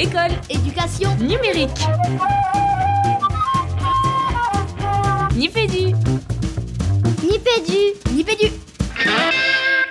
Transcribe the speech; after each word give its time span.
École, 0.00 0.30
éducation, 0.48 1.10
numérique. 1.16 1.70
Nipédu. 5.34 5.92
Nipédu, 7.24 8.14
Nipédu. 8.14 8.52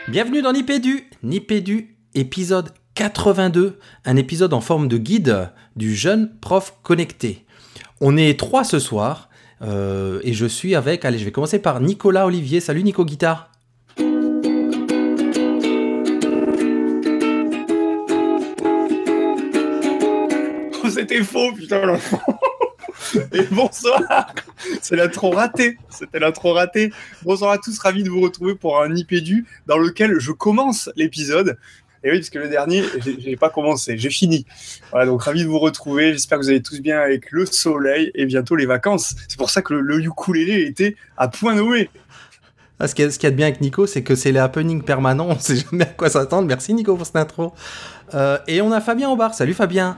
Bienvenue 0.08 0.42
dans 0.42 0.54
Nipédu, 0.54 1.10
Nipédu, 1.24 1.98
épisode 2.16 2.70
82, 2.94 3.80
un 4.06 4.16
épisode 4.16 4.54
en 4.54 4.62
forme 4.62 4.88
de 4.88 4.98
guide 4.98 5.50
du 5.76 5.94
jeune 5.94 6.32
prof 6.40 6.76
connecté. 6.84 7.46
On 8.00 8.16
est 8.16 8.40
trois 8.40 8.64
ce 8.64 8.80
soir 8.80 9.28
euh, 9.62 10.22
et 10.24 10.32
je 10.32 10.46
suis 10.46 10.74
avec, 10.76 11.04
allez, 11.04 11.20
je 11.20 11.26
vais 11.26 11.34
commencer 11.34 11.60
par 11.60 11.82
Nicolas 11.82 12.26
Olivier. 12.28 12.62
Salut 12.62 12.84
Nico 12.84 13.04
Guitare. 13.04 13.52
C'était 20.98 21.24
faux, 21.24 21.54
putain. 21.54 21.96
Et 23.32 23.44
bonsoir 23.52 24.02
C'est 24.82 24.96
la 24.96 25.08
trop 25.08 25.30
raté 25.30 25.78
C'était 25.92 26.18
la 26.18 26.32
trop 26.32 26.54
raté 26.54 26.92
Bonsoir 27.22 27.52
à 27.52 27.60
tous, 27.60 27.78
ravi 27.78 28.02
de 28.02 28.10
vous 28.10 28.20
retrouver 28.20 28.56
pour 28.56 28.82
un 28.82 28.96
IPDU 28.96 29.46
dans 29.68 29.78
lequel 29.78 30.20
je 30.20 30.32
commence 30.32 30.90
l'épisode. 30.96 31.60
Et 32.04 32.10
oui, 32.10 32.18
parce 32.18 32.32
que 32.32 32.40
le 32.40 32.50
dernier, 32.50 32.84
j'ai 33.20 33.36
pas 33.36 33.52
commencé, 33.52 33.96
j'ai 34.00 34.10
fini. 34.10 34.48
Voilà, 34.90 35.06
donc 35.06 35.22
ravi 35.22 35.44
de 35.44 35.48
vous 35.48 35.60
retrouver. 35.60 36.14
J'espère 36.14 36.40
que 36.40 36.44
vous 36.46 36.50
allez 36.50 36.64
tous 36.64 36.82
bien 36.82 37.00
avec 37.00 37.32
le 37.32 37.46
soleil 37.46 38.12
et 38.16 38.26
bientôt 38.26 38.56
les 38.56 38.66
vacances. 38.66 39.16
C'est 39.28 39.38
pour 39.38 39.52
ça 39.52 39.62
que 39.62 39.76
le, 39.76 40.02
ukulélé 40.02 40.64
était 40.64 40.96
à 41.16 41.28
point 41.28 41.54
nommé. 41.54 41.92
Ah, 42.80 42.88
ce 42.88 42.96
qu'il 42.96 43.06
y, 43.06 43.26
a 43.26 43.32
de 43.32 43.36
bien 43.36 43.48
avec 43.48 43.62
Nico, 43.62 43.86
c'est 43.86 44.02
que 44.02 44.16
c'est 44.16 44.32
les 44.32 44.40
happenings 44.40 44.82
permanents. 44.82 45.28
On 45.30 45.40
sait 45.40 45.58
jamais 45.58 45.84
à 45.84 45.94
quoi 45.94 46.10
s'attendre. 46.10 46.48
Merci 46.48 46.74
Nico 46.74 46.96
pour 46.96 47.06
cette 47.06 47.18
intro. 47.18 47.54
Euh, 48.16 48.40
et 48.48 48.62
on 48.62 48.72
a 48.72 48.82
Fabien 48.82 49.10
au 49.10 49.16
bar. 49.16 49.36
Salut 49.36 49.54
Fabien. 49.54 49.96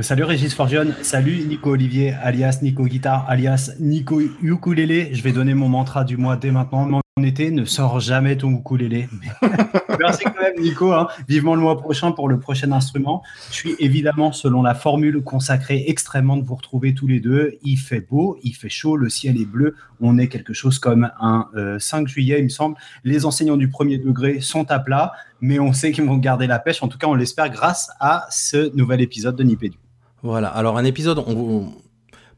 Salut 0.00 0.24
Régis 0.24 0.52
Forgione, 0.52 0.92
salut 1.02 1.44
Nico 1.46 1.70
Olivier, 1.70 2.14
alias 2.14 2.58
Nico 2.62 2.82
Guitare, 2.84 3.24
alias 3.28 3.70
Nico 3.78 4.20
Ukulélé. 4.42 5.10
Je 5.12 5.22
vais 5.22 5.30
donner 5.30 5.54
mon 5.54 5.68
mantra 5.68 6.02
du 6.02 6.16
mois 6.16 6.36
dès 6.36 6.50
maintenant. 6.50 7.00
Mon 7.16 7.22
été, 7.22 7.52
ne 7.52 7.64
sort 7.64 8.00
jamais 8.00 8.36
ton 8.36 8.50
ukulélé. 8.50 9.08
Merci 10.00 10.24
quand 10.24 10.42
même 10.42 10.60
Nico, 10.60 10.92
hein. 10.92 11.06
vivement 11.28 11.54
le 11.54 11.60
mois 11.60 11.78
prochain 11.78 12.10
pour 12.10 12.28
le 12.28 12.40
prochain 12.40 12.72
instrument. 12.72 13.22
Je 13.50 13.54
suis 13.54 13.76
évidemment 13.78 14.32
selon 14.32 14.64
la 14.64 14.74
formule 14.74 15.22
consacrée 15.22 15.84
extrêmement 15.86 16.38
de 16.38 16.44
vous 16.44 16.56
retrouver 16.56 16.92
tous 16.92 17.06
les 17.06 17.20
deux. 17.20 17.52
Il 17.62 17.76
fait 17.76 18.00
beau, 18.00 18.36
il 18.42 18.52
fait 18.52 18.68
chaud, 18.68 18.96
le 18.96 19.08
ciel 19.08 19.40
est 19.40 19.46
bleu. 19.46 19.76
On 20.00 20.18
est 20.18 20.26
quelque 20.26 20.52
chose 20.52 20.80
comme 20.80 21.08
un 21.20 21.48
5 21.78 22.02
euh, 22.02 22.06
juillet, 22.08 22.40
il 22.40 22.44
me 22.44 22.48
semble. 22.48 22.76
Les 23.04 23.26
enseignants 23.26 23.56
du 23.56 23.68
premier 23.68 23.98
degré 23.98 24.40
sont 24.40 24.68
à 24.72 24.80
plat, 24.80 25.12
mais 25.40 25.60
on 25.60 25.72
sait 25.72 25.92
qu'ils 25.92 26.04
vont 26.04 26.16
garder 26.16 26.48
la 26.48 26.58
pêche. 26.58 26.82
En 26.82 26.88
tout 26.88 26.98
cas, 26.98 27.06
on 27.06 27.14
l'espère 27.14 27.48
grâce 27.48 27.92
à 28.00 28.26
ce 28.30 28.74
nouvel 28.74 29.00
épisode 29.00 29.36
de 29.36 29.44
Nipédu. 29.44 29.78
Voilà, 30.24 30.48
alors 30.48 30.78
un 30.78 30.84
épisode, 30.84 31.22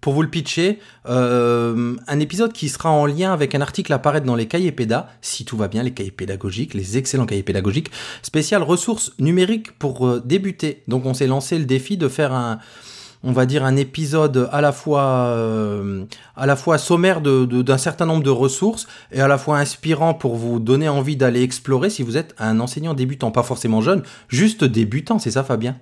pour 0.01 0.13
vous 0.13 0.23
le 0.23 0.29
pitcher, 0.29 0.81
euh, 1.09 1.95
un 2.09 2.19
épisode 2.19 2.53
qui 2.53 2.69
sera 2.69 2.91
en 2.91 3.07
lien 3.07 3.33
avec 3.33 3.55
un 3.55 3.61
article 3.61 3.93
à 3.93 3.97
apparaître 3.97 4.27
dans 4.27 4.35
les 4.35 4.49
cahiers 4.49 4.73
pédas, 4.73 5.07
si 5.21 5.45
tout 5.45 5.57
va 5.57 5.69
bien, 5.69 5.85
les 5.85 5.93
cahiers 5.93 6.11
pédagogiques, 6.11 6.75
les 6.75 6.99
excellents 6.99 7.27
cahiers 7.27 7.45
pédagogiques, 7.45 7.93
spécial 8.23 8.65
ressources 8.65 9.13
numériques 9.21 9.79
pour 9.79 10.05
euh, 10.05 10.21
débuter. 10.25 10.83
Donc 10.89 11.07
on 11.07 11.15
s'est 11.15 11.29
lancé 11.29 11.61
le 11.61 11.65
défi 11.65 11.97
de 11.97 12.09
faire 12.09 12.33
un, 12.33 12.59
on 13.23 13.31
va 13.31 13.47
dire 13.47 13.65
un 13.65 13.77
épisode 13.77 14.49
à 14.51 14.61
la 14.61 14.73
fois, 14.73 15.29
euh, 15.29 16.07
à 16.35 16.47
la 16.47 16.57
fois 16.57 16.79
sommaire 16.79 17.21
d'un 17.21 17.79
certain 17.79 18.07
nombre 18.07 18.25
de 18.25 18.31
ressources 18.31 18.89
et 19.13 19.21
à 19.21 19.29
la 19.29 19.39
fois 19.39 19.59
inspirant 19.59 20.13
pour 20.13 20.35
vous 20.35 20.59
donner 20.59 20.89
envie 20.89 21.15
d'aller 21.15 21.45
explorer 21.45 21.91
si 21.91 22.03
vous 22.03 22.17
êtes 22.17 22.35
un 22.41 22.59
enseignant 22.59 22.95
débutant, 22.95 23.31
pas 23.31 23.45
forcément 23.45 23.81
jeune, 23.81 24.03
juste 24.27 24.65
débutant, 24.65 25.21
c'est 25.21 25.31
ça 25.31 25.45
Fabien? 25.45 25.77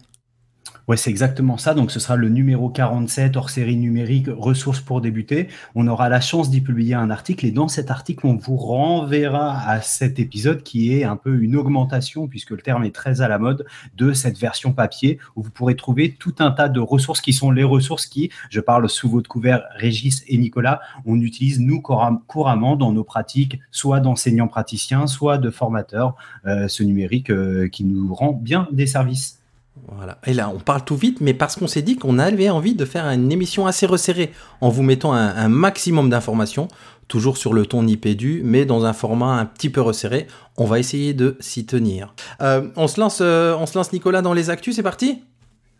Ouais, 0.86 0.98
c'est 0.98 1.08
exactement 1.08 1.56
ça. 1.56 1.72
Donc, 1.72 1.90
ce 1.90 1.98
sera 1.98 2.14
le 2.16 2.28
numéro 2.28 2.68
47 2.68 3.38
hors 3.38 3.48
série 3.48 3.76
numérique 3.76 4.26
ressources 4.28 4.80
pour 4.80 5.00
débuter. 5.00 5.48
On 5.74 5.88
aura 5.88 6.10
la 6.10 6.20
chance 6.20 6.50
d'y 6.50 6.60
publier 6.60 6.94
un 6.94 7.08
article 7.08 7.46
et 7.46 7.52
dans 7.52 7.68
cet 7.68 7.90
article, 7.90 8.26
on 8.26 8.36
vous 8.36 8.58
renverra 8.58 9.58
à 9.66 9.80
cet 9.80 10.18
épisode 10.18 10.62
qui 10.62 10.92
est 10.92 11.04
un 11.04 11.16
peu 11.16 11.40
une 11.40 11.56
augmentation 11.56 12.28
puisque 12.28 12.50
le 12.50 12.58
terme 12.58 12.84
est 12.84 12.94
très 12.94 13.22
à 13.22 13.28
la 13.28 13.38
mode 13.38 13.64
de 13.96 14.12
cette 14.12 14.38
version 14.38 14.74
papier 14.74 15.18
où 15.36 15.42
vous 15.42 15.50
pourrez 15.50 15.74
trouver 15.74 16.16
tout 16.18 16.34
un 16.38 16.50
tas 16.50 16.68
de 16.68 16.80
ressources 16.80 17.22
qui 17.22 17.32
sont 17.32 17.50
les 17.50 17.64
ressources 17.64 18.04
qui, 18.04 18.30
je 18.50 18.60
parle 18.60 18.86
sous 18.90 19.08
votre 19.08 19.30
couvert 19.30 19.62
Régis 19.76 20.22
et 20.28 20.36
Nicolas, 20.36 20.82
on 21.06 21.18
utilise 21.18 21.60
nous 21.60 21.80
couramment 21.80 22.76
dans 22.76 22.92
nos 22.92 23.04
pratiques, 23.04 23.58
soit 23.70 24.00
d'enseignants 24.00 24.48
praticiens, 24.48 25.06
soit 25.06 25.38
de 25.38 25.48
formateurs, 25.48 26.14
euh, 26.46 26.68
ce 26.68 26.82
numérique 26.82 27.30
euh, 27.30 27.68
qui 27.68 27.84
nous 27.84 28.14
rend 28.14 28.32
bien 28.32 28.68
des 28.70 28.86
services. 28.86 29.40
Voilà. 29.88 30.18
Et 30.26 30.34
là, 30.34 30.50
on 30.54 30.60
parle 30.60 30.84
tout 30.84 30.96
vite, 30.96 31.20
mais 31.20 31.34
parce 31.34 31.56
qu'on 31.56 31.66
s'est 31.66 31.82
dit 31.82 31.96
qu'on 31.96 32.18
avait 32.18 32.48
envie 32.48 32.74
de 32.74 32.84
faire 32.84 33.06
une 33.06 33.30
émission 33.32 33.66
assez 33.66 33.86
resserrée, 33.86 34.32
en 34.60 34.68
vous 34.68 34.82
mettant 34.82 35.12
un, 35.12 35.48
maximum 35.48 36.10
d'informations, 36.10 36.68
toujours 37.08 37.36
sur 37.36 37.52
le 37.52 37.66
ton 37.66 37.82
nipédu, 37.82 38.40
mais 38.44 38.64
dans 38.64 38.84
un 38.84 38.92
format 38.92 39.34
un 39.34 39.46
petit 39.46 39.70
peu 39.70 39.80
resserré. 39.80 40.26
On 40.56 40.64
va 40.64 40.78
essayer 40.78 41.12
de 41.12 41.36
s'y 41.40 41.66
tenir. 41.66 42.14
Euh, 42.40 42.68
on, 42.76 42.86
se 42.86 43.00
lance, 43.00 43.18
euh, 43.20 43.56
on 43.58 43.66
se 43.66 43.76
lance, 43.76 43.92
Nicolas, 43.92 44.22
dans 44.22 44.32
les 44.32 44.48
actus, 44.48 44.76
c'est 44.76 44.82
parti? 44.82 45.22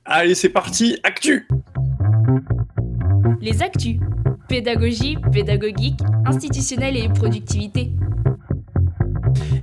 Allez, 0.05 0.34
c'est 0.34 0.50
parti, 0.50 0.99
actu 1.03 1.49
Les 3.41 3.62
actus. 3.62 3.99
Pédagogie, 4.49 5.16
pédagogique, 5.32 6.00
institutionnelle 6.26 6.97
et 6.97 7.09
productivité. 7.09 7.93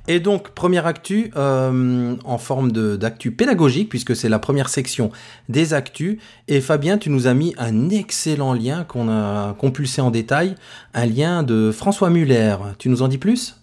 Et 0.08 0.20
donc, 0.20 0.50
première 0.50 0.86
actu 0.86 1.30
euh, 1.36 2.14
en 2.24 2.38
forme 2.38 2.72
d'actu 2.72 3.30
pédagogique, 3.30 3.88
puisque 3.88 4.16
c'est 4.16 4.28
la 4.28 4.38
première 4.38 4.68
section 4.68 5.10
des 5.48 5.74
actus. 5.74 6.18
Et 6.48 6.60
Fabien, 6.60 6.98
tu 6.98 7.10
nous 7.10 7.26
as 7.26 7.34
mis 7.34 7.54
un 7.58 7.90
excellent 7.90 8.52
lien 8.52 8.84
qu'on 8.84 9.08
a 9.08 9.54
compulsé 9.54 10.00
en 10.00 10.10
détail, 10.10 10.54
un 10.94 11.06
lien 11.06 11.42
de 11.42 11.70
François 11.72 12.10
Muller. 12.10 12.56
Tu 12.78 12.88
nous 12.88 13.02
en 13.02 13.08
dis 13.08 13.18
plus? 13.18 13.61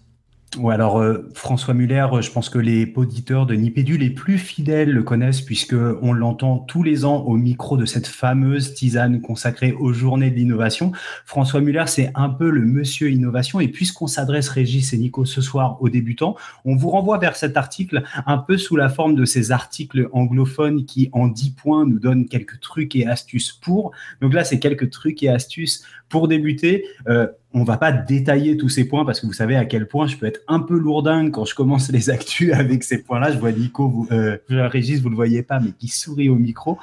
Ouais, 0.58 0.74
alors 0.74 0.98
euh, 0.98 1.30
François 1.32 1.74
Muller, 1.74 2.08
je 2.22 2.30
pense 2.32 2.48
que 2.48 2.58
les 2.58 2.92
auditeurs 2.96 3.46
de 3.46 3.54
Nipédu 3.54 3.96
les 3.96 4.10
plus 4.10 4.36
fidèles 4.36 4.90
le 4.90 5.04
connaissent 5.04 5.42
puisque 5.42 5.76
on 6.02 6.12
l'entend 6.12 6.58
tous 6.58 6.82
les 6.82 7.04
ans 7.04 7.18
au 7.18 7.36
micro 7.36 7.76
de 7.76 7.86
cette 7.86 8.08
fameuse 8.08 8.74
tisane 8.74 9.20
consacrée 9.20 9.70
aux 9.70 9.92
journées 9.92 10.28
de 10.28 10.34
l'innovation. 10.34 10.90
François 11.24 11.60
Muller, 11.60 11.84
c'est 11.86 12.10
un 12.16 12.28
peu 12.28 12.50
le 12.50 12.62
monsieur 12.62 13.10
innovation 13.10 13.60
et 13.60 13.68
puisqu'on 13.68 14.08
s'adresse 14.08 14.48
Régis 14.48 14.92
et 14.92 14.98
Nico 14.98 15.24
ce 15.24 15.40
soir 15.40 15.80
aux 15.80 15.88
débutants, 15.88 16.34
on 16.64 16.74
vous 16.74 16.90
renvoie 16.90 17.18
vers 17.18 17.36
cet 17.36 17.56
article 17.56 18.02
un 18.26 18.38
peu 18.38 18.58
sous 18.58 18.74
la 18.74 18.88
forme 18.88 19.14
de 19.14 19.24
ces 19.24 19.52
articles 19.52 20.08
anglophones 20.12 20.84
qui 20.84 21.10
en 21.12 21.28
10 21.28 21.52
points 21.52 21.86
nous 21.86 22.00
donnent 22.00 22.26
quelques 22.26 22.58
trucs 22.58 22.96
et 22.96 23.06
astuces 23.06 23.52
pour. 23.52 23.92
Donc 24.20 24.34
là, 24.34 24.42
c'est 24.42 24.58
quelques 24.58 24.90
trucs 24.90 25.22
et 25.22 25.28
astuces 25.28 25.84
pour 26.08 26.26
débuter. 26.26 26.84
Euh, 27.08 27.28
on 27.52 27.64
va 27.64 27.76
pas 27.76 27.92
détailler 27.92 28.56
tous 28.56 28.68
ces 28.68 28.84
points 28.84 29.04
parce 29.04 29.20
que 29.20 29.26
vous 29.26 29.32
savez 29.32 29.56
à 29.56 29.64
quel 29.64 29.88
point 29.88 30.06
je 30.06 30.16
peux 30.16 30.26
être 30.26 30.40
un 30.46 30.60
peu 30.60 30.78
lourdingue 30.78 31.32
quand 31.32 31.44
je 31.44 31.54
commence 31.54 31.90
les 31.90 32.10
actus 32.10 32.52
avec 32.54 32.84
ces 32.84 33.02
points-là. 33.02 33.32
Je 33.32 33.38
vois 33.38 33.52
Nico, 33.52 33.88
vous, 33.88 34.08
euh, 34.12 34.38
Régis, 34.48 35.00
vous 35.00 35.10
le 35.10 35.16
voyez 35.16 35.42
pas, 35.42 35.60
mais 35.60 35.72
qui 35.72 35.88
sourit 35.88 36.28
au 36.28 36.36
micro. 36.36 36.78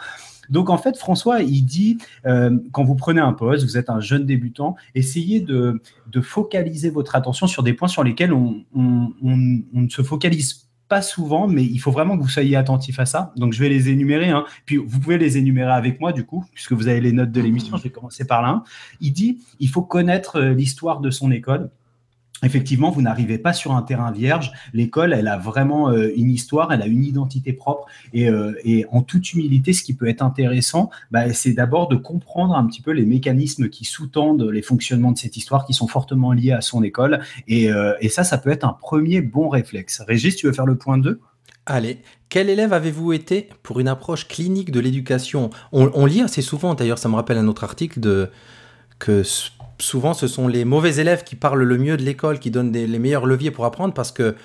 Donc 0.50 0.70
en 0.70 0.78
fait, 0.78 0.98
François, 0.98 1.42
il 1.42 1.64
dit, 1.64 1.98
euh, 2.26 2.58
quand 2.72 2.84
vous 2.84 2.96
prenez 2.96 3.20
un 3.20 3.34
poste, 3.34 3.64
vous 3.66 3.78
êtes 3.78 3.90
un 3.90 4.00
jeune 4.00 4.26
débutant, 4.26 4.76
essayez 4.96 5.42
de, 5.42 5.82
focaliser 6.22 6.90
votre 6.90 7.16
attention 7.16 7.48
sur 7.48 7.64
des 7.64 7.74
points 7.74 7.88
sur 7.88 8.04
lesquels 8.04 8.34
on, 8.34 8.64
on, 8.74 9.12
on, 9.22 9.62
on 9.74 9.82
ne 9.82 9.90
se 9.90 10.02
focalise 10.02 10.67
pas 10.88 11.02
souvent, 11.02 11.48
mais 11.48 11.64
il 11.64 11.78
faut 11.80 11.92
vraiment 11.92 12.18
que 12.18 12.24
vous 12.24 12.30
soyez 12.30 12.56
attentif 12.56 13.00
à 13.00 13.06
ça. 13.06 13.34
Donc, 13.36 13.54
je 13.54 13.60
vais 13.60 13.70
les 13.70 13.90
énumérer. 13.90 14.30
Hein. 14.30 14.46
Puis, 14.66 14.78
vous 14.78 15.00
pouvez 15.00 15.18
les 15.18 15.38
énumérer 15.38 15.72
avec 15.72 16.00
moi, 16.00 16.14
du 16.14 16.26
coup, 16.26 16.46
puisque 16.54 16.74
vous 16.74 16.88
avez 16.88 17.02
les 17.02 17.12
notes 17.12 17.32
de 17.32 17.42
l'émission. 17.42 17.78
Je 17.78 17.84
vais 17.84 17.90
commencer 17.90 18.26
par 18.26 18.42
l'un. 18.42 18.64
Il 19.02 19.12
dit 19.12 19.40
il 19.60 19.70
faut 19.70 19.82
connaître 19.82 20.38
euh, 20.38 20.54
l'histoire 20.54 21.00
de 21.00 21.10
son 21.10 21.32
école 21.32 21.70
effectivement, 22.44 22.92
vous 22.92 23.02
n'arrivez 23.02 23.38
pas 23.38 23.54
sur 23.54 23.74
un 23.74 23.82
terrain 23.82 24.12
vierge. 24.12 24.52
L'école, 24.74 25.14
elle 25.14 25.28
a 25.28 25.38
vraiment 25.38 25.90
euh, 25.90 26.12
une 26.16 26.30
histoire, 26.30 26.72
elle 26.72 26.82
a 26.82 26.86
une 26.86 27.04
identité 27.04 27.54
propre. 27.54 27.88
Euh, 28.16 28.54
et, 28.64 28.86
en 28.92 29.02
toute 29.02 29.34
humilité, 29.34 29.74
ce 29.74 29.84
qui 29.84 29.94
peut 29.94 30.08
être 30.08 30.22
intéressant, 30.22 30.90
bah, 31.12 31.34
c'est 31.34 31.54
d'abord 31.54 31.88
de 31.88 31.96
comprendre 31.96 32.56
un 32.56 32.66
petit 32.66 32.82
peu 32.82 32.92
les 32.92 33.06
mécanismes 33.06 33.70
qui 33.70 33.86
sous-tendent 33.86 34.44
les 34.44 34.62
fonctionnements 34.62 35.12
de 35.12 35.18
cette 35.18 35.38
histoire, 35.38 35.66
qui 35.66 35.74
sont 35.74 35.88
fortement 35.88 36.32
liés 36.32 36.52
à 36.52 36.62
son 36.62 36.84
école. 36.84 37.22
Et, 37.48 37.72
euh, 37.72 37.94
ça, 38.10 38.24
ça 38.24 38.38
peut 38.38 38.50
être 38.50 38.64
un 38.64 38.74
premier 38.74 39.22
bon 39.22 39.50
réflexe. 39.50 40.02
Régis, 40.08 40.36
tu 40.36 40.48
veux 40.48 40.54
faire 40.54 40.66
le 40.66 40.78
point 40.78 40.98
2 40.98 41.20
Allez, 41.66 42.00
quel 42.30 42.50
élève 42.50 42.72
avez-vous 42.72 43.12
été 43.12 43.50
pour 43.62 43.82
une 43.82 43.90
approche 43.90 44.28
clinique 44.28 44.72
de 44.72 44.80
l'éducation? 44.80 45.50
On, 45.74 45.92
on, 45.94 46.06
lit 46.06 46.22
assez 46.22 46.42
souvent, 46.42 46.74
d'ailleurs 46.76 46.98
ça 46.98 47.10
me 47.10 47.16
rappelle 47.16 47.38
un 47.38 47.48
autre 47.50 47.66
article, 47.66 48.00
de, 48.00 48.30
que 49.00 49.22
souvent 49.80 50.14
ce 50.14 50.28
sont 50.28 50.48
les 50.48 50.66
mauvais 50.66 50.98
élèves 50.98 51.24
qui 51.24 51.36
parlent 51.36 51.64
le 51.64 51.78
mieux 51.78 51.98
de 51.98 52.04
l'école, 52.04 52.40
qui 52.40 52.52
donnent 52.52 52.72
les 52.72 53.00
meilleurs 53.00 53.26
leviers 53.26 53.52
pour 53.52 53.66
apprendre 53.66 53.94
parce 53.94 54.12
que 54.12 54.36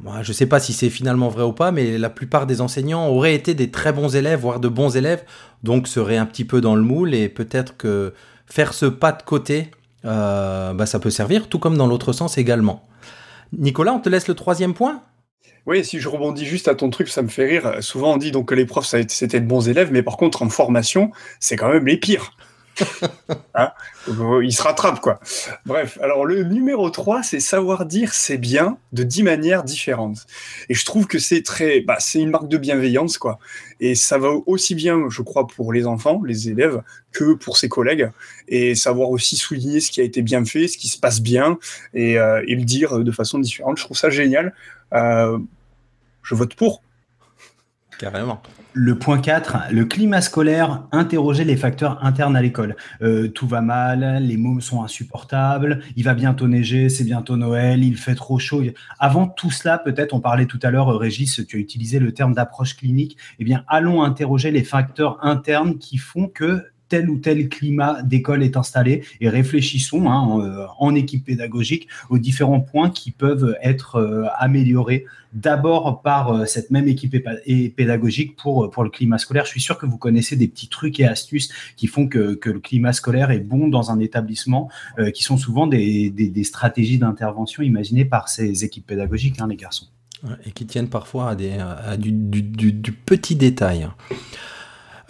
moi, 0.00 0.22
je 0.22 0.30
ne 0.30 0.34
sais 0.34 0.46
pas 0.46 0.60
si 0.60 0.72
c'est 0.72 0.90
finalement 0.90 1.28
vrai 1.28 1.44
ou 1.44 1.52
pas, 1.52 1.70
mais 1.70 1.98
la 1.98 2.10
plupart 2.10 2.46
des 2.46 2.60
enseignants 2.60 3.08
auraient 3.08 3.34
été 3.34 3.54
des 3.54 3.70
très 3.70 3.92
bons 3.92 4.16
élèves, 4.16 4.40
voire 4.40 4.60
de 4.60 4.68
bons 4.68 4.96
élèves, 4.96 5.22
donc 5.62 5.86
seraient 5.86 6.16
un 6.16 6.26
petit 6.26 6.44
peu 6.44 6.60
dans 6.60 6.74
le 6.74 6.82
moule 6.82 7.14
et 7.14 7.28
peut-être 7.28 7.76
que 7.76 8.12
faire 8.46 8.74
ce 8.74 8.86
pas 8.86 9.12
de 9.12 9.22
côté, 9.22 9.70
euh, 10.04 10.74
bah, 10.74 10.86
ça 10.86 10.98
peut 10.98 11.10
servir, 11.10 11.48
tout 11.48 11.58
comme 11.58 11.76
dans 11.76 11.86
l'autre 11.86 12.12
sens 12.12 12.38
également. 12.38 12.86
Nicolas, 13.56 13.92
on 13.92 14.00
te 14.00 14.08
laisse 14.08 14.26
le 14.26 14.34
troisième 14.34 14.74
point? 14.74 15.02
Oui, 15.66 15.84
si 15.84 16.00
je 16.00 16.08
rebondis 16.08 16.44
juste 16.44 16.68
à 16.68 16.74
ton 16.74 16.90
truc, 16.90 17.08
ça 17.08 17.22
me 17.22 17.28
fait 17.28 17.46
rire. 17.46 17.76
Souvent, 17.80 18.14
on 18.14 18.16
dit 18.18 18.32
donc 18.32 18.48
que 18.48 18.54
les 18.54 18.66
profs, 18.66 18.92
c'était 19.08 19.40
de 19.40 19.46
bons 19.46 19.68
élèves, 19.68 19.90
mais 19.92 20.02
par 20.02 20.16
contre, 20.16 20.42
en 20.42 20.50
formation, 20.50 21.10
c'est 21.40 21.56
quand 21.56 21.72
même 21.72 21.86
les 21.86 21.96
pires. 21.96 22.32
hein 23.54 23.72
ils 24.42 24.52
se 24.52 24.62
rattrapent, 24.62 25.00
quoi. 25.00 25.20
Bref, 25.66 25.98
alors 26.02 26.24
le 26.24 26.44
numéro 26.44 26.90
3, 26.90 27.22
c'est 27.22 27.40
savoir 27.40 27.86
dire 27.86 28.12
c'est 28.12 28.38
bien 28.38 28.78
de 28.92 29.02
10 29.02 29.22
manières 29.22 29.64
différentes. 29.64 30.26
Et 30.68 30.74
je 30.74 30.84
trouve 30.84 31.06
que 31.06 31.18
c'est 31.18 31.42
très. 31.42 31.80
Bah, 31.80 31.96
c'est 31.98 32.20
une 32.20 32.30
marque 32.30 32.48
de 32.48 32.58
bienveillance, 32.58 33.18
quoi. 33.18 33.38
Et 33.80 33.94
ça 33.94 34.18
va 34.18 34.30
aussi 34.46 34.74
bien, 34.74 35.08
je 35.08 35.22
crois, 35.22 35.46
pour 35.46 35.72
les 35.72 35.86
enfants, 35.86 36.22
les 36.24 36.48
élèves, 36.48 36.82
que 37.12 37.34
pour 37.34 37.56
ses 37.56 37.68
collègues. 37.68 38.10
Et 38.48 38.74
savoir 38.74 39.10
aussi 39.10 39.36
souligner 39.36 39.80
ce 39.80 39.90
qui 39.90 40.00
a 40.00 40.04
été 40.04 40.22
bien 40.22 40.44
fait, 40.44 40.68
ce 40.68 40.78
qui 40.78 40.88
se 40.88 40.98
passe 40.98 41.20
bien, 41.20 41.58
et, 41.92 42.18
euh, 42.18 42.42
le 42.46 42.64
dire 42.64 42.98
de 43.00 43.12
façon 43.12 43.38
différente. 43.38 43.78
Je 43.78 43.84
trouve 43.84 43.96
ça 43.96 44.10
génial. 44.10 44.54
Euh, 44.92 45.38
je 46.22 46.34
vote 46.34 46.54
pour. 46.54 46.82
Carrément. 47.98 48.42
Le 48.76 48.98
point 48.98 49.20
4, 49.20 49.70
le 49.70 49.84
climat 49.84 50.20
scolaire, 50.20 50.82
interroger 50.90 51.44
les 51.44 51.56
facteurs 51.56 52.04
internes 52.04 52.34
à 52.34 52.42
l'école. 52.42 52.74
Euh, 53.02 53.28
tout 53.28 53.46
va 53.46 53.60
mal, 53.60 54.20
les 54.20 54.36
mômes 54.36 54.60
sont 54.60 54.82
insupportables, 54.82 55.78
il 55.94 56.02
va 56.02 56.14
bientôt 56.14 56.48
neiger, 56.48 56.88
c'est 56.88 57.04
bientôt 57.04 57.36
Noël, 57.36 57.84
il 57.84 57.96
fait 57.96 58.16
trop 58.16 58.40
chaud. 58.40 58.64
Avant 58.98 59.28
tout 59.28 59.52
cela, 59.52 59.78
peut-être, 59.78 60.12
on 60.12 60.18
parlait 60.18 60.46
tout 60.46 60.58
à 60.60 60.72
l'heure, 60.72 60.88
Régis, 60.98 61.40
tu 61.46 61.56
as 61.56 61.60
utilisé 61.60 62.00
le 62.00 62.10
terme 62.10 62.34
d'approche 62.34 62.76
clinique. 62.76 63.16
Eh 63.38 63.44
bien, 63.44 63.62
allons 63.68 64.02
interroger 64.02 64.50
les 64.50 64.64
facteurs 64.64 65.24
internes 65.24 65.78
qui 65.78 65.96
font 65.96 66.26
que 66.26 66.64
tel 66.88 67.10
ou 67.10 67.18
tel 67.18 67.48
climat 67.48 68.02
d'école 68.02 68.42
est 68.42 68.56
installé 68.56 69.04
et 69.20 69.28
réfléchissons 69.28 70.08
hein, 70.08 70.40
euh, 70.40 70.66
en, 70.78 70.94
équipe 70.94 71.24
pédagogique 71.24 71.88
aux 72.10 72.18
différents 72.18 72.60
points 72.60 72.90
qui 72.90 73.10
peuvent 73.10 73.56
être 73.62 73.96
euh, 73.96 74.26
améliorés 74.38 75.06
d'abord 75.32 76.02
par 76.02 76.32
euh, 76.32 76.44
cette 76.44 76.70
même 76.70 76.86
équipe 76.86 77.16
pédagogique 77.76 78.36
pour, 78.36 78.70
pour 78.70 78.84
le 78.84 78.90
climat 78.90 79.18
scolaire. 79.18 79.44
Je 79.44 79.50
suis 79.50 79.60
sûr 79.60 79.78
que 79.78 79.86
vous 79.86 79.98
connaissez 79.98 80.36
des 80.36 80.46
petits 80.46 80.68
trucs 80.68 81.00
et 81.00 81.06
astuces 81.06 81.50
qui 81.76 81.86
font 81.86 82.06
que, 82.06 82.38
le 82.44 82.60
climat 82.60 82.92
scolaire 82.92 83.30
est 83.30 83.40
bon 83.40 83.68
dans 83.68 83.90
un 83.90 83.98
établissement, 83.98 84.68
qui 85.12 85.24
sont 85.24 85.36
souvent 85.36 85.66
des, 85.66 86.44
stratégies 86.44 86.98
d'intervention 86.98 87.62
imaginées 87.62 88.04
par 88.04 88.28
ces 88.28 88.64
équipes 88.64 88.86
pédagogiques, 88.86 89.40
hein, 89.40 89.48
les 89.48 89.56
garçons. 89.56 89.86
Et 90.46 90.52
qui 90.52 90.66
tiennent 90.66 90.88
parfois 90.88 91.30
à, 91.30 91.34
des, 91.34 91.58
du, 91.98 92.42
du, 92.42 92.92
petit 92.92 93.34
détail. 93.34 93.88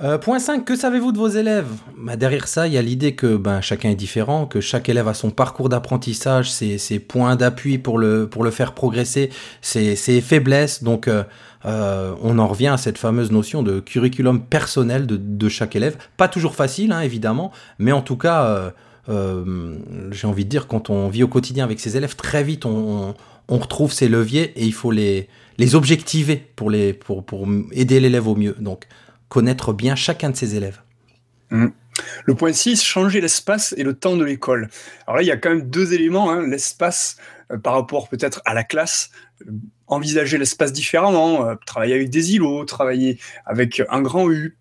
Euh, 0.03 0.19
point 0.19 0.41
5, 0.41 0.65
que 0.65 0.75
savez-vous 0.75 1.13
de 1.13 1.19
vos 1.19 1.29
élèves? 1.29 1.69
Bah, 1.97 2.17
Derrière 2.17 2.49
ça, 2.49 2.67
il 2.67 2.73
y 2.73 2.79
a 2.79 2.83
l'idée 2.83 3.15
que 3.15 3.37
ben, 3.37 3.61
chacun 3.61 3.91
est 3.91 3.95
différent, 3.95 4.45
que 4.45 4.61
chaque 4.61 4.89
élève 4.89 5.07
a 5.07 5.15
son 5.15 5.31
parcours 5.31 5.69
d'apprentissage, 5.69 6.51
ses, 6.51 6.99
points 6.99 7.37
d'appui 7.37 7.79
pour 7.79 7.99
le, 7.99 8.29
faire 8.51 8.75
progresser, 8.75 9.31
ses, 9.61 9.95
ses 9.95 10.21
faiblesses. 10.21 10.83
Donc, 10.83 11.07
euh, 11.07 11.23
euh, 11.65 12.13
on 12.23 12.41
en 12.41 12.49
revient 12.49 12.69
à 12.69 12.77
cette 12.77 12.99
fameuse 12.99 13.31
notion 13.31 13.63
de 13.63 13.79
curriculum 13.79 14.43
personnel 14.43 15.07
de, 15.07 15.49
chaque 15.49 15.77
élève. 15.77 15.97
Pas 16.17 16.27
toujours 16.27 16.57
facile, 16.57 16.91
hein, 16.91 17.01
évidemment, 17.01 17.53
mais 17.79 17.93
en 17.93 18.03
tout 18.03 18.17
cas, 18.17 18.73
j'ai 19.09 20.27
envie 20.27 20.45
de 20.45 20.51
dire, 20.51 20.67
quand 20.67 20.91
on 20.91 21.09
vit 21.09 21.23
au 21.23 21.29
quotidien 21.29 21.63
avec 21.63 21.79
ses 21.79 21.97
élèves, 21.97 22.17
très 22.17 22.43
vite, 22.43 22.67
on, 22.67 23.15
retrouve 23.49 23.93
ces 23.93 24.09
leviers 24.09 24.53
et 24.57 24.65
il 24.65 24.73
faut 24.73 24.91
les, 24.91 25.29
objectiver 25.75 26.37
pour, 26.57 26.69
les, 26.69 26.93
pour 26.93 27.47
aider 27.71 28.01
l'élève 28.01 28.27
au 28.27 28.35
mieux. 28.35 28.57
Donc, 28.59 28.87
connaître 29.35 29.73
bien 29.73 29.97
chacun 29.97 30.31
de 30.31 30.37
ses 30.37 30.55
élèves. 30.55 30.81
Mmh. 31.51 31.67
Le 32.25 32.35
point 32.37 32.53
6, 32.53 32.81
changer 32.85 33.21
l'espace 33.21 33.75
et 33.77 33.83
le 33.83 33.93
temps 33.93 34.17
de 34.17 34.25
l'école. 34.25 34.69
Alors 35.09 35.17
là, 35.17 35.23
il 35.23 35.27
y 35.27 35.33
a 35.33 35.37
quand 35.37 35.49
même 35.49 35.69
deux 35.69 35.93
éléments. 35.93 36.31
Hein. 36.31 36.47
L'espace 36.47 37.17
euh, 37.51 37.59
par 37.59 37.73
rapport 37.73 38.09
peut-être 38.09 38.43
à 38.45 38.55
la 38.55 38.63
classe, 38.63 39.11
euh, 39.43 39.51
envisager 39.89 40.39
l'espace 40.39 40.73
différemment, 40.73 41.49
euh, 41.49 41.57
travailler 41.67 41.95
avec 41.95 42.11
des 42.11 42.35
îlots, 42.37 42.65
travailler 42.65 43.19
avec 43.45 43.83
un 43.89 44.03
grand 44.03 44.31
U. 44.31 44.57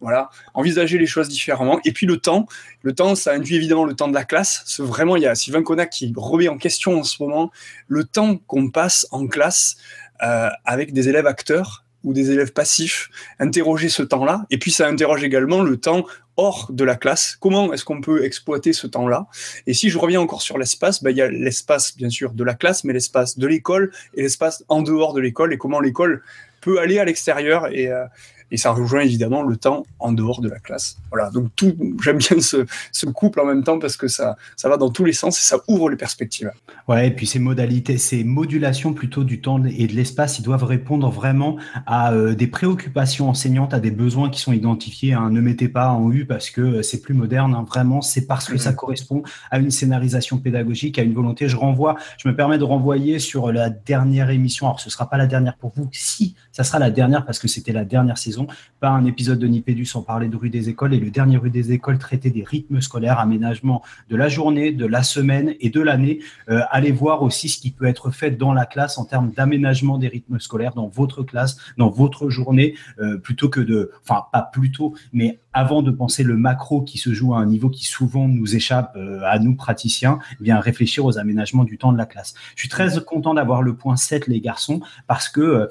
Voilà, 0.00 0.30
envisager 0.54 0.96
les 0.96 1.06
choses 1.06 1.28
différemment. 1.28 1.78
Et 1.84 1.92
puis 1.92 2.06
le 2.06 2.16
temps, 2.16 2.46
le 2.80 2.94
temps, 2.94 3.14
ça 3.16 3.34
induit 3.34 3.56
évidemment 3.56 3.84
le 3.84 3.94
temps 3.94 4.08
de 4.08 4.14
la 4.14 4.24
classe. 4.24 4.80
Vraiment, 4.80 5.16
il 5.16 5.24
y 5.24 5.26
a 5.26 5.34
Sylvain 5.34 5.62
Connac 5.62 5.90
qui 5.90 6.10
remet 6.16 6.48
en 6.48 6.56
question 6.56 6.98
en 6.98 7.02
ce 7.02 7.22
moment 7.22 7.50
le 7.86 8.04
temps 8.04 8.38
qu'on 8.46 8.70
passe 8.70 9.06
en 9.10 9.26
classe 9.26 9.76
avec 10.18 10.94
des 10.94 11.10
élèves 11.10 11.26
acteurs 11.26 11.85
ou 12.06 12.14
des 12.14 12.30
élèves 12.30 12.52
passifs, 12.52 13.10
interroger 13.38 13.90
ce 13.90 14.02
temps-là. 14.02 14.46
Et 14.50 14.58
puis 14.58 14.70
ça 14.70 14.86
interroge 14.86 15.22
également 15.24 15.62
le 15.62 15.76
temps 15.76 16.06
hors 16.36 16.70
de 16.70 16.84
la 16.84 16.94
classe. 16.94 17.36
Comment 17.40 17.72
est-ce 17.72 17.84
qu'on 17.84 18.00
peut 18.00 18.24
exploiter 18.24 18.72
ce 18.72 18.86
temps-là? 18.86 19.26
Et 19.66 19.74
si 19.74 19.90
je 19.90 19.98
reviens 19.98 20.20
encore 20.20 20.40
sur 20.40 20.56
l'espace, 20.56 21.02
bah, 21.02 21.10
il 21.10 21.16
y 21.16 21.22
a 21.22 21.28
l'espace 21.28 21.96
bien 21.96 22.08
sûr 22.08 22.32
de 22.32 22.44
la 22.44 22.54
classe, 22.54 22.84
mais 22.84 22.92
l'espace 22.92 23.38
de 23.38 23.46
l'école 23.46 23.90
et 24.14 24.22
l'espace 24.22 24.64
en 24.68 24.82
dehors 24.82 25.12
de 25.12 25.20
l'école 25.20 25.52
et 25.52 25.58
comment 25.58 25.80
l'école 25.80 26.22
peut 26.60 26.78
aller 26.78 26.98
à 26.98 27.04
l'extérieur 27.04 27.68
et, 27.72 27.88
euh, 27.88 28.04
et 28.50 28.56
ça 28.56 28.70
rejoint 28.70 29.00
évidemment 29.00 29.42
le 29.42 29.56
temps 29.56 29.84
en 29.98 30.12
dehors 30.12 30.40
de 30.40 30.48
la 30.48 30.58
classe. 30.58 30.98
Voilà, 31.10 31.30
donc 31.30 31.48
tout, 31.56 31.76
j'aime 32.02 32.18
bien 32.18 32.40
ce, 32.40 32.66
ce, 32.92 33.06
couple 33.06 33.40
en 33.40 33.46
même 33.46 33.64
temps 33.64 33.78
parce 33.78 33.96
que 33.96 34.08
ça, 34.08 34.36
ça 34.56 34.68
va 34.68 34.76
dans 34.76 34.90
tous 34.90 35.04
les 35.04 35.12
sens 35.12 35.38
et 35.38 35.42
ça 35.42 35.58
ouvre 35.68 35.90
les 35.90 35.96
perspectives. 35.96 36.50
Ouais, 36.88 37.08
et 37.08 37.10
puis 37.10 37.26
ces 37.26 37.38
modalités, 37.38 37.98
ces 37.98 38.24
modulations 38.24 38.92
plutôt 38.92 39.24
du 39.24 39.40
temps 39.40 39.62
et 39.64 39.86
de 39.86 39.92
l'espace, 39.92 40.38
ils 40.38 40.42
doivent 40.42 40.64
répondre 40.64 41.10
vraiment 41.10 41.56
à 41.86 42.12
euh, 42.12 42.34
des 42.34 42.46
préoccupations 42.46 43.28
enseignantes, 43.28 43.74
à 43.74 43.80
des 43.80 43.90
besoins 43.90 44.30
qui 44.30 44.40
sont 44.40 44.52
identifiés. 44.52 45.12
Hein. 45.12 45.30
Ne 45.30 45.40
mettez 45.40 45.68
pas 45.68 45.88
en 45.90 46.10
U 46.12 46.26
parce 46.26 46.50
que 46.50 46.60
euh, 46.60 46.82
c'est 46.82 47.00
plus 47.00 47.14
moderne. 47.14 47.54
Hein. 47.54 47.64
Vraiment, 47.66 48.02
c'est 48.02 48.26
parce 48.26 48.46
que 48.46 48.58
ça 48.58 48.70
mhm. 48.70 48.76
correspond 48.76 49.22
à 49.50 49.58
une 49.58 49.70
scénarisation 49.70 50.38
pédagogique, 50.38 50.98
à 50.98 51.02
une 51.02 51.14
volonté. 51.14 51.48
Je 51.48 51.56
renvoie, 51.56 51.96
je 52.18 52.28
me 52.28 52.36
permets 52.36 52.58
de 52.58 52.64
renvoyer 52.64 53.18
sur 53.18 53.52
la 53.52 53.70
dernière 53.70 54.30
émission. 54.30 54.66
Alors, 54.66 54.80
ce 54.80 54.90
sera 54.90 55.08
pas 55.08 55.16
la 55.16 55.26
dernière 55.26 55.56
pour 55.56 55.72
vous. 55.74 55.88
Si, 55.92 56.34
ça 56.56 56.64
sera 56.64 56.78
la 56.78 56.90
dernière 56.90 57.26
parce 57.26 57.38
que 57.38 57.48
c'était 57.48 57.72
la 57.72 57.84
dernière 57.84 58.16
saison 58.16 58.46
pas 58.80 58.88
un 58.88 59.04
épisode 59.04 59.38
de 59.38 59.46
Nipédu 59.46 59.84
sans 59.84 60.00
parler 60.00 60.28
de 60.28 60.36
rue 60.36 60.48
des 60.48 60.70
écoles. 60.70 60.94
Et 60.94 60.98
le 60.98 61.10
dernier 61.10 61.36
rue 61.36 61.50
des 61.50 61.72
écoles 61.72 61.98
traitait 61.98 62.30
des 62.30 62.44
rythmes 62.44 62.80
scolaires, 62.80 63.18
aménagement 63.18 63.82
de 64.08 64.16
la 64.16 64.30
journée, 64.30 64.72
de 64.72 64.86
la 64.86 65.02
semaine 65.02 65.54
et 65.60 65.68
de 65.68 65.82
l'année. 65.82 66.20
Euh, 66.48 66.62
allez 66.70 66.92
voir 66.92 67.22
aussi 67.22 67.50
ce 67.50 67.60
qui 67.60 67.72
peut 67.72 67.84
être 67.84 68.10
fait 68.10 68.30
dans 68.30 68.54
la 68.54 68.64
classe 68.64 68.96
en 68.96 69.04
termes 69.04 69.32
d'aménagement 69.32 69.98
des 69.98 70.08
rythmes 70.08 70.38
scolaires 70.38 70.72
dans 70.72 70.88
votre 70.88 71.22
classe, 71.22 71.58
dans 71.76 71.90
votre 71.90 72.30
journée, 72.30 72.74
euh, 73.00 73.18
plutôt 73.18 73.50
que 73.50 73.60
de, 73.60 73.90
enfin 74.02 74.24
pas 74.32 74.48
plutôt, 74.50 74.94
mais 75.12 75.38
avant 75.56 75.82
de 75.82 75.90
penser 75.90 76.22
le 76.22 76.36
macro 76.36 76.82
qui 76.82 76.98
se 76.98 77.14
joue 77.14 77.34
à 77.34 77.38
un 77.38 77.46
niveau 77.46 77.70
qui 77.70 77.86
souvent 77.86 78.28
nous 78.28 78.54
échappe 78.54 78.94
euh, 78.96 79.20
à 79.24 79.38
nous 79.38 79.54
praticiens, 79.54 80.18
eh 80.38 80.44
bien 80.44 80.60
réfléchir 80.60 81.06
aux 81.06 81.18
aménagements 81.18 81.64
du 81.64 81.78
temps 81.78 81.92
de 81.92 81.98
la 81.98 82.04
classe. 82.04 82.34
Je 82.54 82.60
suis 82.60 82.68
très 82.68 82.88
content 83.00 83.32
d'avoir 83.32 83.62
le 83.62 83.74
point 83.74 83.96
7 83.96 84.26
les 84.26 84.42
garçons 84.42 84.80
parce 85.06 85.30
que 85.30 85.70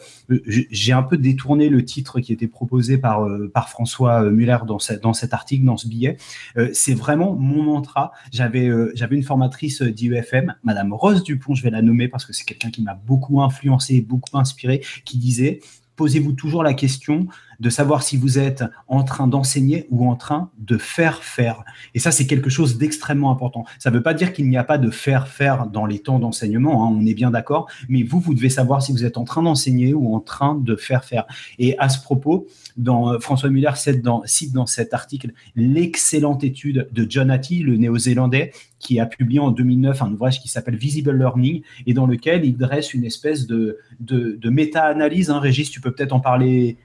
j'ai 0.50 0.92
un 0.92 1.04
peu 1.04 1.18
détourné 1.18 1.70
le 1.70 1.86
titre 1.86 2.20
qui 2.20 2.34
était 2.34 2.48
proposé 2.48 2.98
par, 2.98 3.26
euh, 3.26 3.50
par 3.54 3.70
François 3.70 4.24
euh, 4.24 4.32
Muller 4.32 4.58
dans, 4.66 4.80
dans 5.04 5.14
cet 5.14 5.34
article, 5.34 5.66
dans 5.66 5.78
ce 5.78 5.88
billet. 5.88 6.18
Euh, 6.58 6.70
c'est 6.74 6.96
vraiment 6.96 7.36
mon 7.36 7.62
mantra. 7.62 8.12
J'avais 8.32 8.72
j'avais 8.96 9.16
une 9.16 9.24
formatrice 9.24 9.84
d'IEFM, 9.84 10.56
Madame 10.64 10.94
Rose 10.94 11.24
Dupont, 11.24 11.54
je 11.54 11.62
vais 11.62 11.70
la 11.70 11.84
nommer 11.84 12.08
parce 12.08 12.26
que 12.26 12.34
c'est 12.34 12.46
quelqu'un 12.46 12.72
qui 12.72 12.82
m'a 12.82 12.96
beaucoup 12.96 13.42
influencé, 13.42 14.02
beaucoup 14.02 14.38
inspiré, 14.38 14.82
qui 15.06 15.18
disait 15.18 15.60
posez-vous 15.96 16.34
toujours 16.34 16.64
la 16.64 16.74
question 16.74 17.28
de 17.60 17.70
savoir 17.70 18.04
si 18.04 18.18
vous 18.18 18.40
êtes 18.40 18.64
en 18.88 19.04
train 19.04 19.28
d'enseigner 19.28 19.88
ou 19.90 20.10
en 20.10 20.16
train 20.16 20.50
de 20.58 20.78
faire 20.78 21.24
faire. 21.24 21.64
Et 21.94 22.00
ça, 22.00 22.12
c'est 22.12 22.28
quelque 22.28 22.50
chose 22.50 22.78
d'extrêmement 22.78 23.32
important. 23.32 23.66
Ça 23.80 23.90
ne 23.90 23.96
veut 23.96 24.04
pas 24.04 24.14
dire 24.14 24.34
qu'il 24.34 24.48
n'y 24.50 24.58
a 24.58 24.64
pas 24.64 24.78
de 24.78 24.90
faire 24.90 25.28
faire 25.28 25.68
dans 25.68 25.86
les 25.86 26.00
temps 26.00 26.20
d'enseignement, 26.20 26.86
hein, 26.86 26.96
on 26.96 27.06
est 27.06 27.14
bien 27.14 27.32
d'accord, 27.32 27.70
mais 27.90 28.04
vous, 28.04 28.20
vous 28.20 28.34
devez 28.34 28.50
savoir 28.50 28.82
si 28.82 28.92
vous 28.92 29.06
êtes 29.06 29.18
en 29.18 29.24
train 29.24 29.44
d'enseigner 29.44 29.94
ou 29.94 30.16
en 30.16 30.20
train 30.20 30.56
de 30.56 30.76
faire 30.76 31.04
faire. 31.04 31.26
Et 31.60 31.78
à 31.80 31.90
ce 31.90 32.02
propos, 32.02 32.48
dans, 32.78 33.14
euh, 33.14 33.20
François 33.20 33.50
Muller 33.50 33.72
cite 33.76 34.02
dans, 34.02 34.66
cet 34.66 34.94
article 34.94 35.32
l'excellente 35.56 36.44
étude 36.44 36.88
de 36.92 37.06
John 37.10 37.32
Hattie, 37.32 37.60
le 37.60 37.78
néo-zélandais, 37.78 38.52
qui 38.80 39.00
a 39.00 39.06
publié 39.06 39.40
en 39.40 39.52
2009 39.52 40.02
un 40.02 40.12
ouvrage 40.12 40.42
qui 40.42 40.48
s'appelle 40.48 40.76
Visible 40.76 41.18
Learning 41.18 41.62
et 41.88 41.94
dans 41.94 42.06
lequel 42.06 42.46
il 42.46 42.58
dresse 42.58 42.94
une 42.94 43.04
espèce 43.04 43.48
de, 43.48 43.80
de, 44.00 44.38
de 44.40 44.50
méta-analyse. 44.50 45.30
Hein, 45.30 45.40
Régis, 45.40 45.70
tu 45.70 45.82
peux 45.82 45.92
peut-être 45.92 46.14
en 46.14 46.20
parler 46.20 46.78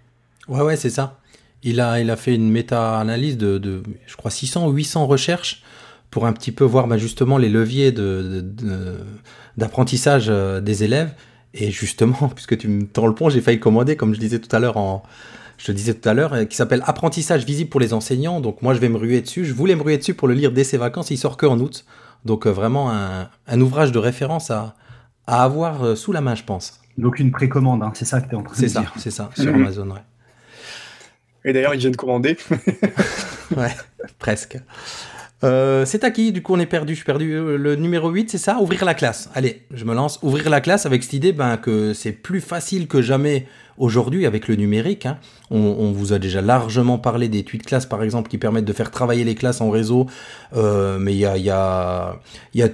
Ouais, 0.49 0.63
ouais, 0.63 0.77
c'est 0.77 0.91
ça. 0.91 1.19
Il 1.63 1.81
a, 1.81 2.01
il 2.01 2.11
a 2.11 2.17
fait 2.17 2.35
une 2.35 2.51
méta-analyse 2.51 3.37
de, 3.37 3.59
de, 3.59 3.83
je 4.07 4.17
crois, 4.17 4.31
600 4.31 4.67
ou 4.67 4.73
800 4.73 5.07
recherches 5.07 5.63
pour 6.11 6.27
un 6.27 6.33
petit 6.33 6.53
peu 6.53 6.65
voir 6.65 6.87
bah, 6.87 6.99
justement 6.99 7.39
les 7.39 7.49
leviers 7.49 7.93
d'apprentissage 9.57 10.27
de, 10.27 10.33
euh, 10.33 10.61
des 10.61 10.85
élèves. 10.85 11.13
Et 11.55 11.71
justement, 11.71 12.29
puisque 12.35 12.59
tu 12.59 12.69
me 12.69 12.87
tends 12.87 13.07
le 13.07 13.15
pont, 13.15 13.29
j'ai 13.29 13.41
failli 13.41 13.61
commander, 13.61 13.97
comme 13.97 14.15
je 14.15 14.21
disais 14.21 14.39
tout 14.39 14.55
à 14.55 14.59
l'heure 14.59 14.77
en, 14.77 15.03
je 15.59 15.67
te 15.67 15.73
disais 15.73 15.95
tout 15.95 16.09
à 16.09 16.15
l'heure, 16.15 16.33
euh, 16.33 16.45
qui 16.45 16.57
s'appelle 16.57 16.83
Apprentissage 16.87 17.45
visible 17.45 17.71
pour 17.71 17.81
les 17.81 17.93
enseignants. 17.93 18.41
Donc 18.41 18.63
moi, 18.63 18.75
je 18.75 18.81
vais 18.81 18.89
me 18.89 18.97
ruer 18.97 19.21
dessus. 19.21 19.45
Je 19.45 19.53
voulais 19.53 19.77
me 19.77 19.83
ruer 19.83 19.99
dessus 19.99 20.15
pour 20.15 20.29
le 20.29 20.35
lire 20.35 20.53
dès 20.53 20.65
ses 20.65 20.79
vacances. 20.79 21.11
Il 21.11 21.19
sort 21.19 21.37
que 21.37 21.47
en 21.47 21.59
août. 21.61 21.85
Donc 22.25 22.47
euh, 22.47 22.51
vraiment 22.51 22.91
un, 22.91 23.29
un, 23.47 23.61
ouvrage 23.61 23.93
de 23.93 23.99
référence 23.99 24.51
à, 24.51 24.75
à 25.27 25.43
avoir 25.43 25.97
sous 25.97 26.13
la 26.13 26.21
main, 26.21 26.35
je 26.35 26.45
pense. 26.45 26.81
Donc 26.99 27.19
une 27.19 27.31
précommande, 27.31 27.83
hein, 27.83 27.93
c'est 27.95 28.05
ça 28.05 28.21
que 28.21 28.29
tu 28.29 28.35
es 28.35 28.39
en 28.39 28.43
train 28.43 28.55
de 28.55 28.67
dire. 28.67 28.93
C'est 28.97 29.11
ça, 29.11 29.31
c'est 29.31 29.37
ça, 29.37 29.43
sur 29.43 29.55
Amazon, 29.55 29.89
ouais. 29.91 30.01
Et 31.45 31.53
d'ailleurs, 31.53 31.75
il 31.75 31.81
vient 31.81 31.91
de 31.91 31.97
commander. 31.97 32.37
ouais, 33.57 33.75
presque. 34.19 34.59
Euh, 35.43 35.87
c'est 35.87 36.05
à 36.05 36.11
qui 36.11 36.33
Du 36.33 36.43
coup, 36.43 36.55
on 36.55 36.61
est 36.61 36.67
perdu. 36.67 36.93
Je 36.93 36.97
suis 36.97 37.05
perdu. 37.05 37.33
Euh, 37.33 37.57
Le 37.57 37.77
numéro 37.77 38.11
8, 38.11 38.31
c'est 38.31 38.39
ça? 38.39 38.59
Ouvrir 38.61 38.85
la 38.85 38.95
classe. 38.95 39.31
Allez, 39.35 39.63
je 39.73 39.85
me 39.85 39.95
lance. 39.95 40.19
Ouvrir 40.23 40.51
la 40.51 40.61
classe 40.61 40.87
avec 40.87 41.03
cette 41.03 41.15
idée 41.15 41.33
ben, 41.33 41.57
que 41.57 41.95
c'est 41.95 42.13
plus 42.13 42.41
facile 42.41 42.89
que 42.89 43.01
jamais 43.01 43.47
aujourd'hui 43.79 44.27
avec 44.27 44.49
le 44.49 44.57
numérique. 44.57 45.07
hein. 45.07 45.19
On, 45.51 45.91
vous 45.93 46.13
a 46.13 46.19
déjà 46.19 46.43
largement 46.43 46.99
parlé 46.99 47.29
des 47.29 47.43
tweets 47.45 47.65
classe, 47.65 47.87
par 47.87 48.03
exemple, 48.03 48.29
qui 48.29 48.37
permettent 48.39 48.67
de 48.67 48.73
faire 48.73 48.91
travailler 48.91 49.25
les 49.25 49.35
classes 49.35 49.63
en 49.63 49.71
réseau. 49.71 50.07
Euh, 50.55 50.99
mais 50.99 51.15
il 51.15 51.19
y 51.19 51.51
a, 51.51 52.19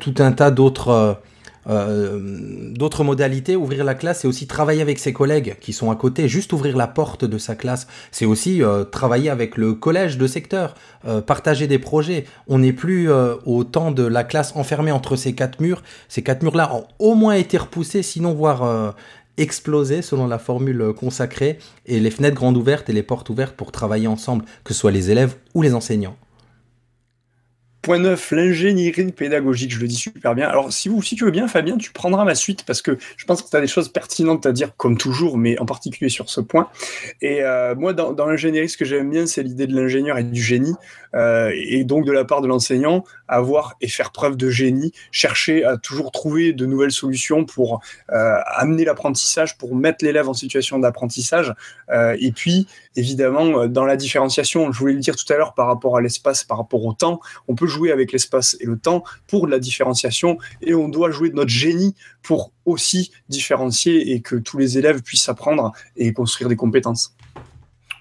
tout 0.00 0.14
un 0.18 0.32
tas 0.32 0.50
d'autres. 0.50 1.20
Euh, 1.68 2.70
d'autres 2.73 3.04
modalités, 3.04 3.56
ouvrir 3.56 3.85
la 3.85 3.94
classe, 3.94 4.20
c'est 4.20 4.28
aussi 4.28 4.46
travailler 4.46 4.82
avec 4.82 4.99
ses 4.99 5.12
collègues 5.12 5.56
qui 5.61 5.73
sont 5.73 5.90
à 5.90 5.96
côté, 5.96 6.28
juste 6.28 6.52
ouvrir 6.52 6.76
la 6.76 6.87
porte 6.87 7.25
de 7.25 7.38
sa 7.38 7.54
classe. 7.54 7.87
C'est 8.11 8.25
aussi 8.25 8.62
euh, 8.62 8.85
travailler 8.85 9.30
avec 9.30 9.56
le 9.56 9.75
collège 9.75 10.18
de 10.18 10.26
secteur, 10.26 10.75
euh, 11.06 11.20
partager 11.20 11.66
des 11.66 11.78
projets. 11.78 12.25
On 12.49 12.58
n'est 12.58 12.73
plus 12.73 13.11
au 13.44 13.64
temps 13.64 13.90
de 13.90 14.04
la 14.04 14.25
classe 14.25 14.54
enfermée 14.56 14.92
entre 14.92 15.16
ces 15.16 15.35
quatre 15.35 15.61
murs. 15.61 15.82
Ces 16.08 16.23
quatre 16.23 16.42
murs-là 16.42 16.75
ont 16.75 16.85
au 16.99 17.14
moins 17.14 17.35
été 17.35 17.58
repoussés, 17.58 18.02
sinon 18.02 18.32
voire 18.35 18.94
explosés 19.37 20.02
selon 20.02 20.26
la 20.26 20.38
formule 20.38 20.92
consacrée, 20.96 21.58
et 21.87 22.00
les 22.00 22.11
fenêtres 22.11 22.37
grandes 22.37 22.56
ouvertes 22.56 22.88
et 22.88 22.92
les 22.92 23.02
portes 23.02 23.28
ouvertes 23.30 23.56
pour 23.56 23.73
travailler 23.73 24.06
ensemble, 24.06 24.44
que 24.64 24.73
ce 24.73 24.80
soit 24.80 24.90
les 24.90 25.11
élèves 25.11 25.37
ou 25.54 25.62
les 25.62 25.75
enseignants. 25.75 26.16
Point 27.86 28.00
9, 28.00 28.32
l'ingénierie 28.32 29.12
pédagogique, 29.12 29.70
je 29.70 29.78
le 29.78 29.86
dis 29.86 29.94
super 29.94 30.34
bien. 30.34 30.48
Alors, 30.48 30.72
si, 30.72 30.88
vous, 30.88 31.00
si 31.02 31.14
tu 31.14 31.24
veux 31.24 31.30
bien, 31.30 31.46
Fabien, 31.46 31.76
tu 31.76 31.92
prendras 31.92 32.24
ma 32.24 32.34
suite 32.34 32.64
parce 32.64 32.82
que 32.82 32.98
je 33.16 33.24
pense 33.26 33.42
que 33.42 33.48
tu 33.48 33.54
as 33.54 33.60
des 33.60 33.68
choses 33.68 33.90
pertinentes 33.90 34.44
à 34.44 34.50
dire, 34.50 34.74
comme 34.76 34.98
toujours, 34.98 35.38
mais 35.38 35.56
en 35.60 35.66
particulier 35.66 36.10
sur 36.10 36.28
ce 36.28 36.40
point. 36.40 36.68
Et 37.22 37.44
euh, 37.44 37.76
moi, 37.76 37.92
dans, 37.92 38.26
l'ingénierie, 38.26 38.68
ce 38.68 38.76
que 38.76 38.84
j'aime 38.84 39.08
bien, 39.08 39.26
c'est 39.26 39.44
l'idée 39.44 39.68
de 39.68 39.76
l'ingénieur 39.76 40.18
et 40.18 40.24
du 40.24 40.42
génie. 40.42 40.74
Euh, 41.14 41.52
et 41.54 41.84
donc, 41.84 42.04
de 42.06 42.10
la 42.10 42.24
part 42.24 42.40
de 42.40 42.48
l'enseignant, 42.48 43.04
avoir 43.28 43.76
et 43.80 43.86
faire 43.86 44.10
preuve 44.10 44.36
de 44.36 44.50
génie, 44.50 44.90
chercher 45.12 45.64
à 45.64 45.76
toujours 45.76 46.10
trouver 46.10 46.52
de 46.52 46.66
nouvelles 46.66 46.90
solutions 46.90 47.44
pour 47.44 47.80
euh, 48.10 48.34
amener 48.46 48.84
l'apprentissage, 48.84 49.58
pour 49.58 49.76
mettre 49.76 50.04
l'élève 50.04 50.28
en 50.28 50.34
situation 50.34 50.80
d'apprentissage. 50.80 51.54
Et 52.18 52.32
puis, 52.32 52.66
évidemment, 52.96 53.68
dans 53.68 53.84
la 53.84 53.96
différenciation, 53.96 54.72
je 54.72 54.78
voulais 54.80 54.94
le 54.94 54.98
dire 54.98 55.14
tout 55.14 55.32
à 55.32 55.36
l'heure 55.36 55.54
par 55.54 55.68
rapport 55.68 55.96
à 55.96 56.00
l'espace, 56.00 56.42
par 56.42 56.58
rapport 56.58 56.84
au 56.84 56.92
temps, 56.92 57.20
on 57.46 57.54
peut 57.54 57.68
jouer 57.68 57.75
avec 57.85 58.12
l'espace 58.12 58.56
et 58.61 58.66
le 58.66 58.78
temps 58.78 59.04
pour 59.26 59.47
la 59.47 59.59
différenciation 59.59 60.38
et 60.62 60.75
on 60.75 60.88
doit 60.88 61.11
jouer 61.11 61.30
de 61.30 61.35
notre 61.35 61.50
génie 61.50 61.95
pour 62.23 62.52
aussi 62.64 63.12
différencier 63.28 64.12
et 64.12 64.21
que 64.21 64.37
tous 64.37 64.59
les 64.59 64.78
élèves 64.78 65.02
puissent 65.02 65.28
apprendre 65.28 65.73
et 65.97 66.12
construire 66.12 66.49
des 66.49 66.56
compétences. 66.56 67.15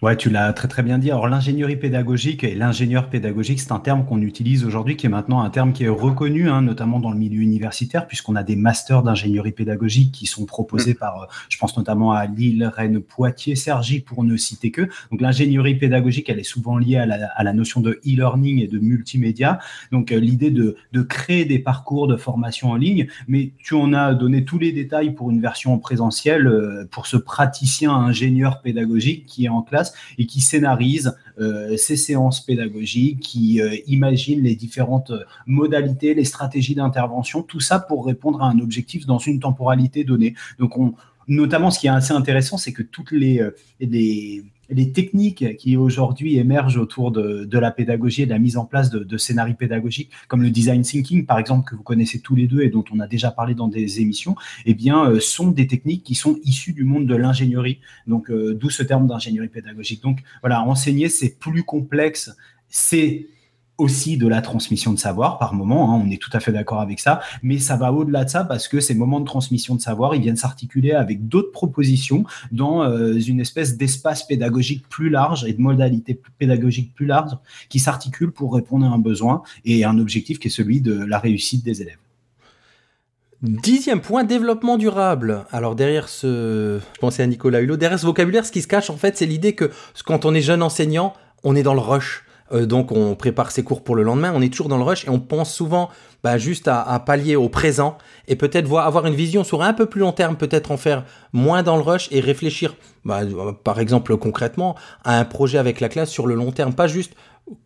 Ouais, 0.02 0.18
tu 0.18 0.30
l'as 0.30 0.52
très 0.52 0.68
très 0.68 0.84
bien 0.84 0.98
dit. 0.98 1.10
Alors 1.10 1.28
l'ingénierie 1.28 1.78
pédagogique 1.78 2.44
et 2.44 2.54
l'ingénieur 2.54 3.10
pédagogique, 3.10 3.62
c'est 3.62 3.72
un 3.72 3.80
terme 3.80 4.06
qu'on 4.06 4.22
utilise 4.22 4.66
aujourd'hui, 4.66 4.98
qui 4.98 5.06
est 5.06 5.10
maintenant 5.10 5.40
un 5.40 5.50
terme 5.50 5.72
qui 5.72 5.86
est 5.86 5.90
reconnu, 5.90 6.50
hein, 6.50 6.62
notamment 6.62 7.00
dans 7.00 7.12
le 7.12 7.18
milieu 7.18 7.42
universitaire, 7.42 8.06
puisqu'on 8.06 8.36
a 8.36 8.44
des 8.44 8.58
masters 8.58 9.04
d'ingénierie 9.04 9.54
pédagogique 9.54 10.12
qui 10.12 10.26
sont 10.26 10.46
proposés 10.46 10.94
Mm. 10.94 10.98
par, 10.98 11.22
euh, 11.22 11.26
je 11.50 11.58
pense 11.58 11.78
notamment 11.78 12.12
à 12.12 12.26
Lille, 12.26 12.70
Rennes, 12.76 13.00
Poitiers, 13.00 13.56
Cergy, 13.56 14.02
pour 14.02 14.24
ne 14.26 14.36
citer 14.36 14.70
que. 14.70 14.82
Donc 15.12 15.22
l'ingénierie 15.22 15.76
pédagogique, 15.76 16.30
elle 16.30 16.40
est 16.40 16.44
souvent 16.44 16.78
liée 16.78 16.98
à 16.98 17.06
la, 17.06 17.28
à 17.28 17.44
la 17.44 17.54
notion 17.54 17.80
de 17.80 18.00
e-learning 18.06 18.62
et 18.62 18.68
de 18.68 18.80
multimédia. 18.80 19.60
Donc 19.94 20.12
euh, 20.12 20.20
l'idée 20.20 20.52
de, 20.52 20.76
de 20.92 21.02
créer 21.04 21.46
des 21.46 21.60
parcours 21.60 22.08
de 22.08 22.18
formation 22.18 22.72
en 22.72 22.76
ligne, 22.76 23.08
mais 23.30 23.54
tu 23.60 23.76
en 23.76 23.94
as 23.94 24.14
donné 24.14 24.44
tous 24.44 24.60
les 24.60 24.74
détails 24.74 25.14
pour 25.14 25.32
une 25.32 25.42
version 25.42 25.80
présentielle, 25.80 26.48
euh, 26.48 26.86
pour 26.92 27.08
ce 27.08 27.16
praticien 27.16 27.94
ingénieur 27.94 28.62
pédagogique 28.62 29.26
qui 29.26 29.46
est 29.46 29.50
en 29.50 29.62
classe 29.62 29.85
et 30.18 30.26
qui 30.26 30.42
scénarise 30.42 31.16
euh, 31.40 31.76
ces 31.78 31.98
séances 31.98 32.42
pédagogiques, 32.42 33.20
qui 33.20 33.62
euh, 33.62 33.76
imagine 33.88 34.42
les 34.42 34.56
différentes 34.56 35.12
euh, 35.12 35.24
modalités, 35.46 36.14
les 36.14 36.24
stratégies 36.24 36.76
d'intervention, 36.76 37.44
tout 37.44 37.60
ça 37.60 37.80
pour 37.80 38.06
répondre 38.06 38.42
à 38.42 38.48
un 38.48 38.60
objectif 38.60 39.06
dans 39.06 39.18
une 39.18 39.40
temporalité 39.40 40.04
donnée. 40.04 40.36
Donc, 40.60 40.78
on, 40.78 40.94
notamment, 41.28 41.72
ce 41.72 41.80
qui 41.80 41.88
est 41.88 41.92
assez 41.92 42.14
intéressant, 42.14 42.58
c'est 42.58 42.72
que 42.72 42.84
toutes 42.84 43.12
les, 43.12 43.42
les, 43.80 44.44
les 44.70 44.92
techniques 44.92 45.58
qui 45.58 45.78
aujourd'hui 45.78 46.38
émergent 46.38 46.78
autour 46.78 47.12
de, 47.12 47.46
de, 47.46 47.60
la 47.60 47.72
pédagogie 47.72 48.24
et 48.24 48.26
de 48.26 48.32
la 48.32 48.40
mise 48.40 48.58
en 48.58 48.66
place 48.66 48.90
de, 48.90 49.18
scénarios 49.18 49.56
pédagogiques, 49.56 50.12
comme 50.28 50.42
le 50.42 50.50
design 50.50 50.82
thinking, 50.82 51.26
par 51.26 51.40
exemple, 51.40 51.70
que 51.70 51.76
vous 51.76 51.84
connaissez 51.84 52.20
tous 52.20 52.36
les 52.36 52.48
deux 52.48 52.62
et 52.62 52.70
dont 52.70 52.84
on 52.92 53.00
a 53.00 53.08
déjà 53.08 53.32
parlé 53.32 53.56
dans 53.56 53.68
des 53.68 54.02
émissions, 54.02 54.36
eh 54.66 54.74
bien, 54.74 55.06
euh, 55.06 55.20
sont 55.20 55.52
des 55.52 55.68
techniques 55.68 56.04
qui 56.04 56.16
sont 56.16 56.38
issues 56.44 56.74
du 56.74 56.84
monde 56.84 57.06
de 57.06 57.16
l'ingénierie. 57.16 57.80
Donc, 58.08 58.30
euh, 58.30 58.54
d'où 58.54 58.70
ce 58.70 58.84
terme 58.84 59.08
d'ingénierie 59.08 59.48
pédagogique. 59.48 60.02
Donc, 60.02 60.20
voilà, 60.42 60.62
enseigner, 60.64 61.10
c'est 61.10 61.40
plus 61.40 61.64
complexe. 61.64 62.36
C'est 62.70 63.28
aussi 63.78 64.18
de 64.18 64.28
la 64.28 64.42
transmission 64.42 64.94
de 64.94 65.00
savoir 65.00 65.38
par 65.38 65.54
moment, 65.54 65.94
hein, 65.94 66.02
on 66.06 66.10
est 66.10 66.22
tout 66.22 66.30
à 66.34 66.40
fait 66.40 66.52
d'accord 66.52 66.80
avec 66.80 67.00
ça, 67.00 67.22
mais 67.44 67.60
ça 67.60 67.76
va 67.76 67.92
au-delà 67.92 68.24
de 68.24 68.30
ça 68.30 68.44
parce 68.44 68.68
que 68.68 68.80
ces 68.80 68.96
moments 68.96 69.20
de 69.20 69.26
transmission 69.26 69.76
de 69.76 69.82
savoir, 69.82 70.16
ils 70.16 70.22
viennent 70.22 70.38
s'articuler 70.38 70.92
avec 70.92 71.28
d'autres 71.28 71.52
propositions 71.52 72.24
dans 72.52 72.84
euh, 72.84 73.20
une 73.20 73.40
espèce 73.40 73.78
d'espace 73.78 74.24
pédagogique 74.24 74.88
plus 74.88 75.10
large 75.10 75.46
et 75.46 75.54
de 75.54 75.62
modalités 75.62 76.20
pédagogiques 76.38 76.94
plus 76.94 77.06
larges 77.06 77.38
qui 77.70 77.80
s'articulent 77.80 78.32
pour 78.32 78.54
répondre 78.54 78.86
à 78.86 78.90
un 78.90 79.00
besoin 79.00 79.44
et 79.66 79.84
un 79.84 79.98
objectif 80.00 80.40
qui 80.40 80.48
est 80.48 80.52
celui 80.52 80.82
de 80.82 80.94
la 80.94 81.20
réussite 81.20 81.64
des 81.64 81.82
élèves. 81.82 81.98
Dixième 83.42 84.02
point, 84.02 84.24
développement 84.24 84.78
durable. 84.78 85.46
Alors 85.52 85.76
derrière 85.76 86.08
ce, 86.08 86.80
à 87.02 87.28
Nicolas 87.28 87.60
Hulot, 87.60 87.78
derrière 87.78 88.00
ce 88.00 88.06
vocabulaire, 88.06 88.46
ce 88.46 88.52
qui 88.52 88.62
se 88.62 88.68
cache 88.68 88.90
en 88.90 88.98
fait, 88.98 89.18
c'est 89.18 89.26
l'idée 89.26 89.54
que 89.54 89.70
quand 90.06 90.26
on 90.26 90.34
est 90.34 90.42
jeune 90.42 90.64
enseignant, 90.64 91.14
on 91.44 91.56
est 91.56 91.64
dans 91.64 91.74
le 91.74 91.80
rush. 91.80 92.24
Euh, 92.56 92.66
donc 92.66 92.92
on 92.92 93.16
prépare 93.16 93.52
ses 93.52 93.64
cours 93.64 93.84
pour 93.84 93.96
le 93.96 94.04
lendemain, 94.04 94.32
on 94.34 94.42
est 94.42 94.50
toujours 94.50 94.70
dans 94.70 94.78
le 94.78 94.84
rush 94.84 95.06
et 95.06 95.10
on 95.10 95.20
pense 95.20 95.54
souvent 95.54 95.90
bah, 96.24 96.38
juste 96.38 96.68
à, 96.68 97.00
pallier 97.06 97.36
au 97.36 97.50
présent 97.50 97.98
et 98.28 98.36
peut-être 98.36 98.68
voir 98.68 98.88
avoir 98.88 99.06
une 99.06 99.14
vision 99.14 99.44
sur 99.44 99.62
un 99.62 99.74
peu 99.74 99.86
plus 99.86 100.02
long 100.02 100.12
terme, 100.12 100.38
peut-être 100.38 100.72
en 100.72 100.78
faire 100.78 101.06
moins 101.34 101.64
dans 101.64 101.76
le 101.76 101.84
rush 101.84 102.08
et 102.12 102.20
réfléchir, 102.20 102.76
bah, 103.04 103.22
par 103.64 103.80
exemple 103.80 104.18
concrètement, 104.18 104.76
à 105.04 105.20
un 105.20 105.26
projet 105.26 105.58
avec 105.58 105.80
la 105.80 105.90
classe 105.90 106.10
sur 106.10 106.26
le 106.28 106.36
long 106.36 106.52
terme, 106.52 106.74
pas 106.74 106.88
juste 106.88 107.14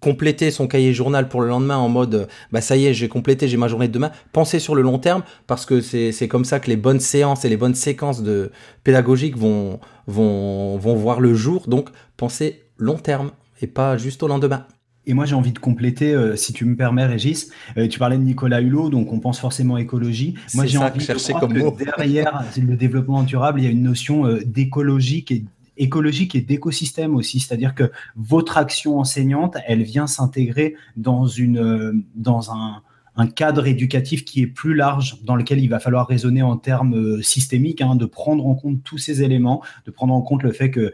compléter 0.01 0.51
son 0.51 0.67
cahier 0.67 0.93
journal 0.93 1.29
pour 1.29 1.39
le 1.39 1.47
lendemain 1.47 1.77
en 1.77 1.87
mode 1.87 2.27
bah 2.51 2.59
ça 2.59 2.75
y 2.75 2.85
est 2.87 2.93
j'ai 2.93 3.07
complété 3.07 3.47
j'ai 3.47 3.55
ma 3.55 3.69
journée 3.69 3.87
de 3.87 3.93
demain. 3.93 4.11
Penser 4.33 4.59
sur 4.59 4.75
le 4.75 4.81
long 4.81 4.99
terme 4.99 5.23
parce 5.47 5.65
que 5.65 5.79
c'est 5.79 6.27
comme 6.27 6.43
ça 6.43 6.59
que 6.59 6.67
les 6.67 6.75
bonnes 6.75 6.99
séances 6.99 7.45
et 7.45 7.49
les 7.49 7.55
bonnes 7.55 7.75
séquences 7.75 8.21
de 8.21 8.51
pédagogiques 8.83 9.37
vont 9.37 9.79
vont 10.05 10.77
vont 10.77 10.95
voir 10.95 11.21
le 11.21 11.33
jour. 11.33 11.69
Donc 11.69 11.89
penser 12.17 12.63
long 12.77 12.97
terme 12.97 13.31
et 13.61 13.67
pas 13.67 13.95
juste 13.95 14.21
au 14.21 14.27
lendemain 14.27 14.65
et 15.09 15.15
moi, 15.15 15.25
j'ai 15.25 15.33
envie 15.33 15.51
de 15.51 15.57
compléter, 15.57 16.13
euh, 16.13 16.35
si 16.35 16.53
tu 16.53 16.65
me 16.65 16.75
permets, 16.75 17.07
Régis. 17.07 17.49
Euh, 17.77 17.87
tu 17.87 17.97
parlais 17.97 18.15
de 18.15 18.21
Nicolas 18.21 18.61
Hulot, 18.61 18.89
donc 18.89 19.11
on 19.11 19.19
pense 19.19 19.39
forcément 19.39 19.75
écologie. 19.77 20.35
Moi, 20.53 20.67
j'ai 20.67 20.77
envie 20.77 20.99
de 20.99 21.39
comme 21.39 21.51
que 21.51 21.59
mot. 21.59 21.75
derrière 21.97 22.45
le 22.55 22.75
développement 22.75 23.23
durable, 23.23 23.59
il 23.59 23.63
y 23.63 23.67
a 23.67 23.71
une 23.71 23.81
notion 23.81 24.27
euh, 24.27 24.41
d'écologique 24.45 25.31
et 25.31 25.45
écologique 25.77 26.35
et 26.35 26.41
d'écosystème 26.41 27.15
aussi, 27.15 27.39
c'est-à-dire 27.39 27.73
que 27.73 27.91
votre 28.15 28.59
action 28.59 28.99
enseignante, 28.99 29.57
elle 29.65 29.81
vient 29.81 30.05
s'intégrer 30.05 30.75
dans 30.95 31.25
une 31.25 31.57
euh, 31.57 31.93
dans 32.15 32.51
un 32.51 32.83
un 33.15 33.27
cadre 33.27 33.67
éducatif 33.67 34.23
qui 34.23 34.43
est 34.43 34.47
plus 34.47 34.75
large, 34.75 35.17
dans 35.23 35.35
lequel 35.35 35.59
il 35.59 35.67
va 35.67 35.79
falloir 35.79 36.07
raisonner 36.07 36.41
en 36.41 36.55
termes 36.55 37.21
systémiques, 37.21 37.81
hein, 37.81 37.95
de 37.95 38.05
prendre 38.05 38.47
en 38.47 38.55
compte 38.55 38.81
tous 38.83 38.97
ces 38.97 39.23
éléments, 39.23 39.61
de 39.85 39.91
prendre 39.91 40.13
en 40.13 40.21
compte 40.21 40.41
le 40.41 40.53
fait 40.53 40.71
que 40.71 40.93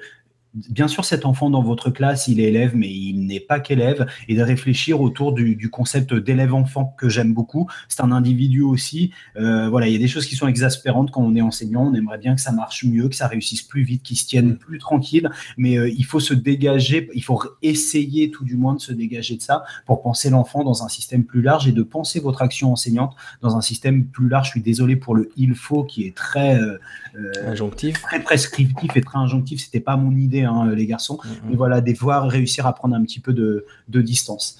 bien 0.69 0.87
sûr, 0.87 1.05
cet 1.05 1.25
enfant 1.25 1.49
dans 1.49 1.61
votre 1.61 1.89
classe, 1.89 2.27
il 2.27 2.39
est 2.39 2.45
élève, 2.45 2.75
mais 2.75 2.89
il 2.89 3.25
n'est 3.25 3.39
pas 3.39 3.59
qu'élève, 3.59 4.07
et 4.27 4.35
de 4.35 4.41
réfléchir 4.41 5.01
autour 5.01 5.33
du, 5.33 5.55
du 5.55 5.69
concept 5.69 6.13
d'élève-enfant 6.13 6.95
que 6.97 7.09
j'aime 7.09 7.33
beaucoup. 7.33 7.67
C'est 7.89 8.01
un 8.01 8.11
individu 8.11 8.61
aussi. 8.61 9.11
Euh, 9.37 9.69
voilà, 9.69 9.87
il 9.87 9.93
y 9.93 9.95
a 9.95 9.99
des 9.99 10.07
choses 10.07 10.25
qui 10.25 10.35
sont 10.35 10.47
exaspérantes 10.47 11.11
quand 11.11 11.21
on 11.21 11.35
est 11.35 11.41
enseignant. 11.41 11.87
On 11.87 11.93
aimerait 11.93 12.17
bien 12.17 12.35
que 12.35 12.41
ça 12.41 12.51
marche 12.51 12.85
mieux, 12.85 13.09
que 13.09 13.15
ça 13.15 13.27
réussisse 13.27 13.61
plus 13.61 13.83
vite, 13.83 14.03
qu'il 14.03 14.17
se 14.17 14.25
tienne 14.25 14.55
plus 14.57 14.79
tranquille, 14.79 15.29
mais 15.57 15.77
euh, 15.77 15.89
il 15.89 16.05
faut 16.05 16.19
se 16.19 16.33
dégager, 16.33 17.09
il 17.13 17.23
faut 17.23 17.41
essayer 17.61 18.31
tout 18.31 18.45
du 18.45 18.55
moins 18.55 18.75
de 18.75 18.79
se 18.79 18.93
dégager 18.93 19.35
de 19.35 19.41
ça 19.41 19.63
pour 19.85 20.01
penser 20.01 20.29
l'enfant 20.29 20.63
dans 20.63 20.83
un 20.83 20.89
système 20.89 21.25
plus 21.25 21.41
large 21.41 21.67
et 21.67 21.71
de 21.71 21.83
penser 21.83 22.19
votre 22.19 22.41
action 22.41 22.71
enseignante 22.71 23.15
dans 23.41 23.57
un 23.57 23.61
système 23.61 24.05
plus 24.05 24.29
large. 24.29 24.47
Je 24.47 24.51
suis 24.51 24.61
désolé 24.61 24.95
pour 24.95 25.15
le 25.15 25.29
il 25.35 25.55
faut 25.55 25.83
qui 25.83 26.05
est 26.05 26.15
très 26.15 26.57
euh, 26.59 26.77
injonctif, 27.45 28.01
très 28.01 28.21
prescriptif 28.21 28.95
et 28.95 29.01
très 29.01 29.17
injonctif. 29.17 29.61
C'était 29.61 29.79
pas 29.79 29.97
mon 29.97 30.15
idée 30.15 30.44
hein, 30.45 30.71
les 30.73 30.85
garçons. 30.85 31.19
Mm 31.23 31.27
-hmm. 31.27 31.49
Mais 31.49 31.55
voilà, 31.55 31.81
des 31.81 31.93
voir 31.93 32.27
réussir 32.29 32.65
à 32.67 32.73
prendre 32.73 32.95
un 32.95 33.03
petit 33.03 33.19
peu 33.19 33.33
de, 33.33 33.65
de 33.89 34.01
distance. 34.01 34.57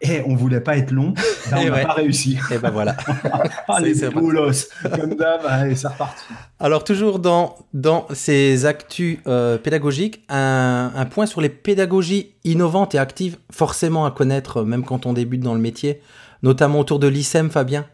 Et 0.00 0.22
on 0.26 0.36
voulait 0.36 0.60
pas 0.60 0.76
être 0.76 0.92
long, 0.92 1.12
là, 1.50 1.58
on 1.58 1.64
n'a 1.64 1.70
ouais. 1.72 1.82
pas 1.82 1.94
réussi. 1.94 2.38
Et 2.52 2.58
ben 2.58 2.70
voilà. 2.70 2.96
ah, 3.68 3.80
les 3.80 4.08
boulos, 4.10 4.68
comme 4.94 5.14
d'hab, 5.16 5.40
allez, 5.44 5.74
c'est 5.74 5.88
reparti. 5.88 6.22
Alors 6.60 6.84
toujours 6.84 7.18
dans, 7.18 7.56
dans 7.74 8.06
ces 8.12 8.64
actus 8.64 9.18
euh, 9.26 9.58
pédagogiques, 9.58 10.22
un, 10.28 10.92
un, 10.94 11.04
point 11.06 11.26
sur 11.26 11.40
les 11.40 11.48
pédagogies 11.48 12.34
innovantes 12.44 12.94
et 12.94 12.98
actives, 12.98 13.38
forcément 13.50 14.06
à 14.06 14.12
connaître 14.12 14.62
même 14.62 14.84
quand 14.84 15.04
on 15.04 15.12
débute 15.12 15.42
dans 15.42 15.54
le 15.54 15.60
métier, 15.60 16.00
notamment 16.44 16.78
autour 16.78 17.00
de 17.00 17.08
l'ICEM, 17.08 17.50
Fabien? 17.50 17.84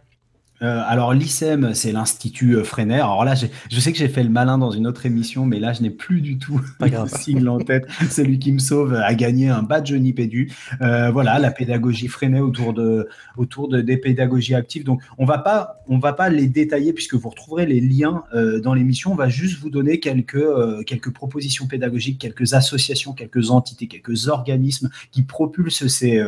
Euh, 0.63 0.83
alors 0.87 1.13
l'ICEM, 1.15 1.75
c'est 1.75 1.91
l'Institut 1.91 2.57
euh, 2.57 2.65
Freinet. 2.65 2.95
Alors 2.95 3.25
là, 3.25 3.35
je 3.35 3.81
sais 3.81 3.93
que 3.93 3.99
j'ai 3.99 4.09
fait 4.09 4.23
le 4.23 4.31
malin 4.31 4.57
dans 4.57 4.71
une 4.71 4.87
autre 4.87 5.05
émission, 5.05 5.47
mais 5.47 5.59
là, 5.59 5.73
je 5.73 5.83
n'ai 5.83 5.91
plus 5.91 6.21
du 6.21 6.39
tout 6.39 6.61
le 6.81 7.09
sigle 7.09 7.49
en 7.49 7.59
tête. 7.59 7.87
Celui 8.09 8.39
qui 8.39 8.53
me 8.53 8.61
sauve 8.61 8.95
a 8.95 9.15
gagné 9.15 9.49
un 9.49 9.63
badge 9.63 9.93
Nipédu. 9.93 10.53
Euh, 10.81 11.11
voilà, 11.11 11.41
la 11.41 11.51
pédagogie 11.51 12.07
Freinet 12.07 12.41
autour 12.41 12.73
de 12.73 13.09
autour 13.37 13.69
de, 13.69 13.81
des 13.81 13.97
pédagogies 13.97 14.55
actives. 14.55 14.85
Donc, 14.85 15.03
on 15.19 15.25
va 15.25 15.39
pas 15.39 15.83
on 15.89 15.99
va 15.99 16.13
pas 16.13 16.29
les 16.29 16.47
détailler 16.47 16.93
puisque 16.93 17.15
vous 17.15 17.29
retrouverez 17.31 17.67
les 17.67 17.81
liens 17.81 18.23
euh, 18.35 18.61
dans 18.61 18.75
l'émission. 18.75 19.11
On 19.13 19.17
va 19.17 19.29
juste 19.29 19.61
vous 19.61 19.71
donner 19.71 19.99
quelques 19.99 20.45
quelques 20.87 21.11
propositions 21.11 21.67
pédagogiques, 21.67 22.21
quelques 22.21 22.55
associations, 22.55 23.13
quelques 23.13 23.51
entités, 23.51 23.89
quelques 23.89 24.29
organismes 24.29 24.89
qui 25.11 25.23
propulsent 25.23 25.89
ces 25.89 26.23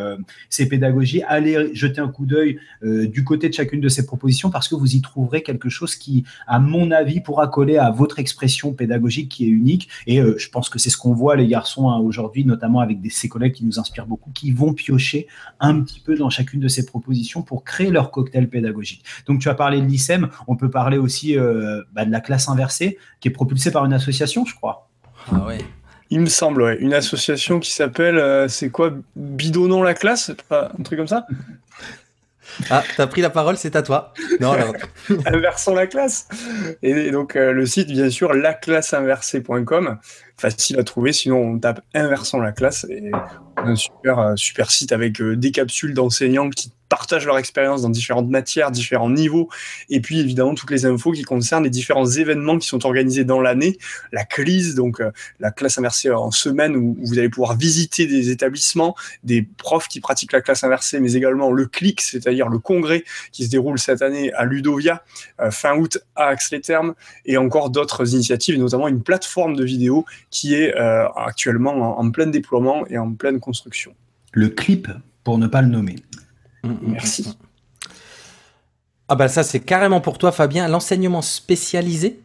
ces 0.51 0.69
pédagogies. 0.69 1.23
Allez 1.23 1.75
jeter 1.75 2.01
un 2.01 2.09
coup 2.09 2.27
d'œil 2.27 2.59
du 2.83 3.23
côté 3.23 3.49
de 3.49 3.55
chacune 3.55 3.81
de 3.81 3.89
ces 3.89 4.05
propositions 4.05 4.16
parce 4.51 4.69
que 4.69 4.75
vous 4.75 4.95
y 4.95 5.01
trouverez 5.01 5.43
quelque 5.43 5.69
chose 5.69 5.97
qui, 5.97 6.25
à 6.47 6.59
mon 6.59 6.91
avis, 6.91 7.21
pourra 7.21 7.49
coller 7.49 7.79
à 7.79 7.91
votre 7.91 8.19
expression 8.19 8.73
pédagogique 8.73 9.31
qui 9.31 9.45
est 9.45 9.49
unique. 9.49 9.89
Et 10.07 10.21
euh, 10.21 10.37
je 10.39 10.49
pense 10.49 10.69
que 10.69 10.79
c'est 10.79 10.91
ce 10.91 10.97
qu'on 10.97 11.15
voit, 11.15 11.37
les 11.37 11.47
garçons, 11.47 11.89
hein, 11.91 11.99
aujourd'hui, 11.99 12.45
notamment 12.45 12.81
avec 12.81 13.01
des, 13.01 13.11
ces 13.11 13.29
collègues 13.29 13.53
qui 13.53 13.65
nous 13.65 13.79
inspirent 13.79 14.07
beaucoup, 14.07 14.31
qui 14.31 14.51
vont 14.51 14.73
piocher 14.73 15.27
un 15.61 15.81
petit 15.81 16.01
peu 16.01 16.17
dans 16.17 16.31
chacune 16.31 16.61
de 16.61 16.69
ces 16.69 16.87
propositions 16.87 17.43
pour 17.43 17.65
créer 17.65 17.91
leur 17.91 18.11
cocktail 18.11 18.49
pédagogique. 18.49 19.05
Donc, 19.27 19.41
tu 19.41 19.49
as 19.49 19.55
parlé 19.55 19.81
de 19.81 19.87
l'ICEM, 19.87 20.29
on 20.47 20.57
peut 20.57 20.71
parler 20.71 20.99
aussi 20.99 21.39
euh, 21.39 21.83
bah, 21.93 22.05
de 22.05 22.11
la 22.11 22.21
classe 22.21 22.49
inversée, 22.49 22.99
qui 23.21 23.29
est 23.29 23.33
propulsée 23.33 23.71
par 23.71 23.85
une 23.85 23.93
association, 23.93 24.45
je 24.45 24.55
crois. 24.55 24.89
Ah 25.31 25.47
ouais. 25.47 25.59
Il 26.11 26.21
me 26.21 26.27
semble, 26.27 26.63
ouais. 26.63 26.79
Une 26.79 26.95
association 26.95 27.59
qui 27.59 27.73
s'appelle, 27.73 28.19
euh, 28.19 28.47
c'est 28.47 28.71
quoi? 28.71 28.93
Bidonnons 29.17 29.83
la 29.83 29.95
classe? 29.95 30.31
Un 30.51 30.83
truc 30.85 30.99
comme 30.99 31.09
ça? 31.09 31.27
Ah, 32.71 32.83
t'as 32.97 33.07
pris 33.07 33.21
la 33.21 33.31
parole, 33.31 33.57
c'est 33.57 33.77
à 33.77 33.83
toi. 33.83 34.13
Non. 34.41 34.55
Inversons 35.27 35.75
la 35.75 35.87
classe. 35.87 36.29
Et 36.83 37.11
donc, 37.11 37.37
euh, 37.37 37.53
le 37.53 37.67
site, 37.67 37.89
bien 37.89 38.11
sûr, 38.11 38.35
laclasseinversée.com. 38.35 39.99
Facile 40.39 40.79
à 40.79 40.85
trouver, 40.85 41.15
sinon 41.15 41.39
on 41.39 41.59
tape 41.59 41.81
Inversons 41.95 42.41
la 42.41 42.53
classe. 42.53 42.85
Et 42.91 43.11
un 43.57 43.77
super, 43.77 44.19
euh, 44.19 44.37
super 44.37 44.71
site 44.71 44.93
avec 44.93 45.21
euh, 45.21 45.37
des 45.37 45.51
capsules 45.51 45.95
d'enseignants 45.95 46.51
qui 46.51 46.73
partagent 46.89 47.27
leur 47.27 47.39
expérience 47.39 47.83
dans 47.83 47.89
différentes 47.89 48.29
matières, 48.29 48.71
différents 48.71 49.11
niveaux, 49.11 49.49
et 49.91 50.01
puis 50.01 50.21
évidemment 50.21 50.55
toutes 50.55 50.71
les 50.71 50.87
infos 50.87 51.11
qui 51.11 51.23
concernent 51.23 51.65
les 51.65 51.71
différents 51.71 52.07
événements 52.07 52.59
qui 52.59 52.69
sont 52.69 52.87
organisés 52.87 53.25
dans 53.25 53.41
l'année, 53.41 53.77
la 54.13 54.25
CLIS, 54.25 54.75
donc 54.75 55.01
euh, 55.01 55.11
la 55.41 55.51
classe 55.51 55.79
inversée 55.79 56.13
en 56.13 56.31
semaine 56.31 56.77
où, 56.77 56.97
vous 57.03 57.19
allez 57.19 57.29
pouvoir 57.29 57.57
visiter 57.57 58.07
des 58.07 58.31
établissements, 58.31 58.95
des 59.25 59.43
profs 59.43 59.89
qui 59.89 59.99
pratiquent 59.99 60.33
la 60.33 60.43
classe 60.43 60.63
inversée, 60.63 61.01
mais 61.01 61.15
également 61.15 61.51
le 61.51 61.67
CLIC, 61.67 62.01
c'est-à-dire 62.01 62.49
le 62.49 62.61
congrès 62.61 63.05
qui 63.33 63.47
se 63.47 63.51
déroule 63.51 63.81
cette 63.81 64.03
année 64.03 64.33
à 64.35 64.45
Ludovia, 64.45 65.03
fin 65.51 65.77
août 65.77 65.99
à 66.15 66.35
Aix-les-Thermes, 66.35 66.95
et 67.25 67.37
encore 67.37 67.71
d'autres 67.71 68.15
initiatives, 68.15 68.59
notamment 68.61 68.87
une 68.87 69.03
plateforme 69.03 69.57
de 69.57 69.65
vidéo 69.65 70.05
qui 70.31 70.55
est 70.55 70.75
euh, 70.77 71.09
actuellement 71.17 71.99
en 71.99 72.11
plein 72.11 72.27
déploiement 72.27 72.87
et 72.89 72.99
en 72.99 73.13
pleine 73.15 73.41
construction. 73.41 73.95
Le 74.33 74.49
clip, 74.49 74.89
pour 75.25 75.39
ne 75.39 75.47
pas 75.47 75.63
le 75.63 75.69
nommer. 75.69 75.97
Mm, 76.63 76.69
mm, 76.69 76.79
Merci. 76.83 77.39
Ah 79.09 79.15
bah 79.15 79.29
ça 79.29 79.45
c'est 79.45 79.61
carrément 79.61 80.01
pour 80.01 80.19
toi 80.19 80.33
Fabien, 80.33 80.67
l'enseignement 80.67 81.23
spécialisé? 81.23 82.21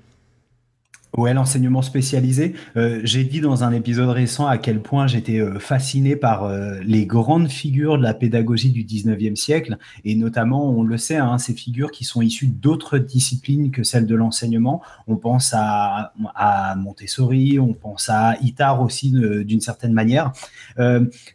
Ouais, 1.18 1.34
l'enseignement 1.34 1.82
spécialisé. 1.82 2.54
Euh, 2.78 3.02
j'ai 3.04 3.26
dit 3.26 3.42
dans 3.42 3.66
un 3.66 3.74
épisode 3.74 4.08
récent 4.08 4.48
à 4.48 4.58
quel 4.58 4.82
point 4.82 5.08
j'étais 5.08 5.42
euh, 5.42 5.60
fasciné 5.60 6.16
par 6.16 6.46
euh, 6.46 6.80
les 6.86 7.06
grandes 7.06 7.50
figures 7.50 7.98
de 7.98 8.04
la 8.04 8.14
pédagogie 8.14 8.72
du 8.72 8.86
19e 8.86 9.36
siècle, 9.36 9.78
et 10.06 10.16
notamment, 10.16 10.70
on 10.70 10.84
le 10.84 10.98
sait, 10.98 11.18
hein, 11.18 11.38
ces 11.38 11.54
figures 11.54 11.92
qui 11.92 12.06
sont 12.06 12.22
issues 12.22 12.48
d'autres 12.48 12.98
disciplines 12.98 13.72
que 13.72 13.84
celles 13.84 14.06
de 14.08 14.16
l'enseignement. 14.16 14.82
On 15.06 15.18
pense 15.18 15.54
à, 15.54 16.14
à, 16.34 16.76
Montessori, 16.78 17.60
on 17.60 17.74
pense 17.74 18.08
à 18.08 18.38
Itard 18.42 18.82
aussi 18.82 19.12
d'une 19.12 19.60
certaine 19.60 19.92
manière. 19.92 20.32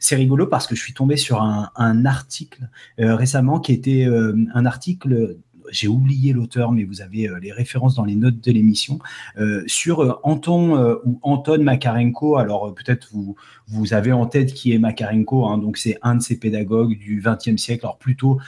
C'est 0.01 0.17
rigolo 0.17 0.47
parce 0.47 0.67
que 0.67 0.75
je 0.75 0.81
suis 0.81 0.95
tombé 0.95 1.17
sur 1.17 1.43
un, 1.43 1.71
un 1.77 2.07
article 2.07 2.69
récemment 2.99 3.61
qui 3.61 3.73
était 3.73 4.07
un 4.55 4.67
article 4.67 5.37
j'ai 5.71 5.89
oublié 5.89 6.33
l'auteur, 6.33 6.73
mais 6.73 6.85
vous 6.85 7.01
avez 7.03 7.29
euh, 7.29 7.39
les 7.41 7.53
références 7.53 7.95
dans 7.95 8.05
les 8.05 8.17
notes 8.17 8.41
de 8.41 8.53
l'émission, 8.53 8.99
euh, 9.39 9.63
sur 9.67 10.03
euh, 10.03 10.19
Anton 10.23 10.97
ou 11.05 11.19
Anton 11.23 11.63
Makarenko. 11.63 12.37
Alors 12.37 12.75
peut-être 12.75 13.09
vous, 13.13 13.37
vous 13.69 13.95
avez 13.95 14.13
en 14.13 14.27
tête 14.27 14.55
qui 14.55 14.73
est 14.73 14.79
Makarenko, 14.79 15.47
hein, 15.47 15.59
donc 15.59 15.77
c'est 15.77 15.99
un 16.03 16.15
de 16.17 16.23
ces 16.23 16.39
pédagogues 16.39 16.99
du 16.99 17.23
XXe 17.25 17.61
siècle, 17.61 17.85
alors 17.85 17.99
plutôt 17.99 18.39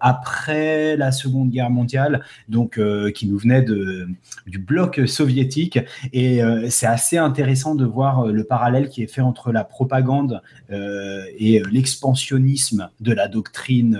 après 0.00 0.96
la 0.96 1.12
Seconde 1.12 1.50
Guerre 1.50 1.70
mondiale, 1.70 2.24
donc 2.48 2.80
qui 3.14 3.26
nous 3.26 3.38
venait 3.38 3.62
du 3.62 4.58
bloc 4.58 5.00
soviétique. 5.06 5.78
Et 6.12 6.40
c'est 6.68 6.86
assez 6.86 7.16
intéressant 7.16 7.74
de 7.74 7.84
voir 7.84 8.26
le 8.26 8.44
parallèle 8.44 8.88
qui 8.88 9.02
est 9.02 9.06
fait 9.06 9.20
entre 9.20 9.52
la 9.52 9.64
propagande 9.64 10.42
et 10.70 11.62
l'expansionnisme 11.70 12.90
de 13.00 13.12
la 13.12 13.28
doctrine 13.28 13.98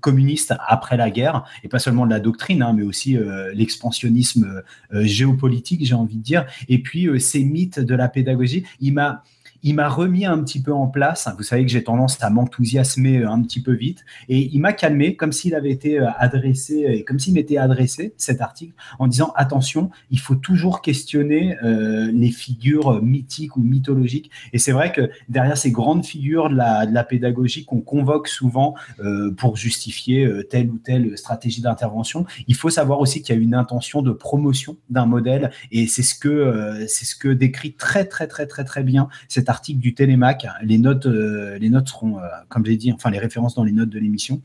communiste 0.00 0.54
après 0.66 0.96
la 0.96 1.10
guerre, 1.10 1.44
et 1.64 1.68
pas 1.68 1.78
seulement 1.78 2.06
de 2.06 2.10
la 2.10 2.20
doctrine, 2.20 2.62
hein, 2.62 2.72
mais 2.72 2.82
aussi 2.82 3.16
euh, 3.16 3.52
l'expansionnisme 3.54 4.62
euh, 4.92 5.02
géopolitique, 5.04 5.84
j'ai 5.84 5.94
envie 5.94 6.16
de 6.16 6.22
dire, 6.22 6.46
et 6.68 6.78
puis 6.78 7.06
euh, 7.06 7.18
ces 7.18 7.44
mythes 7.44 7.80
de 7.80 7.94
la 7.94 8.08
pédagogie. 8.08 8.64
Il 8.80 8.94
m'a 8.94 9.22
il 9.62 9.74
m'a 9.74 9.88
remis 9.88 10.24
un 10.24 10.42
petit 10.42 10.62
peu 10.62 10.72
en 10.72 10.86
place. 10.86 11.28
Vous 11.36 11.42
savez 11.42 11.64
que 11.64 11.70
j'ai 11.70 11.82
tendance 11.82 12.22
à 12.22 12.30
m'enthousiasmer 12.30 13.24
un 13.24 13.42
petit 13.42 13.60
peu 13.60 13.72
vite. 13.72 14.04
Et 14.28 14.50
il 14.52 14.60
m'a 14.60 14.72
calmé, 14.72 15.16
comme 15.16 15.32
s'il 15.32 15.54
avait 15.54 15.70
été 15.70 15.98
adressé, 15.98 16.86
et 16.88 17.04
comme 17.04 17.18
s'il 17.18 17.34
m'était 17.34 17.56
adressé 17.56 18.14
cet 18.16 18.40
article, 18.40 18.74
en 18.98 19.06
disant 19.06 19.32
attention, 19.36 19.90
il 20.10 20.20
faut 20.20 20.34
toujours 20.34 20.82
questionner 20.82 21.56
les 21.62 22.30
figures 22.30 23.02
mythiques 23.02 23.56
ou 23.56 23.62
mythologiques. 23.62 24.30
Et 24.52 24.58
c'est 24.58 24.72
vrai 24.72 24.92
que 24.92 25.10
derrière 25.28 25.56
ces 25.56 25.70
grandes 25.70 26.04
figures 26.04 26.50
de 26.50 26.56
la, 26.56 27.04
pédagogie 27.08 27.64
qu'on 27.64 27.80
convoque 27.80 28.28
souvent 28.28 28.74
pour 29.36 29.56
justifier 29.56 30.28
telle 30.50 30.70
ou 30.70 30.78
telle 30.78 31.16
stratégie 31.16 31.62
d'intervention, 31.62 32.26
il 32.46 32.54
faut 32.54 32.70
savoir 32.70 33.00
aussi 33.00 33.22
qu'il 33.22 33.34
y 33.34 33.38
a 33.38 33.40
une 33.40 33.54
intention 33.54 34.02
de 34.02 34.12
promotion 34.12 34.76
d'un 34.90 35.06
modèle. 35.06 35.50
Et 35.72 35.86
c'est 35.86 36.02
ce 36.02 36.14
que 36.14 36.84
c'est 36.88 37.04
ce 37.04 37.16
que 37.16 37.28
décrit 37.28 37.72
très 37.72 38.04
très 38.04 38.26
très 38.26 38.46
très 38.46 38.64
très 38.64 38.82
bien 38.82 39.08
article 39.48 39.80
du 39.80 39.94
Télémac. 39.94 40.46
Les 40.62 40.78
notes, 40.78 41.06
euh, 41.06 41.58
les 41.58 41.70
notes 41.70 41.88
seront, 41.88 42.18
euh, 42.18 42.22
comme 42.48 42.64
j'ai 42.64 42.76
dit, 42.76 42.92
enfin 42.92 43.10
les 43.10 43.18
références 43.18 43.54
dans 43.54 43.64
les 43.64 43.72
notes 43.72 43.90
de 43.90 43.98
l'émission 43.98 44.40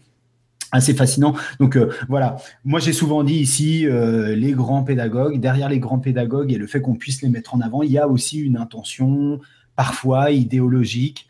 assez 0.71 0.95
fascinant. 0.95 1.35
Donc 1.59 1.77
euh, 1.77 1.93
voilà, 2.09 2.37
moi 2.65 2.79
j'ai 2.79 2.93
souvent 2.93 3.23
dit 3.23 3.35
ici 3.35 3.85
les 3.85 4.53
grands 4.53 4.83
pédagogues, 4.83 5.39
derrière 5.39 5.69
les 5.69 5.79
grands 5.79 5.99
pédagogues 5.99 6.51
et 6.51 6.57
le 6.57 6.65
fait 6.65 6.81
qu'on 6.81 6.95
puisse 6.95 7.21
les 7.21 7.29
mettre 7.29 7.53
en 7.53 7.61
avant, 7.61 7.83
il 7.83 7.91
y 7.91 7.99
a 7.99 8.07
aussi 8.07 8.39
une 8.39 8.57
intention 8.57 9.39
parfois 9.75 10.31
idéologique, 10.31 11.27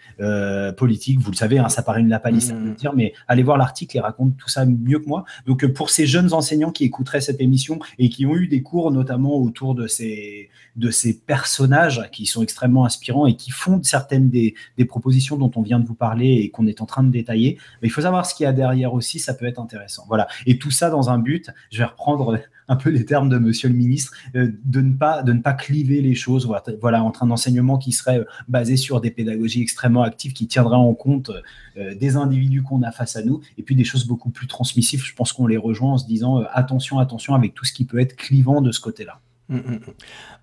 politique. 0.77 1.19
Vous 1.19 1.31
le 1.31 1.35
savez, 1.35 1.57
hein, 1.59 1.69
ça 1.69 1.81
paraît 1.81 2.01
une 2.01 2.09
lapalisse 2.09 2.51
à 2.51 2.53
mmh. 2.53 2.75
dire, 2.75 2.93
mais 2.93 3.13
allez 3.27 3.43
voir 3.43 3.57
l'article 3.57 3.97
et 3.97 3.99
raconte 3.99 4.37
tout 4.37 4.47
ça 4.47 4.65
mieux 4.65 4.99
que 4.99 5.07
moi. 5.07 5.25
Donc 5.45 5.65
pour 5.67 5.89
ces 5.89 6.05
jeunes 6.05 6.33
enseignants 6.33 6.71
qui 6.71 6.83
écouteraient 6.85 7.21
cette 7.21 7.41
émission 7.41 7.79
et 7.97 8.09
qui 8.09 8.25
ont 8.25 8.35
eu 8.35 8.47
des 8.47 8.61
cours 8.61 8.91
notamment 8.91 9.35
autour 9.37 9.75
de 9.75 9.87
ces 9.87 10.49
de 10.75 10.89
ces 10.89 11.19
personnages 11.19 12.09
qui 12.11 12.25
sont 12.25 12.41
extrêmement 12.41 12.85
inspirants 12.85 13.27
et 13.27 13.35
qui 13.35 13.51
font 13.51 13.81
certaines 13.83 14.29
des, 14.29 14.55
propositions 14.87 15.37
dont 15.37 15.51
on 15.55 15.61
vient 15.61 15.79
de 15.79 15.85
vous 15.85 15.95
parler 15.95 16.33
et 16.33 16.49
qu'on 16.49 16.67
est 16.67 16.81
en 16.81 16.85
train 16.85 17.03
de 17.03 17.11
détailler. 17.11 17.57
Mais 17.81 17.87
il 17.87 17.91
faut 17.91 18.01
savoir 18.01 18.25
ce 18.25 18.35
qu'il 18.35 18.43
y 18.43 18.47
a 18.47 18.53
derrière 18.53 18.93
aussi, 18.93 19.19
ça 19.19 19.33
peut 19.33 19.45
être 19.45 19.59
intéressant. 19.59 20.03
Voilà. 20.07 20.27
Et 20.45 20.57
tout 20.57 20.71
ça 20.71 20.89
dans 20.89 21.09
un 21.09 21.19
but, 21.19 21.51
je 21.71 21.77
vais 21.77 21.85
reprendre 21.85 22.39
un 22.67 22.75
peu 22.75 22.89
les 22.89 23.05
termes 23.05 23.29
de 23.29 23.37
monsieur 23.37 23.69
le 23.69 23.75
ministre, 23.75 24.13
euh, 24.35 24.51
de, 24.65 24.81
ne 24.81 24.93
pas, 24.93 25.53
cliver 25.53 26.01
les 26.01 26.15
choses. 26.15 26.49
Voilà, 26.81 27.03
entre 27.03 27.23
un 27.23 27.31
enseignement 27.31 27.77
qui 27.77 27.91
serait 27.91 28.19
euh, 28.19 28.25
basé 28.47 28.77
sur 28.77 29.01
des 29.01 29.11
pédagogies 29.11 29.61
extrêmement 29.61 30.03
actives 30.03 30.33
qui 30.33 30.47
tiendraient 30.47 30.75
en 30.75 30.93
compte 30.93 31.31
euh, 31.77 31.95
des 31.95 32.15
individus 32.15 32.63
qu'on 32.63 32.83
a 32.83 32.91
face 32.91 33.15
à 33.15 33.23
nous, 33.23 33.41
et 33.57 33.63
puis 33.63 33.75
des 33.75 33.83
choses 33.83 34.05
beaucoup 34.05 34.29
plus 34.29 34.47
transmissives. 34.47 35.03
Je 35.03 35.13
pense 35.13 35.33
qu'on 35.33 35.47
les 35.47 35.57
rejoint 35.57 35.93
en 35.93 35.97
se 35.97 36.05
disant 36.05 36.43
attention, 36.51 36.99
attention 36.99 37.35
avec 37.35 37.53
tout 37.53 37.65
ce 37.65 37.73
qui 37.73 37.85
peut 37.85 37.99
être 37.99 38.15
clivant 38.15 38.61
de 38.61 38.71
ce 38.71 38.79
côté-là. 38.79 39.19
Mm, 39.49 39.57
mm. 39.57 39.79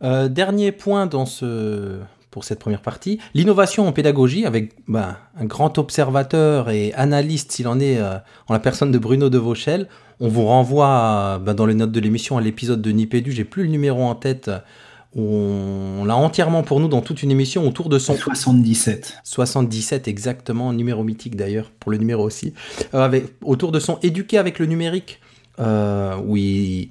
Euh, 0.02 0.28
dernier 0.28 0.72
point 0.72 1.06
dans 1.06 1.26
ce, 1.26 2.00
pour 2.30 2.44
cette 2.44 2.60
première 2.60 2.82
partie, 2.82 3.18
l'innovation 3.34 3.88
en 3.88 3.92
pédagogie 3.92 4.46
avec 4.46 4.72
bah, 4.86 5.18
un 5.38 5.44
grand 5.44 5.78
observateur 5.78 6.70
et 6.70 6.92
analyste, 6.94 7.52
s'il 7.52 7.66
en 7.66 7.80
est, 7.80 7.98
euh, 7.98 8.16
en 8.46 8.52
la 8.52 8.60
personne 8.60 8.92
de 8.92 8.98
Bruno 8.98 9.30
de 9.30 9.38
Vauchel. 9.38 9.88
On 10.20 10.28
vous 10.28 10.46
renvoie 10.46 11.40
bah, 11.44 11.54
dans 11.54 11.66
les 11.66 11.74
notes 11.74 11.92
de 11.92 12.00
l'émission 12.00 12.38
à 12.38 12.40
l'épisode 12.40 12.80
de 12.80 12.90
Nipédu, 12.90 13.32
j'ai 13.32 13.44
plus 13.44 13.64
le 13.64 13.70
numéro 13.70 14.02
en 14.02 14.14
tête, 14.14 14.50
on, 15.16 16.04
l'a 16.04 16.14
entièrement 16.14 16.62
pour 16.62 16.78
nous 16.78 16.86
dans 16.86 17.00
toute 17.00 17.24
une 17.24 17.32
émission 17.32 17.66
autour 17.66 17.88
de 17.88 17.98
son... 17.98 18.14
77. 18.14 19.18
77 19.24 20.06
exactement, 20.06 20.72
numéro 20.72 21.02
mythique 21.02 21.34
d'ailleurs, 21.34 21.72
pour 21.80 21.90
le 21.90 21.98
numéro 21.98 22.22
aussi, 22.22 22.54
euh, 22.94 23.02
avec, 23.02 23.24
autour 23.42 23.72
de 23.72 23.80
son 23.80 23.98
éduqué 24.02 24.38
avec 24.38 24.58
le 24.60 24.66
numérique, 24.66 25.20
oui 26.24 26.90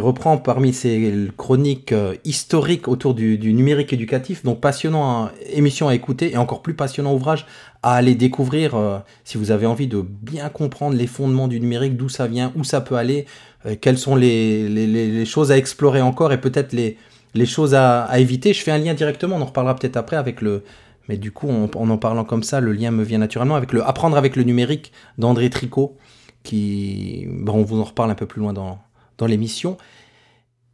reprend 0.00 0.38
parmi 0.38 0.72
ses 0.72 1.28
chroniques 1.36 1.92
euh, 1.92 2.14
historiques 2.24 2.88
autour 2.88 3.14
du, 3.14 3.38
numérique 3.52 3.92
éducatif, 3.92 4.42
donc 4.42 4.60
passionnant 4.60 5.30
émission 5.50 5.88
à 5.88 5.94
écouter 5.94 6.32
et 6.32 6.36
encore 6.36 6.62
plus 6.62 6.74
passionnant 6.74 7.14
ouvrage 7.14 7.46
à 7.82 7.94
aller 7.94 8.14
découvrir 8.14 8.74
euh, 8.74 8.98
si 9.24 9.36
vous 9.36 9.50
avez 9.50 9.66
envie 9.66 9.86
de 9.86 10.00
bien 10.00 10.48
comprendre 10.48 10.96
les 10.96 11.06
fondements 11.06 11.48
du 11.48 11.60
numérique, 11.60 11.96
d'où 11.96 12.08
ça 12.08 12.26
vient, 12.26 12.52
où 12.56 12.64
ça 12.64 12.80
peut 12.80 12.96
aller, 12.96 13.26
euh, 13.66 13.76
quelles 13.78 13.98
sont 13.98 14.16
les, 14.16 15.24
choses 15.26 15.52
à 15.52 15.58
explorer 15.58 16.00
encore 16.00 16.32
et 16.32 16.40
peut-être 16.40 16.72
les, 16.72 16.96
choses 17.44 17.74
à, 17.74 18.08
éviter. 18.18 18.54
Je 18.54 18.62
fais 18.62 18.70
un 18.70 18.78
lien 18.78 18.94
directement, 18.94 19.36
on 19.36 19.42
en 19.42 19.46
reparlera 19.46 19.76
peut-être 19.76 19.96
après 19.96 20.16
avec 20.16 20.40
le... 20.40 20.64
Mais 21.08 21.18
du 21.18 21.32
coup, 21.32 21.50
en, 21.50 21.68
en 21.90 21.98
parlant 21.98 22.24
comme 22.24 22.42
ça, 22.42 22.60
le 22.60 22.72
lien 22.72 22.90
me 22.90 23.04
vient 23.04 23.18
naturellement 23.18 23.56
avec 23.56 23.74
le 23.74 23.86
Apprendre 23.86 24.16
avec 24.16 24.36
le 24.36 24.44
numérique 24.44 24.92
d'André 25.18 25.50
Tricot, 25.50 25.98
qui... 26.42 27.26
Bon, 27.28 27.56
on 27.56 27.62
vous 27.62 27.78
en 27.78 27.84
reparle 27.84 28.10
un 28.10 28.14
peu 28.14 28.24
plus 28.24 28.40
loin 28.40 28.54
dans, 28.54 28.78
dans 29.18 29.26
l'émission. 29.26 29.76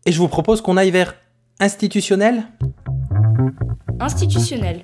Et 0.06 0.12
je 0.12 0.18
vous 0.18 0.28
propose 0.28 0.60
qu'on 0.60 0.76
aille 0.76 0.90
vers 0.90 1.14
institutionnel. 1.58 2.44
Institutionnel. 3.98 4.82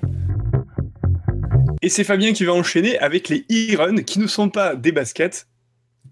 Et 1.81 1.89
c'est 1.89 2.03
Fabien 2.03 2.33
qui 2.33 2.45
va 2.45 2.53
enchaîner 2.53 2.97
avec 2.99 3.29
les 3.29 3.45
e-runs 3.51 4.03
qui 4.03 4.19
ne 4.19 4.27
sont 4.27 4.49
pas 4.49 4.75
des 4.75 4.91
baskets, 4.91 5.47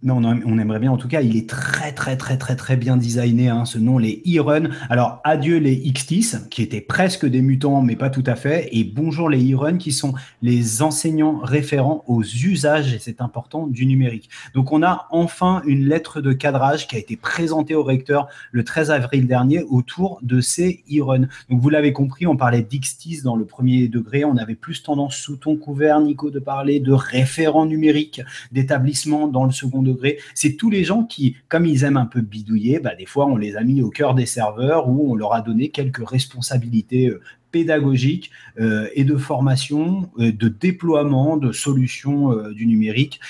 non, 0.05 0.23
on, 0.23 0.59
aimerait 0.59 0.77
bien. 0.77 0.91
En 0.91 0.97
tout 0.97 1.07
cas, 1.07 1.21
il 1.21 1.35
est 1.35 1.49
très, 1.49 1.91
très, 1.91 2.15
très, 2.15 2.37
très, 2.37 2.55
très 2.55 2.77
bien 2.77 2.95
designé, 2.95 3.49
hein, 3.49 3.65
ce 3.65 3.79
nom, 3.79 3.97
les 3.97 4.21
e-run. 4.27 4.69
Alors, 4.87 5.19
adieu 5.23 5.57
les 5.57 5.77
XTIS, 5.77 6.47
qui 6.51 6.61
étaient 6.61 6.79
presque 6.79 7.25
des 7.25 7.41
mutants, 7.41 7.81
mais 7.81 7.95
pas 7.95 8.11
tout 8.11 8.23
à 8.27 8.35
fait. 8.35 8.69
Et 8.71 8.83
bonjour 8.83 9.29
les 9.29 9.51
e-run, 9.51 9.77
qui 9.77 9.91
sont 9.91 10.13
les 10.43 10.83
enseignants 10.83 11.39
référents 11.39 12.03
aux 12.05 12.21
usages, 12.21 12.93
et 12.93 12.99
c'est 12.99 13.19
important, 13.19 13.65
du 13.65 13.87
numérique. 13.87 14.29
Donc, 14.53 14.71
on 14.71 14.83
a 14.83 15.07
enfin 15.09 15.63
une 15.65 15.87
lettre 15.87 16.21
de 16.21 16.33
cadrage 16.33 16.87
qui 16.87 16.95
a 16.95 16.99
été 16.99 17.15
présentée 17.15 17.73
au 17.73 17.81
recteur 17.81 18.27
le 18.51 18.63
13 18.63 18.91
avril 18.91 19.25
dernier 19.25 19.63
autour 19.63 20.19
de 20.21 20.39
ces 20.39 20.83
e-run. 20.87 21.21
Donc, 21.49 21.61
vous 21.61 21.69
l'avez 21.71 21.93
compris, 21.93 22.27
on 22.27 22.37
parlait 22.37 22.61
d'XTIS 22.61 23.23
dans 23.23 23.35
le 23.35 23.45
premier 23.45 23.87
degré. 23.87 24.23
On 24.23 24.37
avait 24.37 24.53
plus 24.53 24.83
tendance, 24.83 25.15
sous 25.15 25.37
ton 25.37 25.55
couvert, 25.55 25.99
Nico, 25.99 26.29
de 26.29 26.37
parler 26.37 26.79
de 26.79 26.91
référents 26.91 27.65
numériques 27.65 28.21
d'établissements 28.51 29.27
dans 29.27 29.45
le 29.45 29.51
second 29.51 29.81
degré 29.81 29.94
c'est 30.33 30.57
tous 30.57 30.69
les 30.69 30.83
gens 30.83 31.03
qui, 31.03 31.35
comme 31.47 31.65
ils 31.65 31.83
aiment 31.83 31.97
un 31.97 32.05
peu 32.05 32.21
bidouiller, 32.21 32.79
bah, 32.79 32.95
des 32.95 33.05
fois 33.05 33.25
on 33.25 33.37
les 33.37 33.55
a 33.55 33.63
mis 33.63 33.81
au 33.81 33.89
cœur 33.89 34.15
des 34.15 34.25
serveurs 34.25 34.89
ou 34.89 35.11
on 35.11 35.15
leur 35.15 35.33
a 35.33 35.41
donné 35.41 35.69
quelques 35.69 36.07
responsabilités 36.07 37.07
euh, 37.07 37.21
pédagogique 37.55 38.31
euh, 38.59 38.89
et 38.95 39.05
de 39.05 39.15
formation, 39.15 40.09
euh, 40.19 40.33
de 40.33 40.49
déploiement 40.49 41.37
de 41.37 41.53
solutions 41.53 42.33
euh, 42.33 42.53
du 42.53 42.65
numérique. 42.65 43.21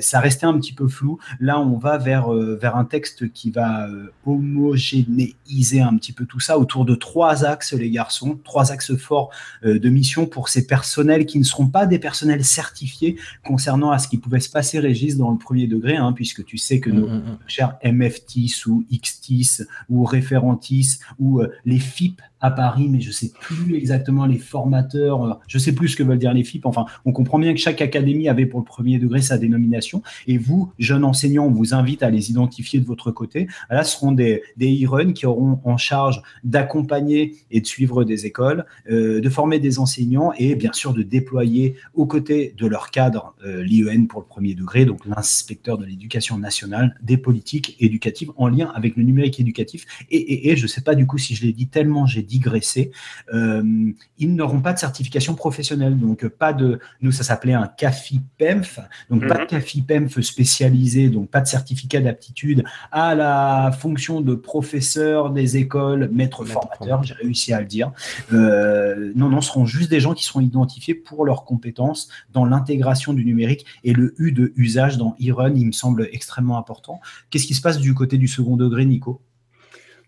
ça 0.00 0.20
restait 0.20 0.44
un 0.44 0.58
petit 0.58 0.74
peu 0.74 0.86
flou. 0.86 1.18
Là, 1.38 1.58
on 1.58 1.78
va 1.78 1.96
vers, 1.96 2.30
vers 2.30 2.76
un 2.76 2.84
texte 2.84 3.32
qui 3.32 3.50
va 3.50 3.88
homogénéiser 4.26 5.80
un 5.80 5.96
petit 5.96 6.12
peu 6.12 6.26
tout 6.26 6.40
ça 6.40 6.58
autour 6.58 6.84
de 6.84 6.94
trois 6.94 7.44
axes, 7.44 7.72
les 7.72 7.90
garçons, 7.90 8.38
trois 8.44 8.72
axes 8.72 8.96
forts 8.96 9.30
de 9.62 9.88
mission 9.88 10.26
pour 10.26 10.48
ces 10.48 10.66
personnels 10.66 11.24
qui 11.24 11.38
ne 11.38 11.44
seront 11.44 11.68
pas 11.68 11.86
des 11.86 11.98
personnels 11.98 12.44
certifiés 12.44 13.16
concernant 13.44 13.90
à 13.90 13.98
ce 13.98 14.08
qui 14.08 14.18
pouvait 14.18 14.40
se 14.40 14.50
passer, 14.50 14.78
Régis, 14.78 15.16
dans 15.16 15.30
le 15.30 15.38
premier 15.38 15.66
degré, 15.66 15.96
hein, 15.96 16.12
puisque 16.12 16.44
tu 16.44 16.58
sais 16.58 16.80
que 16.80 16.90
nos 16.90 17.08
mmh, 17.08 17.14
mmh, 17.14 17.30
mmh. 17.30 17.38
chers 17.46 17.72
MFTIS 17.84 18.66
ou 18.66 18.84
XTIS 18.92 19.62
ou 19.88 20.04
référentis 20.04 20.98
ou 21.18 21.42
les 21.64 21.78
FIP 21.78 22.20
à 22.40 22.50
Paris, 22.50 22.88
mais 22.88 23.00
je 23.00 23.10
sais 23.10 23.30
plus 23.40 23.74
exactement 23.76 24.26
les 24.26 24.38
formateurs, 24.38 25.24
euh, 25.24 25.34
je 25.46 25.58
sais 25.58 25.74
plus 25.74 25.88
ce 25.88 25.96
que 25.96 26.02
veulent 26.02 26.18
dire 26.18 26.32
les 26.32 26.44
FIP. 26.44 26.66
Enfin, 26.66 26.86
on 27.04 27.12
comprend 27.12 27.38
bien 27.38 27.52
que 27.52 27.60
chaque 27.60 27.82
académie 27.82 28.28
avait 28.28 28.46
pour 28.46 28.60
le 28.60 28.64
premier 28.64 28.98
degré 28.98 29.20
sa 29.20 29.38
dénomination. 29.38 30.02
Et 30.26 30.38
vous, 30.38 30.72
jeunes 30.78 31.04
enseignants, 31.04 31.46
on 31.46 31.50
vous 31.50 31.74
invite 31.74 32.02
à 32.02 32.10
les 32.10 32.30
identifier 32.30 32.80
de 32.80 32.86
votre 32.86 33.10
côté. 33.10 33.46
Là, 33.68 33.84
ce 33.84 33.96
seront 33.96 34.12
des, 34.12 34.42
des 34.56 34.84
e-run 34.84 35.12
qui 35.12 35.26
auront 35.26 35.60
en 35.64 35.76
charge 35.76 36.22
d'accompagner 36.44 37.36
et 37.50 37.60
de 37.60 37.66
suivre 37.66 38.04
des 38.04 38.24
écoles, 38.24 38.64
euh, 38.90 39.20
de 39.20 39.28
former 39.28 39.58
des 39.58 39.78
enseignants 39.78 40.32
et 40.38 40.54
bien 40.54 40.72
sûr 40.72 40.94
de 40.94 41.02
déployer 41.02 41.74
aux 41.94 42.06
côtés 42.06 42.54
de 42.56 42.66
leur 42.66 42.90
cadre 42.90 43.34
euh, 43.44 43.62
l'IEN 43.62 44.06
pour 44.06 44.20
le 44.20 44.26
premier 44.26 44.54
degré, 44.54 44.84
donc 44.86 45.04
l'inspecteur 45.04 45.76
de 45.76 45.84
l'éducation 45.84 46.38
nationale, 46.38 46.96
des 47.02 47.18
politiques 47.18 47.76
éducatives 47.80 48.30
en 48.36 48.48
lien 48.48 48.72
avec 48.74 48.96
le 48.96 49.02
numérique 49.02 49.40
éducatif. 49.40 49.84
Et, 50.10 50.16
et, 50.16 50.50
et 50.50 50.56
je 50.56 50.62
ne 50.62 50.68
sais 50.68 50.80
pas 50.80 50.94
du 50.94 51.06
coup 51.06 51.18
si 51.18 51.34
je 51.34 51.44
l'ai 51.44 51.52
dit 51.52 51.66
tellement 51.66 52.06
j'ai 52.06 52.22
digresser, 52.30 52.92
euh, 53.34 53.92
ils 54.18 54.34
n'auront 54.34 54.60
pas 54.60 54.72
de 54.72 54.78
certification 54.78 55.34
professionnelle. 55.34 55.98
Donc, 55.98 56.26
pas 56.28 56.52
de. 56.52 56.78
Nous, 57.00 57.12
ça 57.12 57.24
s'appelait 57.24 57.54
un 57.54 57.66
CAFI-PEMF. 57.66 58.80
Donc, 59.10 59.26
pas 59.26 59.34
de 59.34 59.40
mhm. 59.42 59.46
CAFI-PEMF 59.48 60.20
spécialisé, 60.20 61.08
donc 61.08 61.28
pas 61.28 61.40
de 61.40 61.48
certificat 61.48 62.00
d'aptitude 62.00 62.64
à 62.92 63.14
la 63.14 63.72
fonction 63.78 64.20
de 64.20 64.34
professeur 64.34 65.30
des 65.30 65.56
écoles, 65.56 66.08
maître, 66.12 66.44
formateur, 66.44 67.02
j'ai 67.02 67.14
réussi 67.14 67.52
à 67.52 67.60
le 67.60 67.66
dire. 67.66 67.92
Euh, 68.32 69.12
non, 69.16 69.28
non, 69.28 69.40
ce 69.40 69.50
seront 69.50 69.66
juste 69.66 69.90
des 69.90 69.98
gens 69.98 70.14
qui 70.14 70.24
seront 70.24 70.40
identifiés 70.40 70.94
pour 70.94 71.24
leurs 71.24 71.44
compétences 71.44 72.08
dans 72.32 72.44
l'intégration 72.44 73.12
du 73.12 73.24
numérique 73.24 73.66
et 73.82 73.92
le 73.92 74.14
U 74.18 74.30
de 74.30 74.52
usage 74.56 74.96
dans 74.96 75.16
e-run, 75.20 75.54
il 75.56 75.66
me 75.66 75.72
semble 75.72 76.08
extrêmement 76.12 76.56
important. 76.56 77.00
Qu'est-ce 77.30 77.46
qui 77.46 77.54
se 77.54 77.60
passe 77.60 77.78
du 77.78 77.94
côté 77.94 78.16
du 78.16 78.28
second 78.28 78.56
degré, 78.56 78.84
Nico? 78.84 79.20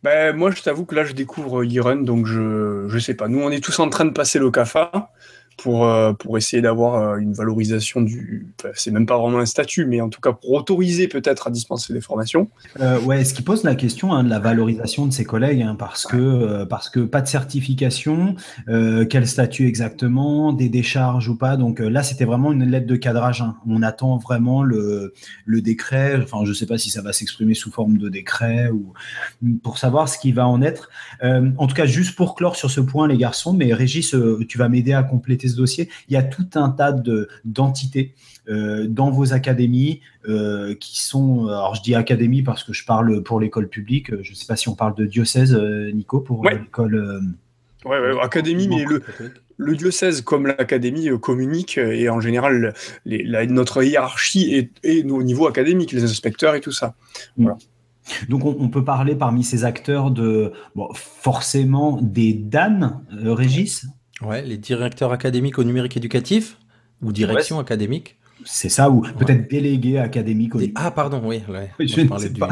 Ben, 0.02 0.34
moi, 0.36 0.50
je 0.50 0.62
t'avoue 0.62 0.84
que 0.84 0.94
là, 0.94 1.04
je 1.04 1.12
découvre 1.12 1.62
e-run, 1.62 1.96
donc 2.02 2.26
je 2.26 2.92
ne 2.92 2.98
sais 2.98 3.14
pas. 3.14 3.28
Nous, 3.28 3.40
on 3.40 3.50
est 3.50 3.62
tous 3.62 3.78
en 3.78 3.88
train 3.88 4.04
de 4.04 4.10
passer 4.10 4.38
le 4.38 4.50
CAFA 4.50 5.12
pour, 5.56 5.86
euh, 5.86 6.12
pour 6.12 6.36
essayer 6.38 6.62
d'avoir 6.62 6.94
euh, 6.94 7.16
une 7.18 7.32
valorisation 7.32 8.00
du. 8.00 8.46
c'est 8.74 8.90
même 8.90 9.06
pas 9.06 9.18
vraiment 9.18 9.38
un 9.38 9.46
statut, 9.46 9.86
mais 9.86 10.00
en 10.00 10.08
tout 10.08 10.20
cas 10.20 10.32
pour 10.32 10.52
autoriser 10.52 11.08
peut-être 11.08 11.46
à 11.46 11.50
dispenser 11.50 11.92
des 11.92 12.00
formations. 12.00 12.48
Euh, 12.80 13.00
ouais, 13.00 13.24
ce 13.24 13.34
qui 13.34 13.42
pose 13.42 13.64
la 13.64 13.74
question 13.74 14.12
hein, 14.12 14.24
de 14.24 14.30
la 14.30 14.38
valorisation 14.38 15.06
de 15.06 15.12
ses 15.12 15.24
collègues, 15.24 15.62
hein, 15.62 15.76
parce, 15.78 16.06
que, 16.06 16.64
parce 16.64 16.88
que 16.88 17.00
pas 17.00 17.20
de 17.20 17.28
certification, 17.28 18.34
quel 18.66 19.26
statut 19.26 19.66
exactement, 19.66 20.52
des 20.52 20.68
décharges 20.68 21.28
ou 21.28 21.36
pas. 21.36 21.56
Donc 21.56 21.78
là, 21.80 22.02
c'était 22.02 22.24
vraiment 22.24 22.52
une 22.52 22.64
lettre 22.64 22.86
de 22.86 22.96
cadrage. 22.96 23.42
Hein. 23.42 23.56
On 23.66 23.82
attend 23.82 24.16
vraiment 24.16 24.62
le, 24.62 25.14
le 25.44 25.60
décret. 25.60 26.18
Enfin, 26.22 26.44
je 26.44 26.52
sais 26.52 26.66
pas 26.66 26.78
si 26.78 26.90
ça 26.90 27.02
va 27.02 27.12
s'exprimer 27.12 27.54
sous 27.54 27.70
forme 27.70 27.98
de 27.98 28.08
décret 28.08 28.70
ou 28.70 28.92
pour 29.62 29.78
savoir 29.78 30.08
ce 30.08 30.18
qui 30.18 30.32
va 30.32 30.46
en 30.46 30.62
être. 30.62 30.90
en 31.22 31.66
tout 31.66 31.74
cas, 31.74 31.86
juste 31.86 32.16
pour 32.16 32.34
clore 32.34 32.56
sur 32.56 32.70
ce 32.70 32.80
point, 32.80 33.08
les 33.08 33.16
garçons, 33.16 33.52
mais 33.52 33.72
Régis, 33.72 34.14
tu 34.48 34.58
vas 34.58 34.68
m'aider 34.68 34.92
à 34.92 35.02
compléter 35.02 35.41
ce 35.48 35.57
dossier. 35.57 35.88
Il 36.09 36.14
y 36.14 36.16
a 36.16 36.22
tout 36.22 36.48
un 36.55 36.70
tas 36.70 36.94
d'entités 37.44 38.14
euh, 38.48 38.88
dans 38.88 39.11
vos 39.11 39.35
académies 39.35 40.00
euh, 40.28 40.74
qui 40.74 41.00
sont, 41.00 41.46
alors 41.46 41.76
je 41.76 41.83
dis 41.83 41.94
académie 41.94 42.42
parce 42.42 42.64
que 42.64 42.72
je 42.72 42.85
parle 42.85 43.22
pour 43.22 43.38
l'école 43.38 43.68
publique, 43.68 44.11
je 44.22 44.31
ne 44.31 44.35
sais 44.35 44.46
pas 44.46 44.57
si 44.57 44.68
on 44.68 44.74
parle 44.74 44.96
de 44.96 45.07
diocèse, 45.07 45.55
euh, 45.55 45.92
Nico, 45.92 46.18
pour 46.18 46.44
l'école. 46.44 47.22
Oui, 47.85 47.96
ouais, 47.96 48.20
académie, 48.20 48.66
mais 48.66 48.85
le, 48.85 49.02
le 49.57 49.76
diocèse 49.76 50.22
comme 50.22 50.48
l'académie 50.48 51.09
communique 51.20 51.78
et 51.78 52.09
en 52.09 52.20
général 52.20 52.74
notre 53.07 53.85
hiérarchie 53.85 54.55
est, 54.55 54.70
est, 54.83 55.09
au 55.09 55.22
niveau 55.22 55.46
académique, 55.46 55.92
les 55.92 56.02
inspecteurs 56.02 56.57
et 56.57 56.61
tout 56.61 56.72
ça. 56.72 56.96
Voilà. 57.37 57.57
Donc 58.28 58.44
on, 58.44 58.68
peut 58.68 58.85
parler 58.85 59.14
parmi 59.14 59.44
ces 59.44 59.64
acteurs 59.64 60.11
de 60.11 60.52
forcément 60.94 62.00
des 62.02 62.33
DAN, 62.33 63.02
Régis? 63.12 63.87
Ouais, 64.24 64.42
les 64.42 64.58
directeurs 64.58 65.12
académiques 65.12 65.58
au 65.58 65.64
numérique 65.64 65.96
éducatif 65.96 66.58
ou 67.02 67.12
direction 67.12 67.58
académique. 67.58 68.16
C'est 68.44 68.68
ça, 68.68 68.90
ou 68.90 69.02
peut-être 69.02 69.48
délégué 69.48 69.98
académique. 69.98 70.52
Ah, 70.74 70.90
pardon, 70.90 71.22
oui. 71.24 71.42
je 71.78 71.85
ne 72.00 72.18
sais 72.18 72.30
pas. 72.30 72.48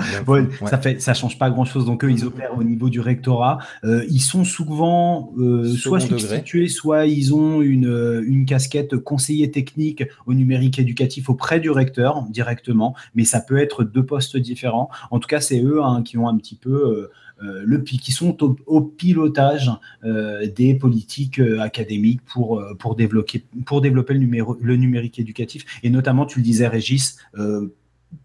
Ça 0.66 0.78
fait, 0.78 1.00
ça 1.00 1.14
change 1.14 1.38
pas 1.38 1.50
grand-chose. 1.50 1.87
Donc, 1.87 2.04
eux, 2.04 2.11
ils 2.11 2.24
opèrent 2.24 2.56
au 2.56 2.62
niveau 2.62 2.88
du 2.88 3.00
rectorat. 3.00 3.59
Euh, 3.85 4.04
ils 4.09 4.20
sont 4.20 4.44
souvent 4.44 5.33
euh, 5.38 5.68
soit 5.68 6.00
substitués, 6.00 6.68
soit 6.68 7.06
ils 7.06 7.35
ont 7.35 7.61
une, 7.61 7.88
euh, 7.88 8.22
une 8.26 8.44
casquette 8.44 8.96
conseiller 8.98 9.50
technique 9.50 10.04
au 10.26 10.35
numérique 10.35 10.78
éducatif 10.78 11.28
auprès 11.28 11.61
du 11.61 11.70
recteur 11.70 12.22
directement. 12.30 12.94
Mais 13.14 13.24
ça 13.24 13.40
peut 13.40 13.59
être 13.59 13.85
deux 13.85 14.04
postes 14.04 14.37
différents. 14.37 14.90
En 15.11 15.18
tout 15.18 15.28
cas, 15.28 15.40
c'est 15.40 15.61
eux 15.62 15.83
hein, 15.83 16.02
qui 16.04 16.18
ont 16.18 16.28
un 16.28 16.37
petit 16.37 16.56
peu 16.56 16.70
euh, 16.70 17.11
le, 17.40 17.79
qui 17.79 18.12
sont 18.12 18.37
au, 18.66 18.81
pilotage 18.81 19.70
euh, 20.05 20.46
des 20.46 20.74
politiques 20.74 21.40
euh, 21.40 21.61
académiques 21.61 22.20
pour, 22.22 22.62
pour, 22.79 22.96
développer, 22.96 23.44
pour 23.66 23.81
développer 23.81 24.14
le, 24.14 24.20
numéro, 24.20 24.57
le 24.61 24.76
numérique 24.76 25.18
éducatif. 25.18 25.64
Et 25.83 25.90
notamment, 25.90 26.26
tu 26.26 26.38
le 26.38 26.44
disais, 26.44 26.68
Régis, 26.68 27.18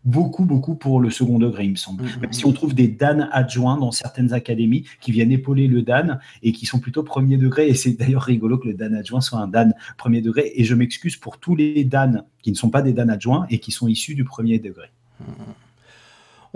beaucoup, 0.03 0.45
beaucoup 0.45 0.75
pour 0.75 0.99
le 0.99 1.09
second 1.09 1.39
degré, 1.39 1.65
il 1.65 1.71
me 1.71 1.75
semble. 1.75 2.03
Mm, 2.03 2.07
mm, 2.07 2.21
Même 2.21 2.33
si 2.33 2.45
on 2.45 2.53
trouve 2.53 2.73
des 2.73 2.87
DAN 2.87 3.27
adjoints 3.31 3.77
dans 3.77 3.91
certaines 3.91 4.33
académies 4.33 4.85
qui 5.01 5.11
viennent 5.11 5.31
épauler 5.31 5.67
le 5.67 5.81
DAN 5.81 6.17
et 6.43 6.51
qui 6.51 6.65
sont 6.65 6.79
plutôt 6.79 7.03
premier 7.03 7.37
degré. 7.37 7.67
Et 7.67 7.73
c'est 7.73 7.91
d'ailleurs 7.91 8.23
rigolo 8.23 8.57
que 8.57 8.67
le 8.67 8.73
DAN 8.73 8.93
adjoint 8.93 9.21
soit 9.21 9.39
un 9.39 9.47
DAN 9.47 9.71
premier 9.97 10.21
degré. 10.21 10.51
Et 10.55 10.63
je 10.63 10.75
m'excuse 10.75 11.15
pour 11.17 11.37
tous 11.39 11.55
les 11.55 11.83
DAN 11.83 12.25
qui 12.41 12.51
ne 12.51 12.55
sont 12.55 12.69
pas 12.69 12.81
des 12.81 12.93
DAN 12.93 13.09
adjoints 13.09 13.45
et 13.49 13.59
qui 13.59 13.71
sont 13.71 13.87
issus 13.87 14.15
du 14.15 14.23
premier 14.23 14.59
degré. 14.59 14.87
Mm, 15.19 15.25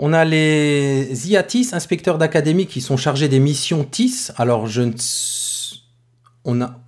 on 0.02 0.14
a 0.14 0.24
les 0.24 1.28
IATIS, 1.28 1.68
inspecteurs 1.72 2.16
d'académie, 2.16 2.66
qui 2.66 2.80
sont 2.80 2.96
chargés 2.96 3.28
des 3.28 3.38
missions 3.38 3.84
TIS. 3.84 4.32
Alors, 4.36 4.66
je 4.66 4.80
ne... 4.80 4.92
on, 6.44 6.62
a... 6.62 6.80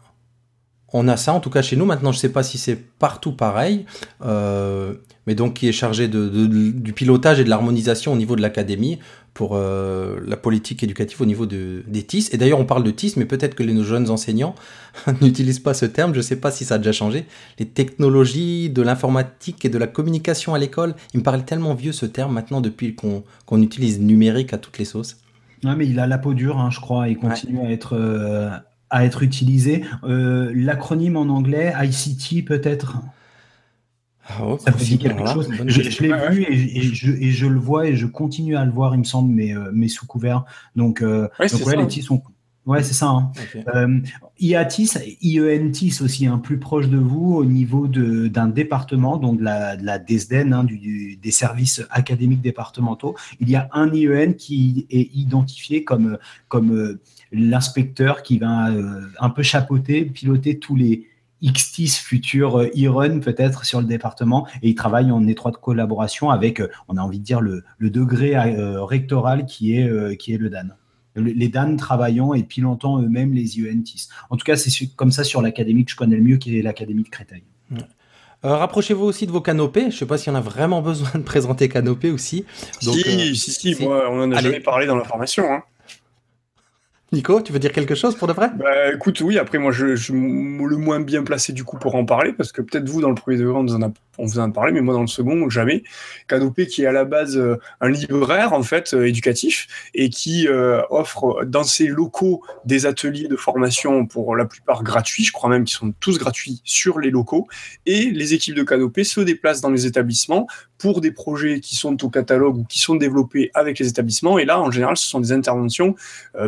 on 0.94 1.06
a 1.06 1.18
ça, 1.18 1.34
en 1.34 1.40
tout 1.40 1.50
cas 1.50 1.60
chez 1.60 1.76
nous. 1.76 1.84
Maintenant, 1.84 2.10
je 2.10 2.16
ne 2.16 2.20
sais 2.22 2.32
pas 2.32 2.42
si 2.42 2.56
c'est 2.56 2.76
partout 2.76 3.32
pareil. 3.32 3.84
Euh, 4.24 4.94
mais 5.26 5.34
donc, 5.34 5.54
qui 5.54 5.68
est 5.68 5.72
chargé 5.72 6.08
du 6.08 6.92
pilotage 6.94 7.38
et 7.38 7.44
de 7.44 7.50
l'harmonisation 7.50 8.14
au 8.14 8.16
niveau 8.16 8.34
de 8.34 8.40
l'académie 8.40 8.98
pour 9.34 9.52
euh, 9.54 10.20
la 10.26 10.36
politique 10.36 10.82
éducative 10.82 11.22
au 11.22 11.24
niveau 11.24 11.46
de, 11.46 11.82
des 11.86 12.02
TIS. 12.02 12.28
Et 12.32 12.36
d'ailleurs, 12.36 12.60
on 12.60 12.66
parle 12.66 12.84
de 12.84 12.90
TIS, 12.90 13.14
mais 13.16 13.24
peut-être 13.24 13.54
que 13.54 13.62
les, 13.62 13.72
nos 13.72 13.82
jeunes 13.82 14.10
enseignants 14.10 14.54
n'utilisent 15.22 15.60
pas 15.60 15.74
ce 15.74 15.86
terme. 15.86 16.12
Je 16.12 16.18
ne 16.18 16.22
sais 16.22 16.36
pas 16.36 16.50
si 16.50 16.64
ça 16.64 16.74
a 16.74 16.78
déjà 16.78 16.92
changé. 16.92 17.24
Les 17.58 17.66
technologies 17.66 18.68
de 18.68 18.82
l'informatique 18.82 19.64
et 19.64 19.68
de 19.70 19.78
la 19.78 19.86
communication 19.86 20.54
à 20.54 20.58
l'école, 20.58 20.94
il 21.14 21.20
me 21.20 21.22
paraît 21.22 21.42
tellement 21.42 21.74
vieux 21.74 21.92
ce 21.92 22.06
terme 22.06 22.32
maintenant 22.34 22.60
depuis 22.60 22.94
qu'on 22.94 23.24
qu'on 23.46 23.62
utilise 23.62 24.00
numérique 24.00 24.52
à 24.52 24.58
toutes 24.58 24.78
les 24.78 24.84
sauces. 24.84 25.16
Non, 25.64 25.76
mais 25.76 25.86
il 25.86 25.98
a 25.98 26.06
la 26.06 26.18
peau 26.18 26.34
dure, 26.34 26.58
hein, 26.58 26.70
je 26.70 26.80
crois, 26.80 27.08
et 27.08 27.14
continue 27.14 27.60
à 27.60 27.70
être 27.70 27.96
euh, 27.96 28.50
à 28.90 29.04
être 29.04 29.22
utilisé. 29.22 29.84
Euh, 30.04 30.52
L'acronyme 30.54 31.16
en 31.16 31.22
anglais, 31.22 31.72
ICT 31.80 32.44
peut-être? 32.44 32.98
Ah, 34.28 34.42
Ça 34.58 34.70
vous 34.70 34.84
dit 34.84 34.98
quelque 34.98 35.22
là, 35.22 35.32
chose 35.32 35.48
Je, 35.66 35.80
l'ai 36.02 36.28
vu 36.30 36.42
et, 36.44 36.78
et 36.78 36.82
je, 36.82 37.12
et 37.12 37.30
je 37.30 37.46
le 37.46 37.58
vois 37.58 37.88
et 37.88 37.96
je 37.96 38.06
continue 38.06 38.56
à 38.56 38.64
le 38.64 38.70
voir, 38.70 38.94
il 38.94 38.98
me 38.98 39.04
semble, 39.04 39.32
mais, 39.32 39.54
euh, 39.54 39.70
mais 39.74 39.88
sous 39.88 40.06
couvert. 40.06 40.44
Donc, 40.76 41.02
euh, 41.02 41.28
Ouais, 41.40 41.46
donc 41.48 41.58
c'est 41.60 41.64
ouais, 41.64 41.70
ça, 41.72 41.76
les 41.76 41.82
hein. 41.82 41.86
TIS 41.86 42.02
sont. 42.02 42.22
Ouais, 42.64 42.84
c'est 42.84 42.94
ça. 42.94 43.08
Hein. 43.08 43.32
Ok. 43.56 43.64
Euh, 43.74 43.98
IATIS, 44.38 44.92
IENTIS 45.20 46.00
aussi, 46.00 46.28
un 46.28 46.38
plus 46.38 46.58
proche 46.60 46.88
de 46.88 46.96
vous 46.96 47.34
au 47.34 47.44
niveau 47.44 47.88
d'un 47.88 48.46
département, 48.46 49.16
donc 49.16 49.38
de 49.40 49.42
la, 49.44 49.76
de 49.76 49.84
la 49.84 49.98
DSDN, 49.98 50.52
hein, 50.52 50.62
du, 50.62 50.78
du- 50.78 51.16
des 51.16 51.30
services 51.32 51.82
académiques 51.90 52.40
départementaux. 52.40 53.16
Il 53.40 53.50
y 53.50 53.56
a 53.56 53.68
un 53.72 53.92
IEN 53.92 54.34
qui 54.34 54.86
est 54.90 55.10
identifié 55.12 55.82
comme, 55.82 56.18
comme 56.46 56.70
euh, 56.72 57.00
l'inspecteur 57.32 58.22
qui 58.22 58.38
va 58.38 58.70
un 59.18 59.30
peu 59.30 59.42
chapeauter, 59.42 60.04
piloter 60.04 60.58
tous 60.60 60.76
les 60.76 61.08
XTIS 61.44 61.88
futurs 62.02 62.60
euh, 62.60 62.70
e-run 62.76 63.18
peut-être 63.20 63.64
sur 63.64 63.80
le 63.80 63.86
département 63.86 64.46
et 64.62 64.68
il 64.70 64.74
travaille 64.74 65.10
en 65.10 65.26
étroite 65.26 65.56
collaboration 65.56 66.30
avec, 66.30 66.60
euh, 66.60 66.68
on 66.88 66.96
a 66.96 67.00
envie 67.00 67.18
de 67.18 67.24
dire, 67.24 67.40
le, 67.40 67.64
le 67.78 67.90
degré 67.90 68.36
euh, 68.36 68.82
rectoral 68.84 69.46
qui 69.46 69.76
est, 69.76 69.88
euh, 69.88 70.14
qui 70.14 70.32
est 70.34 70.38
le 70.38 70.50
DAN 70.50 70.68
le- 71.14 71.22
les 71.32 71.48
DAN 71.48 71.76
travaillant 71.76 72.32
et 72.32 72.42
pilotant 72.42 72.98
eux-mêmes 73.02 73.34
les 73.34 73.58
IENTIS. 73.58 74.08
En 74.30 74.36
tout 74.36 74.44
cas, 74.44 74.56
c'est 74.56 74.70
comme 74.96 75.10
ça 75.12 75.24
sur 75.24 75.42
l'académie 75.42 75.84
que 75.84 75.90
je 75.90 75.96
connais 75.96 76.16
le 76.16 76.22
mieux, 76.22 76.36
qui 76.38 76.58
est 76.58 76.62
l'académie 76.62 77.02
de 77.02 77.08
Créteil. 77.10 77.42
Euh, 78.44 78.56
Rapprochez-vous 78.56 79.04
aussi 79.04 79.26
de 79.26 79.30
vos 79.30 79.40
canopées. 79.40 79.82
Je 79.82 79.86
ne 79.86 79.90
sais 79.92 80.06
pas 80.06 80.18
s'il 80.18 80.32
y 80.32 80.34
en 80.34 80.38
a 80.38 80.40
vraiment 80.40 80.80
besoin 80.90 81.10
de 81.14 81.22
présenter 81.22 81.68
canopée 81.68 82.10
aussi. 82.10 82.44
Donc, 82.82 82.94
si, 82.96 83.00
euh, 83.30 83.34
si, 83.34 83.50
si, 83.52 83.74
si. 83.74 83.82
moi, 83.84 84.08
on 84.10 84.22
en 84.22 84.32
a 84.32 84.36
Allez. 84.38 84.48
jamais 84.48 84.60
parlé 84.60 84.86
dans 84.86 84.96
la 84.96 85.04
formation. 85.04 85.44
Hein. 85.52 85.62
Nico, 87.12 87.42
tu 87.42 87.52
veux 87.52 87.58
dire 87.58 87.72
quelque 87.72 87.94
chose 87.94 88.16
pour 88.16 88.26
de 88.26 88.32
vrai? 88.32 88.50
Bah 88.56 88.94
écoute, 88.94 89.20
oui, 89.20 89.38
après 89.38 89.58
moi 89.58 89.70
je, 89.70 89.94
suis 89.96 90.14
le 90.14 90.76
moins 90.76 91.00
bien 91.00 91.22
placé 91.22 91.52
du 91.52 91.62
coup 91.62 91.78
pour 91.78 91.94
en 91.94 92.06
parler, 92.06 92.32
parce 92.32 92.52
que 92.52 92.62
peut-être 92.62 92.88
vous 92.88 93.02
dans 93.02 93.10
le 93.10 93.14
premier 93.14 93.36
degré 93.36 93.52
on 93.54 93.64
vous 93.64 93.74
en 93.74 93.82
a, 93.82 93.92
on 94.18 94.26
vous 94.26 94.38
en 94.38 94.50
a 94.50 94.70
mais 94.70 94.80
moi 94.80 94.94
dans 94.94 95.00
le 95.00 95.06
second, 95.06 95.48
jamais. 95.48 95.82
Canopé 96.28 96.66
qui 96.66 96.82
est 96.82 96.86
à 96.86 96.92
la 96.92 97.04
base 97.04 97.36
euh, 97.36 97.58
un 97.80 97.88
libraire 97.88 98.52
en 98.52 98.62
fait 98.62 98.92
euh, 98.92 99.06
éducatif 99.06 99.66
et 99.94 100.10
qui 100.10 100.46
euh, 100.46 100.82
offre 100.90 101.44
dans 101.46 101.64
ses 101.64 101.86
locaux 101.86 102.42
des 102.64 102.84
ateliers 102.86 103.28
de 103.28 103.36
formation 103.36 104.06
pour 104.06 104.36
la 104.36 104.44
plupart 104.44 104.82
gratuits, 104.82 105.24
je 105.24 105.32
crois 105.32 105.48
même 105.48 105.64
qu'ils 105.64 105.76
sont 105.76 105.94
tous 105.98 106.18
gratuits 106.18 106.60
sur 106.64 106.98
les 106.98 107.10
locaux, 107.10 107.48
et 107.86 108.10
les 108.10 108.34
équipes 108.34 108.54
de 108.54 108.62
Canopé 108.62 109.04
se 109.04 109.20
déplacent 109.20 109.60
dans 109.60 109.70
les 109.70 109.86
établissements 109.86 110.46
pour 110.78 111.00
des 111.00 111.12
projets 111.12 111.60
qui 111.60 111.76
sont 111.76 112.04
au 112.04 112.10
catalogue 112.10 112.58
ou 112.58 112.64
qui 112.64 112.80
sont 112.80 112.96
développés 112.96 113.50
avec 113.54 113.78
les 113.78 113.88
établissements, 113.88 114.38
et 114.38 114.44
là 114.44 114.60
en 114.60 114.70
général 114.70 114.96
ce 114.96 115.06
sont 115.06 115.20
des 115.20 115.32
interventions 115.32 115.94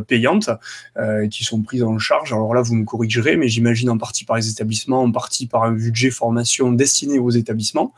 payantes 0.08 0.50
qui 1.30 1.44
sont 1.44 1.62
prises 1.62 1.84
en 1.84 1.98
charge. 1.98 2.32
Alors 2.32 2.54
là, 2.54 2.62
vous 2.62 2.74
me 2.74 2.84
corrigerez, 2.84 3.36
mais 3.36 3.48
j'imagine 3.48 3.90
en 3.90 3.98
partie 3.98 4.24
par 4.24 4.36
les 4.36 4.50
établissements, 4.50 5.02
en 5.02 5.12
partie 5.12 5.46
par 5.46 5.62
un 5.62 5.72
budget 5.72 6.10
formation 6.10 6.72
destiné 6.72 7.18
aux 7.18 7.30
établissements 7.30 7.53
établissement. 7.54 7.94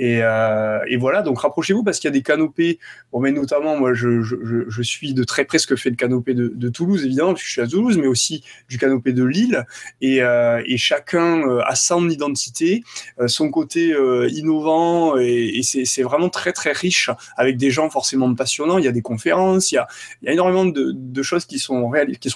Et, 0.00 0.20
euh, 0.22 0.78
et 0.88 0.96
voilà, 0.96 1.20
donc 1.20 1.40
rapprochez-vous 1.40 1.84
parce 1.84 1.98
qu'il 1.98 2.08
y 2.08 2.12
a 2.12 2.12
des 2.12 2.22
canopées. 2.22 2.78
Mais 3.12 3.32
notamment, 3.32 3.76
moi, 3.76 3.92
je, 3.92 4.82
suis 4.82 5.12
de 5.12 5.24
très 5.24 5.44
près 5.44 5.58
ce 5.58 5.66
que 5.66 5.76
fait 5.76 5.90
le 5.90 5.96
canopé 5.96 6.32
de, 6.32 6.68
Toulouse, 6.70 7.04
évidemment, 7.04 7.34
puisque 7.34 7.48
je 7.48 7.52
suis 7.52 7.60
à 7.60 7.66
Toulouse, 7.66 7.98
mais 7.98 8.06
aussi 8.06 8.42
du 8.70 8.78
canopé 8.78 9.12
de 9.12 9.24
Lille. 9.24 9.66
Et, 10.00 10.22
euh, 10.22 10.62
chacun 10.76 11.46
euh, 11.46 11.60
a 11.66 11.74
son 11.74 12.08
identité, 12.08 12.82
son 13.26 13.50
côté 13.50 13.94
innovant, 14.30 15.18
et, 15.18 15.60
c'est 15.62 16.02
vraiment 16.02 16.30
très, 16.30 16.52
très 16.52 16.72
riche 16.72 17.10
avec 17.36 17.58
des 17.58 17.70
gens 17.70 17.90
forcément 17.90 18.34
passionnants. 18.34 18.78
Il 18.78 18.86
y 18.86 18.88
a 18.88 18.92
des 18.92 19.02
conférences, 19.02 19.70
il 19.70 19.74
y 19.74 19.78
a, 19.78 19.86
énormément 20.32 20.64
de, 20.64 21.22
choses 21.22 21.44
qui 21.44 21.58
sont 21.58 21.92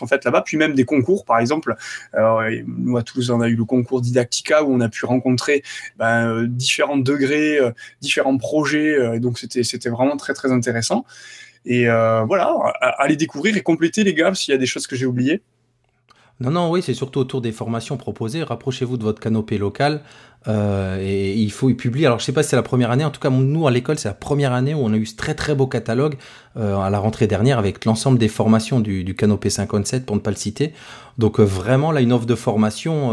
faites 0.06 0.24
là-bas, 0.26 0.42
puis 0.42 0.58
même 0.58 0.74
des 0.74 0.84
concours, 0.84 1.24
par 1.24 1.38
exemple. 1.38 1.76
Alors, 2.12 2.42
nous, 2.66 2.98
à 2.98 3.02
Toulouse, 3.02 3.30
on 3.30 3.40
a 3.40 3.48
eu 3.48 3.56
le 3.56 3.64
concours 3.64 4.02
Didactica 4.02 4.64
où 4.64 4.74
on 4.74 4.80
a 4.80 4.90
pu 4.90 5.06
rencontrer 5.06 5.62
ben, 5.96 6.44
différents 6.44 6.98
degrés, 6.98 7.53
euh, 7.58 7.70
différents 8.00 8.36
projets. 8.38 8.94
euh, 8.98 9.18
donc, 9.20 9.38
c'était 9.38 9.90
vraiment 9.90 10.16
très, 10.16 10.34
très 10.34 10.52
intéressant. 10.52 11.04
Et 11.66 11.88
euh, 11.88 12.24
voilà, 12.24 12.54
allez 12.98 13.16
découvrir 13.16 13.56
et 13.56 13.62
compléter, 13.62 14.04
les 14.04 14.14
gars, 14.14 14.34
s'il 14.34 14.52
y 14.52 14.54
a 14.54 14.58
des 14.58 14.66
choses 14.66 14.86
que 14.86 14.96
j'ai 14.96 15.06
oubliées. 15.06 15.40
Non, 16.40 16.50
non, 16.50 16.70
oui, 16.70 16.82
c'est 16.82 16.94
surtout 16.94 17.20
autour 17.20 17.40
des 17.40 17.52
formations 17.52 17.96
proposées. 17.96 18.42
Rapprochez-vous 18.42 18.96
de 18.96 19.04
votre 19.04 19.20
canopée 19.20 19.56
locale. 19.56 20.02
euh, 20.46 20.98
et 21.00 21.32
il 21.32 21.50
faut 21.52 21.70
y 21.70 21.74
publier. 21.74 22.06
Alors, 22.06 22.18
je 22.18 22.24
sais 22.24 22.32
pas 22.32 22.42
si 22.42 22.50
c'est 22.50 22.56
la 22.56 22.62
première 22.62 22.90
année. 22.90 23.04
En 23.04 23.10
tout 23.10 23.20
cas, 23.20 23.30
nous, 23.30 23.66
à 23.66 23.70
l'école, 23.70 23.98
c'est 23.98 24.08
la 24.08 24.14
première 24.14 24.52
année 24.52 24.74
où 24.74 24.78
on 24.78 24.92
a 24.92 24.96
eu 24.96 25.06
ce 25.06 25.16
très, 25.16 25.34
très 25.34 25.54
beau 25.54 25.66
catalogue 25.66 26.16
à 26.56 26.90
la 26.90 26.98
rentrée 26.98 27.26
dernière 27.26 27.58
avec 27.58 27.84
l'ensemble 27.86 28.18
des 28.18 28.28
formations 28.28 28.80
du, 28.80 29.04
du 29.04 29.14
canopé 29.14 29.48
57, 29.48 30.04
pour 30.04 30.16
ne 30.16 30.20
pas 30.20 30.30
le 30.30 30.36
citer. 30.36 30.74
Donc, 31.16 31.40
vraiment, 31.40 31.92
là, 31.92 32.00
une 32.02 32.12
offre 32.12 32.26
de 32.26 32.34
formation 32.34 33.12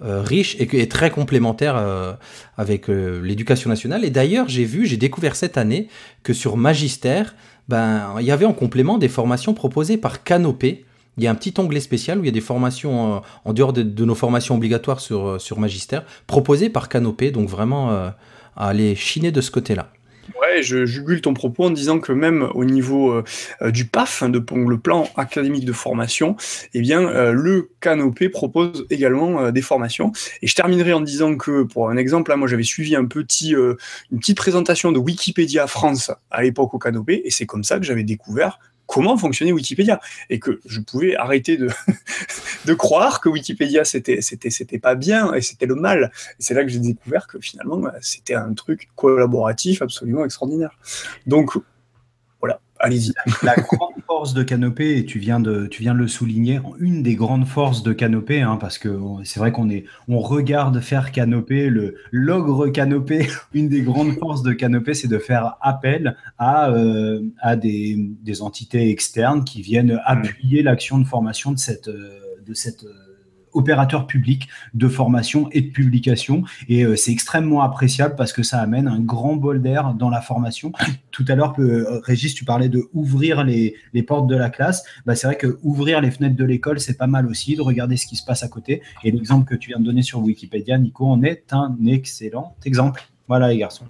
riche 0.00 0.56
et, 0.58 0.88
très 0.88 1.10
complémentaire 1.10 1.76
euh, 1.76 2.12
avec 2.56 2.88
euh, 2.88 3.20
l'éducation 3.22 3.70
nationale. 3.70 4.04
Et 4.04 4.10
d'ailleurs, 4.10 4.48
j'ai 4.48 4.64
vu, 4.64 4.86
j'ai 4.86 4.96
découvert 4.96 5.36
cette 5.36 5.56
année 5.56 5.88
que 6.22 6.32
sur 6.32 6.56
Magistère, 6.56 7.34
ben, 7.68 8.14
il 8.20 8.26
y 8.26 8.30
avait 8.30 8.44
en 8.44 8.52
complément 8.52 8.98
des 8.98 9.08
formations 9.08 9.54
proposées 9.54 9.96
par 9.96 10.22
Canopé. 10.22 10.84
Il 11.16 11.24
y 11.24 11.26
a 11.26 11.30
un 11.30 11.34
petit 11.34 11.54
onglet 11.58 11.80
spécial 11.80 12.18
où 12.18 12.22
il 12.22 12.26
y 12.26 12.28
a 12.28 12.32
des 12.32 12.40
formations 12.40 13.16
euh, 13.16 13.20
en 13.44 13.52
dehors 13.52 13.72
de, 13.72 14.04
nos 14.04 14.14
formations 14.14 14.56
obligatoires 14.56 15.00
sur, 15.00 15.26
euh, 15.26 15.38
sur 15.38 15.58
Magistère, 15.58 16.04
proposées 16.26 16.70
par 16.70 16.88
Canopé. 16.88 17.30
Donc 17.30 17.48
vraiment, 17.48 17.90
euh, 17.90 18.10
à 18.56 18.68
aller 18.68 18.94
chiner 18.94 19.32
de 19.32 19.40
ce 19.40 19.50
côté-là. 19.50 19.88
Ouais, 20.40 20.62
je 20.62 20.86
jugule 20.86 21.20
ton 21.20 21.34
propos 21.34 21.64
en 21.64 21.70
disant 21.70 22.00
que 22.00 22.12
même 22.12 22.48
au 22.54 22.64
niveau 22.64 23.12
euh, 23.12 23.24
euh, 23.62 23.70
du 23.70 23.84
PAF, 23.84 24.22
hein, 24.22 24.32
le 24.32 24.78
plan 24.78 25.08
académique 25.16 25.64
de 25.64 25.72
formation, 25.72 26.36
eh 26.72 26.80
bien, 26.80 27.02
euh, 27.02 27.32
le 27.32 27.70
Canopé 27.80 28.28
propose 28.28 28.86
également 28.90 29.50
des 29.50 29.62
formations. 29.62 30.12
Et 30.42 30.46
je 30.46 30.54
terminerai 30.54 30.92
en 30.92 31.00
disant 31.00 31.36
que, 31.36 31.62
pour 31.62 31.90
un 31.90 31.96
exemple, 31.96 32.30
là, 32.30 32.36
moi 32.36 32.48
j'avais 32.48 32.62
suivi 32.62 32.96
une 32.96 33.08
petite 33.08 33.56
présentation 34.36 34.92
de 34.92 34.98
Wikipédia 34.98 35.66
France 35.66 36.10
à 36.30 36.42
l'époque 36.42 36.74
au 36.74 36.78
Canopé, 36.78 37.22
et 37.24 37.30
c'est 37.30 37.46
comme 37.46 37.64
ça 37.64 37.78
que 37.78 37.84
j'avais 37.84 38.04
découvert 38.04 38.58
comment 38.86 39.16
fonctionnait 39.16 39.52
Wikipédia. 39.52 40.00
Et 40.30 40.38
que 40.38 40.60
je 40.66 40.80
pouvais 40.80 41.16
arrêter 41.16 41.56
de, 41.56 41.68
de 42.64 42.74
croire 42.74 43.20
que 43.20 43.28
Wikipédia 43.28 43.84
c'était 43.84 44.20
c'était 44.20 44.50
c'était 44.50 44.78
pas 44.78 44.94
bien 44.94 45.34
et 45.34 45.40
c'était 45.40 45.66
le 45.66 45.74
mal. 45.74 46.12
C'est 46.38 46.54
là 46.54 46.62
que 46.62 46.68
j'ai 46.68 46.78
découvert 46.78 47.26
que 47.26 47.38
finalement 47.38 47.78
bah, 47.78 47.94
c'était 48.00 48.34
un 48.34 48.54
truc 48.54 48.88
collaboratif 48.96 49.82
absolument 49.82 50.24
extraordinaire. 50.24 50.78
Donc 51.26 51.56
allez-y 52.78 53.12
La 53.42 53.54
grande 53.56 53.94
force 54.06 54.34
de 54.34 54.42
Canopé, 54.42 54.98
et 54.98 55.04
tu 55.04 55.18
viens 55.18 55.40
de, 55.40 55.66
tu 55.66 55.82
viens 55.82 55.94
de 55.94 55.98
le 55.98 56.08
souligner, 56.08 56.60
une 56.78 57.02
des 57.02 57.14
grandes 57.14 57.46
forces 57.46 57.82
de 57.82 57.92
Canopé, 57.92 58.42
hein, 58.42 58.56
parce 58.60 58.78
que 58.78 58.98
c'est 59.24 59.40
vrai 59.40 59.52
qu'on 59.52 59.70
est, 59.70 59.84
on 60.08 60.20
regarde 60.20 60.80
faire 60.80 61.12
Canopé, 61.12 61.70
le 61.70 61.96
l'ogre 62.10 62.68
Canopé. 62.68 63.28
Une 63.54 63.68
des 63.68 63.82
grandes 63.82 64.12
forces 64.18 64.42
de 64.42 64.52
Canopé, 64.52 64.94
c'est 64.94 65.08
de 65.08 65.18
faire 65.18 65.56
appel 65.60 66.16
à, 66.38 66.70
euh, 66.70 67.22
à 67.40 67.56
des, 67.56 67.96
des 68.22 68.42
entités 68.42 68.90
externes 68.90 69.44
qui 69.44 69.62
viennent 69.62 70.00
appuyer 70.04 70.62
l'action 70.62 70.98
de 70.98 71.04
formation 71.04 71.52
de 71.52 71.58
cette, 71.58 71.88
euh, 71.88 72.18
de 72.46 72.54
cette 72.54 72.84
euh, 72.84 73.03
opérateur 73.54 74.06
public 74.06 74.48
de 74.74 74.88
formation 74.88 75.48
et 75.52 75.62
de 75.62 75.70
publication. 75.70 76.44
Et 76.68 76.84
euh, 76.84 76.96
c'est 76.96 77.12
extrêmement 77.12 77.62
appréciable 77.62 78.14
parce 78.16 78.32
que 78.32 78.42
ça 78.42 78.60
amène 78.60 78.88
un 78.88 79.00
grand 79.00 79.36
bol 79.36 79.62
d'air 79.62 79.94
dans 79.94 80.10
la 80.10 80.20
formation. 80.20 80.72
Tout 81.10 81.24
à 81.28 81.34
l'heure, 81.34 81.54
euh, 81.58 82.00
Régis, 82.04 82.34
tu 82.34 82.44
parlais 82.44 82.68
de 82.68 82.88
ouvrir 82.92 83.44
les, 83.44 83.74
les 83.92 84.02
portes 84.02 84.26
de 84.26 84.36
la 84.36 84.50
classe. 84.50 84.84
Bah, 85.06 85.14
c'est 85.14 85.26
vrai 85.26 85.36
que 85.36 85.58
ouvrir 85.62 86.00
les 86.00 86.10
fenêtres 86.10 86.36
de 86.36 86.44
l'école, 86.44 86.80
c'est 86.80 86.98
pas 86.98 87.06
mal 87.06 87.26
aussi, 87.26 87.56
de 87.56 87.62
regarder 87.62 87.96
ce 87.96 88.06
qui 88.06 88.16
se 88.16 88.24
passe 88.24 88.42
à 88.42 88.48
côté. 88.48 88.82
Et 89.02 89.10
l'exemple 89.10 89.48
que 89.48 89.54
tu 89.54 89.70
viens 89.70 89.78
de 89.78 89.84
donner 89.84 90.02
sur 90.02 90.20
Wikipédia, 90.20 90.76
Nico, 90.78 91.06
en 91.06 91.22
est 91.22 91.52
un 91.52 91.76
excellent 91.86 92.56
exemple. 92.64 93.02
Voilà, 93.28 93.48
les 93.48 93.58
garçons. 93.58 93.86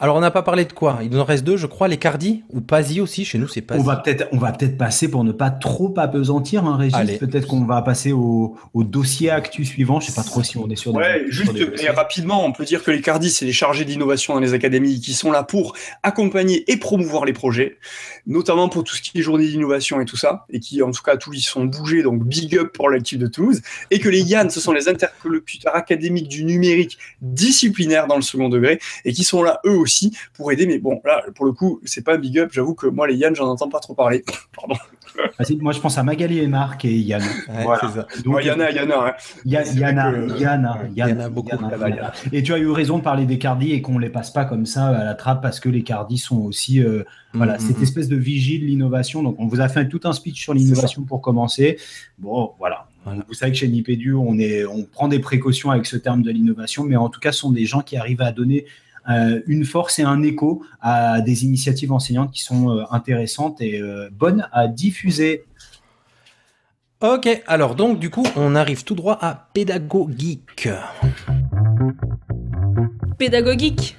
Alors, 0.00 0.16
on 0.16 0.20
n'a 0.20 0.32
pas 0.32 0.42
parlé 0.42 0.64
de 0.64 0.72
quoi? 0.72 0.98
Il 1.04 1.10
nous 1.10 1.20
en 1.20 1.24
reste 1.24 1.44
deux, 1.44 1.56
je 1.56 1.66
crois, 1.68 1.86
les 1.86 1.98
Cardi 1.98 2.42
ou 2.50 2.60
Pasi 2.60 3.00
aussi. 3.00 3.24
Chez 3.24 3.38
nous, 3.38 3.46
c'est 3.46 3.62
Pasi. 3.62 3.80
On 3.80 3.84
va 3.84 3.94
peut-être, 3.96 4.26
on 4.32 4.38
va 4.38 4.50
peut-être 4.50 4.76
passer 4.76 5.08
pour 5.08 5.22
ne 5.22 5.30
pas 5.30 5.50
trop 5.50 5.94
apesantir, 5.96 6.64
hein, 6.64 6.76
Régis. 6.76 6.96
Peut-être 7.18 7.46
qu'on 7.46 7.64
va 7.64 7.80
passer 7.80 8.10
au, 8.10 8.56
au 8.74 8.82
dossier 8.82 9.30
actu 9.30 9.64
suivant. 9.64 10.00
Je 10.00 10.06
sais 10.06 10.12
pas 10.12 10.24
trop 10.24 10.42
si 10.42 10.58
on 10.58 10.68
est 10.68 10.74
sur. 10.74 10.92
des- 10.92 10.98
Ouais, 10.98 11.20
sur 11.30 11.32
juste 11.32 11.52
des 11.54 11.66
dossiers. 11.66 11.90
rapidement, 11.90 12.44
on 12.44 12.50
peut 12.50 12.64
dire 12.64 12.82
que 12.82 12.90
les 12.90 13.00
Cardis, 13.00 13.30
c'est 13.30 13.44
les 13.46 13.52
chargés 13.52 13.84
d'innovation 13.84 14.34
dans 14.34 14.40
les 14.40 14.52
académies 14.52 15.00
qui 15.00 15.14
sont 15.14 15.30
là 15.30 15.44
pour 15.44 15.74
accompagner 16.02 16.70
et 16.70 16.76
promouvoir 16.76 17.24
les 17.24 17.32
projets, 17.32 17.78
notamment 18.26 18.68
pour 18.68 18.82
tout 18.82 18.96
ce 18.96 19.00
qui 19.00 19.16
est 19.20 19.22
journée 19.22 19.46
d'innovation 19.46 20.00
et 20.00 20.04
tout 20.06 20.16
ça, 20.16 20.44
et 20.50 20.58
qui, 20.58 20.82
en 20.82 20.90
tout 20.90 21.02
cas, 21.04 21.16
tous 21.16 21.34
ils 21.34 21.40
sont 21.40 21.66
bougés, 21.66 22.02
donc 22.02 22.24
big 22.24 22.58
up 22.58 22.72
pour 22.74 22.90
l'équipe 22.90 23.20
de 23.20 23.28
Toulouse, 23.28 23.62
et 23.92 24.00
que 24.00 24.08
les 24.08 24.22
Yann, 24.22 24.50
ce 24.50 24.58
sont 24.60 24.72
les 24.72 24.88
interlocuteurs 24.88 25.76
académiques 25.76 26.28
du 26.28 26.44
numérique 26.44 26.98
disciplinaire 27.22 28.06
dans 28.08 28.16
le 28.16 28.22
second 28.22 28.48
degré, 28.48 28.80
et 29.04 29.12
qui 29.12 29.22
sont 29.24 29.42
là 29.42 29.53
eux 29.66 29.76
aussi 29.76 30.16
pour 30.34 30.52
aider. 30.52 30.66
Mais 30.66 30.78
bon, 30.78 31.00
là, 31.04 31.22
pour 31.34 31.46
le 31.46 31.52
coup, 31.52 31.80
c'est 31.84 32.04
pas 32.04 32.14
un 32.14 32.18
big 32.18 32.38
up. 32.38 32.50
J'avoue 32.52 32.74
que 32.74 32.86
moi, 32.86 33.06
les 33.06 33.14
Yann, 33.14 33.34
j'en 33.34 33.48
entends 33.48 33.68
pas 33.68 33.80
trop 33.80 33.94
parler. 33.94 34.24
Pardon. 34.56 34.76
Ah, 35.38 35.44
moi, 35.60 35.72
je 35.72 35.80
pense 35.80 35.96
à 35.98 36.02
Magali 36.02 36.38
et 36.38 36.46
Marc 36.46 36.84
et 36.84 36.96
Yann. 36.96 37.22
voilà. 37.62 37.80
Ça. 37.80 38.06
Donc, 38.24 38.36
ouais, 38.36 38.44
Yana, 38.44 38.70
Yana. 38.70 39.06
Hein. 39.06 39.12
Yana, 39.44 40.12
que... 40.12 40.38
Yana, 40.40 40.78
Yana, 40.94 41.28
beaucoup. 41.28 41.50
Yana, 41.50 42.12
et 42.32 42.42
tu 42.42 42.52
as 42.52 42.58
eu 42.58 42.70
raison 42.70 42.98
de 42.98 43.02
parler 43.02 43.26
des 43.26 43.38
cardis 43.38 43.72
et 43.72 43.82
qu'on 43.82 43.98
les 43.98 44.10
passe 44.10 44.32
pas 44.32 44.44
comme 44.44 44.66
ça 44.66 44.86
à 44.88 45.04
la 45.04 45.14
trappe 45.14 45.42
parce 45.42 45.60
que 45.60 45.68
les 45.68 45.82
cardis 45.82 46.18
sont 46.18 46.38
aussi 46.38 46.82
euh, 46.82 47.04
voilà, 47.32 47.58
cette 47.58 47.80
espèce 47.80 48.08
de 48.08 48.16
vigile 48.16 48.66
l'innovation. 48.66 49.22
Donc, 49.22 49.36
on 49.38 49.46
vous 49.46 49.60
a 49.60 49.68
fait 49.68 49.88
tout 49.88 50.00
un 50.04 50.12
speech 50.12 50.42
sur 50.42 50.54
l'innovation 50.54 51.02
pour 51.02 51.20
commencer. 51.20 51.78
Bon, 52.18 52.52
voilà. 52.58 52.86
Vous 53.28 53.34
savez 53.34 53.52
que 53.52 53.58
chez 53.58 53.68
Nipédu, 53.68 54.14
on, 54.14 54.38
est, 54.38 54.64
on 54.64 54.84
prend 54.84 55.08
des 55.08 55.18
précautions 55.18 55.70
avec 55.70 55.84
ce 55.86 55.96
terme 55.96 56.22
de 56.22 56.30
l'innovation, 56.30 56.84
mais 56.84 56.96
en 56.96 57.10
tout 57.10 57.20
cas, 57.20 57.32
ce 57.32 57.40
sont 57.40 57.52
des 57.52 57.66
gens 57.66 57.80
qui 57.80 57.96
arrivent 57.96 58.22
à 58.22 58.32
donner 58.32 58.64
une 59.06 59.64
force 59.64 59.98
et 59.98 60.02
un 60.02 60.22
écho 60.22 60.64
à 60.80 61.20
des 61.20 61.44
initiatives 61.44 61.92
enseignantes 61.92 62.32
qui 62.32 62.42
sont 62.42 62.70
euh, 62.70 62.84
intéressantes 62.90 63.60
et 63.60 63.80
euh, 63.80 64.08
bonnes 64.12 64.48
à 64.52 64.68
diffuser. 64.68 65.44
Ok, 67.00 67.42
alors 67.46 67.74
donc 67.74 67.98
du 67.98 68.10
coup, 68.10 68.24
on 68.36 68.54
arrive 68.54 68.84
tout 68.84 68.94
droit 68.94 69.18
à 69.20 69.48
pédagogique. 69.52 70.68
Pédagogique 73.18 73.96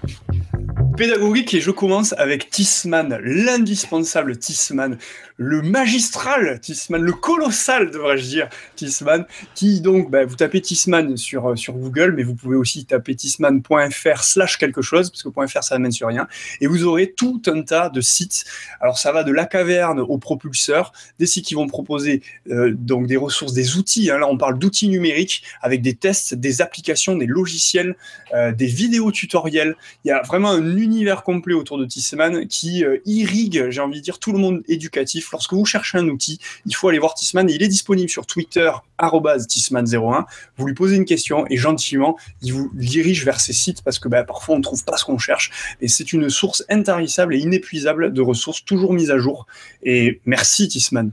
pédagogique 0.96 1.54
et 1.54 1.62
je 1.62 1.72
commence 1.72 2.14
avec 2.14 2.50
Tisman, 2.50 3.20
l'indispensable 3.22 4.38
Tisman, 4.38 4.98
le 5.38 5.62
magistral 5.62 6.60
Tisman, 6.62 7.02
le 7.02 7.12
colossal 7.12 7.92
devrais-je 7.92 8.24
dire 8.24 8.50
Tisman, 8.76 9.26
qui 9.54 9.82
donc, 9.82 10.10
bah, 10.10 10.26
vous 10.26 10.36
tapez 10.36 10.62
Tisman 10.62 11.18
sur, 11.18 11.50
euh, 11.50 11.56
sur 11.56 11.74
Google, 11.74 12.14
mais 12.16 12.24
vous 12.24 12.36
pouvez 12.36 12.56
aussi 12.56 12.86
taper 12.86 13.16
tisman.fr 13.16 14.24
slash 14.24 14.58
quelque 14.58 14.82
chose, 14.82 15.10
parce 15.10 15.24
que 15.24 15.30
.fr 15.30 15.64
ça 15.64 15.76
n'amène 15.76 15.92
sur 15.92 16.08
rien, 16.08 16.28
et 16.62 16.68
vous 16.68 16.86
aurez 16.86 17.12
tout 17.12 17.42
un 17.48 17.62
tas 17.64 17.90
de 17.90 18.02
sites. 18.02 18.46
Alors 18.80 18.98
ça 18.98 19.12
va 19.12 19.24
de 19.24 19.32
la 19.32 19.46
caverne 19.46 20.00
au 20.00 20.18
propulseur, 20.18 20.94
des 21.20 21.26
sites 21.26 21.46
qui 21.46 21.56
vont 21.56 21.68
proposer 21.68 22.22
euh, 22.50 22.74
donc 22.74 23.08
des 23.08 23.18
ressources, 23.18 23.54
des 23.54 23.78
outils, 23.78 24.10
hein. 24.12 24.20
là 24.20 24.28
on 24.28 24.38
parle 24.38 24.58
d'outils 24.58 24.88
numériques 24.88 25.44
avec 25.62 25.82
des 25.82 25.96
tests, 25.96 26.34
des 26.34 26.62
applications, 26.62 27.16
des 27.16 27.26
logiciels, 27.26 27.96
euh, 28.34 28.54
des 28.54 28.68
vidéos 28.68 29.12
tutoriels, 29.12 29.76
il 30.06 30.10
y 30.10 30.12
a 30.12 30.22
vraiment 30.22 30.52
un 30.52 30.78
univers 30.78 31.24
complet 31.24 31.54
autour 31.54 31.78
de 31.78 31.86
Tisman 31.86 32.48
qui 32.48 32.86
irrigue, 33.06 33.70
j'ai 33.70 33.82
envie 33.82 34.00
de 34.00 34.04
dire, 34.04 34.20
tout 34.20 34.32
le 34.32 34.40
monde 34.40 34.64
éducatif 34.68 35.25
Lorsque 35.32 35.54
vous 35.54 35.66
cherchez 35.66 35.98
un 35.98 36.08
outil, 36.08 36.40
il 36.66 36.76
faut 36.76 36.90
aller 36.90 37.00
voir 37.00 37.14
Tisman. 37.14 37.50
il 37.50 37.62
est 37.62 37.68
disponible 37.68 38.10
sur 38.10 38.26
Twitter, 38.26 38.72
Tisman01. 39.00 40.26
Vous 40.58 40.68
lui 40.68 40.74
posez 40.74 40.96
une 40.96 41.06
question 41.06 41.46
et 41.50 41.58
gentiment, 41.58 42.18
il 42.42 42.54
vous 42.54 42.72
dirige 42.74 43.26
vers 43.26 43.40
ces 43.40 43.54
sites 43.54 43.82
parce 43.82 44.00
que 44.00 44.08
bah, 44.08 44.24
parfois 44.24 44.56
on 44.56 44.58
ne 44.60 44.64
trouve 44.64 44.84
pas 44.84 44.98
ce 44.98 45.06
qu'on 45.06 45.18
cherche. 45.18 45.76
Et 45.82 45.88
c'est 45.88 46.14
une 46.14 46.30
source 46.30 46.64
intarissable 46.70 47.36
et 47.36 47.40
inépuisable 47.40 48.14
de 48.14 48.22
ressources 48.22 48.64
toujours 48.64 48.94
mises 48.94 49.12
à 49.12 49.18
jour. 49.18 49.48
Et 49.84 50.22
merci 50.26 50.68
Tisman. 50.68 51.12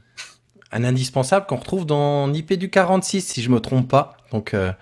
Un 0.70 0.85
indispensable 0.85 1.46
qu'on 1.46 1.57
retrouve 1.57 1.85
dans 1.85 2.33
IP 2.33 2.55
du 2.55 2.70
46, 2.70 3.20
si 3.20 3.42
je 3.42 3.51
me 3.51 3.61
trompe 3.61 3.88
pas. 3.88 4.16
Donc, 4.31 4.55
euh, 4.55 4.72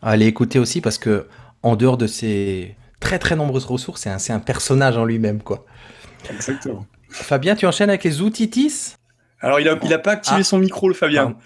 allez 0.00 0.26
écouter 0.26 0.60
aussi 0.60 0.80
parce 0.80 0.96
que 0.98 1.26
en 1.62 1.74
dehors 1.76 1.96
de 1.96 2.06
ces 2.06 2.76
très 3.00 3.18
très 3.18 3.34
nombreuses 3.34 3.64
ressources, 3.64 4.02
c'est 4.02 4.10
un, 4.10 4.36
un 4.36 4.38
personnage 4.38 4.96
en 4.96 5.04
lui-même, 5.04 5.42
quoi. 5.42 5.66
Exactement. 6.30 6.86
Fabien, 7.10 7.54
tu 7.54 7.66
enchaînes 7.66 7.90
avec 7.90 8.04
les 8.04 8.22
outils 8.22 8.48
TIS 8.48 8.96
Alors, 9.40 9.60
il 9.60 9.66
n'a 9.66 9.78
il 9.82 9.92
a 9.92 9.98
pas 9.98 10.12
activé 10.12 10.40
ah. 10.40 10.44
son 10.44 10.58
micro, 10.58 10.88
le 10.88 10.94
Fabien. 10.94 11.36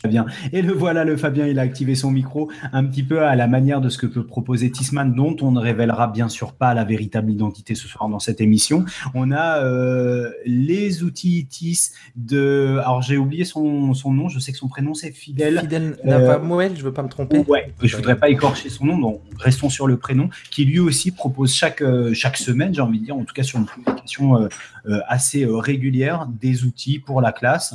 Fabien. 0.00 0.26
Et 0.52 0.62
le 0.62 0.72
voilà, 0.72 1.04
le 1.04 1.16
Fabien, 1.16 1.46
il 1.46 1.58
a 1.58 1.62
activé 1.62 1.94
son 1.94 2.10
micro 2.10 2.50
un 2.72 2.84
petit 2.84 3.02
peu 3.02 3.22
à 3.22 3.34
la 3.34 3.46
manière 3.46 3.80
de 3.80 3.88
ce 3.88 3.98
que 3.98 4.06
peut 4.06 4.24
proposer 4.24 4.70
Tisman, 4.70 5.12
dont 5.12 5.36
on 5.40 5.50
ne 5.50 5.60
révélera 5.60 6.06
bien 6.06 6.28
sûr 6.28 6.52
pas 6.52 6.72
la 6.74 6.84
véritable 6.84 7.32
identité 7.32 7.74
ce 7.74 7.88
soir 7.88 8.08
dans 8.08 8.20
cette 8.20 8.40
émission. 8.40 8.84
On 9.14 9.32
a 9.32 9.58
euh, 9.58 10.30
les 10.46 11.02
outils 11.02 11.46
TIS 11.46 11.90
de. 12.16 12.78
Alors 12.78 13.02
j'ai 13.02 13.16
oublié 13.16 13.44
son, 13.44 13.92
son, 13.94 14.12
nom, 14.12 14.28
je 14.28 14.38
sais 14.38 14.52
que 14.52 14.58
son 14.58 14.68
prénom 14.68 14.94
c'est 14.94 15.10
Fidèle. 15.10 15.60
Fidèle 15.60 15.96
Navamoel, 16.04 16.72
je 16.74 16.80
ne 16.80 16.84
veux 16.84 16.92
pas 16.92 17.02
me 17.02 17.08
tromper. 17.08 17.44
Ouais, 17.48 17.72
je 17.82 17.96
voudrais 17.96 18.16
pas 18.16 18.28
écorcher 18.28 18.68
son 18.68 18.86
nom, 18.86 18.98
donc 18.98 19.20
restons 19.38 19.70
sur 19.70 19.86
le 19.86 19.96
prénom, 19.96 20.28
qui 20.50 20.64
lui 20.64 20.78
aussi 20.78 21.10
propose 21.10 21.52
chaque, 21.52 21.82
euh, 21.82 22.14
chaque 22.14 22.36
semaine, 22.36 22.72
j'ai 22.74 22.82
envie 22.82 23.00
de 23.00 23.04
dire, 23.04 23.16
en 23.16 23.24
tout 23.24 23.34
cas 23.34 23.42
sur 23.42 23.58
une 23.58 23.66
publication 23.66 24.36
euh, 24.36 25.00
assez 25.08 25.44
régulière, 25.48 26.28
des 26.40 26.64
outils 26.64 26.98
pour 26.98 27.20
la 27.20 27.32
classe. 27.32 27.74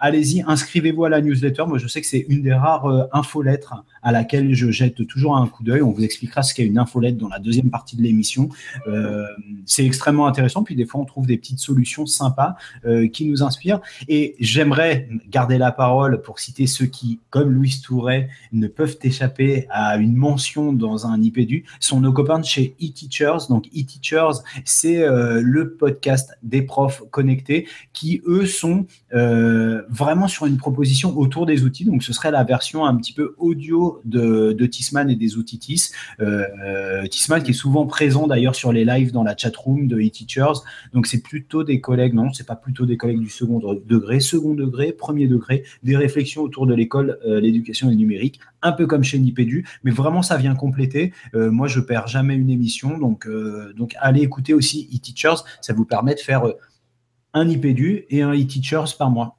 Allez-y, 0.00 0.42
inscrivez-vous 0.46 1.04
à 1.04 1.08
la 1.08 1.20
newsletter. 1.28 1.64
Moi, 1.66 1.78
je 1.78 1.86
sais 1.86 2.00
que 2.00 2.06
c'est 2.06 2.24
une 2.28 2.42
des 2.42 2.52
rares 2.52 2.86
euh, 2.86 3.04
infolettres 3.12 3.84
à 4.02 4.12
laquelle 4.12 4.54
je 4.54 4.70
jette 4.70 5.06
toujours 5.06 5.36
un 5.36 5.46
coup 5.46 5.62
d'œil. 5.62 5.82
On 5.82 5.90
vous 5.90 6.04
expliquera 6.04 6.42
ce 6.42 6.54
qu'est 6.54 6.64
une 6.64 6.78
infolettre 6.78 7.18
dans 7.18 7.28
la 7.28 7.38
deuxième 7.38 7.70
partie 7.70 7.96
de 7.96 8.02
l'émission. 8.02 8.48
Euh, 8.86 9.26
c'est 9.66 9.84
extrêmement 9.84 10.26
intéressant. 10.26 10.62
Puis 10.62 10.74
des 10.74 10.86
fois, 10.86 11.00
on 11.00 11.04
trouve 11.04 11.26
des 11.26 11.36
petites 11.36 11.58
solutions 11.58 12.06
sympas 12.06 12.56
euh, 12.84 13.08
qui 13.08 13.26
nous 13.26 13.42
inspirent. 13.42 13.80
Et 14.08 14.36
j'aimerais 14.40 15.08
garder 15.28 15.58
la 15.58 15.72
parole 15.72 16.22
pour 16.22 16.38
citer 16.38 16.66
ceux 16.66 16.86
qui, 16.86 17.20
comme 17.30 17.50
Louis 17.50 17.80
Touret, 17.82 18.28
ne 18.52 18.66
peuvent 18.66 18.98
échapper 19.02 19.66
à 19.70 19.96
une 19.96 20.14
mention 20.14 20.72
dans 20.72 21.06
un 21.06 21.20
IPDU. 21.20 21.64
sont 21.80 22.00
nos 22.00 22.12
copains 22.12 22.38
de 22.38 22.44
chez 22.44 22.74
eTeachers. 22.80 23.48
Donc 23.48 23.66
eTeachers, 23.74 24.42
c'est 24.64 25.04
le 25.06 25.74
podcast 25.78 26.36
des 26.42 26.62
profs 26.62 27.02
connectés 27.10 27.66
qui, 27.92 28.22
eux, 28.26 28.46
sont 28.46 28.86
vraiment 29.10 30.28
sur 30.28 30.46
une 30.46 30.56
proposition 30.56 31.17
autour 31.18 31.46
des 31.46 31.64
outils. 31.64 31.84
Donc, 31.84 32.02
ce 32.02 32.12
serait 32.12 32.30
la 32.30 32.44
version 32.44 32.86
un 32.86 32.96
petit 32.96 33.12
peu 33.12 33.34
audio 33.38 34.00
de, 34.04 34.52
de 34.52 34.66
Tisman 34.66 35.10
et 35.10 35.16
des 35.16 35.36
outils 35.36 35.58
TIS. 35.58 35.90
Euh, 36.20 37.06
Tisman 37.08 37.42
qui 37.42 37.50
est 37.50 37.54
souvent 37.54 37.86
présent 37.86 38.26
d'ailleurs 38.26 38.54
sur 38.54 38.72
les 38.72 38.84
lives 38.84 39.12
dans 39.12 39.24
la 39.24 39.36
chat 39.36 39.54
room 39.56 39.88
de 39.88 39.98
e-teachers. 39.98 40.62
Donc, 40.92 41.06
c'est 41.06 41.22
plutôt 41.22 41.64
des 41.64 41.80
collègues, 41.80 42.14
non, 42.14 42.32
c'est 42.32 42.46
pas 42.46 42.56
plutôt 42.56 42.86
des 42.86 42.96
collègues 42.96 43.20
du 43.20 43.28
second 43.28 43.58
degré, 43.58 44.20
second 44.20 44.54
degré, 44.54 44.92
premier 44.92 45.26
degré, 45.26 45.64
des 45.82 45.96
réflexions 45.96 46.42
autour 46.42 46.66
de 46.66 46.74
l'école, 46.74 47.18
euh, 47.26 47.40
l'éducation 47.40 47.88
et 47.88 47.92
le 47.92 47.96
numérique, 47.96 48.40
un 48.62 48.72
peu 48.72 48.86
comme 48.86 49.02
chez 49.02 49.18
Nipédu, 49.18 49.66
mais 49.82 49.90
vraiment 49.90 50.22
ça 50.22 50.36
vient 50.36 50.54
compléter. 50.54 51.12
Euh, 51.34 51.50
moi, 51.50 51.66
je 51.66 51.80
perds 51.80 52.06
jamais 52.06 52.34
une 52.34 52.50
émission, 52.50 52.98
donc, 52.98 53.28
donc 53.76 53.94
allez 53.98 54.22
écouter 54.22 54.54
aussi 54.54 54.88
e-teachers, 54.94 55.42
ça 55.60 55.72
vous 55.72 55.84
permet 55.84 56.14
de 56.14 56.20
faire 56.20 56.44
un 57.34 57.48
IPDU 57.48 58.06
et 58.10 58.22
un 58.22 58.32
e-teachers 58.32 58.96
par 58.98 59.10
mois. 59.10 59.38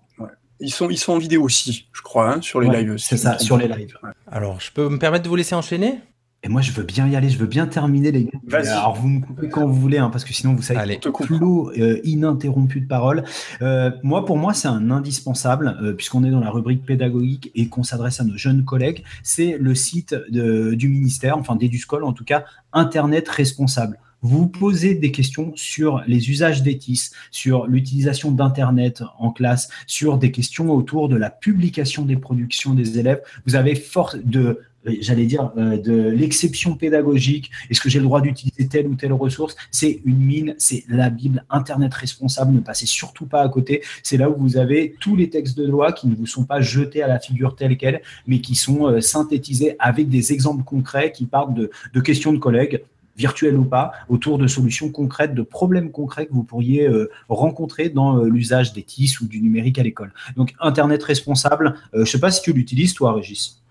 Ils 0.60 0.72
sont, 0.72 0.90
ils 0.90 0.98
sont 0.98 1.14
en 1.14 1.18
vidéo 1.18 1.44
aussi, 1.44 1.88
je 1.94 2.02
crois, 2.02 2.34
hein, 2.34 2.42
sur 2.42 2.60
les 2.60 2.70
lives. 2.70 2.98
C'est 2.98 3.18
ça, 3.18 3.40
sur 3.40 3.58
les 3.58 3.68
lives. 3.68 3.98
Alors, 4.28 4.60
je 4.60 4.72
peux 4.72 4.90
me 4.90 5.00
permettre 5.00 5.24
de 5.24 5.30
vous 5.30 5.36
laisser 5.36 5.56
enchaîner? 5.56 6.02
Et 6.42 6.48
moi, 6.48 6.62
je 6.62 6.72
veux 6.72 6.84
bien 6.84 7.06
y 7.06 7.18
aller, 7.18 7.30
je 7.30 7.38
veux 7.38 7.48
bien 7.48 7.68
terminer, 7.68 8.14
les 8.14 8.26
gars. 8.26 8.60
Alors, 8.72 8.96
vous 8.96 9.10
me 9.10 9.20
coupez 9.20 9.50
quand 9.50 9.68
vous 9.68 9.74
voulez, 9.74 9.98
hein, 9.98 10.10
parce 10.10 10.24
que 10.24 10.34
sinon, 10.34 10.54
vous 10.54 10.62
savez, 10.62 10.80
Allez, 10.80 11.00
flot 11.26 11.72
euh, 11.78 12.00
ininterrompu 12.06 12.80
de 12.80 12.88
parole. 12.88 13.26
Euh, 13.62 13.92
moi, 14.04 14.26
pour 14.26 14.38
moi, 14.38 14.54
c'est 14.54 14.70
un 14.70 14.90
indispensable, 14.90 15.78
euh, 15.82 15.92
puisqu'on 15.92 16.24
est 16.24 16.32
dans 16.32 16.40
la 16.40 16.50
rubrique 16.50 16.86
pédagogique 16.86 17.52
et 17.56 17.68
qu'on 17.68 17.84
s'adresse 17.84 18.22
à 18.22 18.24
nos 18.24 18.38
jeunes 18.38 18.64
collègues. 18.64 19.04
C'est 19.22 19.58
le 19.60 19.76
site 19.76 20.16
de, 20.30 20.76
du 20.76 20.88
ministère, 20.88 21.38
enfin 21.38 21.58
d'Eduscol, 21.58 22.06
en 22.06 22.14
tout 22.14 22.24
cas, 22.26 22.46
Internet 22.72 23.28
responsable 23.28 24.00
vous 24.22 24.48
posez 24.48 24.96
des 24.96 25.12
questions 25.12 25.54
sur 25.56 26.02
les 26.08 26.30
usages 26.30 26.64
d'ETIS, 26.64 27.12
sur 27.32 27.68
l'utilisation 27.68 28.32
d'Internet 28.32 29.04
en 29.18 29.32
classe, 29.32 29.70
sur 29.88 30.18
des 30.18 30.32
questions 30.32 30.72
autour 30.72 31.10
de 31.10 31.16
la 31.16 31.30
publication 31.30 32.06
des 32.06 32.18
productions 32.18 32.74
des 32.74 33.00
élèves. 33.00 33.22
Vous 33.46 33.56
avez 33.56 33.76
force 33.76 34.18
de 34.18 34.60
j'allais 35.02 35.26
dire, 35.26 35.52
euh, 35.58 35.78
de 35.78 36.10
l'exception 36.10 36.76
pédagogique, 36.76 37.52
est-ce 37.70 37.82
que 37.82 37.90
j'ai 37.90 38.00
le 38.00 38.06
droit 38.06 38.22
d'utiliser 38.22 38.68
telle 38.68 38.88
ou 38.88 38.96
telle 38.96 39.14
ressource? 39.14 39.56
C'est 39.72 40.02
une 40.06 40.20
mine, 40.20 40.56
c'est 40.58 40.86
la 40.88 41.10
Bible, 41.10 41.44
Internet 41.50 41.94
responsable, 41.94 42.54
ne 42.54 42.60
passez 42.60 42.86
surtout 42.86 43.26
pas 43.26 43.42
à 43.42 43.50
côté. 43.50 43.84
C'est 44.04 44.18
là 44.18 44.30
où 44.30 44.36
vous 44.38 44.58
avez 44.58 44.96
tous 45.00 45.16
les 45.16 45.30
textes 45.30 45.58
de 45.58 45.66
loi 45.66 45.92
qui 45.92 46.08
ne 46.08 46.16
vous 46.16 46.26
sont 46.26 46.46
pas 46.46 46.62
jetés 46.62 47.04
à 47.04 47.08
la 47.08 47.20
figure 47.20 47.56
telle 47.56 47.78
qu'elle, 47.78 48.02
mais 48.28 48.40
qui 48.40 48.56
sont 48.56 48.88
euh, 48.88 49.02
synthétisés 49.02 49.76
avec 49.80 50.10
des 50.10 50.34
exemples 50.34 50.64
concrets 50.64 51.12
qui 51.12 51.26
partent 51.26 51.54
de, 51.54 51.70
de 51.94 52.00
questions 52.02 52.32
de 52.34 52.40
collègues 52.40 52.82
virtuel 53.20 53.58
ou 53.58 53.66
pas, 53.66 53.92
autour 54.08 54.38
de 54.38 54.48
solutions 54.48 54.90
concrètes, 54.90 55.36
de 55.36 55.42
problèmes 55.42 55.92
concrets 55.92 56.26
que 56.26 56.34
vous 56.34 56.44
pourriez 56.44 56.88
euh, 56.88 57.12
rencontrer 57.28 57.90
dans 57.90 58.18
euh, 58.18 58.30
l'usage 58.30 58.72
des 58.72 58.82
TIS 58.82 59.18
ou 59.22 59.28
du 59.28 59.42
numérique 59.42 59.78
à 59.78 59.84
l'école. 59.84 60.14
Donc 60.38 60.54
Internet 60.62 61.04
responsable, 61.04 61.76
euh, 61.94 61.98
je 61.98 62.00
ne 62.00 62.06
sais 62.06 62.20
pas 62.20 62.32
si 62.32 62.42
tu 62.42 62.54
l'utilises 62.54 62.94
toi, 62.94 63.14
Régis. 63.14 63.62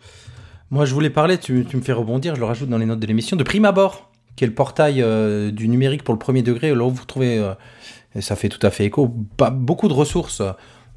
Moi, 0.70 0.84
je 0.84 0.92
voulais 0.92 1.10
parler, 1.10 1.38
tu, 1.38 1.54
me 1.54 1.80
fais 1.80 1.94
rebondir, 1.94 2.34
je 2.34 2.40
le 2.40 2.46
rajoute 2.46 2.68
dans 2.68 2.76
les 2.76 2.84
notes 2.84 3.00
de 3.00 3.06
l'émission, 3.06 3.38
de 3.38 3.42
Prime 3.42 3.64
Abord, 3.64 4.10
qui 4.36 4.44
est 4.44 4.46
le 4.46 4.52
portail 4.52 5.02
du 5.50 5.66
numérique 5.66 6.04
pour 6.04 6.12
le 6.12 6.18
premier 6.18 6.42
degré, 6.42 6.74
là 6.74 6.84
où 6.84 6.90
vous 6.90 7.00
retrouvez, 7.00 7.54
et 8.14 8.20
ça 8.20 8.36
fait 8.36 8.50
tout 8.50 8.64
à 8.64 8.70
fait 8.70 8.84
écho, 8.84 9.08
beaucoup 9.08 9.88
de 9.88 9.94
ressources 9.94 10.42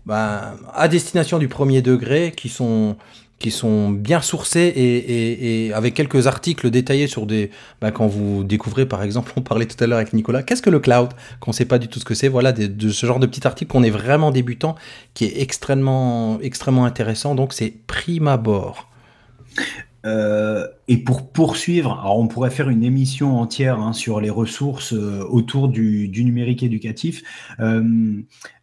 ben, 0.06 0.58
à 0.73 0.90
destination 0.90 1.40
du 1.40 1.48
premier 1.48 1.82
degré 1.82 2.34
qui 2.36 2.50
sont 2.50 2.98
qui 3.42 3.52
sont 3.52 3.89
bien 3.89 4.21
sourcés 4.21 4.71
et, 4.75 5.73
avec 5.73 5.94
quelques 5.94 6.27
articles 6.27 6.69
détaillés 6.69 7.08
sur 7.08 7.25
des. 7.25 7.52
Bah, 7.81 7.92
quand 7.92 8.08
vous 8.08 8.44
découvrez, 8.44 8.85
par 8.85 9.04
exemple, 9.04 9.33
on 9.37 9.42
parlait 9.42 9.65
tout 9.65 9.81
à 9.83 9.87
l'heure 9.87 9.98
avec 9.98 10.13
Nicolas, 10.13 10.44
qu'est-ce 10.44 10.62
que 10.62 10.69
le 10.69 10.79
cloud? 10.79 11.10
Qu'on 11.39 11.52
ne 11.52 11.56
sait 11.56 11.65
pas 11.65 11.79
du 11.79 11.87
tout 11.87 12.00
ce 12.00 12.06
que 12.06 12.13
c'est. 12.13 12.27
Voilà, 12.27 12.52
de 12.54 12.89
ce 12.89 13.06
genre 13.06 13.19
de 13.19 13.25
petit 13.25 13.46
article 13.46 13.71
qu'on 13.71 13.83
est 13.83 13.89
vraiment 13.89 14.31
débutant, 14.31 14.75
qui 15.13 15.25
est 15.25 15.42
extrêmement, 15.42 16.39
extrêmement 16.42 16.85
intéressant. 16.85 17.35
Donc, 17.35 17.54
c'est 17.54 17.73
prime 17.87 18.27
abord. 18.27 18.89
Euh, 20.06 20.67
et 20.87 20.97
pour 20.97 21.31
poursuivre, 21.31 21.99
alors 22.02 22.17
on 22.17 22.27
pourrait 22.27 22.49
faire 22.49 22.69
une 22.69 22.83
émission 22.83 23.39
entière 23.39 23.79
hein, 23.79 23.93
sur 23.93 24.19
les 24.19 24.29
ressources 24.29 24.93
euh, 24.93 25.23
autour 25.29 25.69
du, 25.69 26.10
numérique 26.23 26.63
éducatif. 26.63 27.23
Euh, 27.60 27.81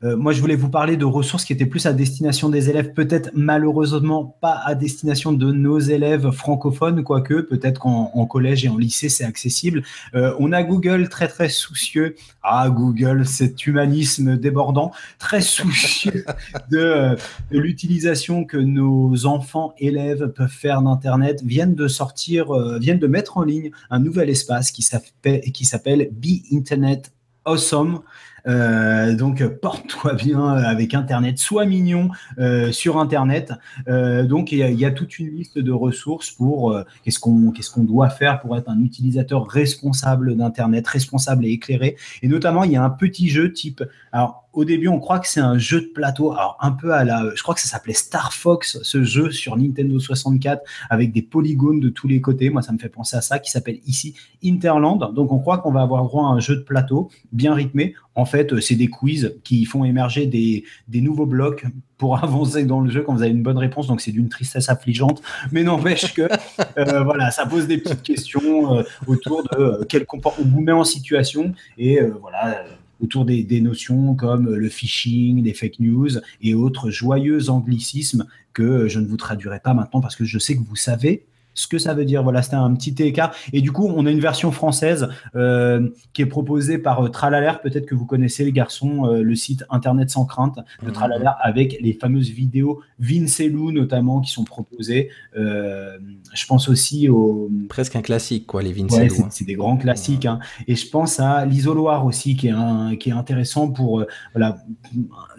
moi, 0.02 0.32
je 0.32 0.40
voulais 0.40 0.56
vous 0.56 0.68
parler 0.68 0.96
de 0.96 1.04
ressources 1.04 1.44
qui 1.44 1.52
étaient 1.52 1.66
plus 1.66 1.86
à 1.86 1.92
destination 1.92 2.48
des 2.48 2.70
élèves, 2.70 2.92
peut-être 2.92 3.30
malheureusement 3.34 4.36
pas 4.40 4.60
à 4.64 4.74
destination 4.74 5.32
de 5.32 5.52
nos 5.52 5.78
élèves 5.78 6.30
francophones, 6.30 7.02
quoique 7.02 7.40
peut-être 7.40 7.80
qu'en 7.80 8.26
collège 8.26 8.64
et 8.64 8.68
en 8.68 8.76
lycée 8.76 9.08
c'est 9.08 9.24
accessible. 9.24 9.82
on 10.14 10.52
a 10.52 10.62
Google 10.62 11.08
très 11.08 11.28
très 11.28 11.48
soucieux. 11.48 12.14
Ah, 12.42 12.70
Google, 12.70 13.26
cet 13.26 13.66
humanisme 13.66 14.36
débordant, 14.36 14.92
très 15.18 15.40
soucieux 15.40 16.24
de, 16.70 17.16
de 17.50 17.58
l'utilisation 17.58 18.44
que 18.44 18.56
nos 18.56 19.26
enfants 19.26 19.74
élèves 19.78 20.28
peuvent 20.28 20.48
faire 20.48 20.82
d'Internet 20.82 21.27
viennent 21.44 21.74
de 21.74 21.88
sortir, 21.88 22.54
euh, 22.54 22.78
viennent 22.78 22.98
de 22.98 23.06
mettre 23.06 23.38
en 23.38 23.42
ligne 23.42 23.70
un 23.90 24.00
nouvel 24.00 24.30
espace 24.30 24.70
qui 24.70 24.82
s'appelle 24.82 26.10
Be 26.12 26.42
Internet 26.52 27.12
Awesome. 27.44 28.00
Euh, 28.46 29.14
donc 29.14 29.46
porte-toi 29.46 30.14
bien 30.14 30.48
avec 30.48 30.94
Internet, 30.94 31.38
sois 31.38 31.66
mignon 31.66 32.10
euh, 32.38 32.72
sur 32.72 32.98
Internet. 32.98 33.52
donc 33.86 34.52
il 34.52 34.58
y, 34.58 34.84
a 34.84 34.90
toute 34.90 35.18
une 35.18 35.28
liste 35.28 35.58
de 35.58 35.72
ressources 35.72 36.30
pour 36.30 36.74
qu'est-ce 37.02 37.18
qu'on 37.18 37.50
qu'est-ce 37.50 37.70
qu'on 37.70 37.84
doit 37.84 38.10
faire 38.10 38.40
pour 38.40 38.56
être 38.56 38.68
un 38.68 38.80
utilisateur 38.80 39.46
responsable 39.46 40.36
d'Internet, 40.36 40.86
responsable 40.86 41.46
et 41.46 41.50
éclairé. 41.50 41.96
Et 42.22 42.28
notamment 42.28 42.64
il 42.64 42.72
y 42.72 42.76
a 42.76 42.84
un 42.84 42.90
petit 42.90 43.28
jeu 43.28 43.52
type 43.52 43.82
alors 44.12 44.47
au 44.58 44.64
début, 44.64 44.88
on 44.88 44.98
croit 44.98 45.20
que 45.20 45.28
c'est 45.28 45.38
un 45.38 45.56
jeu 45.56 45.82
de 45.82 45.86
plateau, 45.86 46.32
alors 46.32 46.58
un 46.60 46.72
peu 46.72 46.92
à 46.92 47.04
la, 47.04 47.32
je 47.32 47.40
crois 47.44 47.54
que 47.54 47.60
ça 47.60 47.68
s'appelait 47.68 47.92
Star 47.92 48.32
Fox, 48.32 48.80
ce 48.82 49.04
jeu 49.04 49.30
sur 49.30 49.56
Nintendo 49.56 50.00
64 50.00 50.64
avec 50.90 51.12
des 51.12 51.22
polygones 51.22 51.78
de 51.78 51.90
tous 51.90 52.08
les 52.08 52.20
côtés. 52.20 52.50
Moi, 52.50 52.60
ça 52.62 52.72
me 52.72 52.78
fait 52.78 52.88
penser 52.88 53.16
à 53.16 53.20
ça, 53.20 53.38
qui 53.38 53.52
s'appelle 53.52 53.78
ici 53.86 54.16
Interland. 54.44 55.14
Donc, 55.14 55.30
on 55.30 55.38
croit 55.38 55.58
qu'on 55.58 55.70
va 55.70 55.82
avoir 55.82 56.02
droit 56.02 56.24
à 56.24 56.30
un 56.30 56.40
jeu 56.40 56.56
de 56.56 56.62
plateau 56.62 57.08
bien 57.30 57.54
rythmé. 57.54 57.94
En 58.16 58.24
fait, 58.24 58.58
c'est 58.58 58.74
des 58.74 58.88
quiz 58.88 59.36
qui 59.44 59.64
font 59.64 59.84
émerger 59.84 60.26
des, 60.26 60.64
nouveaux 60.92 61.26
blocs 61.26 61.64
pour 61.96 62.18
avancer 62.24 62.64
dans 62.64 62.80
le 62.80 62.90
jeu 62.90 63.02
quand 63.02 63.14
vous 63.14 63.22
avez 63.22 63.30
une 63.30 63.44
bonne 63.44 63.58
réponse. 63.58 63.86
Donc, 63.86 64.00
c'est 64.00 64.10
d'une 64.10 64.28
tristesse 64.28 64.68
affligeante, 64.68 65.22
mais 65.52 65.62
n'empêche 65.62 66.14
que 66.14 66.22
euh, 66.78 67.04
voilà, 67.04 67.30
ça 67.30 67.46
pose 67.46 67.68
des 67.68 67.78
petites 67.78 68.02
questions 68.02 68.74
euh, 68.74 68.82
autour 69.06 69.44
de 69.44 69.56
euh, 69.56 69.84
quel 69.88 70.04
comportement 70.04 70.48
on 70.48 70.56
vous 70.56 70.60
met 70.62 70.72
en 70.72 70.84
situation 70.84 71.52
et 71.78 72.00
voilà 72.20 72.64
autour 73.00 73.24
des, 73.24 73.60
notions 73.60 74.14
comme 74.14 74.54
le 74.54 74.68
phishing, 74.68 75.42
les 75.44 75.54
fake 75.54 75.80
news 75.80 76.20
et 76.40 76.54
autres 76.54 76.90
joyeux 76.90 77.50
anglicismes 77.50 78.26
que 78.52 78.88
je 78.88 79.00
ne 79.00 79.06
vous 79.06 79.16
traduirai 79.16 79.60
pas 79.60 79.74
maintenant 79.74 80.00
parce 80.00 80.16
que 80.16 80.24
je 80.24 80.38
sais 80.38 80.56
que 80.56 80.62
vous 80.62 80.76
savez 80.76 81.24
ce 81.58 81.66
que 81.66 81.78
ça 81.78 81.92
veut 81.92 82.04
dire. 82.04 82.22
Voilà, 82.22 82.42
c'était 82.42 82.56
un 82.56 82.72
petit 82.74 82.94
écart. 83.02 83.34
Et 83.52 83.60
du 83.60 83.72
coup, 83.72 83.92
on 83.94 84.06
a 84.06 84.10
une 84.10 84.20
version 84.20 84.52
française 84.52 85.08
euh, 85.34 85.88
qui 86.12 86.22
est 86.22 86.26
proposée 86.26 86.78
par 86.78 87.04
euh, 87.04 87.08
Tralaler. 87.08 87.54
Peut-être 87.62 87.84
que 87.84 87.96
vous 87.96 88.06
connaissez 88.06 88.44
les 88.44 88.52
garçons, 88.52 89.06
euh, 89.06 89.22
le 89.22 89.34
site 89.34 89.64
Internet 89.68 90.10
sans 90.10 90.24
crainte 90.24 90.58
de 90.82 90.86
mhm. 90.86 90.92
Tralaler 90.92 91.30
avec 91.40 91.76
les 91.80 91.92
fameuses 91.92 92.30
vidéos 92.30 92.80
Vince 93.00 93.40
et 93.40 93.48
Lou 93.48 93.72
notamment 93.72 94.20
qui 94.20 94.30
sont 94.30 94.44
proposées. 94.44 95.10
je 95.34 96.46
pense 96.46 96.68
aussi 96.68 97.08
au 97.08 97.50
presque 97.68 97.96
un 97.96 98.02
classique 98.02 98.46
quoi, 98.46 98.62
les 98.62 98.72
Vince 98.72 98.92
ouais, 98.92 99.08
C'est 99.30 99.44
des 99.44 99.54
grands 99.54 99.76
classiques. 99.76 100.26
Hein. 100.26 100.38
Et 100.68 100.76
je 100.76 100.88
pense 100.88 101.18
à 101.18 101.44
l'isoloir 101.44 102.06
aussi 102.06 102.36
qui 102.36 102.48
est 102.48 102.52
un, 102.52 102.96
qui 102.96 103.10
est 103.10 103.12
intéressant 103.12 103.68
pour 103.68 104.04
voilà 104.32 104.58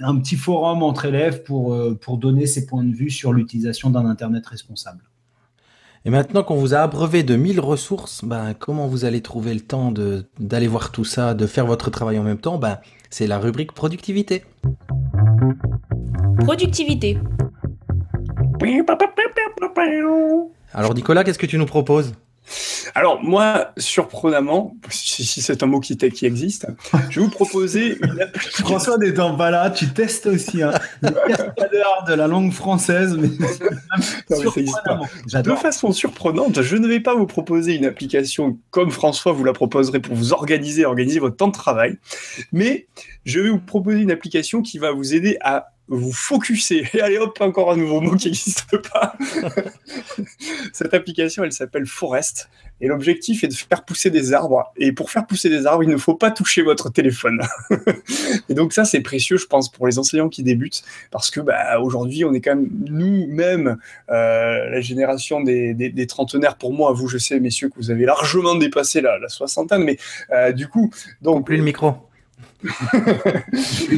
un 0.01 0.17
petit 0.17 0.35
forum 0.35 0.83
entre 0.83 1.05
élèves 1.05 1.43
pour 1.43 1.75
pour 2.01 2.17
donner 2.17 2.45
ses 2.45 2.65
points 2.65 2.83
de 2.83 2.93
vue 2.93 3.09
sur 3.09 3.31
l'utilisation 3.31 3.89
d'un 3.89 4.05
Internet 4.05 4.45
responsable. 4.45 5.08
Et 6.05 6.09
maintenant 6.09 6.43
qu'on 6.43 6.55
vous 6.55 6.73
a 6.73 6.79
abreuvé 6.79 7.23
de 7.23 7.35
1000 7.35 7.59
ressources, 7.59 8.23
ben, 8.23 8.53
comment 8.57 8.87
vous 8.87 9.03
allez 9.03 9.21
trouver 9.21 9.53
le 9.53 9.59
temps 9.59 9.93
d'aller 10.39 10.67
voir 10.67 10.91
tout 10.91 11.03
ça, 11.03 11.33
de 11.33 11.45
faire 11.45 11.65
votre 11.65 11.89
travail 11.89 12.17
en 12.17 12.23
même 12.23 12.39
temps? 12.39 12.57
Ben, 12.57 12.79
C'est 13.09 13.27
la 13.27 13.37
rubrique 13.37 13.73
productivité. 13.73 14.45
Productivité. 16.39 17.17
Alors 20.73 20.93
Nicolas, 20.93 21.23
qu'est-ce 21.23 21.39
que 21.39 21.45
tu 21.45 21.57
nous 21.57 21.65
proposes? 21.65 22.13
Alors 22.95 23.21
moi, 23.23 23.71
surprenamment, 23.77 24.75
si, 24.89 25.41
c'est 25.41 25.63
un 25.63 25.65
mot 25.67 25.79
qui, 25.79 25.97
qui, 25.97 26.25
existe, 26.25 26.67
je 27.09 27.19
vais 27.19 27.25
vous 27.25 27.31
proposer 27.31 27.97
une 28.01 28.21
application. 28.21 28.65
François 28.65 28.97
n'étant 28.97 29.35
pas 29.35 29.51
là, 29.51 29.69
tu 29.69 29.87
testes 29.89 30.25
aussi 30.25 30.63
hein, 30.63 30.71
de 31.01 32.13
la 32.13 32.27
langue 32.27 32.51
française, 32.51 33.17
mais, 33.17 33.29
De 35.41 35.55
façon 35.55 35.91
surprenante, 35.91 36.61
je 36.61 36.75
ne 36.75 36.87
vais 36.87 36.99
pas 36.99 37.15
vous 37.15 37.27
proposer 37.27 37.75
une 37.75 37.85
application 37.85 38.57
comme 38.71 38.91
François 38.91 39.31
vous 39.31 39.43
la 39.43 39.53
proposerait 39.53 39.99
pour 39.99 40.15
vous 40.15 40.33
organiser, 40.33 40.85
organiser 40.85 41.19
votre 41.19 41.35
temps 41.35 41.47
de 41.47 41.53
travail, 41.53 41.97
mais 42.51 42.87
je 43.25 43.39
vais 43.39 43.49
vous 43.49 43.59
proposer 43.59 43.99
une 43.99 44.11
application 44.11 44.61
qui 44.61 44.77
va 44.77 44.91
vous 44.91 45.13
aider 45.13 45.37
à 45.41 45.71
vous 45.89 46.13
focuser. 46.13 46.87
Et 46.93 47.01
allez 47.01 47.17
hop, 47.17 47.37
encore 47.41 47.71
un 47.71 47.77
nouveau 47.77 47.99
mot 47.99 48.15
qui 48.15 48.27
n'existe 48.27 48.77
pas. 48.91 49.15
Cette 50.73 50.93
application, 50.93 51.43
elle 51.43 51.51
s'appelle 51.51 51.85
Forest. 51.85 52.49
Et 52.81 52.87
l'objectif 52.87 53.43
est 53.43 53.47
de 53.47 53.53
faire 53.53 53.83
pousser 53.83 54.09
des 54.09 54.33
arbres. 54.33 54.71
Et 54.77 54.93
pour 54.93 55.11
faire 55.11 55.27
pousser 55.27 55.49
des 55.49 55.65
arbres, 55.65 55.83
il 55.83 55.89
ne 55.89 55.97
faut 55.97 56.15
pas 56.15 56.31
toucher 56.31 56.61
votre 56.61 56.89
téléphone. 56.89 57.41
et 58.49 58.53
donc 58.53 58.71
ça, 58.71 58.85
c'est 58.85 59.01
précieux, 59.01 59.37
je 59.37 59.47
pense, 59.47 59.69
pour 59.69 59.87
les 59.87 59.99
enseignants 59.99 60.29
qui 60.29 60.43
débutent. 60.43 60.83
Parce 61.11 61.29
que 61.29 61.41
bah, 61.41 61.79
aujourd'hui, 61.79 62.23
on 62.23 62.33
est 62.33 62.41
quand 62.41 62.55
même, 62.55 62.69
nous-mêmes, 62.87 63.77
euh, 64.09 64.69
la 64.69 64.81
génération 64.81 65.41
des, 65.41 65.73
des, 65.73 66.07
trentenaires. 66.07 66.55
Pour 66.55 66.73
moi, 66.73 66.93
vous, 66.93 67.07
je 67.07 67.17
sais, 67.17 67.39
messieurs, 67.39 67.69
que 67.69 67.75
vous 67.75 67.91
avez 67.91 68.05
largement 68.05 68.55
dépassé 68.55 69.01
la, 69.01 69.17
la 69.19 69.27
soixantaine. 69.27 69.83
Mais 69.83 69.97
euh, 70.31 70.51
du 70.51 70.67
coup... 70.67 70.91
Donc, 71.21 71.45
plus 71.45 71.57
le 71.57 71.63
micro. 71.63 72.08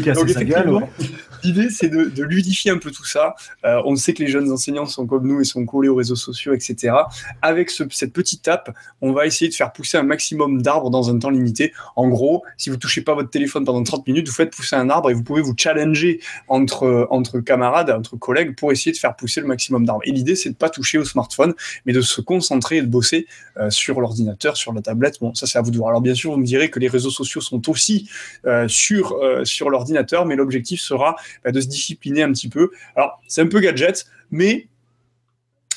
L'idée, 1.43 1.69
c'est 1.69 1.89
de, 1.89 2.23
ludifier 2.23 2.71
un 2.71 2.77
peu 2.77 2.91
tout 2.91 3.05
ça. 3.05 3.35
Euh, 3.65 3.81
on 3.85 3.95
sait 3.95 4.13
que 4.13 4.21
les 4.21 4.29
jeunes 4.29 4.51
enseignants 4.51 4.85
sont 4.85 5.07
comme 5.07 5.27
nous 5.27 5.41
et 5.41 5.43
sont 5.43 5.65
collés 5.65 5.89
aux 5.89 5.95
réseaux 5.95 6.15
sociaux, 6.15 6.53
etc. 6.53 6.93
Avec 7.41 7.71
cette 7.71 8.13
petite 8.13 8.47
app, 8.47 8.75
on 9.01 9.11
va 9.11 9.25
essayer 9.25 9.49
de 9.49 9.55
faire 9.55 9.71
pousser 9.71 9.97
un 9.97 10.03
maximum 10.03 10.61
d'arbres 10.61 10.91
dans 10.91 11.09
un 11.09 11.17
temps 11.17 11.31
limité. 11.31 11.73
En 11.95 12.07
gros, 12.09 12.43
si 12.57 12.69
vous 12.69 12.77
touchez 12.77 13.01
pas 13.01 13.15
votre 13.15 13.29
téléphone 13.29 13.65
pendant 13.65 13.81
30 13.83 14.07
minutes, 14.07 14.27
vous 14.27 14.35
faites 14.35 14.55
pousser 14.55 14.75
un 14.75 14.89
arbre 14.89 15.09
et 15.09 15.13
vous 15.13 15.23
pouvez 15.23 15.41
vous 15.41 15.55
challenger 15.57 16.19
entre, 16.47 17.07
entre 17.09 17.39
camarades, 17.39 17.89
entre 17.89 18.15
collègues 18.17 18.55
pour 18.55 18.71
essayer 18.71 18.91
de 18.91 18.97
faire 18.97 19.15
pousser 19.15 19.41
le 19.41 19.47
maximum 19.47 19.85
d'arbres. 19.85 20.01
Et 20.05 20.11
l'idée, 20.11 20.35
c'est 20.35 20.49
de 20.49 20.55
pas 20.55 20.69
toucher 20.69 20.99
au 20.99 21.05
smartphone, 21.05 21.53
mais 21.85 21.93
de 21.93 22.01
se 22.01 22.21
concentrer 22.21 22.77
et 22.77 22.81
de 22.81 22.87
bosser 22.87 23.25
euh, 23.57 23.69
sur 23.69 23.99
l'ordinateur, 24.01 24.57
sur 24.57 24.73
la 24.73 24.81
tablette. 24.81 25.19
Bon, 25.19 25.33
ça, 25.33 25.47
c'est 25.47 25.57
à 25.57 25.61
vous 25.61 25.71
de 25.71 25.77
voir. 25.77 25.89
Alors, 25.89 26.01
bien 26.01 26.15
sûr, 26.15 26.31
vous 26.31 26.37
me 26.37 26.45
direz 26.45 26.69
que 26.69 26.79
les 26.79 26.87
réseaux 26.87 27.09
sociaux 27.09 27.41
sont 27.41 27.69
aussi 27.69 28.09
euh, 28.45 28.50
sur, 28.67 29.13
euh, 29.13 29.45
sur 29.45 29.69
l'ordinateur, 29.69 30.25
mais 30.25 30.35
l'objectif 30.35 30.81
sera 30.81 31.15
bah, 31.43 31.51
de 31.51 31.61
se 31.61 31.67
discipliner 31.67 32.23
un 32.23 32.31
petit 32.31 32.49
peu. 32.49 32.71
Alors, 32.95 33.21
c'est 33.27 33.41
un 33.41 33.47
peu 33.47 33.59
gadget, 33.59 34.05
mais 34.31 34.67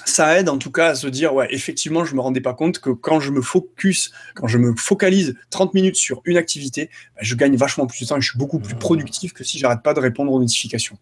ça 0.04 0.38
aide 0.38 0.48
en 0.48 0.58
tout 0.58 0.70
cas 0.70 0.88
à 0.88 0.94
se 0.94 1.06
dire, 1.06 1.34
ouais, 1.34 1.46
effectivement, 1.50 2.04
je 2.04 2.14
me 2.14 2.20
rendais 2.20 2.40
pas 2.40 2.54
compte 2.54 2.78
que 2.78 2.90
quand 2.90 3.20
je 3.20 3.30
me 3.30 3.40
focus, 3.40 4.12
quand 4.34 4.46
je 4.46 4.58
me 4.58 4.74
focalise 4.76 5.34
30 5.50 5.74
minutes 5.74 5.96
sur 5.96 6.20
une 6.24 6.36
activité, 6.36 6.90
bah, 7.14 7.22
je 7.22 7.34
gagne 7.34 7.56
vachement 7.56 7.86
plus 7.86 8.00
de 8.00 8.06
temps 8.06 8.16
et 8.16 8.20
je 8.20 8.30
suis 8.30 8.38
beaucoup 8.38 8.58
plus 8.58 8.74
mmh. 8.74 8.78
productif 8.78 9.32
que 9.32 9.44
si 9.44 9.58
j'arrête 9.58 9.82
pas 9.82 9.94
de 9.94 10.00
répondre 10.00 10.32
aux 10.32 10.40
notifications. 10.40 10.98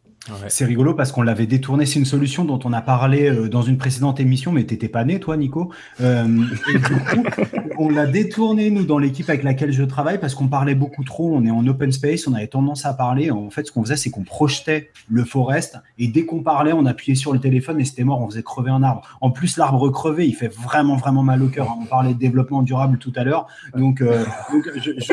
C'est 0.49 0.65
rigolo 0.65 0.95
parce 0.95 1.11
qu'on 1.11 1.23
l'avait 1.23 1.47
détourné. 1.47 1.85
C'est 1.85 1.99
une 1.99 2.05
solution 2.05 2.45
dont 2.45 2.61
on 2.65 2.73
a 2.73 2.81
parlé 2.81 3.29
euh, 3.29 3.49
dans 3.49 3.63
une 3.63 3.77
précédente 3.77 4.21
émission, 4.21 4.53
mais 4.53 4.63
t'étais 4.65 4.89
pas 4.89 5.05
né, 5.05 5.19
toi, 5.19 5.37
Nico. 5.37 5.73
Euh, 6.01 6.45
et 6.73 6.79
du 6.79 6.95
coup, 6.95 7.25
on 7.79 7.89
l'a 7.89 8.07
détourné, 8.07 8.71
nous, 8.71 8.85
dans 8.85 8.99
l'équipe 8.99 9.29
avec 9.29 9.43
laquelle 9.43 9.73
je 9.73 9.83
travaille, 9.83 10.19
parce 10.19 10.37
qu'on 10.37 10.47
parlait 10.47 10.77
beaucoup 10.77 11.03
trop. 11.03 11.35
On 11.35 11.45
est 11.45 11.51
en 11.51 11.67
open 11.67 11.91
space, 11.91 12.29
on 12.29 12.35
avait 12.35 12.47
tendance 12.47 12.87
à 12.87 12.95
parler. 12.95 13.33
En 13.33 13.51
fait, 13.51 13.67
ce 13.67 13.73
qu'on 13.73 13.83
faisait, 13.83 13.97
c'est 13.97 14.11
qu'on 14.11 14.23
projetait 14.23 14.91
le 15.09 15.25
forest, 15.25 15.79
et 15.99 16.07
dès 16.07 16.25
qu'on 16.25 16.43
parlait, 16.43 16.73
on 16.73 16.87
appuyait 16.87 17.17
sur 17.17 17.33
le 17.33 17.41
téléphone 17.41 17.81
et 17.81 17.85
c'était 17.85 18.05
mort, 18.05 18.21
on 18.21 18.29
faisait 18.29 18.45
crever 18.45 18.71
un 18.71 18.85
arbre. 18.85 19.03
En 19.21 19.31
plus, 19.31 19.57
l'arbre 19.57 19.91
crevé, 19.91 20.29
il 20.29 20.35
fait 20.35 20.53
vraiment, 20.53 20.97
vraiment 20.97 21.25
mal 21.25 21.43
au 21.43 21.49
cœur. 21.49 21.77
On 21.81 21.87
parlait 21.87 22.15
de 22.15 22.19
développement 22.19 22.63
durable 22.63 22.99
tout 22.99 23.13
à 23.17 23.25
l'heure. 23.25 23.49
Donc, 23.77 24.01
euh, 24.01 24.25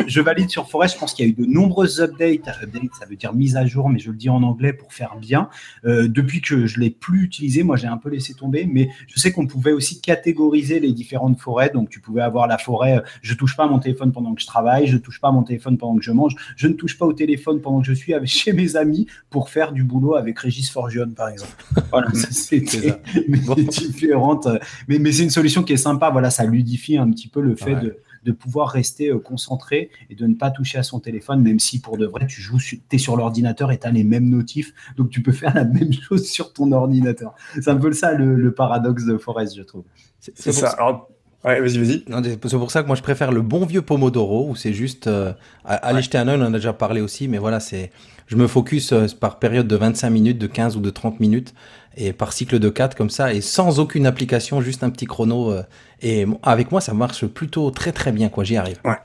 je, 0.08 0.22
valide 0.22 0.50
sur 0.50 0.70
forest. 0.70 0.96
Je 0.96 1.00
pense 1.00 1.14
qu'il 1.14 1.26
y 1.26 1.30
a 1.30 1.32
eu 1.32 1.36
de 1.36 1.46
nombreuses 1.46 2.00
updates. 2.00 2.48
Update, 2.62 2.92
ça 3.00 3.08
veut 3.08 3.16
dire 3.16 3.34
mise 3.34 3.56
à 3.56 3.66
jour, 3.66 3.90
mais 3.90 3.98
je 3.98 4.12
le 4.12 4.18
dis 4.18 4.30
en 4.30 4.44
anglais 4.44 4.74
pour 4.74 4.94
faire 5.00 5.16
bien. 5.16 5.50
Euh, 5.86 6.08
depuis 6.10 6.42
que 6.42 6.68
je 6.68 6.80
l'ai 6.80 6.90
plus 6.90 7.24
utilisé, 7.24 7.64
moi 7.64 7.78
j'ai 7.78 7.88
un 7.88 7.98
peu 7.98 8.10
laissé 8.10 8.34
tomber, 8.34 8.70
mais 8.72 8.90
je 9.08 9.20
sais 9.20 9.32
qu'on 9.32 9.48
pouvait 9.48 9.72
aussi 9.72 10.02
catégoriser 10.02 10.80
les 10.80 10.92
différentes 10.92 11.40
forêts. 11.40 11.70
Donc 11.74 11.90
tu 11.90 12.02
pouvais 12.02 12.22
avoir 12.22 12.48
la 12.48 12.58
forêt, 12.58 12.98
euh, 12.98 13.02
je 13.22 13.34
touche 13.34 13.56
pas 13.56 13.64
à 13.64 13.68
mon 13.68 13.80
téléphone 13.80 14.12
pendant 14.12 14.36
que 14.36 14.42
je 14.42 14.48
travaille, 14.48 14.88
je 14.88 14.98
touche 14.98 15.22
pas 15.22 15.30
à 15.30 15.32
mon 15.32 15.44
téléphone 15.44 15.78
pendant 15.78 15.98
que 15.98 16.04
je 16.04 16.12
mange, 16.12 16.36
je 16.58 16.68
ne 16.68 16.74
touche 16.74 16.98
pas 16.98 17.06
au 17.06 17.14
téléphone 17.14 17.62
pendant 17.62 17.80
que 17.80 17.88
je 17.88 17.94
suis 17.94 18.14
avec, 18.14 18.30
chez 18.42 18.52
mes 18.52 18.76
amis 18.76 19.08
pour 19.30 19.50
faire 19.50 19.72
du 19.72 19.84
boulot 19.84 20.16
avec 20.16 20.38
Régis 20.40 20.70
Forgione 20.70 21.14
par 21.14 21.30
exemple. 21.30 21.54
Voilà, 21.92 22.10
différente, 23.70 24.48
mais, 24.88 25.00
mais 25.00 25.12
c'est 25.12 25.24
une 25.24 25.30
solution 25.30 25.64
qui 25.64 25.74
est 25.74 25.78
sympa. 25.78 26.12
Voilà, 26.12 26.30
ça 26.30 26.46
ludifie 26.46 26.98
un 26.98 27.10
petit 27.10 27.28
peu 27.28 27.42
le 27.42 27.56
fait 27.56 27.76
de 27.76 27.98
de 28.24 28.32
pouvoir 28.32 28.70
rester 28.70 29.12
concentré 29.24 29.90
et 30.10 30.16
de 30.16 30.26
ne 30.28 30.36
pas 30.36 30.52
toucher 30.52 30.78
à 30.78 30.84
son 30.84 31.00
téléphone, 31.00 31.42
même 31.42 31.60
si 31.60 31.80
pour 31.80 31.98
de 31.98 32.06
vrai, 32.06 32.28
tu 32.28 32.42
joues, 32.42 32.60
tu 32.60 32.82
es 32.92 32.98
sur 32.98 33.16
l'ordinateur 33.16 33.72
et 33.72 33.80
tu 33.80 33.88
as 33.88 33.92
les 33.92 34.04
mêmes 34.04 34.30
notifs, 34.30 34.74
donc 34.98 35.10
tu 35.10 35.22
peux 35.22 35.32
faire 35.32 35.54
la 35.54 35.66
même 35.66 35.94
chose 35.94 36.28
sur 36.28 36.54
ton 36.54 36.72
ordinateur. 36.72 37.34
C'est 37.56 37.70
un 37.70 37.78
peu 37.78 37.92
ça 37.94 38.14
le, 38.14 38.54
paradoxe 38.54 39.06
de 39.06 39.18
Forest, 39.18 39.56
je 39.58 39.64
trouve. 39.64 39.84
C'est 40.20 40.52
ça. 40.52 40.70
Alors, 40.72 41.10
Ouais, 41.46 41.62
vas-y, 41.62 41.78
vas-y. 41.78 42.04
C'est 42.26 42.58
pour 42.58 42.70
ça 42.70 42.82
que 42.82 42.88
moi 42.88 42.98
je 42.98 43.02
préfère 43.02 43.32
le 43.32 43.42
bon 43.42 43.66
vieux 43.66 43.82
Pomodoro 43.82 44.50
où 44.50 44.58
c'est 44.58 44.74
juste 44.74 45.08
euh, 45.08 45.32
aller 45.64 46.02
jeter 46.02 46.18
un 46.18 46.28
œil, 46.28 46.38
on 46.38 46.44
en 46.44 46.54
a 46.54 46.58
déjà 46.58 46.74
parlé 46.74 47.00
aussi, 47.00 47.30
mais 47.30 47.38
voilà, 47.38 47.62
c'est 47.62 47.92
je 48.28 48.36
me 48.36 48.46
focus 48.46 48.92
euh, 48.92 49.08
par 49.18 49.40
période 49.40 49.66
de 49.66 49.76
25 49.78 50.10
minutes, 50.10 50.38
de 50.38 50.48
15 50.48 50.76
ou 50.76 50.82
de 50.82 50.90
30 50.90 51.22
minutes 51.22 51.54
et 52.00 52.14
par 52.14 52.34
cycle 52.34 52.58
de 52.58 52.70
4 52.70 52.96
comme 52.96 53.10
ça 53.10 53.34
et 53.34 53.42
sans 53.42 53.80
aucune 53.80 54.08
application, 54.08 54.62
juste 54.62 54.84
un 54.84 54.90
petit 54.90 55.06
chrono 55.06 55.52
euh, 55.52 55.64
et 56.02 56.26
avec 56.42 56.72
moi 56.72 56.82
ça 56.82 56.94
marche 56.94 57.26
plutôt 57.28 57.70
très 57.70 57.92
très 57.92 58.12
bien 58.12 58.30
quoi, 58.30 58.44
j'y 58.44 58.58
arrive. 58.58 58.80
Ouais. 58.84 58.98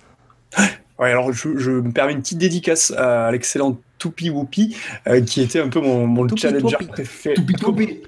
Ouais, 0.97 1.11
alors 1.11 1.33
je, 1.33 1.59
je, 1.59 1.73
me 1.73 1.91
permets 1.91 2.13
une 2.13 2.21
petite 2.21 2.39
dédicace 2.39 2.93
à 2.93 3.29
l'excellent 3.33 3.81
Toupi 3.99 4.31
Whoopi, 4.31 4.77
euh, 5.09 5.23
qui 5.23 5.41
était 5.41 5.61
un 5.61 5.69
peu 5.69 5.81
mon, 5.81 6.07
mon 6.07 6.29
challenger 6.37 6.77
préféré. 6.87 7.35
Toupi 7.35 7.55
Toupi. 7.55 8.03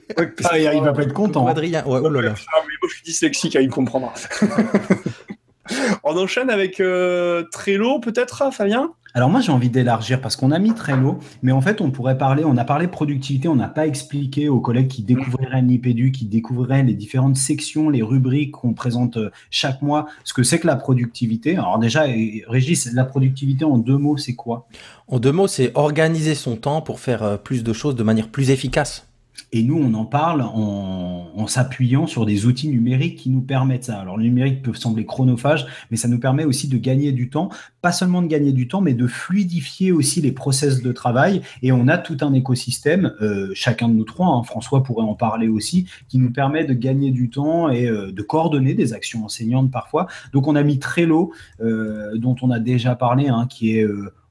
ah, 0.45 0.57
il 0.57 0.81
va 0.81 0.93
pas 0.93 1.03
être 1.03 1.13
content. 1.13 1.49
Adrien, 1.49 1.85
ouais, 1.85 1.99
oh 2.01 2.09
là 2.09 2.21
là. 2.21 2.35
Ah, 2.37 2.59
mais 2.61 2.75
moi 2.81 2.89
je 2.89 2.95
suis 2.95 3.03
dyslexique, 3.03 3.57
hein, 3.57 3.61
il 3.61 3.71
comprendra. 3.71 4.15
On 6.05 6.17
enchaîne 6.17 6.49
avec 6.49 6.79
euh, 6.79 7.43
Trello, 7.51 7.99
peut-être, 7.99 8.53
Fabien? 8.53 8.93
Alors 9.17 9.31
moi 9.31 9.41
j'ai 9.41 9.51
envie 9.51 9.71
d'élargir 9.71 10.21
parce 10.21 10.37
qu'on 10.37 10.51
a 10.51 10.59
mis 10.59 10.75
Trello, 10.75 11.19
mais 11.43 11.51
en 11.51 11.63
fait 11.63 11.81
on 11.81 11.91
pourrait 11.91 12.19
parler, 12.19 12.45
on 12.45 12.59
a 12.59 12.67
parlé 12.67 12.87
productivité, 12.87 13.49
on 13.49 13.57
n'a 13.57 13.67
pas 13.67 13.87
expliqué 13.87 14.51
aux 14.51 14.61
collègues 14.61 14.89
qui 14.89 15.03
découvriraient 15.03 15.63
l'IPDU, 15.63 16.13
qui 16.13 16.27
découvriraient 16.27 16.83
les 16.83 16.93
différentes 16.93 17.39
sections, 17.39 17.89
les 17.89 18.03
rubriques 18.03 18.53
qu'on 18.53 18.75
présente 18.75 19.17
euh, 19.17 19.31
chaque 19.49 19.81
mois, 19.81 20.05
ce 20.23 20.35
que 20.35 20.43
c'est 20.43 20.59
que 20.59 20.67
la 20.67 20.77
productivité. 20.77 21.57
Alors 21.57 21.79
déjà, 21.79 22.05
Régis, 22.47 22.93
la 22.93 23.07
productivité 23.07 23.65
en 23.65 23.79
deux 23.79 23.97
mots, 23.97 24.19
c'est 24.19 24.35
quoi? 24.35 24.69
En 25.09 25.19
deux 25.19 25.33
mots, 25.33 25.47
c'est 25.47 25.73
organiser 25.75 26.35
son 26.35 26.57
temps 26.57 26.83
pour 26.83 27.01
faire 27.01 27.23
euh, 27.23 27.37
plus 27.39 27.65
de 27.65 27.73
choses 27.73 27.97
de 27.97 28.03
manière 28.03 28.29
plus 28.29 28.51
efficace. 28.51 29.06
Et 29.53 29.63
nous, 29.63 29.77
on 29.77 29.95
en 29.95 30.05
parle 30.05 30.43
en, 30.43 31.47
s'appuyant 31.47 32.09
sur 32.09 32.27
des 32.27 32.47
outils 32.47 32.69
numériques 32.69 33.17
qui 33.17 33.31
nous 33.31 33.41
permettent 33.41 33.85
ça. 33.85 34.01
Alors, 34.01 34.17
le 34.17 34.25
numérique 34.25 34.63
peut 34.63 34.75
sembler 34.75 35.07
chronophage, 35.07 35.67
mais 35.91 35.97
ça 35.97 36.09
nous 36.09 36.19
permet 36.19 36.45
aussi 36.45 36.67
de 36.67 36.77
gagner 36.77 37.13
du 37.13 37.31
temps. 37.31 37.51
Pas 37.83 37.93
seulement 37.93 38.21
de 38.21 38.27
gagner 38.27 38.53
du 38.53 38.67
temps, 38.67 38.81
mais 38.81 38.95
de 38.95 39.07
fluidifier 39.07 39.93
aussi 39.93 40.21
les 40.21 40.33
process 40.33 40.83
de 40.83 40.91
travail. 40.91 41.43
Et 41.63 41.71
on 41.71 41.87
a 41.87 41.99
tout 41.99 42.17
un 42.21 42.33
écosystème, 42.35 43.15
euh, 43.23 43.51
chacun 43.55 43.89
de 43.89 43.95
nous 43.95 44.05
trois, 44.05 44.27
hein, 44.27 44.43
François 44.43 44.83
pourrait 44.83 45.05
en 45.05 45.15
parler 45.15 45.47
aussi, 45.47 45.87
qui 46.09 46.19
nous 46.19 46.33
permet 46.33 46.65
de 46.65 46.75
gagner 46.75 47.13
du 47.13 47.31
temps 47.31 47.71
et 47.71 47.87
euh, 47.87 48.11
de 48.11 48.23
coordonner 48.23 48.75
des 48.75 48.93
actions 48.93 49.25
enseignantes 49.25 49.71
parfois. 49.71 50.09
Donc, 50.33 50.49
on 50.49 50.57
a 50.57 50.65
mis 50.65 50.81
Trello, 50.81 51.33
euh, 51.61 52.17
dont 52.17 52.35
on 52.43 52.51
a 52.51 52.59
déjà 52.59 52.97
parlé, 52.97 53.29
hein, 53.29 53.47
qui 53.49 53.79
est... 53.79 53.87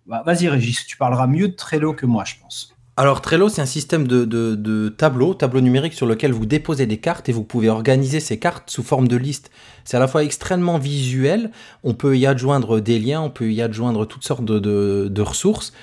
Bah, 0.05 0.21
vas-y 0.25 0.49
Régis, 0.49 0.85
tu 0.85 0.97
parleras 0.97 1.25
mieux 1.25 1.47
de 1.47 1.53
Trello 1.53 1.93
que 1.93 2.05
moi, 2.05 2.25
je 2.25 2.35
pense. 2.39 2.74
Alors 2.97 3.19
Trello, 3.19 3.49
c'est 3.49 3.61
un 3.61 3.65
système 3.65 4.07
de, 4.07 4.23
de, 4.23 4.87
tableau, 4.87 5.33
tableau 5.33 5.59
numérique 5.59 5.93
sur 5.93 6.05
lequel 6.05 6.31
vous 6.31 6.45
déposez 6.45 6.85
des 6.85 6.97
cartes 6.97 7.27
et 7.27 7.33
vous 7.33 7.43
pouvez 7.43 7.67
organiser 7.67 8.21
ces 8.21 8.39
cartes 8.39 8.69
sous 8.69 8.83
forme 8.83 9.09
de 9.09 9.17
liste. 9.17 9.51
C'est 9.83 9.97
à 9.97 9.99
la 9.99 10.07
fois 10.07 10.23
extrêmement 10.23 10.77
visuel, 10.77 11.51
on 11.83 11.93
peut 11.93 12.17
y 12.17 12.25
adjoindre 12.25 12.79
des 12.79 12.97
liens, 12.97 13.19
on 13.19 13.29
peut 13.29 13.51
y 13.51 13.61
adjoindre 13.61 14.05
toutes 14.05 14.23
sortes 14.23 14.45
de, 14.45 14.59
de 15.09 15.21
ressources 15.21 15.73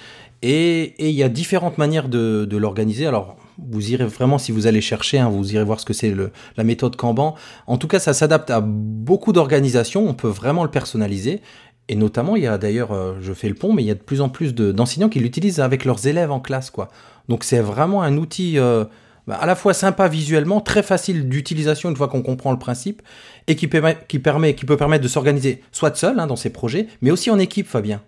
et, 0.42 0.94
il 0.98 1.14
y 1.14 1.22
a 1.22 1.28
différentes 1.28 1.78
manières 1.78 2.08
de, 2.08 2.56
l'organiser. 2.56 3.06
Alors 3.06 3.36
vous 3.58 3.92
irez 3.92 4.06
vraiment, 4.06 4.38
si 4.38 4.50
vous 4.50 4.66
allez 4.66 4.80
chercher, 4.80 5.18
hein, 5.18 5.28
vous 5.28 5.54
irez 5.54 5.64
voir 5.64 5.78
ce 5.78 5.86
que 5.86 5.92
c'est 5.92 6.14
la 6.56 6.64
méthode 6.64 6.96
Kanban. 6.96 7.36
En 7.66 7.78
tout 7.78 7.88
cas, 7.88 8.00
ça 8.00 8.12
s'adapte 8.12 8.50
à 8.50 8.60
beaucoup 8.60 9.32
d'organisations, 9.32 10.08
on 10.08 10.14
peut 10.14 10.28
vraiment 10.28 10.64
le 10.64 10.70
personnaliser. 10.70 11.40
Et 11.88 11.96
notamment, 11.96 12.36
il 12.36 12.44
y 12.44 12.46
a 12.46 12.58
d'ailleurs, 12.58 12.92
euh, 12.92 13.14
je 13.20 13.32
fais 13.32 13.48
le 13.48 13.54
pont, 13.54 13.72
mais 13.72 13.82
il 13.82 13.86
y 13.86 13.90
a 13.90 13.94
de 13.94 14.00
plus 14.00 14.20
en 14.20 14.28
plus 14.28 14.54
d'enseignants 14.54 15.08
qui 15.08 15.20
l'utilisent 15.20 15.60
avec 15.60 15.84
leurs 15.84 16.06
élèves 16.06 16.30
en 16.30 16.40
classe, 16.40 16.70
quoi. 16.70 16.88
Donc 17.28 17.44
c'est 17.44 17.60
vraiment 17.60 18.02
un 18.02 18.16
outil 18.16 18.58
euh, 18.58 18.84
bah, 19.26 19.36
à 19.40 19.46
la 19.46 19.54
fois 19.54 19.74
sympa 19.74 20.08
visuellement, 20.08 20.60
très 20.60 20.82
facile 20.82 21.28
d'utilisation 21.28 21.90
une 21.90 21.96
fois 21.96 22.08
qu'on 22.08 22.22
comprend 22.22 22.52
le 22.52 22.58
principe, 22.58 23.02
et 23.46 23.56
qui, 23.56 23.68
permet, 23.68 23.98
qui, 24.08 24.18
permet, 24.18 24.54
qui 24.54 24.64
peut 24.64 24.76
permettre 24.76 25.02
de 25.02 25.08
s'organiser 25.08 25.62
soit 25.72 25.96
seul 25.96 26.18
hein, 26.18 26.26
dans 26.26 26.36
ses 26.36 26.50
projets, 26.50 26.86
mais 27.00 27.10
aussi 27.10 27.30
en 27.30 27.38
équipe, 27.38 27.66
Fabien. 27.66 28.00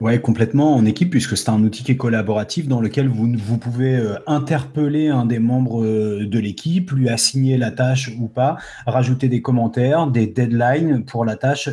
Ouais, 0.00 0.20
complètement 0.20 0.74
en 0.74 0.84
équipe, 0.84 1.10
puisque 1.10 1.36
c'est 1.36 1.48
un 1.48 1.62
outil 1.62 1.82
qui 1.82 1.92
est 1.92 1.96
collaboratif 1.96 2.68
dans 2.68 2.80
lequel 2.80 3.08
vous, 3.08 3.32
vous 3.36 3.58
pouvez 3.58 3.96
euh, 3.96 4.16
interpeller 4.26 5.08
un 5.08 5.26
des 5.26 5.38
membres 5.38 5.84
euh, 5.84 6.26
de 6.26 6.38
l'équipe, 6.38 6.90
lui 6.92 7.08
assigner 7.08 7.56
la 7.56 7.70
tâche 7.70 8.10
ou 8.18 8.28
pas, 8.28 8.56
rajouter 8.86 9.28
des 9.28 9.42
commentaires, 9.42 10.06
des 10.06 10.26
deadlines 10.26 11.04
pour 11.04 11.24
la 11.24 11.36
tâche. 11.36 11.68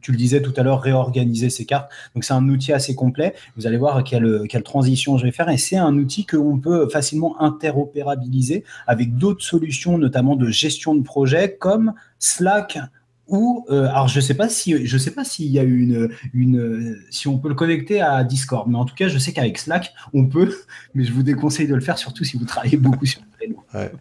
Tu 0.00 0.12
le 0.12 0.16
disais 0.16 0.42
tout 0.42 0.52
à 0.56 0.62
l'heure, 0.62 0.80
réorganiser 0.80 1.50
ses 1.50 1.64
cartes. 1.64 1.90
Donc 2.14 2.24
c'est 2.24 2.34
un 2.34 2.48
outil 2.48 2.72
assez 2.72 2.94
complet. 2.94 3.34
Vous 3.56 3.66
allez 3.66 3.76
voir 3.76 4.02
quelle, 4.04 4.42
quelle 4.48 4.62
transition 4.62 5.18
je 5.18 5.24
vais 5.24 5.32
faire. 5.32 5.48
Et 5.48 5.58
c'est 5.58 5.76
un 5.76 5.96
outil 5.96 6.26
qu'on 6.26 6.58
peut 6.58 6.88
facilement 6.88 7.40
interopérabiliser 7.40 8.64
avec 8.86 9.16
d'autres 9.16 9.44
solutions, 9.44 9.98
notamment 9.98 10.36
de 10.36 10.48
gestion 10.48 10.94
de 10.94 11.02
projet 11.02 11.56
comme 11.58 11.94
Slack, 12.18 12.78
ou 13.26 13.64
euh, 13.70 13.86
alors 13.88 14.08
je 14.08 14.20
sais 14.20 14.34
pas 14.34 14.48
si 14.48 14.86
je 14.86 14.98
sais 14.98 15.10
pas 15.10 15.24
s'il 15.24 15.46
y 15.46 15.58
a 15.58 15.62
une 15.62 16.10
une 16.34 16.98
si 17.10 17.26
on 17.26 17.38
peut 17.38 17.48
le 17.48 17.54
connecter 17.54 18.00
à 18.02 18.22
Discord 18.22 18.68
mais 18.68 18.76
en 18.76 18.84
tout 18.84 18.94
cas 18.94 19.08
je 19.08 19.16
sais 19.18 19.32
qu'avec 19.32 19.56
Slack 19.56 19.94
on 20.12 20.26
peut 20.26 20.54
mais 20.94 21.04
je 21.04 21.12
vous 21.12 21.22
déconseille 21.22 21.66
de 21.66 21.74
le 21.74 21.80
faire 21.80 21.96
surtout 21.96 22.24
si 22.24 22.36
vous 22.36 22.44
travaillez 22.44 22.76
beaucoup 22.76 23.06
sur 23.06 23.22
le 23.40 23.78
ouais. 23.78 23.92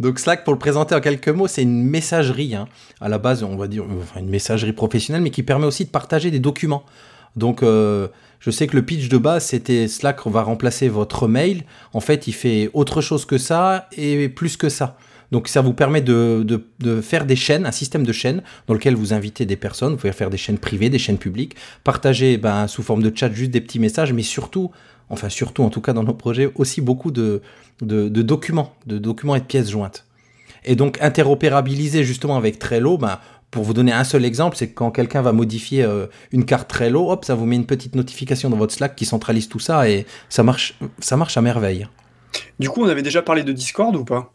donc 0.00 0.18
Slack 0.18 0.42
pour 0.42 0.52
le 0.52 0.58
présenter 0.58 0.94
en 0.94 1.00
quelques 1.00 1.28
mots 1.28 1.46
c'est 1.46 1.62
une 1.62 1.84
messagerie 1.84 2.56
hein. 2.56 2.66
à 3.00 3.08
la 3.08 3.18
base 3.18 3.44
on 3.44 3.56
va 3.56 3.68
dire 3.68 3.84
enfin, 4.00 4.20
une 4.20 4.30
messagerie 4.30 4.72
professionnelle 4.72 5.22
mais 5.22 5.30
qui 5.30 5.44
permet 5.44 5.66
aussi 5.66 5.84
de 5.84 5.90
partager 5.90 6.32
des 6.32 6.40
documents 6.40 6.84
donc 7.36 7.62
euh, 7.62 8.08
je 8.40 8.50
sais 8.50 8.66
que 8.66 8.74
le 8.74 8.84
pitch 8.84 9.08
de 9.08 9.18
base 9.18 9.44
c'était 9.44 9.86
Slack 9.86 10.26
va 10.26 10.42
remplacer 10.42 10.88
votre 10.88 11.28
mail 11.28 11.62
en 11.92 12.00
fait 12.00 12.26
il 12.26 12.32
fait 12.32 12.70
autre 12.72 13.00
chose 13.00 13.24
que 13.24 13.38
ça 13.38 13.88
et 13.96 14.28
plus 14.28 14.56
que 14.56 14.68
ça 14.68 14.96
donc 15.34 15.48
ça 15.48 15.62
vous 15.62 15.72
permet 15.74 16.00
de, 16.00 16.46
faire 17.02 17.26
des 17.26 17.34
chaînes, 17.34 17.66
un 17.66 17.72
système 17.72 18.04
de 18.04 18.12
chaînes 18.12 18.40
dans 18.68 18.74
lequel 18.74 18.94
vous 18.94 19.12
invitez 19.12 19.46
des 19.46 19.56
personnes, 19.56 19.90
vous 19.90 19.96
pouvez 19.96 20.12
faire 20.12 20.30
des 20.30 20.36
chaînes 20.36 20.58
privées, 20.58 20.90
des 20.90 21.00
chaînes 21.00 21.18
publiques, 21.18 21.56
partager 21.82 22.36
ben, 22.36 22.68
sous 22.68 22.84
forme 22.84 23.02
de 23.02 23.10
chat 23.12 23.32
juste 23.32 23.50
des 23.50 23.60
petits 23.60 23.80
messages, 23.80 24.12
mais 24.12 24.22
surtout, 24.22 24.70
enfin 25.10 25.28
surtout 25.28 25.64
en 25.64 25.70
tout 25.70 25.80
cas 25.80 25.92
dans 25.92 26.04
nos 26.04 26.14
projets, 26.14 26.52
aussi 26.54 26.80
beaucoup 26.80 27.10
de, 27.10 27.42
documents, 27.80 28.76
de 28.86 28.96
documents 28.98 29.34
et 29.34 29.40
de 29.40 29.44
pièces 29.44 29.70
jointes. 29.70 30.06
Et 30.64 30.76
donc 30.76 31.02
interopérabiliser 31.02 32.04
justement 32.04 32.36
avec 32.36 32.60
Trello, 32.60 32.96
ben, 32.96 33.18
pour 33.50 33.64
vous 33.64 33.74
donner 33.74 33.90
un 33.90 34.04
seul 34.04 34.24
exemple, 34.24 34.56
c'est 34.56 34.70
quand 34.70 34.92
quelqu'un 34.92 35.22
va 35.22 35.32
modifier 35.32 35.82
euh, 35.82 36.06
une 36.30 36.44
carte 36.44 36.68
Trello, 36.68 37.10
hop, 37.10 37.24
ça 37.24 37.34
vous 37.34 37.44
met 37.44 37.56
une 37.56 37.66
petite 37.66 37.96
notification 37.96 38.50
dans 38.50 38.56
votre 38.56 38.72
Slack 38.72 38.94
qui 38.94 39.04
centralise 39.04 39.48
tout 39.48 39.58
ça 39.58 39.90
et 39.90 40.06
ça 40.28 40.44
marche, 40.44 40.78
ça 41.00 41.16
marche 41.16 41.36
à 41.36 41.40
merveille. 41.40 41.88
Du 42.60 42.68
coup, 42.68 42.84
on 42.84 42.88
avait 42.88 43.02
déjà 43.02 43.20
parlé 43.20 43.42
de 43.42 43.50
Discord 43.50 43.96
ou 43.96 44.04
pas? 44.04 44.33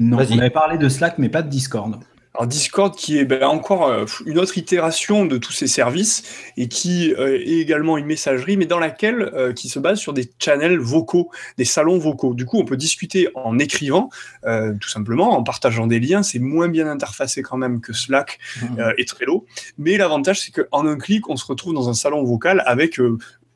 Non, 0.00 0.16
on 0.16 0.38
avait 0.38 0.50
parlé 0.50 0.78
de 0.78 0.88
Slack, 0.88 1.18
mais 1.18 1.28
pas 1.28 1.42
de 1.42 1.48
Discord. 1.48 2.00
Alors 2.34 2.46
Discord 2.46 2.94
qui 2.94 3.18
est 3.18 3.24
ben, 3.24 3.42
encore 3.42 3.88
euh, 3.88 4.04
une 4.24 4.38
autre 4.38 4.56
itération 4.56 5.26
de 5.26 5.36
tous 5.36 5.52
ces 5.52 5.66
services 5.66 6.22
et 6.56 6.68
qui 6.68 7.12
euh, 7.14 7.36
est 7.36 7.58
également 7.58 7.98
une 7.98 8.06
messagerie, 8.06 8.56
mais 8.56 8.66
dans 8.66 8.78
laquelle 8.78 9.22
euh, 9.34 9.52
qui 9.52 9.68
se 9.68 9.80
base 9.80 9.98
sur 9.98 10.12
des 10.12 10.30
channels 10.38 10.78
vocaux, 10.78 11.30
des 11.58 11.64
salons 11.64 11.98
vocaux. 11.98 12.32
Du 12.34 12.46
coup, 12.46 12.58
on 12.58 12.64
peut 12.64 12.76
discuter 12.76 13.28
en 13.34 13.58
écrivant, 13.58 14.10
tout 14.42 14.88
simplement, 14.88 15.36
en 15.36 15.42
partageant 15.42 15.86
des 15.86 15.98
liens. 15.98 16.22
C'est 16.22 16.38
moins 16.38 16.68
bien 16.68 16.86
interfacé 16.86 17.42
quand 17.42 17.56
même 17.56 17.80
que 17.80 17.92
Slack 17.92 18.38
mmh. 18.62 18.82
et 18.96 19.04
Trello, 19.04 19.44
mais 19.78 19.96
l'avantage 19.96 20.40
c'est 20.40 20.52
qu'en 20.52 20.86
un 20.86 20.96
clic, 20.96 21.28
on 21.28 21.36
se 21.36 21.44
retrouve 21.44 21.74
dans 21.74 21.88
un 21.88 21.94
salon 21.94 22.22
vocal 22.24 22.62
avec 22.64 22.98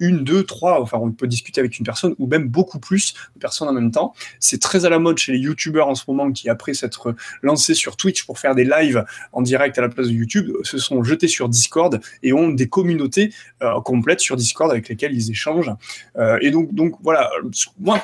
une, 0.01 0.25
deux, 0.25 0.45
trois, 0.45 0.81
enfin 0.81 0.99
on 1.01 1.11
peut 1.13 1.27
discuter 1.27 1.61
avec 1.61 1.79
une 1.79 1.85
personne 1.85 2.15
ou 2.19 2.27
même 2.27 2.49
beaucoup 2.49 2.79
plus 2.79 3.15
de 3.35 3.41
personnes 3.41 3.69
en 3.69 3.73
même 3.73 3.91
temps. 3.91 4.15
C'est 4.41 4.61
très 4.61 4.85
à 4.85 4.91
la 4.91 4.99
mode 4.99 5.19
chez 5.19 5.33
les 5.33 5.39
youtubeurs 5.39 5.89
en 5.89 5.95
ce 5.95 6.05
moment 6.09 6.31
qui, 6.33 6.49
après 6.49 6.75
s'être 6.75 7.15
lancés 7.43 7.75
sur 7.75 7.97
Twitch 7.97 8.25
pour 8.25 8.39
faire 8.39 8.55
des 8.55 8.65
lives 8.65 9.05
en 9.33 9.43
direct 9.43 9.79
à 9.79 9.83
la 9.83 9.89
place 9.89 10.09
de 10.09 10.13
YouTube, 10.13 10.51
se 10.63 10.79
sont 10.79 11.03
jetés 11.05 11.29
sur 11.29 11.49
Discord 11.49 12.01
et 12.23 12.33
ont 12.33 12.49
des 12.49 12.69
communautés 12.69 13.33
euh, 13.63 13.81
complètes 13.81 14.21
sur 14.21 14.37
Discord 14.37 14.71
avec 14.71 14.89
lesquelles 14.89 15.15
ils 15.15 15.31
échangent. 15.31 15.73
Euh, 16.17 16.39
et 16.41 16.51
donc, 16.51 16.75
donc 16.75 16.97
voilà, 17.03 17.31
moi, 17.79 18.03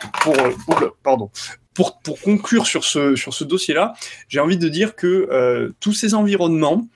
pour, 1.75 2.01
pour, 2.03 2.21
conclure 2.21 2.67
sur 2.67 2.85
ce, 2.85 3.17
sur 3.17 3.33
ce 3.33 3.45
dossier-là, 3.45 3.95
j'ai 4.29 4.41
envie 4.41 4.59
de 4.59 4.69
dire 4.69 4.95
que 4.97 5.29
euh, 5.31 5.71
tous 5.81 5.93
ces 5.93 6.15
environnements 6.15 6.87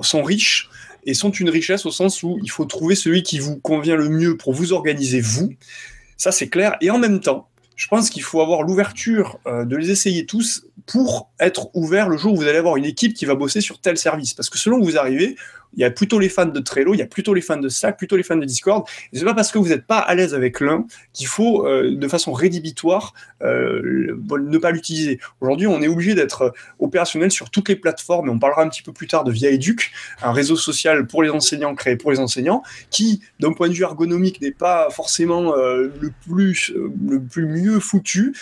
sont 0.00 0.24
riches 0.24 0.68
et 1.06 1.14
sont 1.14 1.30
une 1.30 1.50
richesse 1.50 1.86
au 1.86 1.90
sens 1.90 2.22
où 2.22 2.38
il 2.42 2.50
faut 2.50 2.64
trouver 2.64 2.94
celui 2.94 3.22
qui 3.22 3.38
vous 3.38 3.56
convient 3.56 3.96
le 3.96 4.08
mieux 4.08 4.36
pour 4.36 4.52
vous 4.52 4.72
organiser 4.72 5.20
vous. 5.20 5.52
Ça, 6.16 6.32
c'est 6.32 6.48
clair. 6.48 6.76
Et 6.80 6.90
en 6.90 6.98
même 6.98 7.20
temps, 7.20 7.48
je 7.76 7.88
pense 7.88 8.10
qu'il 8.10 8.22
faut 8.22 8.40
avoir 8.40 8.62
l'ouverture 8.62 9.38
euh, 9.46 9.64
de 9.64 9.76
les 9.76 9.90
essayer 9.90 10.26
tous 10.26 10.66
pour 10.86 11.30
être 11.40 11.70
ouvert 11.74 12.08
le 12.08 12.16
jour 12.16 12.34
où 12.34 12.36
vous 12.36 12.46
allez 12.46 12.58
avoir 12.58 12.76
une 12.76 12.84
équipe 12.84 13.14
qui 13.14 13.24
va 13.24 13.34
bosser 13.34 13.60
sur 13.60 13.80
tel 13.80 13.96
service. 13.96 14.34
Parce 14.34 14.50
que 14.50 14.58
selon 14.58 14.78
où 14.78 14.84
vous 14.84 14.98
arrivez, 14.98 15.36
Il 15.76 15.80
y 15.80 15.84
a 15.84 15.90
plutôt 15.90 16.18
les 16.18 16.28
fans 16.28 16.46
de 16.46 16.60
Trello, 16.60 16.94
il 16.94 16.98
y 16.98 17.02
a 17.02 17.06
plutôt 17.06 17.34
les 17.34 17.40
fans 17.40 17.56
de 17.56 17.68
Slack, 17.68 17.96
plutôt 17.96 18.16
les 18.16 18.22
fans 18.22 18.36
de 18.36 18.44
Discord. 18.44 18.86
Et 19.12 19.18
c'est 19.18 19.24
pas 19.24 19.34
parce 19.34 19.50
que 19.52 19.58
vous 19.58 19.68
n'êtes 19.68 19.86
pas 19.86 19.98
à 19.98 20.14
l'aise 20.14 20.34
avec 20.34 20.60
l'un 20.60 20.86
qu'il 21.12 21.26
faut, 21.26 21.66
euh, 21.66 21.94
de 21.94 22.08
façon 22.08 22.32
rédhibitoire, 22.32 23.14
euh, 23.42 24.16
ne 24.28 24.58
pas 24.58 24.70
l'utiliser. 24.70 25.20
Aujourd'hui, 25.40 25.66
on 25.66 25.82
est 25.82 25.88
obligé 25.88 26.14
d'être 26.14 26.52
opérationnel 26.78 27.30
sur 27.30 27.50
toutes 27.50 27.68
les 27.68 27.76
plateformes, 27.76 28.28
on 28.28 28.38
parlera 28.38 28.62
un 28.62 28.68
petit 28.68 28.82
peu 28.82 28.92
plus 28.92 29.06
tard 29.06 29.24
de 29.24 29.32
Via 29.32 29.50
Educ, 29.50 29.92
un 30.22 30.32
réseau 30.32 30.56
social 30.56 31.06
pour 31.06 31.22
les 31.22 31.30
enseignants 31.30 31.74
créé 31.74 31.96
pour 31.96 32.10
les 32.10 32.20
enseignants, 32.20 32.62
qui, 32.90 33.20
d'un 33.40 33.52
point 33.52 33.68
de 33.68 33.74
vue 33.74 33.82
ergonomique, 33.82 34.40
n'est 34.40 34.50
pas 34.50 34.88
forcément 34.90 35.56
euh, 35.56 35.92
le 36.00 36.12
plus 36.26 36.72
le 37.06 37.20
plus 37.20 37.46
mieux 37.46 37.80
foutu, 37.80 38.34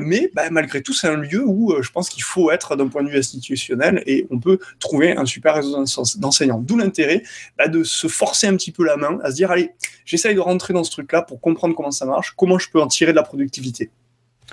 mais 0.00 0.30
bah, 0.34 0.48
malgré 0.50 0.82
tout, 0.82 0.92
c'est 0.92 1.08
un 1.08 1.16
lieu 1.16 1.42
où 1.44 1.74
je 1.80 1.90
pense 1.90 2.08
qu'il 2.08 2.22
faut 2.22 2.50
être 2.50 2.76
d'un 2.76 2.88
point 2.88 3.02
de 3.02 3.08
vue 3.08 3.18
institutionnel 3.18 4.02
et 4.06 4.26
on 4.30 4.38
peut 4.38 4.58
trouver 4.78 5.16
un 5.16 5.26
super 5.26 5.54
réseau 5.54 5.84
d'enseignants. 6.18 6.60
L'intérêt 6.76 7.22
bah, 7.58 7.68
de 7.68 7.82
se 7.82 8.08
forcer 8.08 8.46
un 8.46 8.56
petit 8.56 8.72
peu 8.72 8.84
la 8.84 8.96
main, 8.96 9.18
à 9.22 9.30
se 9.30 9.36
dire 9.36 9.50
allez, 9.50 9.72
j'essaye 10.04 10.34
de 10.34 10.40
rentrer 10.40 10.74
dans 10.74 10.84
ce 10.84 10.90
truc-là 10.90 11.22
pour 11.22 11.40
comprendre 11.40 11.74
comment 11.74 11.90
ça 11.90 12.06
marche, 12.06 12.34
comment 12.36 12.58
je 12.58 12.70
peux 12.70 12.80
en 12.80 12.86
tirer 12.86 13.12
de 13.12 13.16
la 13.16 13.22
productivité. 13.22 13.90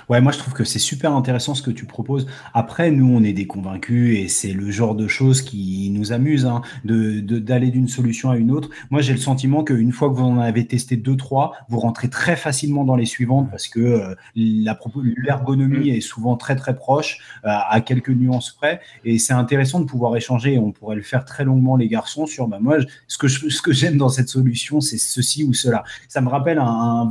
Ouais, 0.09 0.21
moi 0.21 0.31
je 0.31 0.39
trouve 0.39 0.53
que 0.53 0.63
c'est 0.63 0.79
super 0.79 1.13
intéressant 1.13 1.55
ce 1.55 1.61
que 1.61 1.71
tu 1.71 1.85
proposes. 1.85 2.27
Après, 2.53 2.91
nous, 2.91 3.07
on 3.07 3.23
est 3.23 3.31
des 3.31 3.47
convaincus 3.47 4.17
et 4.17 4.27
c'est 4.27 4.51
le 4.51 4.71
genre 4.71 4.95
de 4.95 5.07
choses 5.07 5.41
qui 5.41 5.89
nous 5.91 6.11
amuse 6.11 6.45
hein, 6.45 6.61
de 6.83 7.19
d'aller 7.21 7.69
d'une 7.69 7.87
solution 7.87 8.29
à 8.31 8.37
une 8.37 8.51
autre. 8.51 8.69
Moi, 8.89 9.01
j'ai 9.01 9.13
le 9.13 9.19
sentiment 9.19 9.63
qu'une 9.63 9.91
fois 9.91 10.09
que 10.09 10.15
vous 10.15 10.23
en 10.23 10.39
avez 10.39 10.65
testé 10.65 10.97
deux, 10.97 11.15
trois, 11.15 11.53
vous 11.69 11.79
rentrez 11.79 12.09
très 12.09 12.35
facilement 12.35 12.83
dans 12.85 12.95
les 12.95 13.05
suivantes 13.05 13.49
parce 13.49 13.67
que 13.67 13.79
euh, 13.79 14.15
l'ergonomie 14.35 15.89
est 15.89 16.01
souvent 16.01 16.37
très 16.37 16.55
très 16.55 16.75
proche, 16.75 17.19
euh, 17.45 17.49
à 17.69 17.79
quelques 17.81 18.09
nuances 18.09 18.51
près. 18.51 18.81
Et 19.05 19.19
c'est 19.19 19.33
intéressant 19.33 19.79
de 19.79 19.85
pouvoir 19.85 20.15
échanger. 20.15 20.57
On 20.57 20.71
pourrait 20.71 20.95
le 20.95 21.03
faire 21.03 21.23
très 21.23 21.43
longuement, 21.43 21.77
les 21.77 21.87
garçons, 21.87 22.25
sur 22.25 22.47
bah, 22.47 22.59
moi, 22.59 22.77
ce 23.07 23.17
que 23.17 23.27
ce 23.27 23.61
que 23.61 23.71
j'aime 23.71 23.97
dans 23.97 24.09
cette 24.09 24.29
solution, 24.29 24.81
c'est 24.81 24.97
ceci 24.97 25.43
ou 25.43 25.53
cela. 25.53 25.83
Ça 26.07 26.19
me 26.21 26.29
rappelle 26.29 26.57
un 26.57 27.09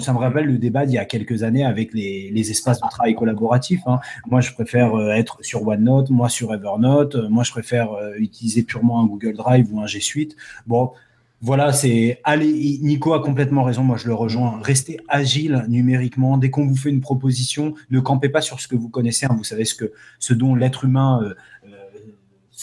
ça 0.00 0.12
me 0.12 0.18
rappelle 0.18 0.46
le 0.46 0.58
débat 0.58 0.86
d'il 0.86 0.94
y 0.94 0.98
a 0.98 1.04
quelques 1.04 1.42
années 1.42 1.64
avec 1.64 1.92
les, 1.92 2.50
espaces 2.50 2.80
de 2.80 2.88
travail 2.88 3.14
collaboratifs. 3.14 3.82
Hein. 3.86 3.98
Moi, 4.26 4.40
je 4.40 4.52
préfère 4.52 4.94
euh, 4.94 5.10
être 5.10 5.38
sur 5.42 5.66
OneNote, 5.66 6.10
moi 6.10 6.28
sur 6.28 6.54
Evernote, 6.54 7.16
euh, 7.16 7.28
moi 7.28 7.42
je 7.42 7.50
préfère 7.50 7.92
euh, 7.92 8.12
utiliser 8.18 8.62
purement 8.62 9.00
un 9.00 9.06
Google 9.06 9.34
Drive 9.34 9.72
ou 9.72 9.80
un 9.80 9.86
G 9.86 10.00
Suite. 10.00 10.36
Bon, 10.66 10.92
voilà, 11.40 11.72
c'est 11.72 12.20
allez, 12.24 12.78
Nico 12.82 13.12
a 13.14 13.22
complètement 13.22 13.62
raison, 13.62 13.82
moi 13.82 13.96
je 13.96 14.06
le 14.06 14.14
rejoins. 14.14 14.60
Restez 14.62 14.98
agile 15.08 15.64
numériquement. 15.68 16.38
Dès 16.38 16.50
qu'on 16.50 16.66
vous 16.66 16.76
fait 16.76 16.90
une 16.90 17.00
proposition, 17.00 17.74
ne 17.90 18.00
campez 18.00 18.28
pas 18.28 18.40
sur 18.40 18.60
ce 18.60 18.68
que 18.68 18.76
vous 18.76 18.88
connaissez. 18.88 19.26
Hein. 19.26 19.34
Vous 19.36 19.44
savez 19.44 19.64
ce 19.64 19.74
que 19.74 19.92
ce 20.18 20.34
dont 20.34 20.54
l'être 20.54 20.84
humain 20.84 21.20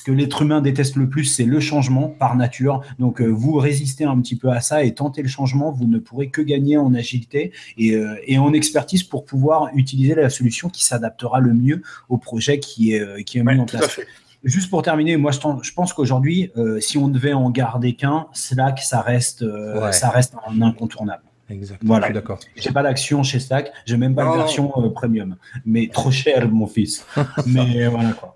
que 0.04 0.12
l'être 0.12 0.42
humain 0.42 0.62
déteste 0.62 0.96
le 0.96 1.10
plus, 1.10 1.26
c'est 1.26 1.46
le 1.46 1.60
changement 1.60 2.08
par 2.08 2.36
nature. 2.36 2.82
Donc, 3.00 3.22
euh, 3.22 3.28
vous 3.28 3.54
résistez 3.54 4.04
un 4.04 4.20
petit 4.20 4.36
peu 4.36 4.50
à 4.50 4.62
ça 4.62 4.84
et 4.84 4.94
tentez 4.94 5.22
le 5.22 5.28
changement, 5.28 5.72
vous 5.72 5.88
ne 5.88 6.00
pourrez 6.00 6.30
que 6.30 6.42
gagner 6.42 6.78
en 6.78 6.94
agilité 6.94 7.52
et, 7.78 7.96
euh, 7.96 8.38
en 8.38 8.54
expertise 8.54 9.04
pour 9.04 9.26
pouvoir 9.26 9.70
utiliser 9.74 10.16
la 10.16 10.30
solution 10.30 10.70
qui 10.70 10.84
s'adaptera 10.84 11.40
le 11.40 11.54
mieux 11.54 11.82
au 12.10 12.18
projet 12.18 12.60
qui 12.60 12.94
est, 12.94 13.00
euh, 13.00 13.22
qui 13.24 13.38
est 13.38 13.44
mis 13.44 13.60
en 13.60 13.66
place. 13.66 14.00
Juste 14.44 14.70
pour 14.70 14.82
terminer, 14.82 15.16
moi 15.16 15.32
je, 15.32 15.72
pense 15.74 15.94
qu'aujourd'hui, 15.94 16.52
si 16.82 16.98
on 16.98 17.08
devait 17.08 17.32
en 17.32 17.50
garder 17.50 17.94
qu'un, 17.94 18.28
Slack, 18.34 18.80
ça 18.80 19.00
reste, 19.00 19.46
ça 19.92 20.10
reste 20.10 20.36
un 20.46 20.62
incontournable. 20.62 21.24
Exactement. 21.50 21.88
Voilà. 21.88 22.08
Je 22.08 22.12
suis 22.12 22.14
d'accord. 22.14 22.40
J'ai 22.58 22.72
pas 22.72 22.84
d'action 22.84 23.24
chez 23.24 23.40
Slack, 23.40 23.72
j'ai 23.86 23.96
même 23.96 24.16
pas 24.16 24.30
de 24.30 24.38
version 24.38 24.68
premium, 24.94 25.38
mais 25.66 25.88
trop 25.88 26.12
cher, 26.12 26.50
mon 26.50 26.68
fils. 26.68 27.06
mais 27.46 27.88
voilà 27.88 28.12
quoi. 28.12 28.36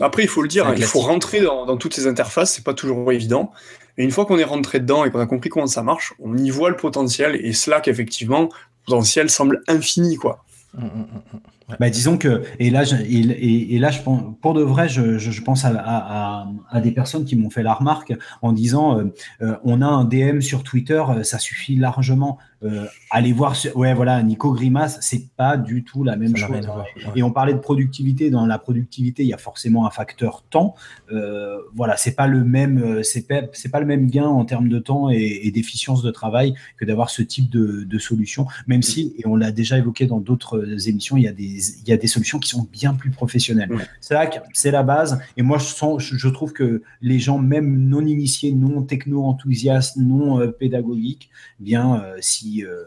Après, 0.00 0.22
il 0.22 0.28
faut 0.28 0.42
le 0.42 0.48
dire, 0.48 0.66
hein, 0.66 0.74
il 0.76 0.84
faut 0.84 1.00
rentrer 1.00 1.40
dans, 1.40 1.76
toutes 1.76 1.94
ces 1.94 2.06
interfaces, 2.06 2.54
c'est 2.54 2.64
pas 2.64 2.74
toujours 2.74 3.10
évident. 3.12 3.52
Et 3.98 4.04
une 4.04 4.10
fois 4.10 4.24
qu'on 4.24 4.38
est 4.38 4.44
rentré 4.44 4.80
dedans 4.80 5.04
et 5.04 5.10
qu'on 5.10 5.20
a 5.20 5.26
compris 5.26 5.50
comment 5.50 5.66
ça 5.66 5.82
marche, 5.82 6.14
on 6.18 6.36
y 6.36 6.50
voit 6.50 6.70
le 6.70 6.76
potentiel. 6.76 7.36
Et 7.36 7.52
Slack, 7.52 7.88
effectivement, 7.88 8.42
le 8.42 8.48
potentiel 8.86 9.30
semble 9.30 9.62
infini, 9.68 10.16
quoi. 10.16 10.44
Mmh, 10.74 10.84
mmh, 10.84 10.88
mmh, 10.88 11.38
bah, 11.78 11.90
disons 11.90 12.18
que, 12.18 12.42
et 12.58 12.70
là, 12.70 12.84
je, 12.84 12.96
et, 12.96 13.78
là, 13.78 13.90
je 13.90 14.00
pense, 14.02 14.22
pour 14.40 14.54
de 14.54 14.62
vrai, 14.62 14.88
je, 14.88 15.18
je, 15.18 15.42
pense 15.42 15.64
à, 15.64 16.46
à, 16.70 16.80
des 16.80 16.90
personnes 16.90 17.24
qui 17.24 17.36
m'ont 17.36 17.50
fait 17.50 17.62
la 17.62 17.74
remarque 17.74 18.12
en 18.42 18.52
disant 18.52 18.98
euh, 18.98 19.04
euh, 19.42 19.56
on 19.64 19.82
a 19.82 19.86
un 19.86 20.04
DM 20.04 20.40
sur 20.40 20.62
Twitter, 20.62 21.02
euh, 21.08 21.22
ça 21.22 21.38
suffit 21.38 21.76
largement. 21.76 22.38
Euh, 22.64 22.86
allez 23.10 23.32
voir, 23.32 23.56
ouais, 23.74 23.94
voilà, 23.94 24.22
Nico 24.22 24.52
Grimace, 24.52 24.98
c'est 25.00 25.30
pas 25.36 25.56
du 25.56 25.84
tout 25.84 26.04
la 26.04 26.16
même 26.16 26.36
chose. 26.36 26.68
Et 27.16 27.22
on 27.22 27.32
parlait 27.32 27.54
de 27.54 27.58
productivité. 27.58 28.30
Dans 28.30 28.46
la 28.46 28.58
productivité, 28.58 29.22
il 29.22 29.28
y 29.28 29.32
a 29.32 29.38
forcément 29.38 29.86
un 29.86 29.90
facteur 29.90 30.44
temps. 30.48 30.74
Euh, 31.10 31.58
voilà, 31.74 31.96
c'est 31.96 32.14
pas 32.14 32.26
le 32.26 32.44
même, 32.44 32.78
euh, 32.78 33.02
c'est 33.02 33.26
pas, 33.26 33.42
c'est 33.52 33.70
pas 33.70 33.80
le 33.80 33.86
même 33.86 34.08
gain 34.08 34.26
en 34.26 34.44
termes 34.44 34.68
de 34.68 34.78
temps 34.78 35.10
et, 35.10 35.50
d'efficience 35.52 36.02
de 36.02 36.10
travail 36.10 36.54
que 36.78 36.84
d'avoir 36.84 37.10
ce 37.10 37.20
type 37.22 37.50
de, 37.50 37.84
de, 37.84 37.98
solution. 37.98 38.46
Même 38.66 38.82
si, 38.82 39.14
et 39.18 39.26
on 39.26 39.36
l'a 39.36 39.52
déjà 39.52 39.78
évoqué 39.78 40.06
dans 40.06 40.20
d'autres 40.20 40.88
émissions, 40.88 41.16
il 41.16 41.24
y 41.24 41.28
a 41.28 41.32
des, 41.32 41.80
il 41.80 41.88
y 41.88 41.92
a 41.92 41.96
des 41.96 42.06
solutions 42.06 42.38
qui 42.38 42.48
sont 42.48 42.66
bien 42.70 42.94
plus 42.94 43.10
professionnelles. 43.10 43.70
C'est 44.00 44.14
là 44.14 44.30
c'est 44.54 44.70
la 44.70 44.82
base. 44.82 45.20
Et 45.36 45.42
moi, 45.42 45.58
je 45.58 45.64
sens, 45.64 46.02
je, 46.02 46.28
trouve 46.28 46.52
que 46.52 46.82
les 47.00 47.18
gens, 47.18 47.38
même 47.38 47.88
non 47.88 48.06
initiés, 48.06 48.52
non 48.52 48.82
techno-enthousiastes, 48.82 49.96
non 49.96 50.40
pédagogiques, 50.58 51.28
bien, 51.60 52.02
si 52.20 52.51
euh, 52.60 52.84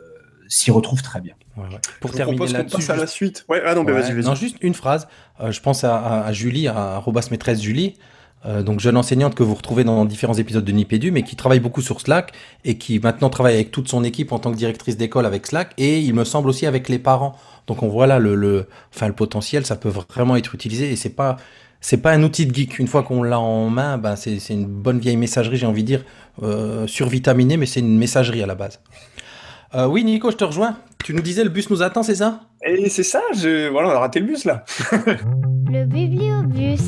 s'y 0.48 0.72
retrouve 0.72 1.02
très 1.02 1.22
bien. 1.22 1.34
Pour 2.02 2.12
terminer 2.12 2.48
là-dessus, 2.48 2.92
à 2.92 2.96
la 2.96 3.08
suite. 3.08 3.46
Ouais, 3.50 3.62
ah 3.66 3.76
non, 3.76 3.84
vas-y, 3.84 4.14
vas-y. 4.14 4.26
Non, 4.26 4.36
juste 4.36 4.58
une 4.62 4.74
phrase. 4.74 5.08
Euh, 5.42 5.52
je 5.52 5.62
pense 5.62 5.84
à, 5.84 6.32
Julie, 6.32 6.68
à 6.68 6.98
Robas 6.98 7.28
Maîtresse 7.32 7.62
Julie. 7.62 7.96
Euh, 8.46 8.62
donc 8.62 8.80
jeune 8.80 8.96
enseignante 8.96 9.34
que 9.34 9.42
vous 9.42 9.56
retrouvez 9.56 9.84
dans 9.84 10.06
différents 10.06 10.36
épisodes 10.36 10.64
de 10.64 10.72
Nipédu, 10.72 11.10
mais 11.10 11.24
qui 11.24 11.36
travaille 11.36 11.60
beaucoup 11.60 11.82
sur 11.82 12.00
Slack 12.00 12.32
et 12.64 12.78
qui 12.78 13.00
maintenant 13.00 13.32
travaille 13.32 13.56
avec 13.56 13.72
toute 13.72 13.88
son 13.88 14.04
équipe 14.04 14.32
en 14.32 14.38
tant 14.38 14.52
que 14.52 14.58
directrice 14.58 14.98
d'école 14.98 15.26
avec 15.26 15.48
Slack 15.48 15.74
et 15.80 16.00
il 16.00 16.14
me 16.14 16.24
semble 16.26 16.50
aussi 16.50 16.68
avec 16.68 16.88
les 16.88 17.00
parents. 17.00 17.36
Donc 17.66 17.82
on 17.82 17.88
voit 17.88 18.06
là 18.06 18.20
le, 18.20 18.36
le, 18.36 18.68
enfin, 18.94 19.08
le 19.08 19.16
potentiel, 19.16 19.66
ça 19.66 19.76
peut 19.76 19.90
vraiment 19.90 20.36
être 20.36 20.54
utilisé 20.54 20.92
et 20.92 20.96
c'est 20.96 21.10
pas 21.10 21.38
c'est 21.82 21.98
pas 21.98 22.12
un 22.14 22.24
outil 22.24 22.48
de 22.48 22.56
geek. 22.56 22.80
Une 22.80 22.88
fois 22.88 23.04
qu'on 23.04 23.22
l'a 23.22 23.40
en 23.40 23.70
main, 23.70 24.00
ben 24.00 24.16
c'est 24.16 24.40
une 24.50 24.66
bonne 24.66 24.98
vieille 24.98 25.18
messagerie, 25.18 25.58
j'ai 25.58 25.68
envie 25.68 25.84
de 25.84 25.88
dire, 25.88 26.04
euh, 26.42 26.88
survitaminée, 26.88 27.58
mais 27.58 27.68
c'est 27.68 27.80
une 27.80 27.98
messagerie 27.98 28.42
à 28.42 28.48
la 28.48 28.56
base. 28.56 28.80
Euh, 29.76 29.88
oui, 29.88 30.06
Nico, 30.06 30.32
je 30.32 30.38
te 30.38 30.44
rejoins. 30.46 30.78
Tu 31.04 31.14
nous 31.14 31.22
disais 31.22 31.44
le 31.44 31.50
bus 31.50 31.70
nous 31.70 31.82
attend, 31.82 32.02
c'est 32.02 32.16
ça? 32.16 32.40
Et 32.66 32.88
c'est 32.88 33.04
ça, 33.04 33.22
je... 33.36 33.68
voilà, 33.68 33.90
on 33.90 33.92
a 33.92 34.00
raté 34.00 34.22
le 34.22 34.26
bus 34.26 34.46
là. 34.46 34.64
le 35.70 35.84
bibliobus. 35.84 36.80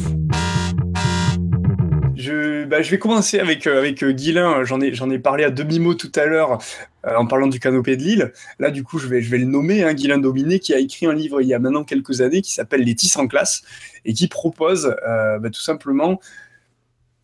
Je, 2.16 2.64
bah, 2.64 2.82
je 2.82 2.90
vais 2.90 2.98
commencer 2.98 3.40
avec, 3.40 3.68
euh, 3.68 3.78
avec 3.78 4.04
euh, 4.04 4.14
Guilin. 4.14 4.64
J'en 4.64 4.80
ai, 4.80 4.94
j'en 4.94 5.10
ai 5.10 5.20
parlé 5.20 5.44
à 5.44 5.50
demi-mot 5.50 5.96
tout 5.96 6.14
à 6.16 6.28
l'heure 6.28 6.60
en 7.04 7.28
parlant 7.28 7.48
du 7.48 7.60
canopé 7.60 7.98
de 7.98 8.04
Lille. 8.04 8.32
Là, 8.58 8.72
du 8.72 8.86
coup, 8.86 9.00
je 9.00 9.08
vais, 9.08 9.22
je 9.22 9.30
vais 9.30 9.38
le 9.38 9.46
nommer, 9.46 9.84
hein, 9.84 9.94
Guilin 9.94 10.18
Dominé, 10.18 10.60
qui 10.60 10.74
a 10.74 10.80
écrit 10.80 11.08
un 11.08 11.14
livre 11.14 11.42
il 11.42 11.48
y 11.50 11.54
a 11.54 11.60
maintenant 11.60 11.84
quelques 11.84 12.22
années 12.22 12.42
qui 12.42 12.54
s'appelle 12.54 12.84
Les 12.84 12.96
Tis 12.96 13.12
en 13.18 13.28
classe 13.28 13.64
et 14.06 14.14
qui 14.14 14.30
propose 14.30 14.96
bah, 15.06 15.50
tout 15.50 15.62
simplement 15.62 16.22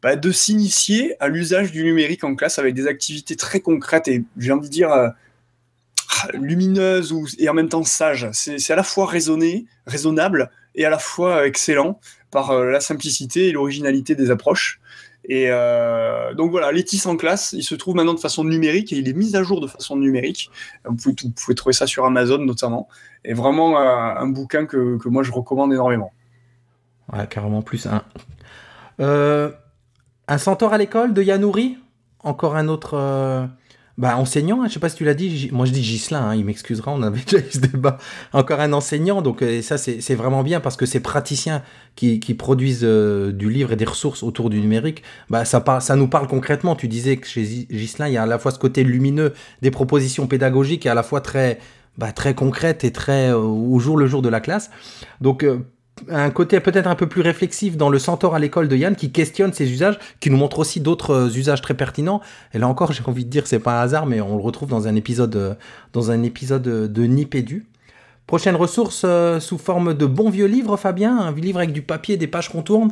bah, 0.01 0.17
de 0.17 0.31
s'initier 0.31 1.15
à 1.21 1.29
l'usage 1.29 1.71
du 1.71 1.85
numérique 1.85 2.25
en 2.25 2.35
classe 2.35 2.59
avec 2.59 2.75
des 2.75 2.87
activités 2.87 3.37
très 3.37 3.61
concrètes 3.61 4.09
et 4.09 4.23
j'ai 4.37 4.51
envie 4.51 4.67
de 4.67 4.73
dire 4.73 5.13
lumineuse 6.33 7.11
ou, 7.11 7.27
et 7.39 7.49
en 7.49 7.53
même 7.53 7.69
temps 7.69 7.83
sage. 7.83 8.29
C'est 8.33 8.71
à 8.71 8.75
la 8.75 8.83
fois 8.83 9.05
raisonné, 9.05 9.65
raisonnable 9.85 10.51
et 10.75 10.85
à 10.85 10.89
la 10.89 10.99
fois 10.99 11.45
excellent 11.47 11.99
par 12.31 12.51
euh, 12.51 12.71
la 12.71 12.79
simplicité 12.79 13.47
et 13.47 13.51
l'originalité 13.51 14.15
des 14.15 14.31
approches. 14.31 14.79
Et 15.25 15.45
euh, 15.49 16.33
donc 16.33 16.51
voilà, 16.51 16.71
Létis 16.71 17.01
en 17.05 17.15
classe, 17.15 17.53
il 17.53 17.63
se 17.63 17.75
trouve 17.75 17.95
maintenant 17.95 18.13
de 18.13 18.19
façon 18.19 18.43
numérique 18.43 18.91
et 18.91 18.97
il 18.97 19.07
est 19.07 19.13
mis 19.13 19.35
à 19.35 19.43
jour 19.43 19.61
de 19.61 19.67
façon 19.67 19.95
numérique. 19.95 20.51
Vous 20.83 20.95
pouvez, 20.95 21.15
vous 21.23 21.31
pouvez 21.31 21.55
trouver 21.55 21.73
ça 21.73 21.87
sur 21.87 22.05
Amazon 22.05 22.39
notamment. 22.39 22.89
Et 23.23 23.33
vraiment 23.33 23.79
euh, 23.79 23.85
un 23.85 24.27
bouquin 24.27 24.65
que, 24.65 24.97
que, 24.97 25.07
moi 25.07 25.23
je 25.23 25.31
recommande 25.31 25.71
énormément. 25.71 26.11
Ouais, 27.11 27.25
carrément 27.27 27.61
plus. 27.61 27.87
Un, 27.87 29.53
un 30.27 30.37
centaure 30.37 30.73
à 30.73 30.77
l'école 30.77 31.13
de 31.13 31.21
Yanouri? 31.21 31.77
Encore 32.19 32.55
un 32.55 32.69
autre 32.69 33.49
bah, 33.97 34.17
enseignant, 34.17 34.63
hein, 34.63 34.67
je 34.67 34.73
sais 34.73 34.79
pas 34.79 34.89
si 34.89 34.95
tu 34.95 35.05
l'as 35.05 35.13
dit, 35.13 35.49
moi 35.51 35.67
je 35.67 35.71
dis 35.71 35.83
Gislin, 35.83 36.19
hein, 36.19 36.35
il 36.35 36.45
m'excusera, 36.45 36.91
on 36.91 37.03
avait 37.03 37.19
déjà 37.27 37.45
eu 37.45 37.51
ce 37.51 37.59
débat. 37.59 37.99
Encore 38.33 38.59
un 38.59 38.73
enseignant, 38.73 39.21
donc 39.21 39.43
euh, 39.43 39.61
ça 39.61 39.77
c'est 39.77 40.15
vraiment 40.15 40.41
bien 40.41 40.59
parce 40.59 40.77
que 40.77 40.87
ces 40.87 40.99
praticiens 40.99 41.61
qui, 41.95 42.17
produisent 42.33 42.83
euh, 42.83 43.31
du 43.31 43.51
livre 43.51 43.71
et 43.71 43.75
des 43.75 43.85
ressources 43.85 44.23
autour 44.23 44.49
du 44.49 44.59
numérique, 44.59 45.03
bah, 45.29 45.45
ça, 45.45 45.63
ça 45.79 45.95
nous 45.95 46.07
parle 46.07 46.27
concrètement. 46.27 46.75
Tu 46.75 46.87
disais 46.87 47.17
que 47.17 47.27
chez 47.27 47.67
Gislin, 47.69 48.07
il 48.07 48.13
y 48.13 48.17
a 48.17 48.23
à 48.23 48.25
la 48.25 48.39
fois 48.39 48.51
ce 48.51 48.57
côté 48.57 48.83
lumineux 48.83 49.33
des 49.61 49.69
propositions 49.69 50.25
pédagogiques 50.25 50.87
et 50.87 50.89
à 50.89 50.95
la 50.95 51.03
fois 51.03 51.21
très, 51.21 51.59
bah, 51.99 52.11
très 52.11 52.33
concrètes 52.33 52.83
et 52.83 52.91
très 52.91 53.29
euh, 53.29 53.37
au 53.37 53.77
jour 53.77 53.95
le 53.95 54.07
jour 54.07 54.23
de 54.23 54.29
la 54.29 54.39
classe. 54.39 54.71
Donc 55.21 55.45
un 56.09 56.29
côté 56.31 56.59
peut-être 56.59 56.87
un 56.87 56.95
peu 56.95 57.07
plus 57.07 57.21
réflexif 57.21 57.77
dans 57.77 57.89
le 57.89 57.99
Centaure 57.99 58.33
à 58.35 58.39
l'école 58.39 58.67
de 58.67 58.75
Yann 58.75 58.95
qui 58.95 59.11
questionne 59.11 59.53
ses 59.53 59.71
usages, 59.71 59.99
qui 60.19 60.29
nous 60.29 60.37
montre 60.37 60.59
aussi 60.59 60.79
d'autres 60.81 61.11
euh, 61.13 61.29
usages 61.29 61.61
très 61.61 61.75
pertinents. 61.75 62.21
Et 62.53 62.59
là 62.59 62.67
encore, 62.67 62.91
j'ai 62.93 63.03
envie 63.05 63.25
de 63.25 63.29
dire, 63.29 63.45
c'est 63.47 63.59
pas 63.59 63.79
un 63.79 63.83
hasard, 63.83 64.05
mais 64.05 64.19
on 64.21 64.35
le 64.35 64.41
retrouve 64.41 64.69
dans 64.69 64.87
un 64.87 64.95
épisode, 64.95 65.35
euh, 65.35 65.53
dans 65.93 66.11
un 66.11 66.23
épisode 66.23 66.63
de 66.63 67.03
Nipédu. 67.03 67.67
Prochaine 68.25 68.55
ressource 68.55 69.03
euh, 69.05 69.39
sous 69.39 69.57
forme 69.57 69.93
de 69.93 70.05
bon 70.05 70.29
vieux 70.29 70.45
livre, 70.47 70.77
Fabien, 70.77 71.17
un 71.17 71.31
livre 71.33 71.59
avec 71.59 71.73
du 71.73 71.81
papier, 71.81 72.17
des 72.17 72.27
pages 72.27 72.49
qu'on 72.49 72.61
tourne? 72.63 72.91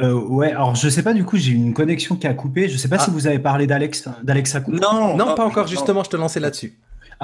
Euh, 0.00 0.12
ouais, 0.12 0.50
alors 0.50 0.74
je 0.74 0.88
sais 0.88 1.04
pas, 1.04 1.12
du 1.14 1.24
coup, 1.24 1.36
j'ai 1.36 1.52
une 1.52 1.72
connexion 1.72 2.16
qui 2.16 2.26
a 2.26 2.34
coupé. 2.34 2.68
Je 2.68 2.76
sais 2.76 2.88
pas 2.88 2.96
Ah. 2.98 3.04
si 3.04 3.12
vous 3.12 3.28
avez 3.28 3.38
parlé 3.38 3.68
d'Alex, 3.68 4.08
d'Alex. 4.24 4.56
Non, 4.66 5.16
Non, 5.16 5.26
ah, 5.30 5.34
pas 5.34 5.44
encore, 5.44 5.66
non. 5.66 5.70
justement, 5.70 6.02
je 6.02 6.10
te 6.10 6.16
lançais 6.16 6.40
là-dessus. 6.40 6.76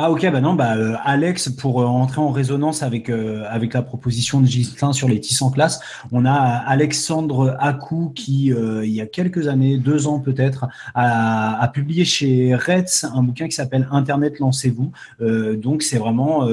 Ah 0.02 0.10
ok, 0.10 0.32
bah 0.32 0.40
non, 0.40 0.54
bah 0.54 0.78
euh, 0.78 0.96
Alex, 1.04 1.50
pour 1.50 1.82
euh, 1.82 1.84
entrer 1.84 2.22
en 2.22 2.30
résonance 2.30 2.82
avec 2.82 3.10
euh, 3.10 3.44
avec 3.50 3.74
la 3.74 3.82
proposition 3.82 4.40
de 4.40 4.46
Gislain 4.46 4.94
sur 4.94 5.08
les 5.08 5.20
tissus 5.20 5.42
en 5.42 5.50
classe, 5.50 5.78
on 6.10 6.24
a 6.24 6.32
Alexandre 6.32 7.54
Akou 7.60 8.10
qui, 8.14 8.46
il 8.46 8.90
y 8.90 9.02
a 9.02 9.06
quelques 9.06 9.46
années, 9.48 9.76
deux 9.76 10.06
ans 10.06 10.18
peut-être, 10.18 10.68
a, 10.94 11.70
publié 11.74 12.06
chez 12.06 12.54
Reds 12.54 13.04
un 13.14 13.22
bouquin 13.22 13.46
qui 13.46 13.54
s'appelle 13.54 13.86
Internet 13.90 14.38
lancez-vous. 14.38 14.90
Donc 15.20 15.82
c'est 15.82 15.98
vraiment 15.98 16.48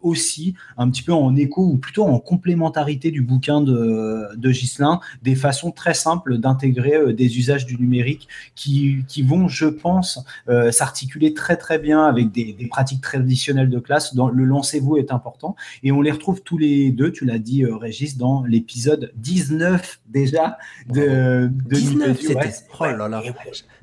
aussi 0.00 0.54
un 0.76 0.90
petit 0.90 1.02
peu 1.02 1.12
en 1.12 1.36
écho 1.36 1.62
ou 1.62 1.76
plutôt 1.76 2.04
en 2.04 2.18
complémentarité 2.18 3.12
du 3.12 3.22
bouquin 3.22 3.60
de, 3.60 4.28
de 4.36 4.50
Ghislain, 4.50 5.00
des 5.22 5.36
façons 5.36 5.70
très 5.70 5.94
simples 5.94 6.38
d'intégrer 6.38 7.12
des 7.12 7.38
usages 7.38 7.64
du 7.64 7.76
numérique 7.76 8.28
qui, 8.56 9.04
qui 9.06 9.22
vont, 9.22 9.46
je 9.48 9.66
pense, 9.66 10.24
s'articuler 10.70 11.32
très 11.34 11.56
très 11.56 11.78
bien 11.78 12.04
avec 12.04 12.32
des, 12.32 12.52
des 12.52 12.66
pratiques 12.66 12.87
traditionnelles 13.00 13.70
de 13.70 13.78
classe. 13.78 14.14
Dans, 14.14 14.28
le 14.28 14.44
lancez-vous 14.44 14.96
est 14.96 15.12
important 15.12 15.54
et 15.82 15.92
on 15.92 16.00
les 16.00 16.10
retrouve 16.10 16.42
tous 16.42 16.58
les 16.58 16.90
deux, 16.90 17.12
tu 17.12 17.24
l'as 17.24 17.38
dit 17.38 17.64
euh, 17.64 17.76
Régis, 17.76 18.16
dans 18.16 18.42
l'épisode 18.44 19.12
19 19.16 20.00
déjà 20.08 20.56
de, 20.88 21.48
de 21.52 21.74
19, 21.74 22.08
Nipédu, 22.08 22.26
c'était. 22.26 22.34
ouais. 22.36 22.52
Oh 22.80 22.84
là 22.84 23.08
là. 23.08 23.20
Ouais, 23.22 23.30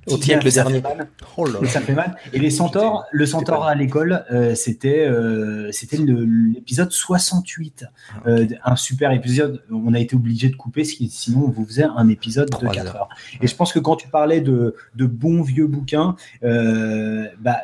le 0.08 0.51
dernier. 0.51 0.84
Oh 1.36 1.45
là 1.47 1.60
Et 1.62 1.66
là. 1.66 1.70
ça 1.70 1.82
fait 1.82 1.93
mal. 1.95 2.16
Et 2.32 2.38
les 2.39 2.51
centaures, 2.51 3.06
le 3.12 3.26
centaure 3.26 3.64
à 3.66 3.74
l'école, 3.74 4.24
euh, 4.32 4.53
c'était 4.53 4.99
euh, 5.08 5.72
c'était 5.72 5.97
l'épisode 5.97 6.91
68. 6.91 7.86
Ah, 8.14 8.20
Euh, 8.28 8.47
un 8.64 8.76
super 8.76 9.12
épisode. 9.12 9.64
On 9.72 9.93
a 9.95 9.99
été 9.99 10.16
obligé 10.16 10.49
de 10.49 10.56
couper, 10.56 10.84
ce 10.84 10.95
qui- 10.95 11.10
sinon 11.10 11.45
on 11.45 11.49
vous 11.49 11.66
faisait 11.66 11.84
un 11.86 12.08
épisode 12.10 12.45
de 12.45 12.51
Trois 12.51 12.72
4 12.72 12.88
heures. 12.88 12.95
heures. 12.95 13.10
Et 13.41 13.47
je 13.47 13.56
pense 13.56 13.74
que 13.74 13.80
quand 13.80 13.95
tu 13.95 14.08
parlais 14.08 14.41
de, 14.41 14.76
de 14.95 15.06
bons 15.08 15.41
vieux 15.41 15.68
bouquins, 15.68 16.16
euh, 16.43 17.26
bah, 17.39 17.58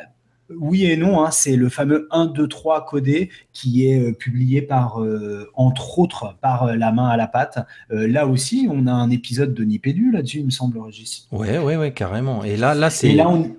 oui 0.58 0.86
et 0.86 0.96
non, 0.96 1.24
hein, 1.24 1.30
c'est 1.30 1.56
le 1.56 1.68
fameux 1.68 2.08
1, 2.10 2.26
2, 2.26 2.48
3 2.48 2.84
codé 2.84 3.30
qui 3.52 3.86
est 3.86 4.00
euh, 4.00 4.12
publié 4.12 4.62
par, 4.62 5.02
euh, 5.02 5.50
entre 5.54 5.98
autres, 5.98 6.36
par 6.40 6.64
euh, 6.64 6.74
La 6.76 6.92
main 6.92 7.08
à 7.08 7.16
la 7.16 7.26
pâte. 7.26 7.58
Euh, 7.90 8.06
là 8.06 8.26
aussi, 8.26 8.68
on 8.70 8.86
a 8.86 8.92
un 8.92 9.10
épisode 9.10 9.54
de 9.54 9.64
Nipédu 9.64 10.10
là-dessus, 10.10 10.38
il 10.38 10.46
me 10.46 10.50
semble, 10.50 10.78
Régis. 10.78 11.28
Ouais, 11.32 11.58
ouais, 11.58 11.76
ouais, 11.76 11.92
carrément. 11.92 12.44
Et 12.44 12.56
là, 12.56 12.74
là, 12.74 12.90
c'est. 12.90 13.12
Là, 13.12 13.28
on, 13.28 13.50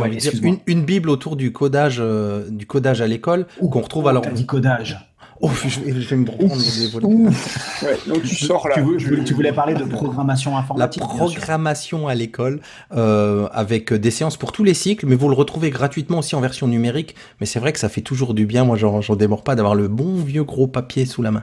Ouais, 0.00 0.16
dire, 0.16 0.32
une, 0.42 0.58
une 0.66 0.84
bible 0.84 1.10
autour 1.10 1.36
du 1.36 1.52
codage, 1.52 1.98
euh, 2.00 2.48
du 2.48 2.66
codage 2.66 3.02
à 3.02 3.06
l'école, 3.06 3.46
qu'on 3.58 3.80
retrouve 3.80 4.08
alors. 4.08 4.22
T'as 4.22 4.30
dit 4.30 4.46
codage. 4.46 5.11
Oh, 5.40 5.50
je 5.66 5.80
vais, 5.80 6.00
je 6.00 6.08
vais 6.08 6.16
me 6.16 6.24
prendre 6.24 6.54
des 6.56 6.88
volets. 6.92 7.06
Ouf. 7.06 7.82
Ouais, 7.82 7.98
donc 8.12 8.22
tu 8.22 8.34
sors 8.36 8.68
là. 8.68 8.74
Tu, 8.76 8.80
veux- 8.82 8.98
je 8.98 9.08
voulais- 9.08 9.24
tu 9.24 9.34
voulais 9.34 9.52
parler 9.52 9.74
de 9.74 9.84
programmation 9.84 10.52
La 10.52 10.58
informatique. 10.58 11.02
sûr. 11.02 11.16
programmation 11.16 12.06
à 12.06 12.14
l'école 12.14 12.60
euh, 12.94 13.48
avec 13.52 13.92
des 13.92 14.10
séances 14.12 14.36
pour 14.36 14.52
tous 14.52 14.62
les 14.62 14.74
cycles, 14.74 15.06
mais 15.06 15.16
vous 15.16 15.28
le 15.28 15.34
retrouvez 15.34 15.70
gratuitement 15.70 16.18
aussi 16.18 16.36
en 16.36 16.40
version 16.40 16.68
numérique. 16.68 17.16
Mais 17.40 17.46
c'est 17.46 17.58
vrai 17.58 17.72
que 17.72 17.78
ça 17.80 17.88
fait 17.88 18.02
toujours 18.02 18.34
du 18.34 18.46
bien. 18.46 18.64
Moi, 18.64 18.76
j'en 18.76 19.16
démords 19.16 19.42
pas 19.42 19.56
d'avoir 19.56 19.74
le 19.74 19.88
bon 19.88 20.14
vieux 20.16 20.44
gros 20.44 20.66
papier 20.68 21.06
sous 21.06 21.22
la 21.22 21.30
main. 21.32 21.42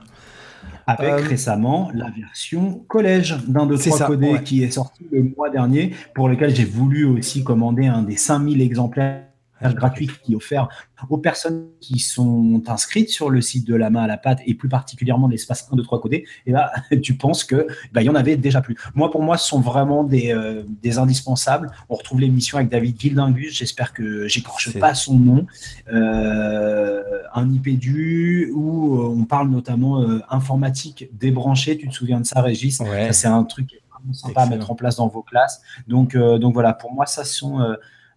Avec 0.88 1.10
Euh, 1.12 1.16
récemment 1.18 1.92
la 1.94 2.10
version 2.10 2.82
collège 2.88 3.38
d'un 3.48 3.66
de 3.68 3.76
trois 3.78 3.98
ça, 3.98 4.06
codés 4.08 4.30
ouais. 4.32 4.44
qui 4.44 4.64
est 4.64 4.72
sorti 4.72 5.06
le 5.12 5.32
mois 5.38 5.50
dernier, 5.52 5.94
pour 6.16 6.30
lequel 6.30 6.56
j'ai 6.56 6.66
voulu 6.66 7.06
aussi 7.06 7.44
commander 7.44 7.86
un 7.86 8.02
des 8.02 8.16
5000 8.18 8.60
exemplaires 8.62 9.22
gratuits 9.62 10.10
qui 10.24 10.34
est 10.34 10.36
offert 10.36 10.68
aux 11.10 11.18
personnes 11.18 11.68
qui 11.80 12.00
sont 12.00 12.62
inscrites 12.68 13.10
sur 13.10 13.30
le 13.30 13.42
site 13.42 13.66
de 13.66 13.76
la 13.76 13.90
main 13.90 14.04
à 14.04 14.08
la 14.08 14.18
pâte 14.18 14.40
et 14.46 14.54
plus 14.54 14.70
particulièrement 14.70 15.28
de 15.28 15.32
l'espace 15.32 15.68
1, 15.72 15.76
2, 15.76 15.84
3 15.84 16.02
codé, 16.02 16.26
et 16.46 16.52
là, 16.52 16.72
tu 17.02 17.16
penses 17.16 17.44
que 17.44 17.68
bah, 17.94 18.02
il 18.02 18.06
y 18.06 18.10
en 18.10 18.16
avait 18.16 18.38
déjà 18.38 18.62
plus. 18.62 18.76
Moi, 18.96 19.10
pour 19.12 19.24
moi, 19.24 19.38
ce 19.38 19.48
sont 19.48 19.62
vraiment 19.62 20.04
des, 20.04 20.34
euh, 20.34 20.64
des 20.82 20.98
indispensables. 20.98 21.72
On 21.90 21.96
retrouve 21.96 22.20
l'émission 22.20 22.58
avec 22.58 22.70
David 22.70 23.00
Gildingus, 23.00 23.56
j'espère 23.56 23.94
que 23.94 24.28
j'écorche 24.28 24.78
pas 24.78 24.94
son 24.94 25.18
nom, 25.18 25.48
euh, 25.92 27.02
un 27.34 27.50
IPDU 27.52 28.52
où 28.54 28.98
euh, 28.98 29.16
on 29.18 29.26
parle 29.26 29.50
notamment 29.50 30.02
euh, 30.02 30.20
informatique 30.30 31.10
débranchée. 31.14 31.78
Tu 31.78 31.88
te 31.88 31.94
souviens 31.94 32.20
de 32.20 32.26
ça, 32.26 32.42
Régis? 32.42 32.80
Ouais. 32.80 33.12
C'est 33.14 33.28
un 33.28 33.44
truc 33.44 33.82
sympa 34.14 34.44
à 34.44 34.46
mettre 34.46 34.72
en 34.72 34.76
place 34.76 34.96
dans 34.96 35.08
vos 35.08 35.22
classes. 35.22 35.62
Donc, 35.88 36.16
donc 36.16 36.54
voilà, 36.54 36.74
pour 36.74 36.94
moi, 36.94 37.06
ça 37.06 37.26
sont 37.26 37.60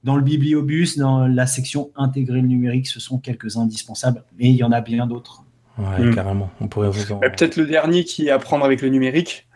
dans 0.05 0.17
le 0.17 0.23
bibliobus, 0.23 0.99
dans 0.99 1.27
la 1.27 1.47
section 1.47 1.91
intégrer 1.97 2.41
le 2.41 2.49
numérique, 2.49 2.87
ce 2.89 3.01
sont 3.01 3.19
quelques 3.19 3.57
indispensables, 3.57 4.25
mais 4.39 4.49
il 4.51 4.57
y 4.57 4.65
en 4.65 4.73
a 4.73 4.81
bien 4.81 5.07
d'autres. 5.07 5.45
Ouais, 5.79 6.05
Mm. 6.07 6.15
carrément. 6.15 6.51
On 6.61 6.69
pourrait 6.69 6.91
vous 6.91 7.13
en. 7.13 7.19
Peut-être 7.21 7.57
le 7.57 7.65
dernier 7.67 8.05
qui 8.05 8.27
est 8.27 8.31
apprendre 8.31 8.65
avec 8.65 8.83
le 8.83 8.89
numérique, 8.89 9.47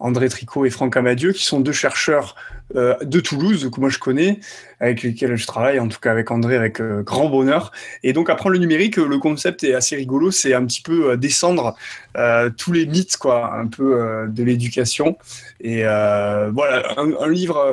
André 0.00 0.28
Tricot 0.30 0.64
et 0.64 0.70
Franck 0.70 0.96
Amadieu, 0.96 1.32
qui 1.32 1.44
sont 1.44 1.60
deux 1.60 1.72
chercheurs 1.72 2.34
euh, 2.74 2.96
de 3.02 3.20
Toulouse 3.20 3.68
que 3.72 3.80
moi 3.80 3.90
je 3.90 3.98
connais, 3.98 4.40
avec 4.80 5.02
lesquels 5.02 5.36
je 5.36 5.46
travaille, 5.46 5.78
en 5.78 5.88
tout 5.88 5.98
cas 6.00 6.10
avec 6.10 6.30
André, 6.30 6.56
avec 6.56 6.80
euh, 6.80 7.02
grand 7.02 7.28
bonheur. 7.28 7.70
Et 8.02 8.12
donc 8.14 8.30
apprendre 8.30 8.52
le 8.54 8.58
numérique, 8.58 8.98
euh, 8.98 9.06
le 9.06 9.18
concept 9.18 9.62
est 9.62 9.74
assez 9.74 9.96
rigolo, 9.96 10.30
c'est 10.30 10.54
un 10.54 10.64
petit 10.64 10.80
peu 10.80 11.10
euh, 11.10 11.16
descendre 11.16 11.76
euh, 12.16 12.48
tous 12.56 12.72
les 12.72 12.86
mythes, 12.86 13.16
quoi, 13.18 13.54
un 13.54 13.66
peu 13.66 14.00
euh, 14.00 14.26
de 14.26 14.42
l'éducation. 14.42 15.18
Et 15.60 15.84
euh, 15.84 16.50
voilà, 16.52 16.98
un, 16.98 17.10
un 17.20 17.28
livre 17.28 17.58
euh, 17.58 17.72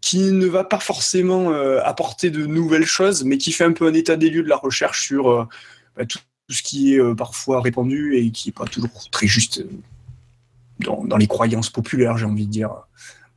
qui 0.00 0.32
ne 0.32 0.46
va 0.46 0.64
pas 0.64 0.80
forcément 0.80 1.52
euh, 1.52 1.80
apporter 1.84 2.30
de 2.30 2.46
nouvelles 2.46 2.86
choses, 2.86 3.24
mais 3.24 3.38
qui 3.38 3.52
fait 3.52 3.64
un 3.64 3.72
peu 3.72 3.86
un 3.86 3.94
état 3.94 4.16
des 4.16 4.30
lieux 4.30 4.42
de 4.42 4.48
la 4.48 4.56
recherche 4.56 5.06
sur 5.06 5.30
euh, 5.30 5.44
bah, 5.96 6.04
tout 6.06 6.18
ce 6.48 6.62
qui 6.62 6.94
est 6.94 7.00
euh, 7.00 7.14
parfois 7.14 7.60
répandu 7.60 8.16
et 8.16 8.30
qui 8.30 8.48
n'est 8.48 8.52
pas 8.52 8.64
toujours 8.64 9.10
très 9.10 9.26
juste 9.26 9.64
dans 10.80 11.16
les 11.16 11.26
croyances 11.26 11.70
populaires, 11.70 12.16
j'ai 12.18 12.26
envie 12.26 12.46
de 12.46 12.52
dire. 12.52 12.70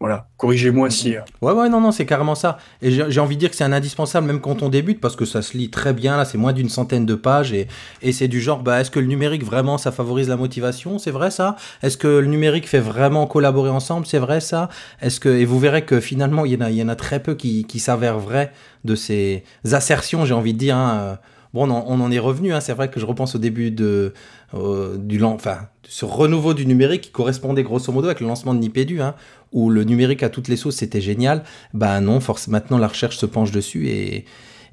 Voilà, 0.01 0.27
corrigez-moi 0.37 0.89
si. 0.89 1.15
euh, 1.15 1.21
Ouais, 1.43 1.53
ouais, 1.53 1.69
non, 1.69 1.79
non, 1.79 1.91
c'est 1.91 2.07
carrément 2.07 2.33
ça. 2.33 2.57
Et 2.81 2.89
j'ai 2.89 3.19
envie 3.19 3.35
de 3.35 3.39
dire 3.39 3.51
que 3.51 3.55
c'est 3.55 3.63
un 3.63 3.71
indispensable 3.71 4.25
même 4.25 4.41
quand 4.41 4.63
on 4.63 4.69
débute 4.69 4.99
parce 4.99 5.15
que 5.15 5.25
ça 5.25 5.43
se 5.43 5.55
lit 5.55 5.69
très 5.69 5.93
bien. 5.93 6.17
Là, 6.17 6.25
c'est 6.25 6.39
moins 6.39 6.53
d'une 6.53 6.69
centaine 6.69 7.05
de 7.05 7.13
pages 7.13 7.53
et, 7.53 7.67
et 8.01 8.11
c'est 8.11 8.27
du 8.27 8.41
genre, 8.41 8.63
bah, 8.63 8.81
est-ce 8.81 8.89
que 8.89 8.99
le 8.99 9.05
numérique 9.05 9.43
vraiment 9.45 9.77
ça 9.77 9.91
favorise 9.91 10.27
la 10.27 10.37
motivation? 10.37 10.97
C'est 10.97 11.11
vrai 11.11 11.29
ça? 11.29 11.55
Est-ce 11.83 11.97
que 11.97 12.07
le 12.07 12.25
numérique 12.25 12.67
fait 12.67 12.79
vraiment 12.79 13.27
collaborer 13.27 13.69
ensemble? 13.69 14.07
C'est 14.07 14.17
vrai 14.17 14.39
ça? 14.41 14.69
Est-ce 15.03 15.19
que 15.19 15.29
et 15.29 15.45
vous 15.45 15.59
verrez 15.59 15.85
que 15.85 15.99
finalement 15.99 16.45
il 16.45 16.53
y 16.53 16.57
en 16.57 16.61
a, 16.61 16.71
il 16.71 16.77
y 16.77 16.83
en 16.83 16.89
a 16.89 16.95
très 16.95 17.21
peu 17.21 17.35
qui, 17.35 17.65
qui 17.65 17.77
s'avèrent 17.79 18.17
vrais 18.17 18.51
de 18.83 18.95
ces 18.95 19.43
assertions, 19.71 20.25
j'ai 20.25 20.33
envie 20.33 20.53
de 20.53 20.57
dire. 20.57 20.77
hein. 20.77 21.19
Bon, 21.53 21.67
on 21.67 21.71
en, 21.71 21.83
on 21.85 21.99
en 21.99 22.09
est 22.11 22.17
revenu. 22.19 22.53
Hein. 22.53 22.61
C'est 22.61 22.71
vrai 22.73 22.89
que 22.89 22.97
je 22.99 23.05
repense 23.05 23.35
au 23.35 23.37
début 23.37 23.71
de 23.71 24.13
euh, 24.53 24.97
du 24.97 25.17
lan- 25.17 25.33
enfin 25.33 25.69
ce 25.87 26.05
renouveau 26.05 26.53
du 26.53 26.65
numérique 26.65 27.01
qui 27.01 27.11
correspondait 27.11 27.63
grosso 27.63 27.91
modo 27.91 28.07
avec 28.07 28.19
le 28.21 28.27
lancement 28.27 28.53
de 28.53 28.59
Nipédu, 28.59 29.01
hein, 29.01 29.15
où 29.51 29.69
le 29.69 29.83
numérique 29.83 30.23
à 30.23 30.29
toutes 30.29 30.47
les 30.47 30.55
sauces 30.57 30.77
c'était 30.77 31.01
génial. 31.01 31.43
Bah 31.73 31.99
non, 31.99 32.19
force 32.19 32.47
maintenant 32.47 32.77
la 32.77 32.87
recherche 32.87 33.17
se 33.17 33.25
penche 33.25 33.51
dessus 33.51 33.87
et, 33.87 34.25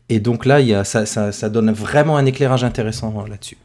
et 0.08 0.20
donc 0.20 0.46
là 0.46 0.60
il 0.60 0.68
y 0.68 0.74
a, 0.74 0.84
ça, 0.84 1.06
ça, 1.06 1.32
ça 1.32 1.48
donne 1.48 1.72
vraiment 1.72 2.16
un 2.16 2.26
éclairage 2.26 2.64
intéressant 2.64 3.14
euh, 3.24 3.28
là-dessus. 3.28 3.56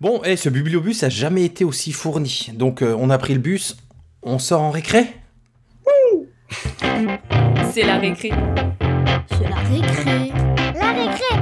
Bon, 0.00 0.22
et 0.24 0.36
ce 0.36 0.50
bibliobus 0.50 1.02
a 1.04 1.08
jamais 1.08 1.44
été 1.44 1.64
aussi 1.64 1.90
fourni. 1.92 2.50
Donc 2.52 2.82
euh, 2.82 2.94
on 2.98 3.08
a 3.08 3.16
pris 3.16 3.32
le 3.32 3.40
bus, 3.40 3.76
on 4.22 4.38
sort 4.38 4.60
en 4.60 4.70
récré. 4.70 5.06
C'est 7.72 7.82
la 7.84 7.98
récré. 7.98 8.30
C'est 9.30 9.48
la 9.48 9.56
récré. 9.56 10.32
La 10.78 10.92
récré, 10.92 11.35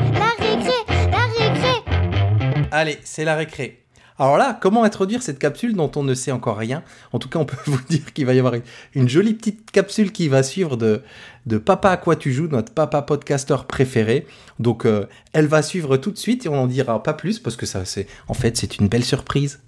Allez, 2.77 2.99
c'est 3.05 3.25
la 3.25 3.37
récré. 3.37 3.85
Alors 4.19 4.37
là, 4.37 4.59
comment 4.61 4.83
introduire 4.83 5.23
cette 5.23 5.39
capsule 5.39 5.77
dont 5.77 5.93
on 5.95 6.03
ne 6.03 6.13
sait 6.13 6.33
encore 6.33 6.57
rien? 6.57 6.83
En 7.13 7.21
tout 7.21 7.29
cas, 7.29 7.39
on 7.39 7.45
peut 7.45 7.57
vous 7.67 7.79
dire 7.89 8.13
qu'il 8.13 8.27
va 8.27 8.35
y 8.35 8.41
avoir 8.41 8.55
une, 8.97 9.09
jolie 9.09 9.35
petite 9.35 9.71
capsule 9.71 10.11
qui 10.11 10.27
va 10.27 10.43
suivre 10.43 10.77
de, 10.77 11.03
de 11.47 11.59
Papa 11.59 11.91
à 11.91 11.97
quoi 11.97 12.17
tu 12.17 12.33
joues, 12.33 12.49
notre 12.49 12.75
papa 12.75 13.03
podcaster 13.03 13.59
préféré. 13.69 14.27
Donc, 14.59 14.87
euh, 14.87 15.07
elle 15.33 15.47
va 15.47 15.63
suivre 15.63 15.99
tout 15.99 16.11
de 16.11 16.19
suite 16.19 16.47
et 16.47 16.49
on 16.49 16.57
n'en 16.57 16.67
dira 16.67 17.01
pas 17.01 17.15
plus 17.15 17.39
parce 17.39 17.55
que 17.55 17.65
ça, 17.65 17.85
c'est, 17.85 18.09
en 18.27 18.35
fait, 18.35 18.57
c'est 18.57 18.79
une 18.79 18.89
belle 18.89 19.05
surprise. 19.05 19.63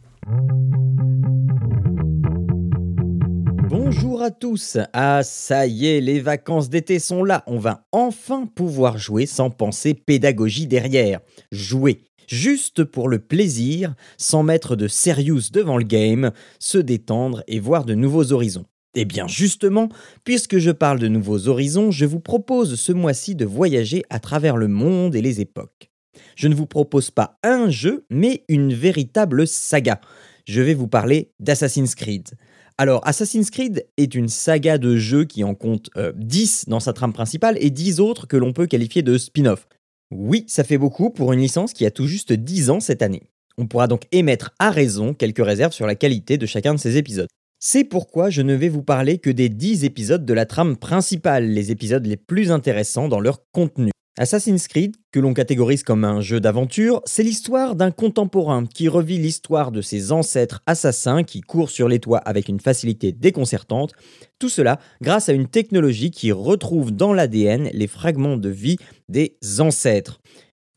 Bonjour 3.69 4.21
à 4.21 4.33
tous. 4.33 4.79
Ah 4.93 5.23
ça 5.23 5.69
y 5.69 5.87
est, 5.87 6.01
les 6.01 6.19
vacances 6.19 6.69
d'été 6.69 6.99
sont 6.99 7.23
là. 7.23 7.45
On 7.47 7.61
va 7.61 7.85
enfin 7.93 8.47
pouvoir 8.53 8.99
jouer 8.99 9.27
sans 9.27 9.51
penser 9.51 9.95
pédagogie 9.95 10.67
derrière. 10.67 11.21
Jouer. 11.53 12.03
Juste 12.27 12.85
pour 12.85 13.09
le 13.09 13.19
plaisir, 13.19 13.95
sans 14.19 14.43
mettre 14.43 14.77
de 14.77 14.89
serious 14.89 15.51
devant 15.53 15.79
le 15.79 15.85
game, 15.85 16.33
se 16.59 16.79
détendre 16.79 17.43
et 17.47 17.61
voir 17.61 17.85
de 17.85 17.95
nouveaux 17.95 18.33
horizons. 18.33 18.67
Eh 18.99 19.05
bien 19.05 19.27
justement, 19.29 19.91
puisque 20.25 20.59
je 20.59 20.71
parle 20.71 20.99
de 20.99 21.09
nouveaux 21.09 21.49
horizons, 21.49 21.91
je 21.91 22.07
vous 22.07 22.21
propose 22.21 22.77
ce 22.77 22.93
mois-ci 22.93 23.35
de 23.35 23.45
voyager 23.45 24.03
à 24.09 24.19
travers 24.21 24.57
le 24.57 24.69
monde 24.69 25.15
et 25.15 25.21
les 25.21 25.41
époques. 25.41 25.91
Je 26.35 26.49
ne 26.49 26.55
vous 26.55 26.67
propose 26.67 27.11
pas 27.11 27.39
un 27.43 27.69
jeu, 27.69 28.07
mais 28.11 28.45
une 28.49 28.73
véritable 28.73 29.47
saga. 29.47 30.01
Je 30.47 30.63
vais 30.63 30.75
vous 30.75 30.89
parler 30.89 31.33
d'Assassin's 31.41 31.95
Creed. 31.95 32.31
Alors, 32.79 33.07
Assassin's 33.07 33.51
Creed 33.51 33.87
est 33.97 34.15
une 34.15 34.29
saga 34.29 34.79
de 34.79 34.97
jeux 34.97 35.25
qui 35.25 35.45
en 35.45 35.55
compte 35.55 35.89
euh, 35.97 36.13
10 36.17 36.67
dans 36.69 36.81
sa 36.81 36.93
trame 36.93 37.13
principale 37.13 37.57
et 37.61 37.71
10 37.71 38.01
autres 38.01 38.27
que 38.27 38.37
l'on 38.37 38.53
peut 38.53 38.67
qualifier 38.67 39.03
de 39.03 39.17
spin-off. 39.17 39.67
Oui, 40.13 40.45
ça 40.47 40.63
fait 40.63 40.79
beaucoup 40.79 41.11
pour 41.11 41.33
une 41.33 41.41
licence 41.41 41.73
qui 41.73 41.85
a 41.85 41.91
tout 41.91 42.07
juste 42.07 42.33
10 42.33 42.71
ans 42.71 42.81
cette 42.81 43.03
année. 43.03 43.25
On 43.59 43.67
pourra 43.67 43.89
donc 43.89 44.03
émettre 44.13 44.55
à 44.59 44.71
raison 44.71 45.15
quelques 45.15 45.45
réserves 45.45 45.73
sur 45.73 45.87
la 45.87 45.95
qualité 45.95 46.39
de 46.39 46.47
chacun 46.47 46.75
de 46.75 46.79
ces 46.79 46.97
épisodes. 46.97 47.29
C'est 47.59 47.85
pourquoi 47.85 48.31
je 48.31 48.43
ne 48.43 48.55
vais 48.55 48.69
vous 48.69 48.83
parler 48.83 49.19
que 49.19 49.31
des 49.31 49.49
10 49.49 49.85
épisodes 49.85 50.25
de 50.25 50.35
la 50.35 50.47
trame 50.47 50.77
principale, 50.77 51.47
les 51.51 51.73
épisodes 51.73 52.07
les 52.07 52.17
plus 52.17 52.53
intéressants 52.53 53.09
dans 53.09 53.19
leur 53.19 53.41
contenu. 53.51 53.91
Assassin's 54.19 54.67
Creed, 54.67 54.97
que 55.13 55.21
l'on 55.21 55.35
catégorise 55.35 55.83
comme 55.83 56.03
un 56.03 56.23
jeu 56.23 56.41
d'aventure, 56.41 57.03
c'est 57.05 57.23
l'histoire 57.23 57.77
d'un 57.77 57.91
contemporain 57.91 58.65
qui 58.65 58.89
revit 58.89 59.19
l'histoire 59.19 59.73
de 59.73 59.83
ses 59.83 60.11
ancêtres 60.11 60.63
assassins 60.65 61.23
qui 61.23 61.43
courent 61.43 61.69
sur 61.69 61.87
les 61.87 61.99
toits 61.99 62.21
avec 62.21 62.49
une 62.49 62.59
facilité 62.61 63.13
déconcertante, 63.13 63.93
tout 64.39 64.49
cela 64.49 64.81
grâce 65.03 65.29
à 65.29 65.35
une 65.35 65.49
technologie 65.49 66.11
qui 66.11 66.33
retrouve 66.33 66.93
dans 66.93 67.13
l'ADN 67.13 67.69
les 67.75 67.87
fragments 67.87 68.39
de 68.39 68.49
vie 68.49 68.79
des 69.11 69.37
ancêtres. 69.59 70.23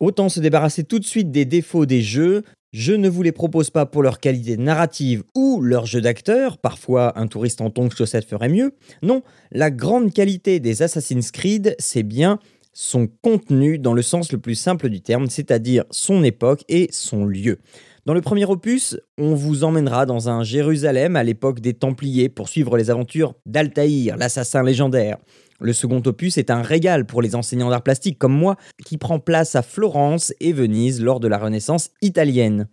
Autant 0.01 0.27
se 0.27 0.41
débarrasser 0.41 0.83
tout 0.83 0.99
de 0.99 1.05
suite 1.05 1.31
des 1.31 1.45
défauts 1.45 1.85
des 1.85 2.01
jeux, 2.01 2.43
je 2.73 2.91
ne 2.91 3.07
vous 3.07 3.23
les 3.23 3.31
propose 3.31 3.69
pas 3.69 3.85
pour 3.85 4.03
leur 4.03 4.19
qualité 4.19 4.57
narrative 4.57 5.23
ou 5.33 5.61
leur 5.61 5.85
jeu 5.85 6.01
d'acteur, 6.01 6.57
parfois 6.57 7.17
un 7.17 7.27
touriste 7.27 7.61
en 7.61 7.69
tongs 7.69 7.89
chaussettes 7.89 8.27
ferait 8.27 8.49
mieux. 8.49 8.73
Non, 9.01 9.23
la 9.51 9.71
grande 9.71 10.11
qualité 10.11 10.59
des 10.59 10.81
Assassin's 10.81 11.31
Creed, 11.31 11.75
c'est 11.79 12.03
bien 12.03 12.37
son 12.81 13.09
contenu 13.21 13.77
dans 13.77 13.93
le 13.93 14.01
sens 14.01 14.31
le 14.31 14.37
plus 14.37 14.55
simple 14.55 14.87
du 14.87 15.01
terme, 15.01 15.29
c'est-à-dire 15.29 15.83
son 15.91 16.23
époque 16.23 16.63
et 16.69 16.87
son 16.93 17.25
lieu. 17.25 17.59
Dans 18.05 18.13
le 18.13 18.21
premier 18.21 18.45
opus, 18.45 18.97
on 19.17 19.35
vous 19.35 19.65
emmènera 19.65 20.05
dans 20.05 20.29
un 20.29 20.43
Jérusalem 20.43 21.17
à 21.17 21.23
l'époque 21.23 21.59
des 21.59 21.73
Templiers 21.73 22.29
pour 22.29 22.47
suivre 22.47 22.77
les 22.77 22.89
aventures 22.89 23.33
d'Altaïr, 23.45 24.15
l'assassin 24.15 24.63
légendaire. 24.63 25.17
Le 25.59 25.73
second 25.73 26.01
opus 26.05 26.37
est 26.37 26.49
un 26.49 26.61
régal 26.61 27.05
pour 27.05 27.21
les 27.21 27.35
enseignants 27.35 27.69
d'art 27.69 27.83
plastique 27.83 28.17
comme 28.17 28.31
moi, 28.31 28.55
qui 28.85 28.97
prend 28.97 29.19
place 29.19 29.57
à 29.57 29.61
Florence 29.61 30.33
et 30.39 30.53
Venise 30.53 31.01
lors 31.01 31.19
de 31.19 31.27
la 31.27 31.37
Renaissance 31.37 31.89
italienne. 32.01 32.69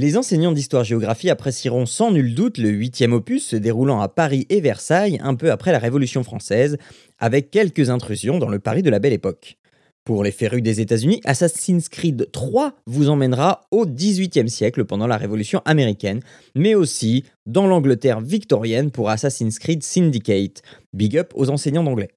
Les 0.00 0.16
enseignants 0.16 0.52
d'histoire-géographie 0.52 1.28
apprécieront 1.28 1.84
sans 1.84 2.12
nul 2.12 2.32
doute 2.32 2.58
le 2.58 2.68
huitième 2.68 3.12
opus 3.12 3.44
se 3.44 3.56
déroulant 3.56 4.00
à 4.00 4.06
Paris 4.06 4.46
et 4.48 4.60
Versailles 4.60 5.18
un 5.20 5.34
peu 5.34 5.50
après 5.50 5.72
la 5.72 5.80
Révolution 5.80 6.22
française, 6.22 6.78
avec 7.18 7.50
quelques 7.50 7.90
intrusions 7.90 8.38
dans 8.38 8.48
le 8.48 8.60
Paris 8.60 8.82
de 8.82 8.90
la 8.90 9.00
Belle 9.00 9.12
Époque. 9.12 9.58
Pour 10.04 10.22
les 10.22 10.30
férus 10.30 10.62
des 10.62 10.80
États-Unis, 10.80 11.20
Assassin's 11.24 11.88
Creed 11.88 12.30
3 12.30 12.74
vous 12.86 13.08
emmènera 13.08 13.62
au 13.72 13.86
XVIIIe 13.86 14.48
siècle 14.48 14.84
pendant 14.84 15.08
la 15.08 15.16
Révolution 15.16 15.62
américaine, 15.64 16.20
mais 16.54 16.76
aussi 16.76 17.24
dans 17.46 17.66
l'Angleterre 17.66 18.20
victorienne 18.20 18.92
pour 18.92 19.10
Assassin's 19.10 19.58
Creed 19.58 19.82
Syndicate. 19.82 20.62
Big 20.92 21.18
up 21.18 21.32
aux 21.34 21.50
enseignants 21.50 21.82
d'anglais. 21.82 22.10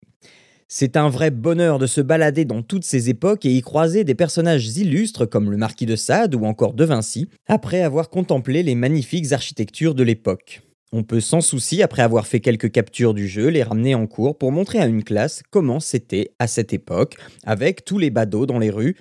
C'est 0.74 0.96
un 0.96 1.10
vrai 1.10 1.32
bonheur 1.32 1.80
de 1.80 1.86
se 1.86 2.00
balader 2.00 2.46
dans 2.46 2.62
toutes 2.62 2.86
ces 2.86 3.10
époques 3.10 3.46
et 3.46 3.52
y 3.52 3.62
croiser 3.62 4.06
des 4.06 4.16
personnages 4.16 4.78
illustres 4.78 5.30
comme 5.30 5.52
le 5.52 5.58
marquis 5.58 5.86
de 5.86 5.98
Sade 5.98 6.34
ou 6.34 6.46
encore 6.46 6.76
de 6.76 6.86
Vinci, 6.86 7.28
après 7.46 7.82
avoir 7.82 8.10
contemplé 8.10 8.64
les 8.64 8.74
magnifiques 8.74 9.34
architectures 9.34 9.96
de 9.96 10.04
l'époque. 10.04 10.62
On 10.94 11.04
peut 11.04 11.20
sans 11.20 11.42
souci, 11.42 11.84
après 11.84 12.04
avoir 12.04 12.26
fait 12.26 12.40
quelques 12.40 12.72
captures 12.72 13.14
du 13.14 13.28
jeu, 13.28 13.50
les 13.50 13.64
ramener 13.64 13.96
en 13.96 14.08
cours 14.08 14.38
pour 14.38 14.54
montrer 14.54 14.80
à 14.80 14.86
une 14.86 15.04
classe 15.04 15.44
comment 15.50 15.82
c'était 15.82 16.32
à 16.40 16.48
cette 16.48 16.72
époque, 16.72 17.18
avec 17.44 17.84
tous 17.84 17.98
les 17.98 18.10
badauds 18.10 18.46
dans 18.46 18.60
les 18.60 18.70
rues. 18.70 18.96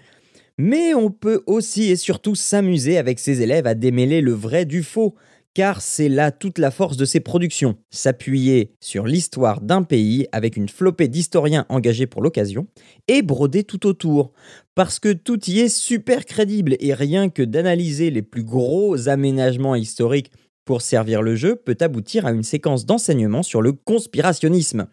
Mais 0.58 0.92
on 0.92 1.12
peut 1.12 1.44
aussi 1.46 1.84
et 1.84 1.96
surtout 1.96 2.34
s'amuser 2.34 2.98
avec 2.98 3.20
ses 3.20 3.42
élèves 3.42 3.68
à 3.68 3.74
démêler 3.74 4.22
le 4.22 4.32
vrai 4.32 4.64
du 4.64 4.82
faux, 4.82 5.14
car 5.54 5.80
c'est 5.80 6.08
là 6.08 6.30
toute 6.30 6.58
la 6.58 6.70
force 6.70 6.96
de 6.96 7.04
ces 7.04 7.20
productions, 7.20 7.76
s'appuyer 7.90 8.72
sur 8.80 9.06
l'histoire 9.06 9.60
d'un 9.60 9.82
pays 9.82 10.26
avec 10.32 10.56
une 10.56 10.68
flopée 10.68 11.08
d'historiens 11.08 11.66
engagés 11.68 12.06
pour 12.06 12.22
l'occasion, 12.22 12.66
et 13.08 13.22
broder 13.22 13.64
tout 13.64 13.86
autour, 13.86 14.32
parce 14.74 14.98
que 14.98 15.12
tout 15.12 15.44
y 15.50 15.60
est 15.60 15.68
super 15.68 16.24
crédible, 16.24 16.76
et 16.80 16.94
rien 16.94 17.28
que 17.28 17.42
d'analyser 17.42 18.10
les 18.10 18.22
plus 18.22 18.44
gros 18.44 19.08
aménagements 19.08 19.74
historiques 19.74 20.30
pour 20.64 20.82
servir 20.82 21.22
le 21.22 21.34
jeu 21.34 21.56
peut 21.56 21.78
aboutir 21.80 22.26
à 22.26 22.30
une 22.30 22.44
séquence 22.44 22.86
d'enseignement 22.86 23.42
sur 23.42 23.60
le 23.60 23.72
conspirationnisme. 23.72 24.86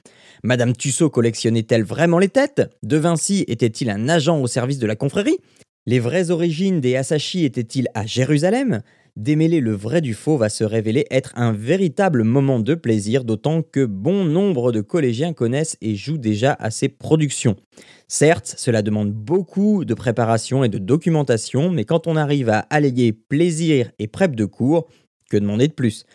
Madame 0.43 0.75
Tussaud 0.75 1.11
collectionnait-elle 1.11 1.83
vraiment 1.83 2.17
les 2.17 2.29
têtes? 2.29 2.63
De 2.81 2.97
Vinci 2.97 3.45
était-il 3.47 3.91
un 3.91 4.09
agent 4.09 4.39
au 4.39 4.47
service 4.47 4.79
de 4.79 4.87
la 4.87 4.95
confrérie? 4.95 5.37
Les 5.85 5.99
vraies 5.99 6.31
origines 6.31 6.81
des 6.81 6.95
Asashi 6.95 7.45
étaient-ils 7.45 7.87
à 7.93 8.05
Jérusalem? 8.05 8.81
Démêler 9.17 9.61
le 9.61 9.73
vrai 9.73 9.99
du 9.99 10.13
faux 10.13 10.37
va 10.37 10.47
se 10.47 10.63
révéler 10.63 11.07
être 11.09 11.33
un 11.35 11.51
véritable 11.51 12.23
moment 12.23 12.59
de 12.59 12.75
plaisir, 12.75 13.23
d'autant 13.23 13.63
que 13.63 13.83
bon 13.83 14.23
nombre 14.23 14.71
de 14.71 14.81
collégiens 14.81 15.33
connaissent 15.33 15.75
et 15.81 15.95
jouent 15.95 16.19
déjà 16.19 16.53
à 16.59 16.69
ces 16.69 16.87
productions. 16.87 17.55
Certes, 18.07 18.53
cela 18.57 18.83
demande 18.83 19.11
beaucoup 19.11 19.85
de 19.85 19.93
préparation 19.95 20.63
et 20.63 20.69
de 20.69 20.77
documentation, 20.77 21.71
mais 21.71 21.83
quand 21.83 22.05
on 22.05 22.15
arrive 22.15 22.49
à 22.49 22.59
alléguer 22.69 23.11
plaisir 23.11 23.91
et 23.97 24.07
prep 24.07 24.35
de 24.35 24.45
cours, 24.45 24.87
que 25.31 25.37
demander 25.37 25.67
de 25.67 25.73
plus? 25.73 26.05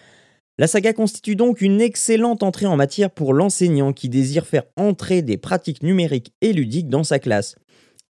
La 0.58 0.68
saga 0.68 0.92
constitue 0.92 1.34
donc 1.34 1.60
une 1.60 1.80
excellente 1.80 2.44
entrée 2.44 2.66
en 2.66 2.76
matière 2.76 3.10
pour 3.10 3.34
l'enseignant 3.34 3.92
qui 3.92 4.08
désire 4.08 4.46
faire 4.46 4.64
entrer 4.76 5.22
des 5.22 5.38
pratiques 5.38 5.82
numériques 5.82 6.32
et 6.40 6.52
ludiques 6.52 6.88
dans 6.88 7.04
sa 7.04 7.18
classe. 7.18 7.56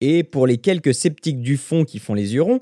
Et 0.02 0.24
pour 0.24 0.48
les 0.48 0.58
quelques 0.58 0.92
sceptiques 0.92 1.40
du 1.40 1.56
fond 1.56 1.84
qui 1.84 2.00
font 2.00 2.14
les 2.14 2.34
yeux 2.34 2.42
ronds, 2.42 2.60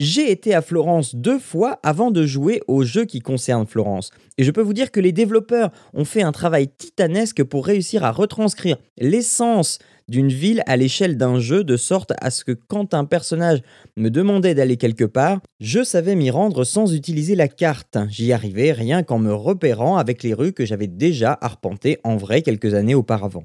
j'ai 0.00 0.32
été 0.32 0.54
à 0.54 0.62
Florence 0.62 1.14
deux 1.14 1.38
fois 1.38 1.78
avant 1.82 2.10
de 2.10 2.24
jouer 2.24 2.62
au 2.66 2.82
jeu 2.84 3.04
qui 3.04 3.20
concerne 3.20 3.66
Florence. 3.66 4.10
Et 4.38 4.44
je 4.44 4.50
peux 4.50 4.62
vous 4.62 4.72
dire 4.72 4.90
que 4.90 4.98
les 4.98 5.12
développeurs 5.12 5.70
ont 5.92 6.06
fait 6.06 6.22
un 6.22 6.32
travail 6.32 6.68
titanesque 6.68 7.44
pour 7.44 7.66
réussir 7.66 8.02
à 8.02 8.10
retranscrire 8.10 8.78
l'essence 8.96 9.78
d'une 10.08 10.30
ville 10.30 10.62
à 10.66 10.78
l'échelle 10.78 11.18
d'un 11.18 11.38
jeu 11.38 11.62
de 11.64 11.76
sorte 11.76 12.12
à 12.20 12.30
ce 12.30 12.44
que 12.44 12.52
quand 12.52 12.94
un 12.94 13.04
personnage 13.04 13.60
me 13.96 14.08
demandait 14.08 14.54
d'aller 14.54 14.78
quelque 14.78 15.04
part, 15.04 15.40
je 15.60 15.84
savais 15.84 16.16
m'y 16.16 16.30
rendre 16.30 16.64
sans 16.64 16.94
utiliser 16.94 17.36
la 17.36 17.48
carte. 17.48 17.98
J'y 18.08 18.32
arrivais 18.32 18.72
rien 18.72 19.02
qu'en 19.02 19.18
me 19.18 19.34
repérant 19.34 19.98
avec 19.98 20.22
les 20.22 20.32
rues 20.32 20.54
que 20.54 20.64
j'avais 20.64 20.88
déjà 20.88 21.38
arpentées 21.42 21.98
en 22.04 22.16
vrai 22.16 22.40
quelques 22.40 22.72
années 22.74 22.94
auparavant. 22.94 23.44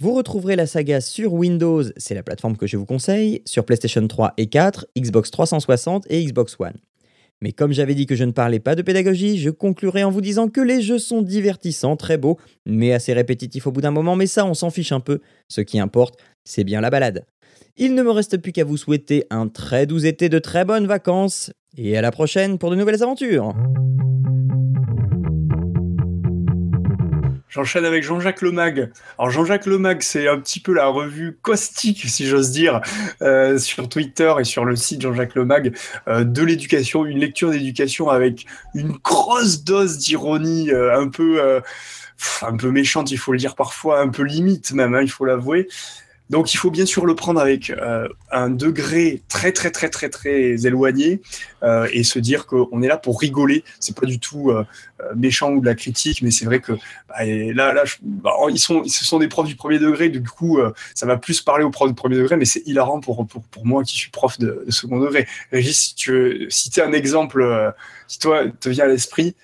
Vous 0.00 0.14
retrouverez 0.14 0.54
la 0.54 0.68
saga 0.68 1.00
sur 1.00 1.32
Windows, 1.32 1.82
c'est 1.96 2.14
la 2.14 2.22
plateforme 2.22 2.56
que 2.56 2.68
je 2.68 2.76
vous 2.76 2.86
conseille, 2.86 3.42
sur 3.44 3.64
PlayStation 3.64 4.06
3 4.06 4.34
et 4.36 4.46
4, 4.46 4.86
Xbox 4.96 5.32
360 5.32 6.06
et 6.08 6.24
Xbox 6.24 6.54
One. 6.60 6.76
Mais 7.40 7.50
comme 7.50 7.72
j'avais 7.72 7.96
dit 7.96 8.06
que 8.06 8.14
je 8.14 8.22
ne 8.22 8.30
parlais 8.30 8.60
pas 8.60 8.76
de 8.76 8.82
pédagogie, 8.82 9.38
je 9.38 9.50
conclurai 9.50 10.04
en 10.04 10.12
vous 10.12 10.20
disant 10.20 10.46
que 10.46 10.60
les 10.60 10.82
jeux 10.82 11.00
sont 11.00 11.20
divertissants, 11.20 11.96
très 11.96 12.16
beaux, 12.16 12.38
mais 12.64 12.92
assez 12.92 13.12
répétitifs 13.12 13.66
au 13.66 13.72
bout 13.72 13.80
d'un 13.80 13.90
moment, 13.90 14.14
mais 14.14 14.28
ça 14.28 14.46
on 14.46 14.54
s'en 14.54 14.70
fiche 14.70 14.92
un 14.92 15.00
peu. 15.00 15.18
Ce 15.48 15.60
qui 15.62 15.80
importe, 15.80 16.14
c'est 16.44 16.62
bien 16.62 16.80
la 16.80 16.90
balade. 16.90 17.26
Il 17.76 17.96
ne 17.96 18.04
me 18.04 18.12
reste 18.12 18.38
plus 18.38 18.52
qu'à 18.52 18.62
vous 18.62 18.76
souhaiter 18.76 19.24
un 19.30 19.48
très 19.48 19.86
doux 19.86 20.06
été 20.06 20.28
de 20.28 20.38
très 20.38 20.64
bonnes 20.64 20.86
vacances, 20.86 21.50
et 21.76 21.98
à 21.98 22.02
la 22.02 22.12
prochaine 22.12 22.58
pour 22.58 22.70
de 22.70 22.76
nouvelles 22.76 23.02
aventures. 23.02 23.52
J'enchaîne 27.48 27.86
avec 27.86 28.04
Jean-Jacques 28.04 28.42
Lemag. 28.42 28.90
Alors 29.18 29.30
Jean-Jacques 29.30 29.66
Lemag, 29.66 30.02
c'est 30.02 30.28
un 30.28 30.38
petit 30.38 30.60
peu 30.60 30.74
la 30.74 30.86
revue 30.86 31.38
caustique, 31.40 32.04
si 32.06 32.26
j'ose 32.26 32.50
dire, 32.50 32.80
euh, 33.22 33.58
sur 33.58 33.88
Twitter 33.88 34.32
et 34.38 34.44
sur 34.44 34.66
le 34.66 34.76
site 34.76 35.00
Jean-Jacques 35.00 35.34
Lemag, 35.34 35.74
euh, 36.08 36.24
de 36.24 36.42
l'éducation, 36.42 37.06
une 37.06 37.18
lecture 37.18 37.50
d'éducation 37.50 38.10
avec 38.10 38.44
une 38.74 38.92
grosse 38.92 39.64
dose 39.64 39.96
d'ironie, 39.96 40.70
euh, 40.70 40.98
un 40.98 41.08
peu, 41.08 41.62
méchante, 42.70 43.10
il 43.10 43.18
faut 43.18 43.32
le 43.32 43.38
dire 43.38 43.54
parfois, 43.54 44.00
un 44.00 44.08
peu 44.08 44.24
limite 44.24 44.72
même, 44.72 44.94
hein, 44.94 45.02
il 45.02 45.10
faut 45.10 45.24
l'avouer. 45.24 45.68
Donc 46.30 46.52
il 46.52 46.56
faut 46.58 46.70
bien 46.70 46.86
sûr 46.86 47.06
le 47.06 47.14
prendre 47.14 47.40
avec 47.40 47.70
euh, 47.70 48.08
un 48.30 48.50
degré 48.50 49.22
très 49.28 49.52
très 49.52 49.70
très 49.70 49.88
très 49.88 50.10
très 50.10 50.66
éloigné 50.66 51.22
euh, 51.62 51.88
et 51.92 52.04
se 52.04 52.18
dire 52.18 52.46
qu'on 52.46 52.82
est 52.82 52.88
là 52.88 52.98
pour 52.98 53.20
rigoler. 53.20 53.64
C'est 53.80 53.96
pas 53.96 54.06
du 54.06 54.18
tout 54.18 54.50
euh, 54.50 54.64
méchant 55.16 55.52
ou 55.52 55.60
de 55.60 55.66
la 55.66 55.74
critique, 55.74 56.20
mais 56.22 56.30
c'est 56.30 56.44
vrai 56.44 56.60
que 56.60 56.72
bah, 57.08 57.24
là 57.24 57.72
là 57.72 57.84
bah, 58.02 58.32
sont 58.56 58.84
ce 58.84 59.04
sont 59.04 59.18
des 59.18 59.28
profs 59.28 59.48
du 59.48 59.56
premier 59.56 59.78
degré, 59.78 60.08
du 60.10 60.22
coup 60.22 60.58
ça 60.94 61.06
va 61.06 61.16
plus 61.16 61.40
parler 61.40 61.64
aux 61.64 61.70
profs 61.70 61.88
du 61.88 61.94
premier 61.94 62.16
degré, 62.16 62.36
mais 62.36 62.44
c'est 62.44 62.62
hilarant 62.66 63.00
pour, 63.00 63.26
moi 63.64 63.82
qui 63.82 63.96
suis 63.96 64.10
prof 64.10 64.38
de, 64.38 64.64
second 64.68 64.98
degré. 64.98 65.26
Régis, 65.50 65.78
si 65.78 65.94
tu 65.94 66.12
veux 66.12 66.50
citer 66.50 66.82
un 66.82 66.92
exemple, 66.92 67.74
si 68.06 68.18
toi 68.18 68.44
te 68.60 68.68
vient 68.68 68.84
à 68.84 68.88
l'esprit. 68.88 69.34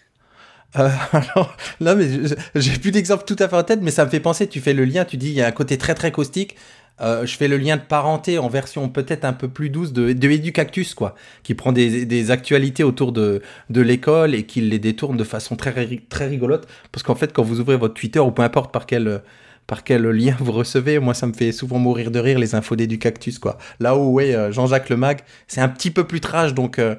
alors, 1.12 1.57
là, 1.81 1.95
mais 1.95 2.09
j'ai 2.55 2.79
plus 2.79 2.91
d'exemple 2.91 3.25
tout 3.25 3.37
à 3.39 3.49
fait 3.49 3.57
en 3.57 3.62
tête, 3.62 3.81
mais 3.83 3.93
ça 3.93 4.05
me 4.05 4.11
fait 4.11 4.20
penser, 4.20 4.49
tu 4.49 4.61
fais 4.61 4.72
le 4.72 4.85
lien, 4.85 5.05
tu 5.05 5.16
dis, 5.16 5.29
il 5.29 5.35
y 5.35 5.43
a 5.43 5.47
un 5.47 5.53
côté 5.53 5.79
très 5.79 5.95
très 5.95 6.11
caustique. 6.11 6.57
Euh, 7.01 7.27
je 7.27 7.37
fais 7.37 7.49
le 7.49 7.59
lien 7.59 7.77
de 7.77 7.83
parenté 7.83 8.39
en 8.39 8.49
version 8.49 8.89
peut-être 8.89 9.25
un 9.25 9.33
peu 9.33 9.49
plus 9.49 9.68
douce 9.68 9.93
de, 9.93 10.12
de 10.12 10.31
Educactus, 10.31 10.95
quoi, 10.95 11.16
qui 11.43 11.55
prend 11.55 11.72
des, 11.72 12.07
des 12.07 12.31
actualités 12.31 12.85
autour 12.85 13.11
de, 13.12 13.43
de 13.70 13.81
l'école 13.81 14.35
et 14.35 14.45
qui 14.45 14.61
les 14.61 14.79
détourne 14.79 15.16
de 15.16 15.25
façon 15.25 15.57
très, 15.57 15.72
très 16.09 16.27
rigolote. 16.27 16.68
Parce 16.93 17.03
qu'en 17.03 17.16
fait, 17.16 17.33
quand 17.33 17.43
vous 17.43 17.61
ouvrez 17.61 17.77
votre 17.77 17.95
Twitter, 17.95 18.20
ou 18.20 18.31
peu 18.31 18.43
importe 18.43 18.72
par 18.72 18.87
quel, 18.87 19.22
par 19.66 19.83
quel 19.85 20.03
lien 20.03 20.37
vous 20.39 20.53
recevez, 20.53 20.99
moi 20.99 21.14
ça 21.14 21.27
me 21.27 21.33
fait 21.33 21.53
souvent 21.53 21.79
mourir 21.79 22.11
de 22.11 22.18
rire 22.18 22.39
les 22.39 22.55
infos 22.55 22.77
d'Educactus, 22.77 23.39
quoi. 23.39 23.59
Là 23.81 23.97
où, 23.97 24.12
ouais, 24.12 24.35
euh, 24.35 24.53
Jean-Jacques 24.53 24.89
Le 24.89 24.97
Mag, 24.97 25.20
c'est 25.49 25.61
un 25.61 25.68
petit 25.68 25.91
peu 25.91 26.05
plus 26.05 26.20
trash, 26.20 26.55
donc 26.55 26.79
euh, 26.79 26.95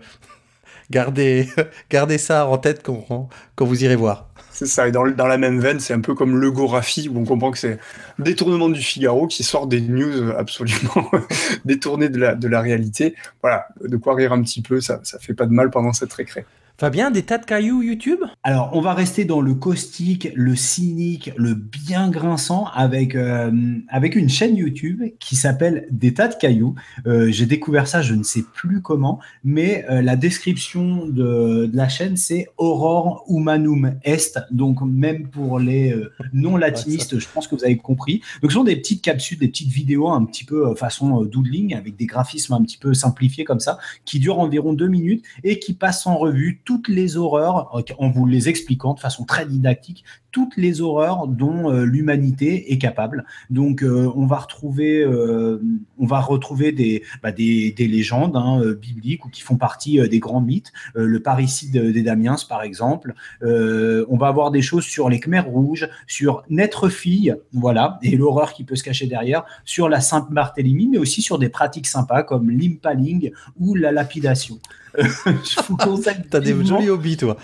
gardez, 0.90 1.48
gardez 1.90 2.18
ça 2.18 2.48
en 2.48 2.58
tête 2.58 2.82
quand, 2.84 3.30
quand 3.56 3.66
vous 3.66 3.84
irez 3.84 3.96
voir. 3.96 4.30
C'est 4.52 4.68
ça, 4.68 4.88
et 4.88 4.92
dans, 4.92 5.06
dans, 5.06 5.28
la 5.28 5.38
même 5.38 5.60
veine, 5.60 5.82
c'est 5.82 5.94
un 5.94 6.00
peu 6.00 6.16
comme 6.16 6.38
le 6.38 6.50
Gorafi, 6.50 7.10
où 7.10 7.20
on 7.20 7.26
comprend 7.26 7.52
que 7.52 7.58
c'est 7.58 7.78
détournement 8.20 8.70
du 8.70 8.80
Figaro 8.82 9.28
qui 9.28 9.44
sort 9.44 9.68
des 9.68 9.82
news 9.82 10.32
absolument 10.32 11.12
détournées 11.66 12.08
de 12.08 12.18
la, 12.18 12.36
de 12.36 12.48
la 12.48 12.62
réalité. 12.62 13.16
Voilà, 13.42 13.68
de 13.84 13.98
quoi 13.98 14.16
rire 14.16 14.32
un 14.32 14.42
petit 14.42 14.62
peu, 14.62 14.80
ça, 14.80 15.02
ça 15.04 15.20
fait 15.20 15.34
pas 15.34 15.46
de 15.46 15.52
mal 15.52 15.72
pendant 15.72 15.92
cette 15.92 16.14
récré. 16.14 16.46
Fabien, 16.78 17.10
des 17.10 17.24
tas 17.24 17.38
de 17.38 17.46
cailloux 17.46 17.82
YouTube? 17.84 18.20
Alors, 18.44 18.72
on 18.74 18.82
va 18.82 18.94
rester 18.94 19.24
dans 19.24 19.40
le 19.40 19.54
caustique, 19.54 20.28
le 20.36 20.58
cynique, 20.58 21.32
le 21.38 21.54
bien 21.54 22.10
grinçant 22.10 22.66
avec, 22.74 23.16
euh, 23.16 23.50
avec 23.88 24.18
une 24.18 24.28
chaîne 24.28 24.58
YouTube 24.58 25.02
qui 25.18 25.38
s'appelle 25.38 25.88
Des 25.90 26.14
tas 26.14 26.28
de 26.28 26.36
cailloux. 26.36 26.76
Euh, 27.08 27.32
J'ai 27.32 27.46
découvert 27.46 27.88
ça, 27.88 28.02
je 28.02 28.14
ne 28.14 28.24
sais 28.24 28.44
plus 28.54 28.82
comment, 28.82 29.22
mais 29.46 29.86
euh, 29.90 30.02
la 30.02 30.18
description 30.18 31.06
de, 31.06 31.68
de 31.68 31.78
la 31.78 31.88
chaîne, 31.88 32.18
c'est 32.18 32.50
Aurore 32.58 33.24
Humanum 33.30 33.94
Est. 34.04 34.38
Donc, 34.52 34.82
même 34.82 35.30
pour 35.30 35.60
les 35.60 35.96
non-latinistes, 36.34 37.20
je 37.20 37.28
pense 37.34 37.48
que 37.48 37.56
vous 37.56 37.64
avez 37.64 37.78
compris. 37.78 38.20
Donc, 38.42 38.52
ce 38.52 38.58
sont 38.58 38.66
des 38.66 38.76
petites 38.76 39.02
capsules, 39.02 39.40
des 39.40 39.48
petites 39.48 39.72
vidéos 39.72 40.10
un 40.10 40.26
petit 40.26 40.44
peu 40.44 40.76
façon 40.76 41.24
doodling 41.24 41.74
avec 41.74 41.96
des 41.96 42.06
graphismes 42.06 42.52
un 42.52 42.62
petit 42.64 42.78
peu 42.78 42.94
simplifiés 42.94 43.46
comme 43.46 43.62
ça, 43.62 43.80
qui 44.04 44.20
durent 44.20 44.40
environ 44.40 44.74
deux 44.74 44.90
minutes 44.90 45.24
et 45.46 45.58
qui 45.60 45.74
passent 45.74 46.06
en 46.06 46.18
revue 46.18 46.60
toutes 46.66 46.88
les 46.88 47.16
horreurs, 47.16 47.84
en 48.00 48.10
vous 48.10 48.26
les 48.26 48.50
expliquant 48.50 48.96
de 48.96 49.00
façon 49.00 49.24
très 49.24 49.46
didactique, 49.46 50.04
toutes 50.32 50.58
les 50.58 50.82
horreurs 50.82 51.28
dont 51.28 51.72
euh, 51.72 51.86
l'humanité 51.86 52.74
est 52.74 52.78
capable. 52.78 53.24
Donc, 53.50 53.84
euh, 53.84 54.12
on 54.16 54.26
va 54.26 54.38
retrouver, 54.38 55.02
euh, 55.02 55.62
on 55.98 56.06
va 56.06 56.20
retrouver 56.20 56.74
des, 56.74 57.04
bah, 57.24 57.32
des, 57.32 57.72
des, 57.72 57.88
légendes 57.88 58.36
hein, 58.36 58.62
bibliques 58.74 59.26
ou 59.26 59.30
qui 59.30 59.42
font 59.42 59.56
partie 59.56 59.98
des 60.10 60.20
grands 60.20 60.42
mythes. 60.42 60.74
le 60.96 61.20
parricide 61.22 61.78
des 61.78 62.04
Damiens, 62.04 62.36
par 62.50 62.64
exemple. 62.64 63.14
on 63.44 64.18
va 64.18 64.28
avoir 64.28 64.52
des 64.52 64.62
choses 64.62 64.84
sur 64.84 65.10
les 65.10 65.20
Khmers 65.20 65.48
rouges, 65.48 65.88
sur 66.08 66.44
Naître 66.50 66.90
fille, 66.90 67.36
voilà, 67.54 68.00
et 68.02 68.18
l'horreur 68.18 68.54
qui 68.54 68.64
peut 68.64 68.76
se 68.76 68.84
cacher 68.84 69.06
derrière, 69.06 69.46
sur 69.64 69.88
la 69.88 70.02
Sainte 70.02 70.32
Barthélemy, 70.32 70.88
mais 70.88 70.98
aussi 70.98 71.22
sur 71.22 71.38
des 71.38 71.50
pratiques 71.50 71.88
sympas 71.88 72.24
comme 72.24 72.50
l'impaling 72.50 73.32
ou 73.60 73.76
la 73.76 73.92
lapidation. 73.92 74.60
je 75.26 75.62
vous 75.68 75.78
conseille. 75.78 76.16
T'as 76.30 76.40
des 76.40 76.56
jolis 76.64 76.90
hobbies, 76.90 77.18
toi. 77.18 77.38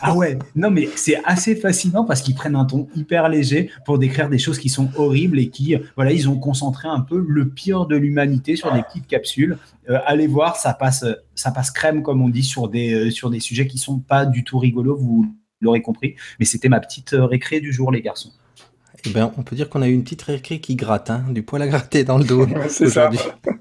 ah 0.00 0.14
ouais, 0.14 0.38
non, 0.54 0.70
mais 0.70 0.88
c'est 0.96 1.20
assez 1.24 1.56
fascinant 1.56 2.04
parce 2.04 2.22
qu'ils 2.22 2.34
prennent 2.34 2.56
un 2.56 2.64
ton 2.64 2.88
hyper 2.94 3.28
léger 3.28 3.70
pour 3.84 3.98
décrire 3.98 4.28
des 4.28 4.38
choses 4.38 4.58
qui 4.58 4.68
sont 4.68 4.90
horribles 4.96 5.38
et 5.38 5.48
qui, 5.48 5.76
voilà, 5.96 6.12
ils 6.12 6.28
ont 6.28 6.38
concentré 6.38 6.88
un 6.88 7.00
peu 7.00 7.24
le 7.26 7.48
pire 7.48 7.86
de 7.86 7.96
l'humanité 7.96 8.56
sur 8.56 8.72
des 8.72 8.82
petites 8.82 9.06
capsules. 9.06 9.58
Euh, 9.88 9.98
allez 10.06 10.26
voir, 10.26 10.56
ça 10.56 10.72
passe, 10.74 11.04
ça 11.34 11.50
passe 11.50 11.70
crème, 11.70 12.02
comme 12.02 12.22
on 12.22 12.28
dit, 12.28 12.42
sur 12.42 12.68
des, 12.68 12.92
euh, 12.92 13.10
sur 13.10 13.30
des 13.30 13.40
sujets 13.40 13.66
qui 13.66 13.78
sont 13.78 13.98
pas 13.98 14.26
du 14.26 14.44
tout 14.44 14.58
rigolos, 14.58 14.96
vous 14.96 15.26
l'aurez 15.60 15.82
compris. 15.82 16.14
Mais 16.38 16.44
c'était 16.44 16.68
ma 16.68 16.80
petite 16.80 17.14
euh, 17.14 17.24
récré 17.24 17.60
du 17.60 17.72
jour, 17.72 17.90
les 17.90 18.02
garçons. 18.02 18.30
Eh 19.04 19.10
ben, 19.10 19.32
on 19.38 19.42
peut 19.42 19.56
dire 19.56 19.68
qu'on 19.68 19.82
a 19.82 19.88
eu 19.88 19.92
une 19.92 20.02
petite 20.02 20.22
récré 20.22 20.60
qui 20.60 20.76
gratte, 20.76 21.10
hein, 21.10 21.24
du 21.30 21.42
poil 21.42 21.62
à 21.62 21.66
gratter 21.66 22.04
dans 22.04 22.18
le 22.18 22.24
dos 22.24 22.46
aujourd'hui. 22.80 23.20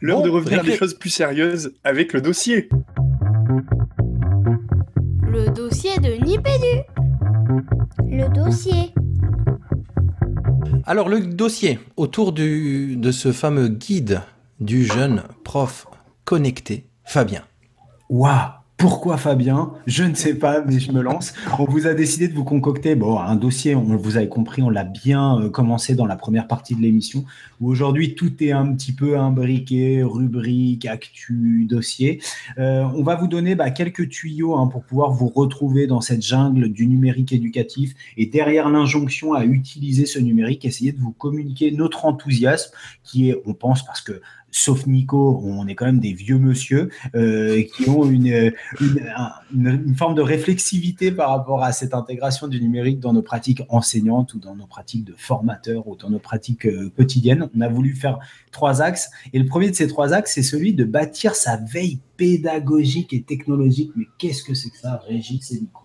L'heure 0.00 0.22
de 0.22 0.30
revenir 0.30 0.60
à 0.60 0.62
des 0.62 0.76
choses 0.76 0.94
plus 0.94 1.10
sérieuses 1.10 1.74
avec 1.84 2.12
le 2.12 2.20
dossier. 2.20 2.68
Le 5.22 5.50
dossier 5.50 5.98
de 5.98 6.12
Nipédu. 6.24 6.82
Le 8.08 8.28
dossier. 8.32 8.94
Alors 10.86 11.08
le 11.08 11.20
dossier 11.20 11.78
autour 11.96 12.32
du, 12.32 12.96
de 12.96 13.10
ce 13.10 13.32
fameux 13.32 13.68
guide 13.68 14.22
du 14.60 14.84
jeune 14.84 15.22
prof 15.42 15.86
connecté, 16.24 16.86
Fabien. 17.04 17.42
Waouh 18.08 18.63
pourquoi 18.76 19.16
Fabien? 19.16 19.72
Je 19.86 20.04
ne 20.04 20.14
sais 20.14 20.34
pas, 20.34 20.62
mais 20.62 20.78
je 20.80 20.90
me 20.90 21.00
lance. 21.00 21.32
On 21.58 21.64
vous 21.64 21.86
a 21.86 21.94
décidé 21.94 22.28
de 22.28 22.34
vous 22.34 22.44
concocter 22.44 22.96
bon, 22.96 23.18
un 23.18 23.36
dossier, 23.36 23.74
on, 23.74 23.82
vous 23.82 24.16
avez 24.16 24.28
compris, 24.28 24.62
on 24.62 24.68
l'a 24.68 24.84
bien 24.84 25.40
euh, 25.40 25.48
commencé 25.48 25.94
dans 25.94 26.06
la 26.06 26.16
première 26.16 26.48
partie 26.48 26.74
de 26.74 26.82
l'émission, 26.82 27.24
où 27.60 27.70
aujourd'hui 27.70 28.14
tout 28.14 28.32
est 28.42 28.50
un 28.50 28.74
petit 28.74 28.92
peu 28.92 29.18
imbriqué, 29.18 30.02
rubrique, 30.02 30.86
actu, 30.86 31.66
dossier. 31.68 32.20
Euh, 32.58 32.82
on 32.94 33.02
va 33.02 33.14
vous 33.14 33.28
donner 33.28 33.54
bah, 33.54 33.70
quelques 33.70 34.08
tuyaux 34.08 34.56
hein, 34.56 34.66
pour 34.66 34.82
pouvoir 34.82 35.12
vous 35.12 35.28
retrouver 35.28 35.86
dans 35.86 36.00
cette 36.00 36.22
jungle 36.22 36.68
du 36.68 36.86
numérique 36.86 37.32
éducatif 37.32 37.94
et 38.16 38.26
derrière 38.26 38.68
l'injonction 38.68 39.34
à 39.34 39.44
utiliser 39.44 40.04
ce 40.04 40.18
numérique, 40.18 40.64
essayer 40.64 40.92
de 40.92 41.00
vous 41.00 41.12
communiquer 41.12 41.70
notre 41.70 42.04
enthousiasme 42.04 42.72
qui 43.04 43.30
est, 43.30 43.40
on 43.46 43.54
pense, 43.54 43.84
parce 43.84 44.00
que 44.00 44.20
sauf 44.54 44.86
Nico, 44.86 45.40
on 45.44 45.66
est 45.66 45.74
quand 45.74 45.86
même 45.86 45.98
des 45.98 46.12
vieux 46.12 46.38
monsieur 46.38 46.88
euh, 47.16 47.62
qui 47.74 47.88
ont 47.88 48.08
une, 48.08 48.52
une, 49.52 49.94
forme 49.96 50.14
de 50.14 50.22
réflexivité 50.22 51.10
par 51.10 51.30
rapport 51.30 51.64
à 51.64 51.72
cette 51.72 51.92
intégration 51.92 52.46
du 52.46 52.60
numérique 52.60 53.00
dans 53.00 53.12
nos 53.12 53.22
pratiques 53.22 53.62
enseignantes 53.68 54.32
ou 54.34 54.38
dans 54.38 54.54
nos 54.54 54.66
pratiques 54.66 55.04
de 55.04 55.14
formateurs 55.16 55.88
ou 55.88 55.96
dans 55.96 56.08
nos 56.08 56.20
pratiques 56.20 56.66
euh, 56.66 56.90
quotidiennes. 56.96 57.48
On 57.56 57.60
a 57.60 57.68
voulu 57.68 57.94
faire 57.94 58.18
trois 58.52 58.80
axes. 58.80 59.10
Et 59.32 59.40
le 59.40 59.46
premier 59.46 59.70
de 59.70 59.74
ces 59.74 59.88
trois 59.88 60.12
axes, 60.12 60.34
c'est 60.34 60.42
celui 60.42 60.72
de 60.72 60.84
bâtir 60.84 61.34
sa 61.34 61.56
veille 61.56 61.98
pédagogique 62.16 63.12
et 63.12 63.22
technologique. 63.22 63.90
Mais 63.96 64.06
qu'est-ce 64.18 64.44
que 64.44 64.54
c'est 64.54 64.70
que 64.70 64.78
ça, 64.78 65.02
Régis 65.08 65.50
et 65.50 65.60
Nico 65.60 65.83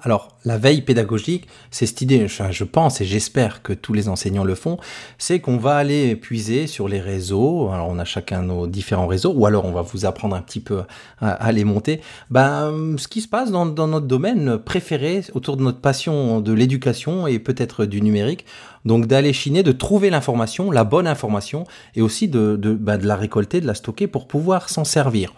alors, 0.00 0.28
la 0.44 0.58
veille 0.58 0.82
pédagogique, 0.82 1.48
c'est 1.72 1.84
cette 1.84 2.02
idée, 2.02 2.28
je 2.28 2.64
pense 2.64 3.00
et 3.00 3.04
j'espère 3.04 3.62
que 3.62 3.72
tous 3.72 3.92
les 3.92 4.08
enseignants 4.08 4.44
le 4.44 4.54
font, 4.54 4.78
c'est 5.18 5.40
qu'on 5.40 5.56
va 5.56 5.74
aller 5.74 6.14
puiser 6.14 6.68
sur 6.68 6.86
les 6.86 7.00
réseaux, 7.00 7.68
alors 7.70 7.88
on 7.88 7.98
a 7.98 8.04
chacun 8.04 8.42
nos 8.42 8.68
différents 8.68 9.08
réseaux, 9.08 9.32
ou 9.32 9.44
alors 9.44 9.64
on 9.64 9.72
va 9.72 9.82
vous 9.82 10.06
apprendre 10.06 10.36
un 10.36 10.40
petit 10.40 10.60
peu 10.60 10.82
à, 11.20 11.50
les 11.50 11.64
monter, 11.64 12.00
ben, 12.30 12.94
ce 12.96 13.08
qui 13.08 13.20
se 13.20 13.26
passe 13.26 13.50
dans, 13.50 13.66
notre 13.66 14.06
domaine 14.06 14.58
préféré, 14.58 15.22
autour 15.34 15.56
de 15.56 15.64
notre 15.64 15.80
passion 15.80 16.40
de 16.40 16.52
l'éducation 16.52 17.26
et 17.26 17.40
peut-être 17.40 17.84
du 17.84 18.00
numérique, 18.00 18.46
donc 18.84 19.06
d'aller 19.06 19.32
chiner, 19.32 19.64
de 19.64 19.72
trouver 19.72 20.10
l'information, 20.10 20.70
la 20.70 20.84
bonne 20.84 21.08
information, 21.08 21.64
et 21.96 22.02
aussi 22.02 22.28
de, 22.28 22.54
ben, 22.56 22.98
la 23.02 23.16
récolter, 23.16 23.60
de 23.60 23.66
la 23.66 23.74
stocker 23.74 24.06
pour 24.06 24.28
pouvoir 24.28 24.68
s'en 24.68 24.84
servir. 24.84 25.34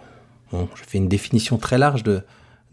Bon, 0.52 0.68
je 0.74 0.82
fais 0.86 0.98
une 0.98 1.08
définition 1.08 1.56
très 1.56 1.78
large 1.78 2.02
de, 2.02 2.20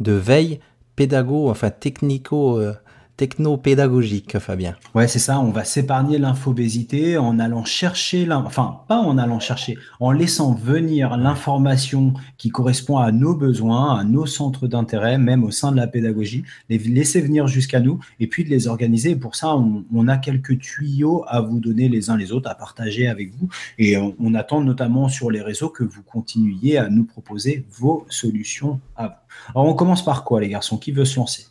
de 0.01 0.11
veille 0.11 0.59
pédago, 0.97 1.49
enfin 1.49 1.69
technico, 1.69 2.59
euh, 2.59 2.73
techno-pédagogique, 3.18 4.38
Fabien. 4.38 4.76
Ouais, 4.93 5.07
c'est 5.07 5.20
ça. 5.20 5.39
On 5.39 5.49
va 5.49 5.63
s'épargner 5.63 6.20
l'infobésité 6.20 7.18
en 7.18 7.39
allant 7.39 7.65
chercher, 7.65 8.32
enfin, 8.32 8.82
pas 8.88 8.99
en 8.99 9.18
allant 9.18 9.39
chercher, 9.39 9.78
en 9.99 10.11
laissant 10.11 10.53
venir 10.53 11.18
l'information 11.18 12.13
qui 12.38 12.49
correspond 12.49 12.97
à 12.97 13.11
nos 13.11 13.36
besoins, 13.36 13.97
à 13.97 14.03
nos 14.03 14.28
centres 14.28 14.68
d'intérêt, 14.68 15.18
même 15.18 15.43
au 15.43 15.51
sein 15.51 15.72
de 15.72 15.78
la 15.78 15.88
pédagogie, 15.88 16.43
les 16.70 16.78
laisser 16.78 17.20
venir 17.20 17.47
jusqu'à 17.47 17.80
nous 17.80 17.99
et 18.20 18.28
puis 18.28 18.43
de 18.43 18.49
les 18.49 18.68
organiser. 18.68 19.15
Pour 19.15 19.36
ça, 19.36 19.55
on, 19.57 20.07
a 20.07 20.18
quelques 20.18 20.59
tuyaux 20.59 21.26
à 21.28 21.41
vous 21.41 21.59
donner 21.59 21.89
les 21.89 22.09
uns 22.09 22.15
les 22.15 22.32
autres, 22.32 22.49
à 22.49 22.55
partager 22.55 23.07
avec 23.07 23.34
vous. 23.36 23.49
Et 23.78 23.97
on, 23.97 24.15
on 24.20 24.36
attend 24.36 24.61
notamment 24.61 25.09
sur 25.09 25.32
les 25.32 25.41
réseaux 25.41 25.70
que 25.70 25.84
vous 25.84 26.03
continuiez 26.03 26.78
à 26.78 26.88
nous 26.89 27.03
proposer 27.03 27.65
vos 27.72 28.05
solutions 28.09 28.80
à 28.95 29.07
vous. 29.07 29.13
Alors, 29.55 29.68
on 29.68 29.74
commence 29.74 30.05
par 30.05 30.24
quoi, 30.24 30.39
les 30.39 30.49
garçons? 30.49 30.78
Qui 30.78 30.91
veut 30.91 31.05
se 31.05 31.20
lancer? 31.20 31.47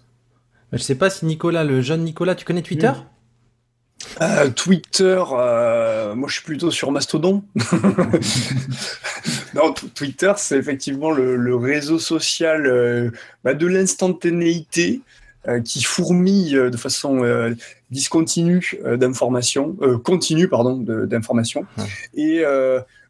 Je 0.72 0.78
sais 0.78 0.94
pas 0.94 1.10
si 1.10 1.26
Nicolas, 1.26 1.64
le 1.64 1.80
jeune 1.80 2.02
Nicolas, 2.02 2.34
tu 2.34 2.44
connais 2.44 2.62
Twitter? 2.62 2.92
Euh, 4.20 4.50
Twitter, 4.50 5.22
euh, 5.32 6.14
moi 6.14 6.28
je 6.28 6.34
suis 6.34 6.44
plutôt 6.44 6.70
sur 6.70 6.90
Mastodon. 6.90 7.42
non, 9.54 9.72
Twitter, 9.94 10.32
c'est 10.36 10.56
effectivement 10.56 11.10
le, 11.10 11.56
réseau 11.56 11.98
social 11.98 12.66
euh, 12.66 13.10
bah, 13.44 13.54
de 13.54 13.66
l'instantanéité 13.66 15.00
qui 15.64 15.84
fourmille 15.84 16.54
de 16.54 16.76
façon 16.76 17.22
discontinue 17.92 18.80
d'informations, 18.96 19.76
continue 20.02 20.48
pardon 20.48 20.76
d'informations. 20.76 21.64
Et 22.14 22.42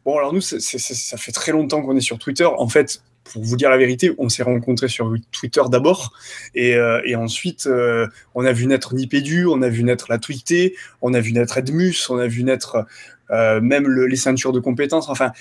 bon, 0.05 0.19
alors 0.19 0.33
nous, 0.33 0.41
ça 0.41 1.17
fait 1.17 1.31
très 1.31 1.51
longtemps 1.51 1.81
qu'on 1.81 1.97
est 1.97 2.01
sur 2.01 2.19
Twitter. 2.19 2.45
En 2.45 2.69
fait, 2.69 3.01
pour 3.31 3.43
vous 3.43 3.55
dire 3.55 3.69
la 3.69 3.77
vérité, 3.77 4.13
on 4.17 4.29
s'est 4.29 4.43
rencontrés 4.43 4.87
sur 4.87 5.13
Twitter 5.31 5.61
d'abord, 5.69 6.13
et, 6.55 6.75
euh, 6.75 7.01
ensuite 7.17 7.67
euh, 7.67 8.07
on 8.35 8.45
a 8.45 8.51
vu 8.51 8.67
naître 8.67 8.93
Nipédu, 8.93 9.45
on 9.45 9.61
a 9.61 9.69
vu 9.69 9.83
naître 9.83 10.07
la 10.09 10.17
Tweetée, 10.17 10.75
on 11.01 11.13
a 11.13 11.19
vu 11.19 11.33
naître 11.33 11.57
Edmus, 11.57 11.95
on 12.09 12.17
a 12.17 12.27
vu 12.27 12.43
naître 12.43 12.85
euh, 13.31 13.59
même 13.59 13.89
les 13.89 14.15
ceintures 14.15 14.53
de 14.53 14.59
compétences. 14.59 15.09
Enfin, 15.09 15.31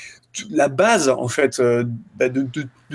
la 0.50 0.68
base 0.68 1.08
en 1.08 1.28
fait 1.28 1.60
bah, 2.16 2.28
de, 2.28 2.46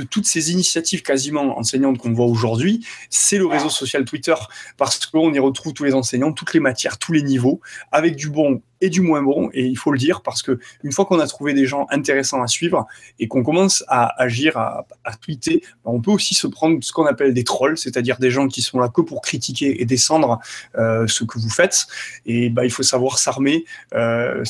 toutes 0.10 0.26
ces 0.26 0.52
initiatives 0.52 1.02
quasiment 1.02 1.58
enseignantes 1.58 1.98
qu'on 1.98 2.14
voit 2.14 2.26
aujourd'hui, 2.26 2.86
c'est 3.10 3.38
le 3.38 3.46
réseau 3.46 3.70
social 3.70 4.06
Twitter, 4.06 4.36
parce 4.78 5.06
qu'on 5.06 5.34
y 5.34 5.39
retrouve 5.39 5.74
tous 5.74 5.84
les 5.84 5.94
enseignants, 5.94 6.32
toutes 6.32 6.54
les 6.54 6.60
matières, 6.60 6.98
tous 6.98 7.12
les 7.12 7.24
niveaux, 7.24 7.62
avec 7.92 8.16
du 8.16 8.30
bon 8.30 8.62
et 8.82 8.89
du 8.89 9.02
moins 9.02 9.22
bon, 9.22 9.50
et 9.54 9.66
il 9.66 9.78
faut 9.78 9.92
le 9.92 10.00
dire, 10.00 10.22
parce 10.22 10.42
que 10.42 10.60
une 10.84 10.92
fois 10.92 11.06
qu'on 11.06 11.20
a 11.20 11.28
trouvé 11.28 11.54
des 11.54 11.68
gens 11.68 11.86
intéressants 11.92 12.42
à 12.42 12.48
suivre 12.48 12.88
et 13.20 13.28
qu'on 13.28 13.44
commence 13.44 13.84
à 13.88 14.20
agir, 14.22 14.58
à, 14.58 14.86
tweeter, 15.22 15.62
bah, 15.86 15.92
on 15.94 16.02
peut 16.02 16.12
aussi 16.12 16.34
se 16.34 16.48
prendre 16.48 16.84
ce 16.84 16.92
qu'on 16.92 17.06
appelle 17.06 17.34
des 17.34 17.44
trolls, 17.44 17.78
c'est-à-dire 17.78 18.18
des 18.18 18.32
gens 18.32 18.48
qui 18.48 18.62
sont 18.62 18.80
là 18.80 18.89
que 18.89 19.02
pour 19.02 19.22
critiquer 19.22 19.82
et 19.82 19.86
descendre 19.86 20.39
euh, 20.78 21.06
ce 21.08 21.24
que 21.24 21.38
vous 21.38 21.50
faites. 21.50 21.86
Et 22.26 22.50
bah, 22.50 22.66
il 22.66 22.72
faut 22.72 22.82
savoir 22.82 23.20
s'armer, 23.20 23.66
euh, 23.94 24.44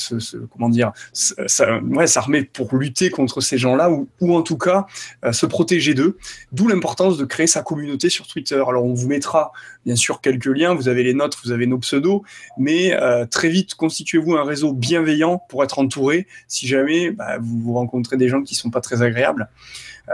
comment 0.54 0.70
dire, 0.70 0.94
ouais, 1.90 2.08
s'armer 2.08 2.44
pour 2.46 2.70
lutter 2.82 3.10
contre 3.10 3.42
ces 3.42 3.58
gens-là 3.58 3.90
ou, 3.92 4.36
en 4.36 4.42
tout 4.42 4.58
cas 4.58 4.86
euh, 5.24 5.32
se 5.32 5.46
protéger 5.46 5.94
d'eux. 5.94 6.18
D'où 6.52 6.68
l'importance 6.68 7.18
de 7.18 7.26
créer 7.26 7.48
sa 7.48 7.62
communauté 7.62 8.10
sur 8.10 8.28
Twitter. 8.28 8.62
Alors 8.68 8.84
on 8.84 8.94
vous 8.94 9.08
mettra 9.08 9.52
bien 9.86 9.96
sûr 9.96 10.22
quelques 10.22 10.46
liens, 10.46 10.74
vous 10.74 10.90
avez 10.90 11.04
les 11.04 11.14
notes, 11.14 11.38
vous 11.44 11.52
avez 11.52 11.68
nos 11.68 11.78
pseudos, 11.78 12.22
mais 12.58 12.94
euh, 12.94 13.26
très 13.26 13.50
vite 13.50 13.76
constituez-vous 13.76 14.36
un 14.36 14.44
réseau 14.44 14.74
bienveillant 14.74 15.42
pour 15.50 15.64
être 15.64 15.80
entouré 15.80 16.28
si 16.48 16.68
jamais 16.68 17.12
bah, 17.12 17.38
vous, 17.40 17.60
vous 17.60 17.74
rencontrez 17.74 18.18
des 18.18 18.28
gens 18.28 18.42
qui 18.42 18.56
sont 18.56 18.70
pas 18.70 18.82
très 18.82 19.02
agréables. 19.02 19.50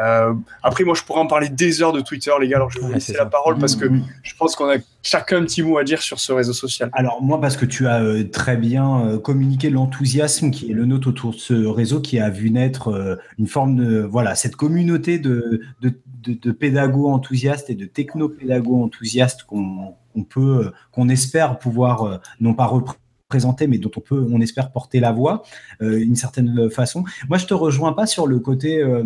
Euh, 0.01 0.33
après, 0.63 0.83
moi, 0.83 0.95
je 0.95 1.03
pourrais 1.03 1.21
en 1.21 1.27
parler 1.27 1.49
des 1.49 1.81
heures 1.81 1.93
de 1.93 2.01
Twitter, 2.01 2.31
les 2.39 2.47
gars. 2.47 2.57
Alors, 2.57 2.69
je 2.69 2.79
vais 2.79 2.85
vous 2.85 2.93
laisser 2.93 3.13
la 3.13 3.25
parole 3.25 3.57
parce 3.57 3.75
que 3.75 3.87
Mmh. 3.87 4.05
je 4.23 4.35
pense 4.35 4.55
qu'on 4.55 4.69
a 4.69 4.77
chacun 5.03 5.37
un 5.37 5.43
petit 5.43 5.63
mot 5.63 5.77
à 5.77 5.83
dire 5.83 6.01
sur 6.01 6.19
ce 6.19 6.31
réseau 6.31 6.53
social. 6.53 6.89
Alors 6.93 7.21
moi, 7.21 7.39
parce 7.39 7.57
que 7.57 7.65
tu 7.65 7.87
as 7.87 8.01
euh, 8.01 8.23
très 8.23 8.57
bien 8.57 9.05
euh, 9.05 9.19
communiqué 9.19 9.69
l'enthousiasme 9.69 10.51
qui 10.51 10.71
est 10.71 10.73
le 10.73 10.85
nôtre 10.85 11.09
autour 11.09 11.31
de 11.31 11.37
ce 11.37 11.53
réseau 11.53 12.01
qui 12.01 12.19
a 12.19 12.29
vu 12.29 12.51
naître 12.51 13.17
une 13.37 13.47
forme 13.47 13.75
de 13.75 14.01
voilà 14.01 14.35
cette 14.35 14.55
communauté 14.55 15.19
de, 15.19 15.61
de, 15.81 15.93
de, 16.23 16.33
de 16.33 16.51
pédagogues 16.51 17.13
enthousiastes 17.13 17.69
et 17.69 17.75
de 17.75 17.85
technopédagogues 17.85 18.83
enthousiastes 18.83 19.43
qu'on 19.43 19.95
peut 20.29 20.71
qu'on 20.91 21.09
espère 21.09 21.59
pouvoir 21.59 22.19
non 22.39 22.53
pas 22.53 22.65
représenter 22.65 23.67
mais 23.67 23.77
dont 23.77 23.91
on 23.95 23.99
peut 23.99 24.25
on 24.31 24.39
espère 24.41 24.71
porter 24.71 24.99
la 24.99 25.11
voix 25.11 25.43
euh, 25.81 25.99
d'une 25.99 26.15
certaine 26.15 26.69
façon. 26.69 27.03
Moi, 27.29 27.37
je 27.37 27.45
te 27.45 27.53
rejoins 27.53 27.93
pas 27.93 28.05
sur 28.05 28.27
le 28.27 28.39
côté 28.39 28.81
euh, 28.81 29.03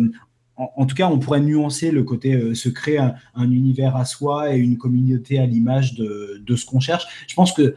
en, 0.56 0.86
tout 0.86 0.94
cas, 0.94 1.08
on 1.08 1.18
pourrait 1.18 1.40
nuancer 1.40 1.90
le 1.90 2.02
côté 2.02 2.34
euh, 2.34 2.54
se 2.54 2.68
créer 2.68 2.98
un, 2.98 3.14
un 3.34 3.50
univers 3.50 3.96
à 3.96 4.04
soi 4.04 4.54
et 4.54 4.58
une 4.58 4.76
communauté 4.76 5.38
à 5.38 5.46
l'image 5.46 5.94
de, 5.94 6.56
ce 6.56 6.66
qu'on 6.66 6.80
cherche. 6.80 7.06
Je 7.26 7.34
pense 7.34 7.52
que 7.52 7.74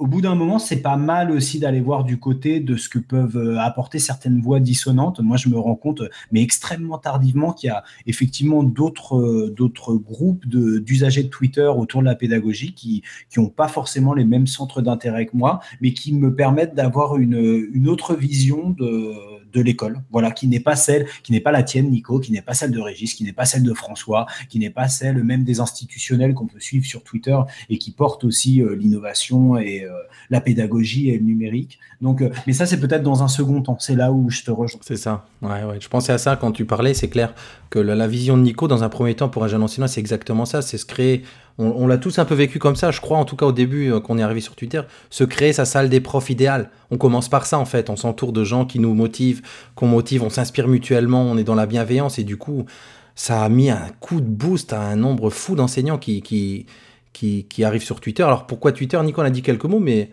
au 0.00 0.08
bout 0.08 0.20
d'un 0.20 0.34
moment, 0.34 0.58
c'est 0.58 0.82
pas 0.82 0.96
mal 0.96 1.30
aussi 1.30 1.60
d'aller 1.60 1.80
voir 1.80 2.02
du 2.02 2.18
côté 2.18 2.58
de 2.58 2.76
ce 2.76 2.88
que 2.88 2.98
peuvent 2.98 3.36
euh, 3.36 3.60
apporter 3.60 4.00
certaines 4.00 4.40
voix 4.40 4.58
dissonantes. 4.58 5.20
Moi, 5.20 5.36
je 5.36 5.48
me 5.48 5.56
rends 5.56 5.76
compte, 5.76 6.02
mais 6.32 6.42
extrêmement 6.42 6.98
tardivement, 6.98 7.52
qu'il 7.52 7.68
y 7.68 7.70
a 7.70 7.84
effectivement 8.06 8.64
d'autres 8.64 9.16
euh, 9.16 9.98
groupes 10.04 10.46
d'usagers 10.46 11.22
de, 11.22 11.28
Twitter 11.28 11.66
autour 11.66 12.00
de 12.00 12.06
la 12.06 12.16
pédagogie 12.16 12.74
qui 12.74 13.02
qui 13.30 13.38
n'ont 13.38 13.48
pas 13.48 13.68
forcément 13.68 14.14
les 14.14 14.24
mêmes 14.24 14.48
centres 14.48 14.82
d'intérêt 14.82 15.26
que 15.26 15.36
moi, 15.36 15.60
mais 15.80 15.92
qui 15.92 16.12
me 16.12 16.34
permettent 16.34 16.74
d'avoir 16.74 17.16
une, 17.16 17.68
une 17.72 17.88
autre 17.88 18.14
vision 18.14 18.70
de, 18.70 19.12
de 19.54 19.60
l'école. 19.60 20.02
Voilà, 20.10 20.30
qui 20.30 20.48
n'est 20.48 20.60
pas 20.60 20.76
celle, 20.76 21.06
qui 21.22 21.32
n'est 21.32 21.40
pas 21.40 21.52
la 21.52 21.62
tienne, 21.62 21.90
Nico, 21.90 22.18
qui 22.18 22.32
n'est 22.32 22.42
pas 22.42 22.54
celle 22.54 22.72
de 22.72 22.80
Régis, 22.80 23.14
qui 23.14 23.24
n'est 23.24 23.32
pas 23.32 23.44
celle 23.44 23.62
de 23.62 23.72
François, 23.72 24.26
qui 24.48 24.58
n'est 24.58 24.70
pas 24.70 24.88
celle 24.88 25.22
même 25.22 25.44
des 25.44 25.60
institutionnels 25.60 26.34
qu'on 26.34 26.46
peut 26.46 26.60
suivre 26.60 26.84
sur 26.84 27.02
Twitter 27.02 27.38
et 27.70 27.78
qui 27.78 27.92
portent 27.92 28.24
aussi 28.24 28.60
euh, 28.60 28.74
l'innovation 28.74 29.56
et 29.56 29.84
euh, 29.84 29.90
la 30.30 30.40
pédagogie 30.40 31.08
et 31.10 31.18
le 31.18 31.24
numérique. 31.24 31.78
Donc, 32.00 32.20
euh, 32.20 32.30
mais 32.46 32.52
ça, 32.52 32.66
c'est 32.66 32.80
peut-être 32.80 33.02
dans 33.02 33.22
un 33.22 33.28
second 33.28 33.62
temps. 33.62 33.78
C'est 33.78 33.94
là 33.94 34.12
où 34.12 34.28
je 34.28 34.42
te 34.42 34.50
rejoins. 34.50 34.80
C'est 34.82 34.96
ça. 34.96 35.26
Ouais, 35.40 35.62
ouais. 35.64 35.78
Je 35.80 35.88
pensais 35.88 36.12
à 36.12 36.18
ça 36.18 36.36
quand 36.36 36.52
tu 36.52 36.64
parlais. 36.64 36.94
C'est 36.94 37.08
clair 37.08 37.34
que 37.70 37.78
la, 37.78 37.94
la 37.94 38.08
vision 38.08 38.36
de 38.36 38.42
Nico, 38.42 38.68
dans 38.68 38.82
un 38.82 38.88
premier 38.88 39.14
temps, 39.14 39.28
pour 39.28 39.44
un 39.44 39.48
jeune 39.48 39.62
enseignant, 39.62 39.88
c'est 39.88 40.00
exactement 40.00 40.44
ça. 40.44 40.60
C'est 40.62 40.78
se 40.78 40.86
créer. 40.86 41.22
On, 41.56 41.86
l'a 41.86 41.98
tous 41.98 42.18
un 42.18 42.24
peu 42.24 42.34
vécu 42.34 42.58
comme 42.58 42.74
ça, 42.74 42.90
je 42.90 43.00
crois, 43.00 43.16
en 43.16 43.24
tout 43.24 43.36
cas 43.36 43.46
au 43.46 43.52
début, 43.52 43.92
euh, 43.92 44.00
qu'on 44.00 44.18
est 44.18 44.22
arrivé 44.22 44.40
sur 44.40 44.56
Twitter. 44.56 44.80
Se 45.10 45.22
créer 45.22 45.52
sa 45.52 45.64
salle 45.64 45.88
des 45.88 46.00
profs 46.00 46.28
idéale. 46.28 46.70
On 46.90 46.98
commence 46.98 47.28
par 47.28 47.46
ça, 47.46 47.60
en 47.60 47.64
fait. 47.64 47.90
On 47.90 47.96
s'entoure 47.96 48.32
de 48.32 48.42
gens 48.42 48.64
qui 48.64 48.80
nous 48.80 48.92
motivent, 48.92 49.40
qu'on 49.76 49.86
motive, 49.86 50.24
on 50.24 50.30
s'inspire 50.30 50.66
mutuellement, 50.66 51.22
on 51.22 51.36
est 51.36 51.44
dans 51.44 51.54
la 51.54 51.66
bienveillance. 51.66 52.18
Et 52.18 52.24
du 52.24 52.36
coup, 52.36 52.66
ça 53.14 53.44
a 53.44 53.48
mis 53.48 53.70
un 53.70 53.86
coup 54.00 54.20
de 54.20 54.26
boost 54.26 54.72
à 54.72 54.80
un 54.80 54.96
nombre 54.96 55.30
fou 55.30 55.54
d'enseignants 55.54 55.98
qui, 55.98 56.22
qui, 56.22 56.66
qui, 57.12 57.64
arrivent 57.64 57.84
sur 57.84 58.00
Twitter. 58.00 58.24
Alors 58.24 58.46
pourquoi 58.46 58.72
Twitter? 58.72 59.00
Nico 59.04 59.22
on 59.22 59.24
a 59.24 59.30
dit 59.30 59.42
quelques 59.42 59.64
mots, 59.64 59.78
mais 59.78 60.10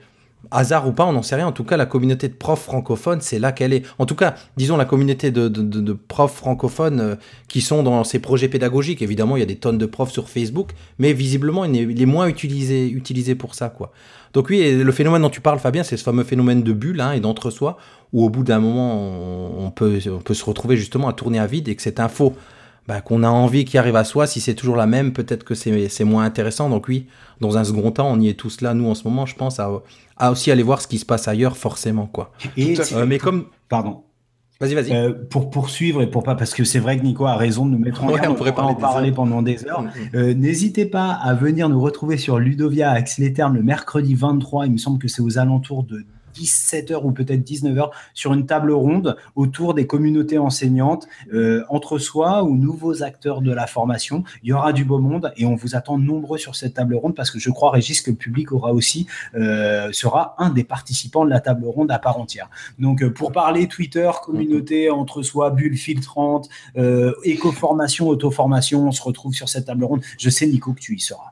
hasard 0.49 0.87
ou 0.87 0.91
pas, 0.91 1.05
on 1.05 1.13
n'en 1.13 1.21
sait 1.21 1.35
rien. 1.35 1.47
En 1.47 1.51
tout 1.51 1.63
cas, 1.63 1.77
la 1.77 1.85
communauté 1.85 2.27
de 2.27 2.33
profs 2.33 2.63
francophones, 2.63 3.21
c'est 3.21 3.37
là 3.37 3.51
qu'elle 3.51 3.73
est. 3.73 3.85
En 3.99 4.05
tout 4.05 4.15
cas, 4.15 4.35
disons 4.57 4.77
la 4.77 4.85
communauté 4.85 5.29
de, 5.31 5.47
de- 5.47 5.93
profs 5.93 6.33
francophones 6.33 6.99
euh, 6.99 7.15
qui 7.47 7.61
sont 7.61 7.83
dans 7.83 8.03
ces 8.03 8.19
projets 8.19 8.47
pédagogiques. 8.47 9.01
Évidemment, 9.01 9.37
il 9.37 9.41
y 9.41 9.43
a 9.43 9.45
des 9.47 9.57
tonnes 9.57 9.77
de 9.77 9.85
profs 9.85 10.11
sur 10.11 10.29
Facebook, 10.29 10.71
mais 10.97 11.13
visiblement, 11.13 11.65
il 11.65 12.01
est, 12.01 12.05
moins 12.05 12.27
utilisé, 12.27 12.89
utilisé 12.89 13.35
pour 13.35 13.55
ça, 13.55 13.69
quoi. 13.69 13.91
Donc 14.33 14.49
oui, 14.49 14.81
le 14.81 14.91
phénomène 14.93 15.21
dont 15.21 15.29
tu 15.29 15.41
parles, 15.41 15.59
Fabien, 15.59 15.83
c'est 15.83 15.97
ce 15.97 16.03
fameux 16.03 16.23
phénomène 16.23 16.63
de 16.63 16.71
bulle 16.71 17.01
hein, 17.01 17.11
et 17.11 17.19
d'entre-soi, 17.19 17.77
où 18.13 18.23
au 18.23 18.29
bout 18.29 18.43
d'un 18.43 18.59
moment, 18.59 19.59
on, 19.59 19.71
peut, 19.71 19.99
on 20.07 20.19
peut 20.19 20.33
se 20.33 20.45
retrouver 20.45 20.77
justement 20.77 21.09
à 21.09 21.13
tourner 21.13 21.37
à 21.37 21.47
vide 21.47 21.67
et 21.67 21.75
que 21.75 21.81
cette 21.81 21.99
info 21.99 22.33
bah, 22.87 23.01
qu'on 23.01 23.23
a 23.23 23.29
envie 23.29 23.65
qui 23.65 23.77
arrive 23.77 23.95
à 23.95 24.03
soi, 24.03 24.27
si 24.27 24.41
c'est 24.41 24.55
toujours 24.55 24.75
la 24.75 24.87
même, 24.87 25.13
peut-être 25.13 25.43
que 25.43 25.53
c'est 25.53 26.03
moins 26.03 26.23
intéressant. 26.23 26.69
Donc 26.69 26.87
oui, 26.87 27.07
dans 27.39 27.57
un 27.57 27.63
second 27.63 27.91
temps, 27.91 28.09
on 28.11 28.19
y 28.19 28.27
est 28.27 28.33
tous 28.33 28.61
là, 28.61 28.73
nous, 28.73 28.89
en 28.89 28.95
ce 28.95 29.03
moment, 29.03 29.25
je 29.25 29.35
pense, 29.35 29.59
à, 29.59 29.69
à 30.21 30.31
aussi 30.31 30.51
aller 30.51 30.63
voir 30.63 30.81
ce 30.81 30.87
qui 30.87 30.99
se 30.99 31.05
passe 31.05 31.27
ailleurs, 31.27 31.57
forcément, 31.57 32.05
quoi. 32.05 32.31
Et. 32.55 32.75
Euh, 32.93 33.05
mais 33.05 33.17
comme... 33.17 33.47
pardon. 33.67 34.03
Vas-y, 34.61 34.75
vas-y. 34.75 34.93
Euh, 34.93 35.13
pour 35.27 35.49
poursuivre 35.49 36.03
et 36.03 36.07
pour 36.09 36.21
pas 36.21 36.35
parce 36.35 36.53
que 36.53 36.63
c'est 36.63 36.77
vrai 36.77 36.99
que 36.99 37.03
Nico 37.03 37.25
a 37.25 37.35
raison 37.35 37.65
de 37.65 37.71
nous 37.71 37.79
mettre 37.79 38.03
en 38.03 38.07
Ouais, 38.09 38.19
garde, 38.19 38.27
on 38.29 38.35
pourrait 38.35 38.51
pourra 38.53 38.67
en 38.67 38.75
parler 38.75 38.75
des 38.75 38.81
parler 38.81 39.09
heures. 39.09 39.15
pendant 39.15 39.41
des 39.41 39.65
heures. 39.65 39.81
Mm, 39.81 39.85
mm. 39.87 39.89
Euh, 40.13 40.33
N'hésitez 40.35 40.85
pas 40.85 41.09
à 41.13 41.33
venir 41.33 41.67
nous 41.67 41.81
retrouver 41.81 42.17
sur 42.17 42.37
Ludovia 42.37 42.91
à 42.91 42.99
Aix-les-Thermes 42.99 43.55
le 43.55 43.63
mercredi 43.63 44.13
23. 44.13 44.67
Il 44.67 44.73
me 44.73 44.77
semble 44.77 44.99
que 44.99 45.07
c'est 45.07 45.23
aux 45.23 45.39
alentours 45.39 45.83
de 45.83 46.05
17h 46.33 47.01
ou 47.03 47.11
peut-être 47.11 47.41
19h 47.41 47.89
sur 48.13 48.33
une 48.33 48.45
table 48.45 48.71
ronde 48.71 49.17
autour 49.35 49.73
des 49.73 49.87
communautés 49.87 50.37
enseignantes, 50.37 51.07
euh, 51.33 51.63
entre 51.69 51.97
soi 51.97 52.43
ou 52.43 52.55
nouveaux 52.55 53.03
acteurs 53.03 53.41
de 53.41 53.51
la 53.51 53.67
formation. 53.67 54.23
Il 54.43 54.49
y 54.49 54.53
aura 54.53 54.73
du 54.73 54.85
beau 54.85 54.99
monde 54.99 55.33
et 55.37 55.45
on 55.45 55.55
vous 55.55 55.75
attend 55.75 55.97
nombreux 55.97 56.37
sur 56.37 56.55
cette 56.55 56.75
table 56.75 56.95
ronde 56.95 57.15
parce 57.15 57.31
que 57.31 57.39
je 57.39 57.49
crois, 57.49 57.71
Régis, 57.71 58.01
que 58.01 58.11
le 58.11 58.17
public 58.17 58.51
aura 58.51 58.73
aussi, 58.73 59.07
euh, 59.35 59.91
sera 59.91 60.35
un 60.37 60.49
des 60.49 60.63
participants 60.63 61.25
de 61.25 61.29
la 61.29 61.39
table 61.39 61.65
ronde 61.65 61.91
à 61.91 61.99
part 61.99 62.19
entière. 62.19 62.49
Donc, 62.79 63.01
euh, 63.01 63.11
pour 63.11 63.31
parler 63.31 63.67
Twitter, 63.67 64.09
communauté 64.23 64.89
entre 64.89 65.21
soi, 65.21 65.51
bulle 65.51 65.77
filtrante, 65.77 66.49
euh, 66.77 67.13
éco-formation, 67.23 68.07
auto-formation, 68.07 68.87
on 68.87 68.91
se 68.91 69.01
retrouve 69.01 69.33
sur 69.33 69.49
cette 69.49 69.65
table 69.65 69.83
ronde. 69.83 70.01
Je 70.17 70.29
sais, 70.29 70.47
Nico, 70.47 70.73
que 70.73 70.79
tu 70.79 70.95
y 70.95 70.99
seras. 70.99 71.30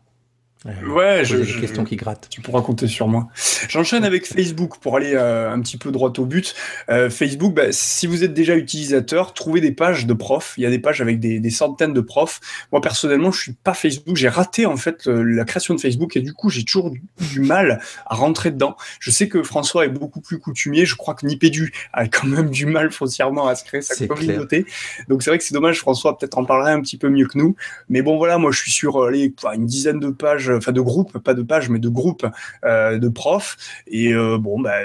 Euh, 0.66 0.72
Ouais, 0.89 1.24
je, 1.24 1.38
des 1.38 1.62
questions 1.62 1.86
qui 1.86 1.95
grattent. 1.95 2.28
Tu 2.30 2.41
pourras 2.41 2.62
compter 2.62 2.88
sur 2.88 3.07
moi. 3.07 3.30
J'enchaîne 3.70 4.03
avec 4.03 4.26
Facebook 4.26 4.80
pour 4.80 4.97
aller 4.97 5.14
euh, 5.16 5.51
un 5.51 5.62
petit 5.62 5.78
peu 5.78 5.91
droit 5.91 6.12
au 6.18 6.26
but. 6.26 6.53
Euh, 6.89 7.10
Facebook, 7.10 7.53
bah, 7.53 7.72
si 7.72 8.07
vous 8.07 8.24
êtes 8.24 8.34
déjà 8.34 8.55
utilisateur, 8.55 9.34
trouvez 9.34 9.62
des 9.62 9.72
pages 9.72 10.05
de 10.05 10.14
profs. 10.14 10.55
Il 10.57 10.64
y 10.64 10.66
a 10.66 10.70
des 10.70 10.80
pages 10.80 11.01
avec 11.01 11.20
des, 11.20 11.39
des 11.39 11.49
centaines 11.49 11.93
de 11.93 12.01
profs. 12.01 12.41
Moi, 12.72 12.82
personnellement, 12.82 13.32
je 13.32 13.39
suis 13.41 13.53
pas 13.53 13.74
Facebook. 13.74 14.18
J'ai 14.18 14.28
raté 14.30 14.66
en 14.66 14.76
fait 14.76 15.05
la 15.07 15.45
création 15.45 15.76
de 15.76 15.80
Facebook 15.80 16.18
et 16.18 16.22
du 16.22 16.34
coup, 16.34 16.49
j'ai 16.49 16.64
toujours 16.64 16.91
du, 16.91 17.01
du 17.32 17.39
mal 17.39 17.82
à 18.05 18.16
rentrer 18.16 18.51
dedans. 18.51 18.76
Je 18.99 19.12
sais 19.12 19.30
que 19.30 19.43
François 19.43 19.86
est 19.86 19.89
beaucoup 19.89 20.20
plus 20.20 20.39
coutumier. 20.39 20.86
Je 20.86 20.95
crois 20.95 21.14
que 21.14 21.26
Nipédu 21.26 21.72
a 21.93 22.07
quand 22.07 22.28
même 22.28 22.49
du 22.49 22.66
mal 22.66 22.91
foncièrement 22.91 23.47
à 23.47 23.55
se 23.55 23.64
créer 23.64 23.82
sa 23.82 24.07
communauté. 24.07 24.66
Donc 25.07 25.24
c'est 25.24 25.30
vrai 25.30 25.38
que 25.38 25.43
c'est 25.43 25.53
dommage. 25.53 25.80
François 25.80 26.18
peut-être 26.18 26.38
en 26.38 26.43
parlerait 26.43 26.74
un 26.74 26.82
petit 26.82 26.97
peu 26.97 27.10
mieux 27.10 27.28
que 27.28 27.38
nous. 27.38 27.55
Mais 27.88 28.01
bon, 28.01 28.18
voilà, 28.18 28.38
moi, 28.38 28.51
je 28.51 28.60
suis 28.60 28.72
sur 28.72 29.10
quoi, 29.39 29.55
une 29.55 29.66
dizaine 29.66 29.99
de 29.99 30.10
pages, 30.10 30.49
enfin 30.58 30.72
de 30.72 30.82
groupes, 30.82 31.18
pas 31.20 31.34
de 31.34 31.41
pages, 31.41 31.70
mais 31.70 31.80
de 31.80 31.89
groupes 31.89 32.26
euh, 32.66 32.97
de 32.97 33.10
profs. 33.10 33.58
Et 33.88 34.14
euh, 34.14 34.38
bon, 34.38 34.60
bah, 34.60 34.76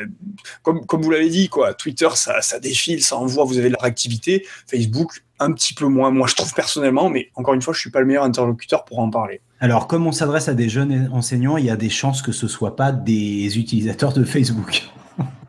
comme, 0.63 0.85
comme 0.87 1.03
vous 1.03 1.11
l'avez 1.11 1.29
dit, 1.29 1.49
quoi, 1.49 1.75
Twitter, 1.75 2.09
ça, 2.15 2.41
ça 2.43 2.59
défile, 2.59 3.03
ça 3.03 3.17
envoie, 3.17 3.45
vous 3.45 3.59
avez 3.59 3.69
de 3.69 3.75
la 3.75 3.83
réactivité. 3.83 4.47
Facebook, 4.67 5.25
un 5.41 5.53
petit 5.53 5.75
peu 5.75 5.87
moins, 5.87 6.11
moi, 6.11 6.27
je 6.27 6.35
trouve 6.35 6.53
personnellement, 6.55 7.09
mais 7.11 7.31
encore 7.35 7.55
une 7.55 7.63
fois, 7.63 7.75
je 7.75 7.81
suis 7.81 7.91
pas 7.91 8.01
le 8.01 8.07
meilleur 8.07 8.25
interlocuteur 8.25 8.85
pour 8.85 8.99
en 8.99 9.11
parler. 9.11 9.41
Alors, 9.61 9.87
comme 9.87 10.07
on 10.07 10.13
s'adresse 10.13 10.49
à 10.49 10.55
des 10.55 10.69
jeunes 10.69 11.09
enseignants, 11.13 11.57
il 11.57 11.65
y 11.65 11.71
a 11.71 11.77
des 11.77 11.91
chances 11.91 12.23
que 12.23 12.33
ce 12.33 12.49
soit 12.49 12.77
pas 12.77 12.93
des 12.93 13.59
utilisateurs 13.59 14.13
de 14.13 14.25
Facebook. 14.25 14.85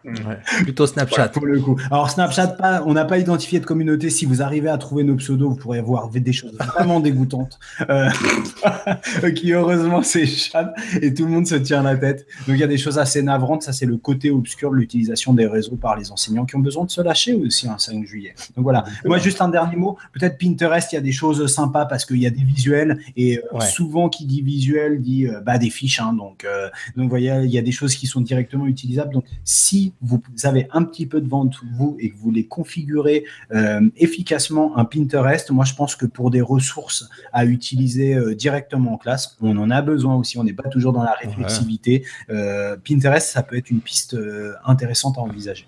Ouais. 0.05 0.37
Plutôt 0.63 0.85
Snapchat. 0.87 1.29
Pour 1.29 1.45
le 1.45 1.59
coup. 1.59 1.77
Alors, 1.91 2.09
Snapchat, 2.09 2.47
pas, 2.47 2.83
on 2.85 2.93
n'a 2.93 3.05
pas 3.05 3.17
identifié 3.17 3.59
de 3.59 3.65
communauté. 3.65 4.09
Si 4.09 4.25
vous 4.25 4.41
arrivez 4.41 4.69
à 4.69 4.77
trouver 4.77 5.03
nos 5.03 5.15
pseudos, 5.15 5.49
vous 5.49 5.55
pourrez 5.55 5.81
voir 5.81 6.09
des 6.09 6.33
choses 6.33 6.53
vraiment 6.53 6.99
dégoûtantes 6.99 7.59
euh, 7.89 8.09
qui, 9.35 9.51
heureusement, 9.51 10.01
s'échappent 10.03 10.75
et 11.01 11.13
tout 11.13 11.25
le 11.25 11.31
monde 11.31 11.47
se 11.47 11.55
tient 11.55 11.83
la 11.83 11.95
tête. 11.95 12.25
Donc, 12.47 12.55
il 12.55 12.59
y 12.59 12.63
a 12.63 12.67
des 12.67 12.77
choses 12.77 12.97
assez 12.99 13.21
navrantes. 13.21 13.63
Ça, 13.63 13.73
c'est 13.73 13.85
le 13.85 13.97
côté 13.97 14.31
obscur 14.31 14.71
de 14.71 14.75
l'utilisation 14.75 15.33
des 15.33 15.47
réseaux 15.47 15.75
par 15.75 15.97
les 15.97 16.11
enseignants 16.11 16.45
qui 16.45 16.55
ont 16.55 16.59
besoin 16.59 16.85
de 16.85 16.91
se 16.91 17.01
lâcher 17.01 17.33
aussi 17.33 17.67
un 17.67 17.77
5 17.77 18.05
juillet. 18.05 18.35
Donc, 18.55 18.63
voilà. 18.63 18.83
Moi, 19.05 19.17
juste 19.17 19.41
un 19.41 19.49
dernier 19.49 19.75
mot. 19.75 19.97
Peut-être 20.13 20.37
Pinterest, 20.37 20.91
il 20.91 20.95
y 20.95 20.99
a 20.99 21.01
des 21.01 21.11
choses 21.11 21.45
sympas 21.51 21.85
parce 21.85 22.05
qu'il 22.05 22.17
y 22.17 22.27
a 22.27 22.29
des 22.31 22.43
visuels 22.43 22.99
et 23.17 23.37
euh, 23.39 23.41
Ouais. 23.55 23.65
souvent, 23.67 24.09
qui 24.09 24.25
dit 24.25 24.41
visuel 24.41 25.01
dit 25.01 25.27
euh, 25.27 25.39
bah, 25.39 25.57
des 25.57 25.69
fiches. 25.69 25.99
hein. 26.01 26.13
donc, 26.13 26.43
euh, 26.43 26.67
donc, 26.95 27.03
vous 27.05 27.09
voyez, 27.09 27.33
il 27.43 27.51
y 27.51 27.57
a 27.57 27.61
des 27.61 27.71
choses 27.71 27.95
qui 27.95 28.05
sont 28.07 28.19
directement 28.21 28.65
utilisables. 28.67 29.13
Donc, 29.13 29.23
si 29.45 29.93
vous 30.01 30.21
avez 30.43 30.67
un 30.71 30.83
petit 30.83 31.05
peu 31.05 31.21
devant 31.21 31.49
vous 31.77 31.97
et 31.99 32.09
que 32.09 32.15
vous 32.15 32.23
voulez 32.23 32.45
configurer 32.45 33.25
euh, 33.53 33.81
efficacement 33.97 34.77
un 34.77 34.85
Pinterest, 34.85 35.51
moi, 35.51 35.65
je 35.65 35.73
pense 35.73 35.95
que 35.95 36.05
pour 36.05 36.31
des 36.31 36.41
ressources 36.41 37.09
à 37.33 37.45
utiliser 37.45 38.15
euh, 38.15 38.35
directement 38.35 38.93
en 38.93 38.97
classe, 38.97 39.37
on 39.41 39.57
en 39.57 39.71
a 39.71 39.81
besoin 39.81 40.15
aussi. 40.15 40.37
On 40.37 40.43
n'est 40.43 40.53
pas 40.53 40.69
toujours 40.69 40.93
dans 40.93 41.03
la 41.03 41.13
réflexivité. 41.13 42.05
Euh, 42.29 42.77
Pinterest, 42.77 43.29
ça 43.29 43.43
peut 43.43 43.57
être 43.57 43.69
une 43.69 43.81
piste 43.81 44.13
euh, 44.13 44.53
intéressante 44.65 45.17
à 45.17 45.21
envisager. 45.21 45.67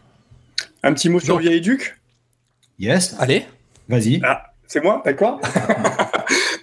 Un 0.84 0.94
petit 0.94 1.10
mot 1.10 1.20
sur 1.20 1.38
Vieille 1.40 1.62
Duc? 1.62 1.99
Yes, 2.80 3.16
Allez, 3.20 3.45
vas-y. 3.90 4.22
Ah, 4.24 4.54
c'est 4.68 4.84
moi, 4.84 5.02
d'accord 5.04 5.41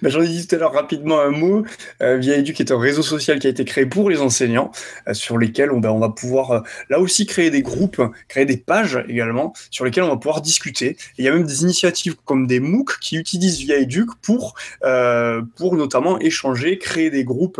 Bah, 0.05 0.11
J'en 0.11 0.21
ai 0.21 0.27
dit 0.27 0.45
tout 0.45 0.53
à 0.53 0.59
l'heure 0.59 0.73
rapidement 0.73 1.19
un 1.19 1.31
mot. 1.31 1.65
Euh, 2.03 2.17
Via 2.17 2.37
Edu, 2.37 2.53
qui 2.53 2.61
est 2.61 2.71
un 2.71 2.77
réseau 2.79 3.01
social 3.01 3.39
qui 3.39 3.47
a 3.47 3.49
été 3.49 3.65
créé 3.65 3.87
pour 3.87 4.07
les 4.11 4.21
enseignants, 4.21 4.71
euh, 5.07 5.15
sur 5.15 5.39
lesquels 5.39 5.71
on, 5.71 5.79
bah, 5.79 5.91
va 5.99 6.09
pouvoir 6.09 6.51
euh, 6.51 6.59
là 6.91 6.99
aussi 6.99 7.25
créer 7.25 7.49
des 7.49 7.63
groupes, 7.63 7.99
créer 8.27 8.45
des 8.45 8.57
pages 8.57 9.03
également, 9.09 9.53
sur 9.71 9.83
lesquelles 9.83 10.03
on 10.03 10.09
va 10.09 10.17
pouvoir 10.17 10.41
discuter. 10.41 10.95
Il 11.17 11.25
y 11.25 11.27
a 11.27 11.31
même 11.31 11.47
des 11.47 11.63
initiatives 11.63 12.17
comme 12.23 12.45
des 12.45 12.59
MOOC 12.59 12.99
qui 12.99 13.15
utilisent 13.15 13.57
Via 13.57 13.79
Edu 13.79 14.05
pour, 14.21 14.53
euh, 14.83 15.41
pour 15.55 15.75
notamment 15.75 16.19
échanger, 16.19 16.77
créer 16.77 17.09
des 17.09 17.23
groupes, 17.23 17.59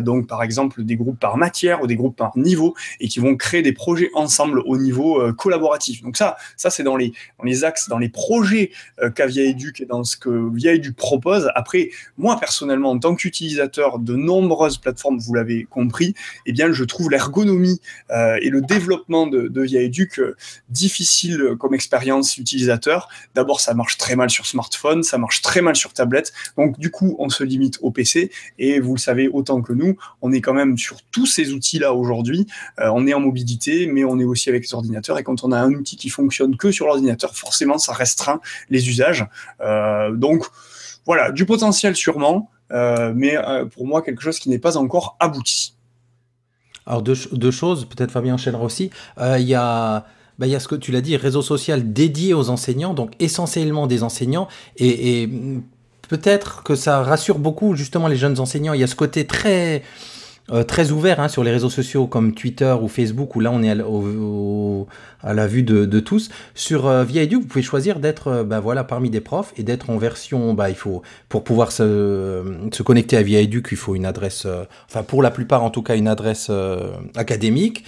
donc 0.00 0.28
par 0.28 0.44
exemple 0.44 0.84
des 0.84 0.94
groupes 0.94 1.18
par 1.18 1.36
matière 1.36 1.82
ou 1.82 1.88
des 1.88 1.96
groupes 1.96 2.16
par 2.16 2.38
niveau, 2.38 2.76
et 3.00 3.08
qui 3.08 3.18
vont 3.18 3.36
créer 3.36 3.62
des 3.62 3.72
projets 3.72 4.10
ensemble 4.14 4.62
au 4.66 4.76
niveau 4.76 5.20
collaboratif. 5.34 6.02
Donc 6.02 6.16
ça, 6.16 6.36
ça 6.56 6.70
c'est 6.70 6.84
dans 6.84 6.96
les, 6.96 7.12
dans 7.38 7.44
les 7.44 7.64
axes, 7.64 7.88
dans 7.88 7.98
les 7.98 8.08
projets 8.08 8.70
qu'a 9.16 9.26
Via 9.26 9.44
Edu 9.44 9.72
et 9.80 9.86
dans 9.86 10.04
ce 10.04 10.16
que 10.16 10.50
Via 10.54 10.74
Edu 10.74 10.92
propose. 10.92 11.50
Après, 11.54 11.71
moi 12.18 12.38
personnellement, 12.38 12.90
en 12.90 12.98
tant 12.98 13.14
qu'utilisateur 13.14 13.98
de 13.98 14.14
nombreuses 14.14 14.78
plateformes, 14.78 15.18
vous 15.18 15.34
l'avez 15.34 15.64
compris, 15.64 16.14
eh 16.46 16.52
bien, 16.52 16.72
je 16.72 16.84
trouve 16.84 17.10
l'ergonomie 17.10 17.80
euh, 18.10 18.38
et 18.42 18.50
le 18.50 18.60
développement 18.60 19.26
de, 19.26 19.48
de 19.48 19.62
Via 19.62 19.82
Educ 19.82 20.18
euh, 20.18 20.36
difficile 20.68 21.54
comme 21.58 21.74
expérience 21.74 22.36
utilisateur. 22.36 23.08
D'abord, 23.34 23.60
ça 23.60 23.74
marche 23.74 23.98
très 23.98 24.16
mal 24.16 24.30
sur 24.30 24.46
smartphone, 24.46 25.02
ça 25.02 25.18
marche 25.18 25.42
très 25.42 25.62
mal 25.62 25.76
sur 25.76 25.92
tablette. 25.92 26.32
Donc, 26.56 26.78
du 26.78 26.90
coup, 26.90 27.16
on 27.18 27.28
se 27.28 27.44
limite 27.44 27.78
au 27.82 27.90
PC. 27.90 28.30
Et 28.58 28.80
vous 28.80 28.94
le 28.94 29.00
savez 29.00 29.28
autant 29.28 29.62
que 29.62 29.72
nous, 29.72 29.96
on 30.20 30.32
est 30.32 30.40
quand 30.40 30.54
même 30.54 30.78
sur 30.78 31.02
tous 31.10 31.26
ces 31.26 31.52
outils-là 31.52 31.92
aujourd'hui. 31.94 32.46
Euh, 32.80 32.90
on 32.94 33.06
est 33.06 33.14
en 33.14 33.20
mobilité, 33.20 33.86
mais 33.86 34.04
on 34.04 34.18
est 34.18 34.24
aussi 34.24 34.48
avec 34.48 34.64
les 34.64 34.74
ordinateurs. 34.74 35.18
Et 35.18 35.22
quand 35.22 35.44
on 35.44 35.52
a 35.52 35.58
un 35.58 35.72
outil 35.72 35.96
qui 35.96 36.08
fonctionne 36.08 36.56
que 36.56 36.70
sur 36.70 36.86
l'ordinateur, 36.86 37.36
forcément, 37.36 37.78
ça 37.78 37.92
restreint 37.92 38.40
les 38.70 38.88
usages. 38.88 39.26
Donc, 40.12 40.46
voilà, 41.06 41.32
du 41.32 41.46
potentiel 41.46 41.96
sûrement, 41.96 42.50
euh, 42.70 43.12
mais 43.14 43.36
euh, 43.36 43.64
pour 43.66 43.86
moi, 43.86 44.02
quelque 44.02 44.22
chose 44.22 44.38
qui 44.38 44.48
n'est 44.48 44.58
pas 44.58 44.76
encore 44.76 45.16
abouti. 45.20 45.74
Alors 46.86 47.02
deux, 47.02 47.14
ch- 47.14 47.32
deux 47.32 47.50
choses, 47.50 47.84
peut-être 47.84 48.10
Fabien 48.10 48.34
enchaînera 48.34 48.64
aussi. 48.64 48.90
Euh, 49.18 49.38
Il 49.38 49.46
y 49.46 49.54
a... 49.54 50.06
bah, 50.38 50.46
il 50.46 50.50
y 50.50 50.56
a 50.56 50.60
ce 50.60 50.68
que 50.68 50.74
tu 50.74 50.90
l'as 50.92 51.00
dit, 51.00 51.16
réseau 51.16 51.42
social 51.42 51.92
dédié 51.92 52.34
aux 52.34 52.48
enseignants, 52.50 52.94
donc 52.94 53.12
essentiellement 53.20 53.86
des 53.86 54.02
enseignants, 54.02 54.48
et, 54.76 55.22
et, 55.22 55.26
mm, 55.26 55.62
peut-être 56.08 56.62
que 56.62 56.74
ça 56.74 57.02
rassure 57.02 57.38
beaucoup 57.38 57.74
justement 57.76 58.08
les 58.08 58.16
jeunes 58.16 58.38
enseignants. 58.40 58.74
Il 58.74 58.80
y 58.80 58.84
a 58.84 58.86
ce 58.86 58.96
côté 58.96 59.26
très 59.26 59.82
euh, 60.50 60.64
très 60.64 60.90
ouvert 60.90 61.20
hein, 61.20 61.28
sur 61.28 61.44
les 61.44 61.52
réseaux 61.52 61.70
sociaux 61.70 62.06
comme 62.06 62.34
Twitter 62.34 62.74
ou 62.80 62.88
Facebook, 62.88 63.36
où 63.36 63.40
là 63.40 63.52
on 63.52 63.62
est 63.62 63.70
à, 63.70 65.34
la 65.34 65.46
vue 65.46 65.62
de, 65.62 66.00
tous. 66.00 66.30
Sur 66.54 66.86
euh, 66.86 67.04
Via 67.04 67.22
Edu, 67.22 67.36
vous 67.36 67.46
pouvez 67.46 67.62
choisir 67.62 68.00
d'être 68.00 68.28
euh, 68.28 68.44
bah, 68.44 68.58
voilà, 68.58 68.82
parmi 68.82 69.08
des 69.08 69.20
profs 69.20 69.52
et 69.56 69.62
d'être 69.62 69.88
en 69.90 69.98
version, 69.98 70.52
bah, 70.54 70.68
il 70.68 70.74
faut, 70.74 71.02
pour 71.28 71.44
pouvoir 71.44 71.70
se, 71.70 72.42
connecter 72.82 73.16
à 73.16 73.22
Via 73.22 73.40
Edu, 73.40 73.62
il 73.70 73.76
faut 73.76 73.94
une 73.94 74.04
adresse, 74.04 74.44
euh, 74.46 74.64
enfin 74.90 75.04
pour 75.04 75.22
la 75.22 75.30
plupart 75.30 75.62
en 75.62 75.70
tout 75.70 75.82
cas, 75.82 75.96
une 75.96 76.08
adresse 76.08 76.48
euh, 76.50 76.90
académique. 77.14 77.84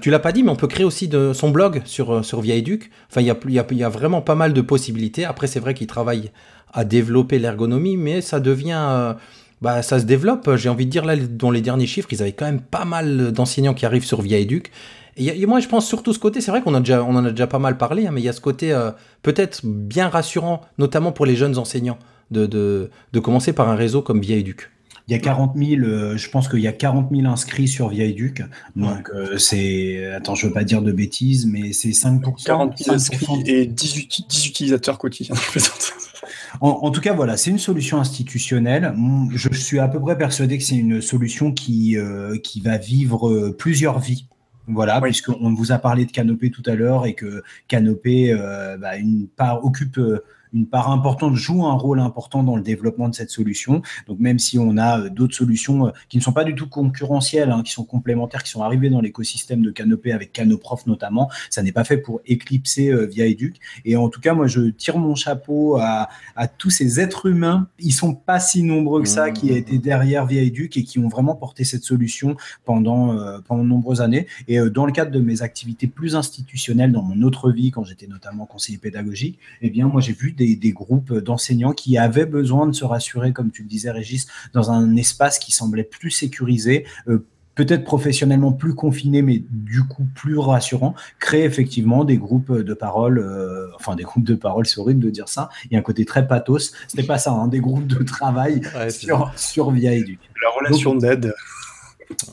Tu 0.00 0.10
l'as 0.10 0.20
pas 0.20 0.30
dit, 0.30 0.44
mais 0.44 0.50
on 0.50 0.56
peut 0.56 0.68
créer 0.68 0.84
aussi 0.84 1.10
son 1.34 1.50
blog 1.50 1.82
sur, 1.86 2.24
sur 2.24 2.40
Via 2.40 2.54
Educ. 2.54 2.88
Enfin, 3.10 3.20
il 3.20 3.26
y 3.26 3.58
a, 3.58 3.64
y, 3.72 3.82
a, 3.82 3.88
vraiment 3.88 4.22
pas 4.22 4.36
mal 4.36 4.52
de 4.52 4.60
possibilités. 4.60 5.24
Après, 5.24 5.48
c'est 5.48 5.58
vrai 5.58 5.74
qu'il 5.74 5.88
travaille 5.88 6.30
à 6.72 6.84
développer 6.84 7.40
l'ergonomie, 7.40 7.96
mais 7.96 8.20
ça 8.20 8.38
devient... 8.38 9.16
bah, 9.62 9.80
ça 9.82 9.98
se 10.00 10.04
développe. 10.04 10.56
J'ai 10.56 10.68
envie 10.68 10.86
de 10.86 10.90
dire, 10.90 11.04
là, 11.04 11.16
dans 11.16 11.50
les 11.50 11.60
derniers 11.60 11.86
chiffres, 11.86 12.08
ils 12.12 12.20
avaient 12.20 12.32
quand 12.32 12.44
même 12.44 12.60
pas 12.60 12.84
mal 12.84 13.32
d'enseignants 13.32 13.74
qui 13.74 13.86
arrivent 13.86 14.04
sur 14.04 14.20
Via 14.20 14.38
Educ. 14.38 14.70
Et, 15.16 15.46
moi, 15.46 15.60
je 15.60 15.68
pense 15.68 15.86
surtout 15.86 16.12
ce 16.12 16.18
côté, 16.18 16.40
c'est 16.40 16.50
vrai 16.50 16.62
qu'on 16.62 16.74
a 16.74 16.80
déjà, 16.80 17.04
on 17.04 17.14
en 17.14 17.24
a 17.24 17.30
déjà 17.30 17.46
pas 17.46 17.58
mal 17.58 17.76
parlé, 17.76 18.06
hein, 18.06 18.10
mais 18.12 18.20
il 18.20 18.24
y 18.24 18.28
a 18.28 18.32
ce 18.32 18.40
côté 18.40 18.72
euh, 18.72 18.90
peut-être 19.22 19.60
bien 19.64 20.08
rassurant, 20.08 20.62
notamment 20.78 21.12
pour 21.12 21.26
les 21.26 21.36
jeunes 21.36 21.58
enseignants, 21.58 21.98
de, 22.30 22.46
de, 22.46 22.90
de 23.12 23.20
commencer 23.20 23.52
par 23.52 23.68
un 23.68 23.74
réseau 23.76 24.02
comme 24.02 24.20
Via 24.20 24.36
Educ. 24.36 24.70
Il 25.08 25.12
y 25.12 25.14
a 25.14 25.18
40 25.18 25.52
000, 25.56 25.82
euh, 25.82 26.16
je 26.16 26.30
pense 26.30 26.48
qu'il 26.48 26.60
y 26.60 26.66
a 26.68 26.72
40 26.72 27.10
000 27.14 27.26
inscrits 27.26 27.68
sur 27.68 27.88
Via 27.88 28.04
Educ. 28.06 28.42
Donc, 28.74 29.10
euh, 29.14 29.36
c'est, 29.36 30.06
attends, 30.12 30.34
je 30.34 30.46
veux 30.46 30.52
pas 30.52 30.64
dire 30.64 30.80
de 30.80 30.92
bêtises, 30.92 31.44
mais 31.46 31.72
c'est 31.72 31.90
5%. 31.90 32.44
40 32.44 32.78
000 32.78 32.90
5%. 32.90 32.94
inscrits 32.94 33.42
et 33.46 33.66
10, 33.66 33.96
uti- 33.98 34.26
10 34.26 34.46
utilisateurs 34.46 34.98
quotidiens. 34.98 35.34
En, 36.60 36.68
en 36.82 36.90
tout 36.90 37.00
cas, 37.00 37.12
voilà, 37.14 37.36
c'est 37.36 37.50
une 37.50 37.58
solution 37.58 37.98
institutionnelle. 37.98 38.92
Mm, 38.96 39.30
Je 39.34 39.52
suis 39.54 39.78
à 39.78 39.88
peu 39.88 40.00
près 40.00 40.16
persuadé 40.18 40.58
que 40.58 40.64
c'est 40.64 40.76
une 40.76 41.00
solution 41.00 41.52
qui, 41.52 41.96
euh, 41.96 42.36
qui 42.38 42.60
va 42.60 42.78
vivre 42.78 43.28
euh, 43.28 43.56
plusieurs 43.56 43.98
vies. 43.98 44.26
Voilà, 44.68 45.00
Oui. 45.02 45.10
puisqu'on 45.10 45.52
vous 45.54 45.72
a 45.72 45.78
parlé 45.78 46.04
de 46.04 46.12
Canopé 46.12 46.50
tout 46.50 46.62
à 46.66 46.74
l'heure 46.74 47.04
et 47.06 47.14
que 47.14 47.42
Canopé 47.66 48.32
euh, 48.32 48.76
bah, 48.76 48.96
une 48.96 49.26
part, 49.26 49.64
occupe 49.64 49.98
euh, 49.98 50.22
une 50.52 50.66
part 50.66 50.90
importante, 50.90 51.34
joue 51.34 51.66
un 51.66 51.74
rôle 51.74 52.00
important 52.00 52.42
dans 52.42 52.56
le 52.56 52.62
développement 52.62 53.08
de 53.08 53.14
cette 53.14 53.30
solution. 53.30 53.82
Donc 54.06 54.18
même 54.18 54.38
si 54.38 54.58
on 54.58 54.76
a 54.76 55.00
euh, 55.00 55.08
d'autres 55.08 55.34
solutions 55.34 55.88
euh, 55.88 55.90
qui 56.08 56.18
ne 56.18 56.22
sont 56.22 56.32
pas 56.32 56.44
du 56.44 56.54
tout 56.54 56.68
concurrentielles, 56.68 57.50
hein, 57.50 57.62
qui 57.62 57.72
sont 57.72 57.84
complémentaires, 57.84 58.42
qui 58.42 58.50
sont 58.50 58.62
arrivées 58.62 58.90
dans 58.90 59.00
l'écosystème 59.00 59.62
de 59.62 59.70
Canopé 59.70 60.12
avec 60.12 60.32
Canoprof 60.32 60.86
notamment, 60.86 61.30
ça 61.50 61.62
n'est 61.62 61.72
pas 61.72 61.84
fait 61.84 61.98
pour 61.98 62.20
éclipser 62.26 62.88
euh, 62.88 63.06
Via 63.06 63.26
Educ. 63.26 63.56
Et 63.84 63.96
en 63.96 64.08
tout 64.08 64.20
cas, 64.20 64.34
moi, 64.34 64.46
je 64.46 64.60
tire 64.70 64.98
mon 64.98 65.14
chapeau 65.14 65.76
à, 65.78 66.08
à 66.36 66.48
tous 66.48 66.70
ces 66.70 67.00
êtres 67.00 67.26
humains. 67.26 67.68
Ils 67.78 67.92
sont 67.92 68.14
pas 68.14 68.40
si 68.40 68.62
nombreux 68.62 69.02
que 69.02 69.08
ça 69.08 69.30
qui 69.30 69.50
étaient 69.50 69.78
derrière 69.78 70.26
Via 70.26 70.42
Educ 70.42 70.76
et 70.76 70.84
qui 70.84 70.98
ont 70.98 71.08
vraiment 71.08 71.34
porté 71.34 71.64
cette 71.64 71.84
solution 71.84 72.36
pendant, 72.64 73.18
euh, 73.18 73.38
pendant 73.46 73.62
de 73.62 73.68
nombreuses 73.68 74.00
années. 74.00 74.26
Et 74.48 74.58
euh, 74.58 74.70
dans 74.70 74.86
le 74.86 74.92
cadre 74.92 75.10
de 75.10 75.20
mes 75.20 75.42
activités 75.42 75.86
plus 75.86 76.16
institutionnelles 76.16 76.92
dans 76.92 77.02
mon 77.02 77.22
autre 77.22 77.50
vie, 77.50 77.70
quand 77.70 77.84
j'étais 77.84 78.06
notamment 78.06 78.46
conseiller 78.46 78.78
pédagogique, 78.78 79.38
eh 79.60 79.70
bien, 79.70 79.88
moi, 79.88 80.00
j'ai 80.00 80.12
vu 80.12 80.32
des, 80.32 80.41
des 80.56 80.72
groupes 80.72 81.12
d'enseignants 81.12 81.72
qui 81.72 81.98
avaient 81.98 82.26
besoin 82.26 82.66
de 82.66 82.72
se 82.72 82.84
rassurer, 82.84 83.32
comme 83.32 83.50
tu 83.50 83.62
le 83.62 83.68
disais, 83.68 83.90
Régis, 83.90 84.26
dans 84.52 84.70
un 84.70 84.96
espace 84.96 85.38
qui 85.38 85.52
semblait 85.52 85.84
plus 85.84 86.10
sécurisé, 86.10 86.84
euh, 87.08 87.26
peut-être 87.54 87.84
professionnellement 87.84 88.52
plus 88.52 88.74
confiné, 88.74 89.20
mais 89.22 89.42
du 89.50 89.84
coup 89.84 90.06
plus 90.14 90.38
rassurant, 90.38 90.94
créer 91.18 91.44
effectivement 91.44 92.04
des 92.04 92.16
groupes 92.16 92.52
de 92.52 92.74
parole, 92.74 93.18
euh, 93.18 93.66
enfin 93.76 93.94
des 93.94 94.04
groupes 94.04 94.24
de 94.24 94.34
parole, 94.34 94.66
c'est 94.66 94.80
horrible 94.80 95.00
de 95.00 95.10
dire 95.10 95.28
ça, 95.28 95.50
il 95.64 95.72
y 95.72 95.76
a 95.76 95.78
un 95.78 95.82
côté 95.82 96.04
très 96.04 96.26
pathos, 96.26 96.72
c'était 96.88 97.02
pas 97.02 97.18
ça, 97.18 97.32
hein, 97.32 97.48
des 97.48 97.60
groupes 97.60 97.86
de 97.86 98.02
travail 98.02 98.62
sur, 98.88 99.30
sur 99.36 99.70
Via 99.70 99.92
Educ. 99.94 100.18
La 100.42 100.50
relation 100.50 100.94
d'aide. 100.94 101.34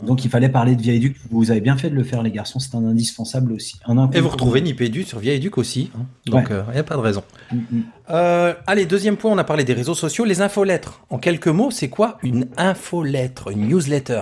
Donc 0.03 0.23
il 0.25 0.29
fallait 0.29 0.49
parler 0.49 0.75
de 0.75 0.81
Via 0.81 0.93
Educ, 0.93 1.15
vous 1.29 1.51
avez 1.51 1.61
bien 1.61 1.77
fait 1.77 1.89
de 1.89 1.95
le 1.95 2.03
faire 2.03 2.23
les 2.23 2.31
garçons, 2.31 2.59
c'est 2.59 2.75
un 2.75 2.85
indispensable 2.85 3.51
aussi. 3.51 3.75
Un 3.85 4.09
Et 4.11 4.21
vous 4.21 4.29
retrouvez 4.29 4.61
Nipédu 4.61 5.03
sur 5.03 5.19
Via 5.19 5.33
Educ 5.33 5.57
aussi. 5.57 5.91
hein. 5.95 6.05
Donc, 6.25 6.47
il 6.49 6.55
Ouais. 6.55 6.73
n'y 6.73 6.79
a 6.79 6.83
pas 6.83 6.95
de 6.95 7.01
raison. 7.01 7.23
Mm, 7.51 7.57
mm. 7.57 7.81
Euh, 8.11 8.53
allez, 8.67 8.85
deuxième 8.85 9.17
point, 9.17 9.31
on 9.31 9.37
a 9.37 9.43
parlé 9.43 9.63
des 9.63 9.73
réseaux 9.73 9.93
sociaux. 9.95 10.25
Les 10.25 10.41
infolettres. 10.41 11.01
En 11.09 11.17
quelques 11.19 11.47
mots, 11.47 11.71
c'est 11.71 11.89
quoi 11.89 12.17
une 12.23 12.47
infolettre, 12.57 13.49
une 13.49 13.67
newsletter? 13.67 14.21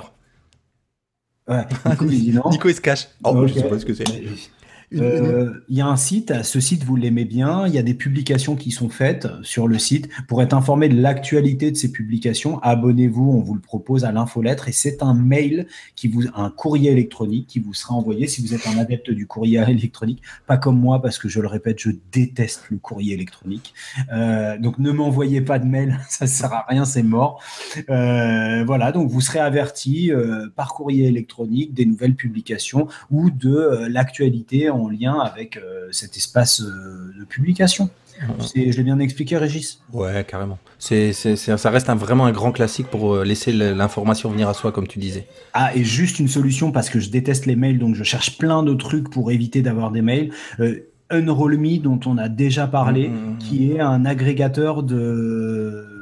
Ouais, 1.48 1.66
Nico, 1.90 2.06
il. 2.10 2.42
Nico, 2.52 2.70
se 2.70 2.82
cache. 2.82 3.08
Oh, 3.24 3.30
Ok. 3.30 3.48
je 3.48 3.54
sais 3.54 3.64
pas 3.70 3.80
ce 3.80 3.86
que 3.86 3.94
c'est. 3.94 4.04
Euh, 4.94 5.54
Il 5.68 5.78
y 5.78 5.82
a 5.82 5.88
un 5.88 5.98
site, 5.98 6.44
ce 6.44 6.60
site 6.62 6.84
vous 6.86 6.96
l'aimez 6.96 7.26
bien, 7.26 7.68
il 7.68 7.74
y 7.74 7.78
a 7.78 7.84
des 7.84 7.94
publications 7.94 8.56
qui 8.56 8.72
sont 8.72 8.88
faites 8.88 9.28
sur 9.42 9.68
le 9.68 9.78
site. 9.80 10.08
Pour 10.28 10.42
être 10.42 10.54
informé 10.54 10.88
de 10.88 11.00
l'actualité 11.00 11.72
de 11.72 11.76
ces 11.76 11.92
publications, 11.92 12.60
abonnez-vous, 12.60 13.30
on 13.30 13.42
vous 13.42 13.54
le 13.54 13.60
propose 13.60 14.06
à 14.06 14.14
l'infolettre 14.14 14.70
et 14.70 14.72
c'est 14.72 15.04
un 15.04 15.14
mail 15.14 15.68
qui 15.96 16.08
vous, 16.08 16.24
un 16.34 16.50
courrier 16.50 16.92
électronique 16.92 17.48
qui 17.48 17.60
vous 17.60 17.74
sera 17.74 17.96
envoyé 17.96 18.28
si 18.28 18.42
vous 18.42 18.54
êtes 18.54 18.66
un 18.66 18.78
adepte 18.78 19.12
du 19.12 19.28
courrier 19.28 19.62
électronique, 19.68 20.22
pas 20.46 20.58
comme 20.58 20.80
moi 20.80 21.02
parce 21.02 21.18
que 21.18 21.28
je 21.28 21.42
le 21.42 21.48
répète, 21.48 21.80
je 21.80 21.92
déteste 22.14 22.68
le 22.70 22.78
courrier 22.78 23.14
électronique. 23.14 23.74
Euh, 24.14 24.58
donc 24.58 24.80
ne 24.80 24.92
m'envoyez 24.92 25.42
pas 25.42 25.60
de 25.60 25.66
mail, 25.66 26.00
ça 26.10 26.28
sert 26.28 26.54
à 26.54 26.66
rien, 26.68 26.86
c'est 26.86 27.04
mort. 27.04 27.44
Euh, 27.90 28.64
voilà, 28.66 28.94
donc 28.94 29.10
vous 29.10 29.22
serez 29.22 29.40
averti 29.40 30.12
par 30.56 30.74
courrier 30.74 31.08
électronique 31.08 31.74
des 31.74 31.86
nouvelles 31.86 32.16
publications 32.16 32.88
ou 33.12 33.30
de 33.30 33.86
l'actualité 33.90 34.70
en 34.78 34.90
lien 34.90 35.20
avec 35.20 35.58
euh, 35.58 35.88
cet 35.92 36.18
espace 36.18 36.62
euh, 36.62 37.12
de 37.20 37.26
publication. 37.26 37.90
Je 38.56 38.76
l'ai 38.78 38.84
bien 38.84 38.98
expliqué, 38.98 39.38
Régis? 39.38 39.80
Ouais, 39.94 40.26
carrément. 40.28 40.58
C'est, 40.80 41.14
ça 41.14 41.70
reste 41.70 41.88
un- 41.90 41.96
vraiment 41.96 42.26
un 42.26 42.32
grand 42.32 42.52
classique 42.52 42.88
pour 42.88 43.14
euh, 43.16 43.24
laisser 43.24 43.52
l'information 43.52 44.32
venir 44.32 44.50
à 44.50 44.56
soi, 44.56 44.72
comme 44.72 44.88
tu 44.88 44.98
disais. 44.98 45.28
Ah, 45.54 45.76
et 45.76 45.84
juste 45.84 46.18
une 46.18 46.28
solution 46.28 46.72
parce 46.72 46.90
que 46.90 47.00
je 47.00 47.10
déteste 47.12 47.46
les 47.46 47.56
mails, 47.56 47.78
donc 47.78 47.94
je 47.96 48.04
cherche 48.04 48.38
plein 48.40 48.64
de 48.64 48.74
trucs 48.74 49.10
pour 49.12 49.32
éviter 49.32 49.62
d'avoir 49.62 49.92
des 49.92 50.02
mails. 50.02 50.32
Euh, 50.60 50.80
Unroll.me, 51.12 51.78
dont 51.78 52.00
on 52.06 52.18
a 52.18 52.28
déjà 52.28 52.68
parlé, 52.68 53.08
Mhm. 53.10 53.38
qui 53.38 53.72
est 53.72 53.80
un 53.80 54.04
agrégateur 54.04 54.82
de 54.84 55.97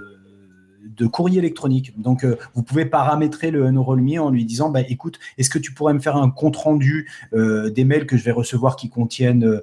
de 0.96 1.08
courrier 1.08 1.40
électronique. 1.40 1.94
Donc, 2.00 2.24
euh, 2.24 2.36
vous 2.54 2.64
pouvez 2.64 2.86
paramétrer 2.86 3.52
le 3.52 3.66
Unroll.me 3.66 4.20
en 4.20 4.30
lui 4.30 4.46
disant, 4.46 4.70
bah, 4.70 4.82
écoute, 4.88 5.20
est-ce 5.38 5.50
que 5.50 5.60
tu 5.60 5.74
pourrais 5.74 5.94
me 5.94 6.00
faire 6.00 6.16
un 6.16 6.30
compte 6.30 6.56
rendu 6.56 7.10
euh, 7.34 7.70
des 7.70 7.84
mails 7.84 8.06
que 8.06 8.18
je 8.18 8.24
vais 8.24 8.32
recevoir 8.32 8.76
qui 8.76 8.90
contiennent 8.90 9.44
euh, 9.44 9.62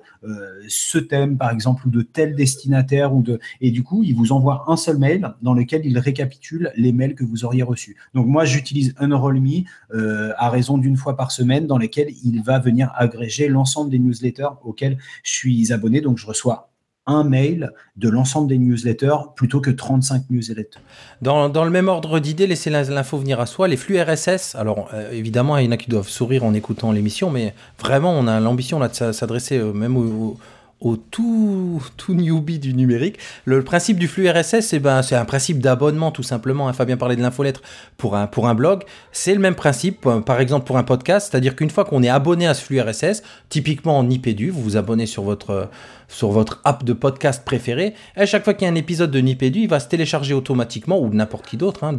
ce 0.68 0.98
thème, 0.98 1.36
par 1.36 1.50
exemple, 1.50 1.86
ou 1.86 1.90
de 1.90 2.02
tel 2.02 2.34
destinataire, 2.34 3.14
ou 3.14 3.22
de 3.22 3.38
et 3.60 3.70
du 3.70 3.82
coup, 3.82 4.02
il 4.02 4.14
vous 4.14 4.32
envoie 4.32 4.64
un 4.68 4.76
seul 4.76 4.98
mail 4.98 5.32
dans 5.42 5.54
lequel 5.54 5.84
il 5.84 5.98
récapitule 5.98 6.72
les 6.76 6.92
mails 6.92 7.14
que 7.14 7.24
vous 7.24 7.44
auriez 7.44 7.62
reçus. 7.62 7.96
Donc, 8.14 8.26
moi, 8.26 8.44
j'utilise 8.44 8.94
Unroll.me 8.98 9.64
euh, 9.94 10.32
à 10.36 10.50
raison 10.50 10.78
d'une 10.78 10.96
fois 10.96 11.16
par 11.16 11.30
semaine, 11.30 11.66
dans 11.66 11.78
lesquelles 11.78 12.12
il 12.24 12.42
va 12.42 12.58
venir 12.58 12.92
agréger 12.96 13.48
l'ensemble 13.48 13.90
des 13.90 13.98
newsletters 13.98 14.48
auxquels 14.64 14.98
je 15.22 15.30
suis 15.30 15.72
abonné. 15.72 16.00
Donc, 16.00 16.18
je 16.18 16.26
reçois 16.26 16.71
un 17.06 17.24
mail 17.24 17.72
de 17.96 18.08
l'ensemble 18.08 18.48
des 18.48 18.58
newsletters 18.58 19.16
plutôt 19.34 19.60
que 19.60 19.70
35 19.70 20.30
newsletters. 20.30 20.78
Dans, 21.20 21.48
dans 21.48 21.64
le 21.64 21.70
même 21.70 21.88
ordre 21.88 22.20
d'idée, 22.20 22.46
laissez 22.46 22.70
l'info 22.70 23.18
venir 23.18 23.40
à 23.40 23.46
soi. 23.46 23.66
Les 23.66 23.76
flux 23.76 24.00
RSS, 24.00 24.54
alors 24.54 24.88
euh, 24.94 25.10
évidemment, 25.10 25.56
il 25.58 25.66
y 25.66 25.68
en 25.68 25.72
a 25.72 25.76
qui 25.76 25.90
doivent 25.90 26.08
sourire 26.08 26.44
en 26.44 26.54
écoutant 26.54 26.92
l'émission, 26.92 27.30
mais 27.30 27.54
vraiment, 27.80 28.12
on 28.12 28.28
a 28.28 28.38
l'ambition 28.38 28.78
là 28.78 28.88
de 28.88 29.12
s'adresser 29.12 29.58
euh, 29.58 29.72
même 29.72 29.96
aux, 29.96 30.36
au 30.82 30.96
tout, 30.96 31.82
tout 31.96 32.14
newbie 32.14 32.58
du 32.58 32.74
numérique. 32.74 33.18
Le, 33.44 33.62
principe 33.62 33.98
du 33.98 34.08
flux 34.08 34.28
RSS, 34.28 34.72
eh 34.72 34.78
ben, 34.80 35.02
c'est 35.02 35.14
un 35.14 35.24
principe 35.24 35.60
d'abonnement 35.60 36.10
tout 36.10 36.22
simplement. 36.22 36.68
Hein. 36.68 36.72
Fabien 36.72 36.96
parlait 36.96 37.16
de 37.16 37.22
l'infolettre 37.22 37.62
pour 37.96 38.16
un, 38.16 38.26
pour 38.26 38.48
un 38.48 38.54
blog. 38.54 38.82
C'est 39.12 39.34
le 39.34 39.40
même 39.40 39.54
principe, 39.54 40.04
euh, 40.06 40.20
par 40.20 40.40
exemple 40.40 40.66
pour 40.66 40.76
un 40.76 40.82
podcast, 40.82 41.28
c'est-à-dire 41.30 41.54
qu'une 41.54 41.70
fois 41.70 41.84
qu'on 41.84 42.02
est 42.02 42.08
abonné 42.08 42.46
à 42.46 42.54
ce 42.54 42.62
flux 42.62 42.80
RSS, 42.80 43.22
typiquement 43.48 43.96
en 43.96 44.10
IPDU, 44.10 44.50
vous 44.50 44.62
vous 44.62 44.76
abonnez 44.76 45.06
sur 45.06 45.22
votre, 45.22 45.68
sur 46.08 46.30
votre 46.30 46.60
app 46.64 46.84
de 46.84 46.92
podcast 46.92 47.44
préféré, 47.44 47.94
à 48.16 48.26
chaque 48.26 48.44
fois 48.44 48.54
qu'il 48.54 48.66
y 48.66 48.68
a 48.68 48.72
un 48.72 48.76
épisode 48.76 49.10
de 49.10 49.20
Nipédu, 49.20 49.60
il 49.60 49.68
va 49.68 49.80
se 49.80 49.88
télécharger 49.88 50.34
automatiquement, 50.34 50.98
ou 50.98 51.08
n'importe 51.08 51.46
qui 51.46 51.56
d'autre, 51.56 51.84
hein, 51.84 51.96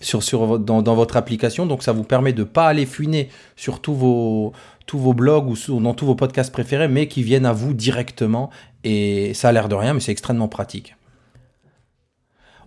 sur, 0.00 0.22
sur, 0.22 0.58
dans, 0.58 0.82
dans 0.82 0.94
votre 0.94 1.16
application. 1.16 1.66
Donc 1.66 1.82
ça 1.82 1.92
vous 1.92 2.04
permet 2.04 2.32
de 2.32 2.40
ne 2.40 2.44
pas 2.44 2.66
aller 2.66 2.86
fuiner 2.86 3.28
sur 3.56 3.80
tous 3.80 3.94
vos 3.94 4.52
vos 4.98 5.14
blogs 5.14 5.48
ou 5.48 5.80
dans 5.80 5.94
tous 5.94 6.06
vos 6.06 6.14
podcasts 6.14 6.52
préférés, 6.52 6.88
mais 6.88 7.08
qui 7.08 7.22
viennent 7.22 7.46
à 7.46 7.52
vous 7.52 7.74
directement. 7.74 8.50
Et 8.84 9.34
ça 9.34 9.48
a 9.48 9.52
l'air 9.52 9.68
de 9.68 9.74
rien, 9.74 9.94
mais 9.94 10.00
c'est 10.00 10.12
extrêmement 10.12 10.48
pratique. 10.48 10.96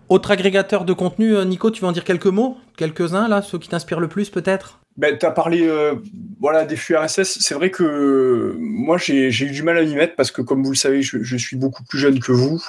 Autre 0.08 0.30
agrégateur 0.30 0.84
de 0.84 0.92
contenu, 0.92 1.34
euh, 1.34 1.44
Nico, 1.44 1.70
tu 1.70 1.82
veux 1.82 1.88
en 1.88 1.92
dire 1.92 2.04
quelques 2.04 2.26
mots? 2.26 2.56
Quelques-uns, 2.76 3.26
là, 3.26 3.42
ceux 3.42 3.58
qui 3.58 3.68
t'inspirent 3.68 4.00
le 4.00 4.08
plus, 4.08 4.30
peut-être? 4.30 4.78
Ben, 4.96 5.18
tu 5.18 5.26
as 5.26 5.30
parlé 5.30 5.66
euh, 5.66 5.96
voilà, 6.40 6.64
des 6.64 6.76
flux 6.76 6.96
RSS. 6.96 7.38
C'est 7.40 7.54
vrai 7.54 7.70
que 7.70 8.54
moi, 8.58 8.98
j'ai 8.98 9.28
eu 9.28 9.50
du 9.50 9.62
mal 9.62 9.78
à 9.78 9.82
m'y 9.82 9.94
mettre 9.94 10.14
parce 10.16 10.30
que, 10.30 10.42
comme 10.42 10.62
vous 10.62 10.70
le 10.70 10.76
savez, 10.76 11.02
je, 11.02 11.36
suis 11.36 11.56
beaucoup 11.56 11.82
plus 11.84 11.98
jeune 11.98 12.18
que 12.20 12.32
vous. 12.32 12.62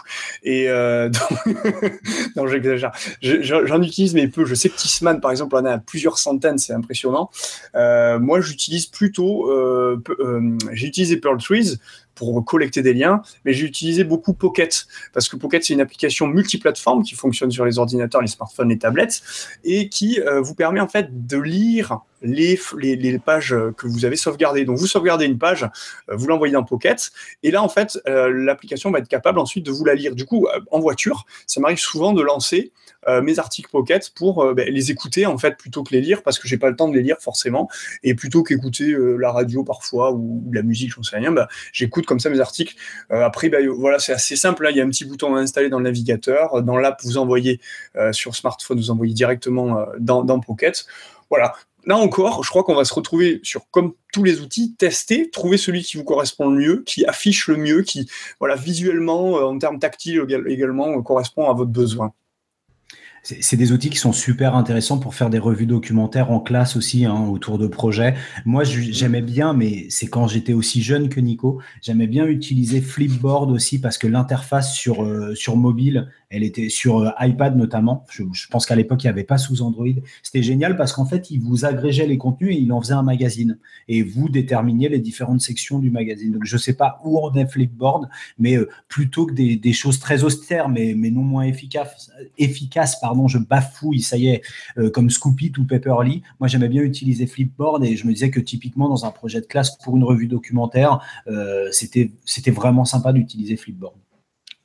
Et 0.44 0.70
euh, 0.70 1.10
non, 2.36 2.48
j'exagère. 2.48 2.92
J'en 3.22 3.82
utilise, 3.82 4.14
mais 4.14 4.28
peu. 4.28 4.46
Je 4.46 4.56
sais 4.56 4.70
que 4.70 4.76
Tissman, 4.76 5.20
par 5.20 5.32
exemple, 5.32 5.56
en 5.56 5.66
a 5.66 5.78
plusieurs 5.78 6.18
centaines. 6.18 6.58
C'est 6.58 6.74
impressionnant. 6.74 7.30
Euh, 7.76 8.20
moi, 8.20 8.42
j'utilise 8.42 8.86
plutôt. 8.86 9.52
Euh, 9.52 10.02
j'ai 10.72 10.88
utilisé 10.88 11.18
Pearl 11.18 11.38
Trees 11.38 11.78
pour 12.18 12.44
collecter 12.44 12.82
des 12.82 12.94
liens, 12.94 13.22
mais 13.46 13.54
j'ai 13.54 13.66
utilisé 13.66 14.04
beaucoup 14.04 14.34
Pocket 14.34 14.88
parce 15.14 15.30
que 15.30 15.36
Pocket 15.36 15.64
c'est 15.64 15.74
une 15.74 15.82
application 15.82 16.28
multiplateforme 16.28 17.04
qui 17.04 17.16
fonctionne 17.16 17.52
sur 17.52 17.66
les 17.66 17.80
ordinateurs, 17.80 18.22
les 18.22 18.28
smartphones, 18.28 18.70
les 18.70 18.78
tablettes 18.78 19.22
et 19.64 19.90
qui 19.90 20.20
vous 20.42 20.56
permet 20.56 20.80
en 20.80 20.88
fait 20.88 21.28
de 21.28 21.38
lire 21.38 22.00
les, 22.22 23.20
pages 23.20 23.56
que 23.78 23.88
vous 23.88 24.06
avez 24.06 24.16
sauvegardées. 24.16 24.66
Donc, 24.66 24.78
vous 24.78 24.88
sauvegardez 24.88 25.26
une 25.26 25.38
page, 25.38 25.64
euh, 26.10 26.16
vous 26.16 26.28
l'envoyez 26.28 26.54
dans 26.54 26.64
Pocket, 26.64 27.12
et 27.44 27.52
là, 27.52 27.64
en 27.64 27.70
fait, 27.70 28.00
euh, 28.08 28.30
l'application 28.30 28.92
va 28.92 29.00
être 29.00 29.08
capable 29.08 29.40
ensuite 29.40 29.66
de 29.66 29.72
vous 29.72 29.86
la 29.86 29.96
lire. 29.96 30.16
Du 30.16 30.26
coup, 30.26 30.48
euh, 30.48 30.60
en 30.72 30.80
voiture, 30.80 31.26
ça 31.46 31.60
m'arrive 31.60 31.80
souvent 31.80 32.14
de 32.14 32.22
lancer 32.22 32.72
mes 33.24 33.40
articles 33.40 33.70
Pocket 33.70 34.12
pour 34.16 34.54
ben, 34.54 34.68
les 34.70 34.92
écouter, 34.92 35.26
en 35.26 35.38
fait, 35.38 35.58
plutôt 35.58 35.84
que 35.84 35.94
les 35.94 36.02
lire, 36.02 36.24
parce 36.24 36.40
que 36.40 36.48
j'ai 36.48 36.58
pas 36.58 36.70
le 36.70 36.76
temps 36.76 36.88
de 36.88 36.96
les 36.96 37.02
lire 37.02 37.18
forcément, 37.20 37.70
et 38.04 38.16
plutôt 38.16 38.44
qu'écouter 38.44 38.96
la 39.18 39.32
radio 39.32 39.64
parfois 39.64 40.12
ou, 40.12 40.44
la 40.54 40.62
musique, 40.62 40.94
j'en 40.94 41.04
sais 41.04 41.18
rien, 41.18 41.32
ben, 41.32 41.48
j'écoute 41.72 42.06
comme 42.06 42.20
ça 42.20 42.30
mes 42.30 42.40
articles. 42.40 42.76
après, 43.10 43.50
ben, 43.50 43.68
voilà, 43.70 44.00
c'est 44.00 44.14
assez 44.14 44.36
simple. 44.36 44.64
Là, 44.64 44.72
il 44.72 44.78
y 44.78 44.82
a 44.82 44.84
un 44.84 44.90
petit 44.90 45.06
bouton 45.06 45.36
à 45.36 45.40
installer 45.40 45.70
dans 45.70 45.80
le 45.80 45.86
navigateur. 45.86 46.62
Dans 46.64 46.78
l'app, 46.78 47.02
vous 47.04 47.18
envoyez 47.18 47.60
sur 48.12 48.36
smartphone, 48.36 48.78
vous 48.78 48.92
envoyez 48.92 49.14
directement 49.14 49.86
dans, 50.00 50.24
dans 50.24 50.40
Pocket. 50.40 50.86
Voilà, 51.30 51.54
là 51.88 51.98
encore, 51.98 52.44
je 52.44 52.50
crois 52.50 52.64
qu'on 52.64 52.76
va 52.76 52.86
se 52.86 52.94
retrouver 52.94 53.40
sur, 53.44 53.70
comme 53.72 53.94
tous 54.14 54.24
les 54.24 54.42
outils, 54.42 54.76
tester, 54.76 55.30
trouver 55.30 55.58
celui 55.58 55.82
qui 55.84 55.98
vous 55.98 56.04
correspond 56.04 56.50
le 56.50 56.60
mieux, 56.60 56.84
qui 56.86 57.06
affiche 57.06 57.48
le 57.48 57.58
mieux, 57.58 57.82
qui, 57.82 58.10
voilà, 58.40 58.56
visuellement, 58.56 59.38
euh, 59.38 59.44
en 59.44 59.58
termes 59.58 59.80
tactiles 59.80 60.26
également, 60.48 61.02
correspond 61.02 61.50
à 61.50 61.54
votre 61.54 61.72
besoin 61.72 62.14
c'est 63.42 63.58
des 63.58 63.72
outils 63.72 63.90
qui 63.90 63.98
sont 63.98 64.14
super 64.14 64.56
intéressants 64.56 65.00
pour 65.00 65.14
faire 65.14 65.30
des 65.30 65.40
revues 65.40 65.66
documentaires 65.66 66.32
en 66.32 66.40
classe 66.40 66.78
aussi 66.78 67.06
hein, 67.06 67.28
autour 67.30 67.58
de 67.58 67.68
projets. 67.68 68.16
Moi, 68.46 68.64
j'aimais 68.64 69.22
bien, 69.22 69.54
mais 69.54 69.88
c'est 69.90 70.08
quand 70.08 70.28
j'étais 70.28 70.54
aussi 70.54 70.82
jeune 70.82 71.10
que 71.10 71.20
Nico, 71.20 71.62
j'aimais 71.82 72.08
bien 72.08 72.26
utiliser 72.26 72.80
Flipboard 72.80 73.52
aussi 73.52 73.80
parce 73.80 73.98
que 73.98 74.08
l'interface 74.08 74.74
sur, 74.74 75.04
euh, 75.04 75.36
sur 75.36 75.58
mobile 75.58 76.08
elle 76.30 76.44
était 76.44 76.70
sur 76.70 77.00
euh, 77.00 77.10
iPad 77.20 77.56
notamment. 77.56 78.06
Je, 78.10 78.24
pense 78.50 78.66
qu'à 78.66 78.76
l'époque, 78.76 79.04
il 79.04 79.08
n'y 79.08 79.12
avait 79.12 79.24
pas 79.24 79.38
sous 79.38 79.62
Android. 79.62 79.88
C'était 80.24 80.44
génial 80.44 80.76
parce 80.76 80.92
qu'en 80.92 81.06
fait, 81.06 81.32
il 81.32 81.40
vous 81.40 81.66
agrégeait 81.66 82.08
les 82.08 82.18
contenus 82.18 82.56
et 82.56 82.60
il 82.60 82.72
en 82.72 82.82
faisait 82.82 82.94
un 82.94 83.04
magazine. 83.04 83.58
Et 83.88 84.04
vous 84.04 84.28
déterminiez 84.28 84.90
les 84.90 85.00
différentes 85.00 85.42
sections 85.42 85.80
du 85.80 85.90
magazine. 85.90 86.34
Donc, 86.34 86.44
je 86.46 86.56
ne 86.56 86.60
sais 86.60 86.74
pas 86.74 87.00
où 87.06 87.20
on 87.20 87.34
est 87.34 87.48
Flipboard, 87.48 88.10
mais 88.40 88.58
euh, 88.58 88.70
plutôt 88.90 89.26
que 89.26 89.34
des, 89.34 89.74
choses 89.74 90.00
très 90.00 90.24
austères, 90.24 90.70
mais, 90.70 90.96
mais 90.98 91.12
non 91.12 91.22
moins 91.22 91.44
efficaces, 91.44 92.10
efficaces, 92.38 93.00
pardon, 93.00 93.17
je 93.26 93.40
bafouille, 93.40 94.02
ça 94.02 94.18
y 94.18 94.28
est, 94.28 94.44
euh, 94.78 94.92
comme 94.92 95.10
Scoopy 95.10 95.52
ou 95.58 95.64
Pepperly. 95.64 96.22
Moi, 96.40 96.48
j'aimais 96.48 96.70
bien 96.70 96.84
utiliser 96.84 97.26
Flipboard 97.26 97.84
et 97.84 97.96
je 97.96 98.06
me 98.06 98.14
disais 98.14 98.30
que 98.30 98.40
typiquement, 98.40 98.90
dans 98.90 99.06
un 99.06 99.12
projet 99.12 99.42
de 99.42 99.48
classe 99.48 99.76
pour 99.78 99.96
une 99.96 100.04
revue 100.04 100.28
documentaire, 100.28 101.00
c'était 101.72 102.12
vraiment 102.52 102.86
sympa 102.86 103.14
d'utiliser 103.14 103.58
Flipboard. 103.58 103.96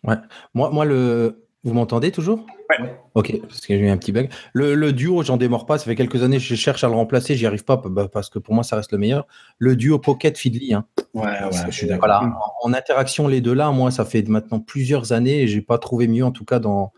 Ouais. 0.05 0.17
Moi, 0.55 0.71
moi 0.71 0.85
le, 0.85 1.47
vous 1.65 1.75
m'entendez 1.75 2.11
toujours? 2.11 2.45
Ouais. 2.71 2.93
Ok, 3.15 3.39
parce 3.43 3.61
que 3.61 3.77
j'ai 3.77 3.81
eu 3.81 3.89
un 3.89 3.97
petit 3.97 4.11
bug. 4.11 4.31
Le, 4.53 4.93
duo, 4.93 5.23
j'en 5.23 5.37
démords 5.37 5.67
pas. 5.67 5.79
Ça 5.79 5.85
fait 5.85 5.95
quelques 5.95 6.23
années 6.23 6.39
que 6.39 6.43
je 6.43 6.55
cherche 6.55 6.83
à 6.83 6.89
le 6.89 6.95
remplacer. 6.95 7.37
J'y 7.37 7.47
arrive 7.47 7.65
pas 7.65 7.77
bah, 7.77 8.09
parce 8.13 8.31
que 8.31 8.39
pour 8.39 8.55
moi, 8.55 8.65
ça 8.65 8.77
reste 8.77 8.91
le 8.93 8.99
meilleur. 8.99 9.27
Le 9.59 9.77
duo 9.77 9.99
Pocket 9.99 10.37
Fidli. 10.37 10.75
Hein. 10.75 10.87
Ouais, 11.15 11.25
ouais, 11.25 11.51
je 11.67 11.71
suis 11.71 11.87
d'accord. 11.87 12.09
Voilà, 12.09 12.39
en, 12.63 12.73
interaction, 12.73 13.29
les 13.29 13.41
deux 13.41 13.55
là, 13.55 13.71
moi, 13.71 13.91
ça 13.91 14.05
fait 14.05 14.27
maintenant 14.29 14.59
plusieurs 14.59 15.13
années 15.13 15.43
et 15.43 15.47
j'ai 15.47 15.61
pas 15.61 15.79
trouvé 15.79 16.09
mieux, 16.09 16.25
en 16.25 16.33
tout 16.33 16.45
cas, 16.45 16.59
dans 16.59 16.93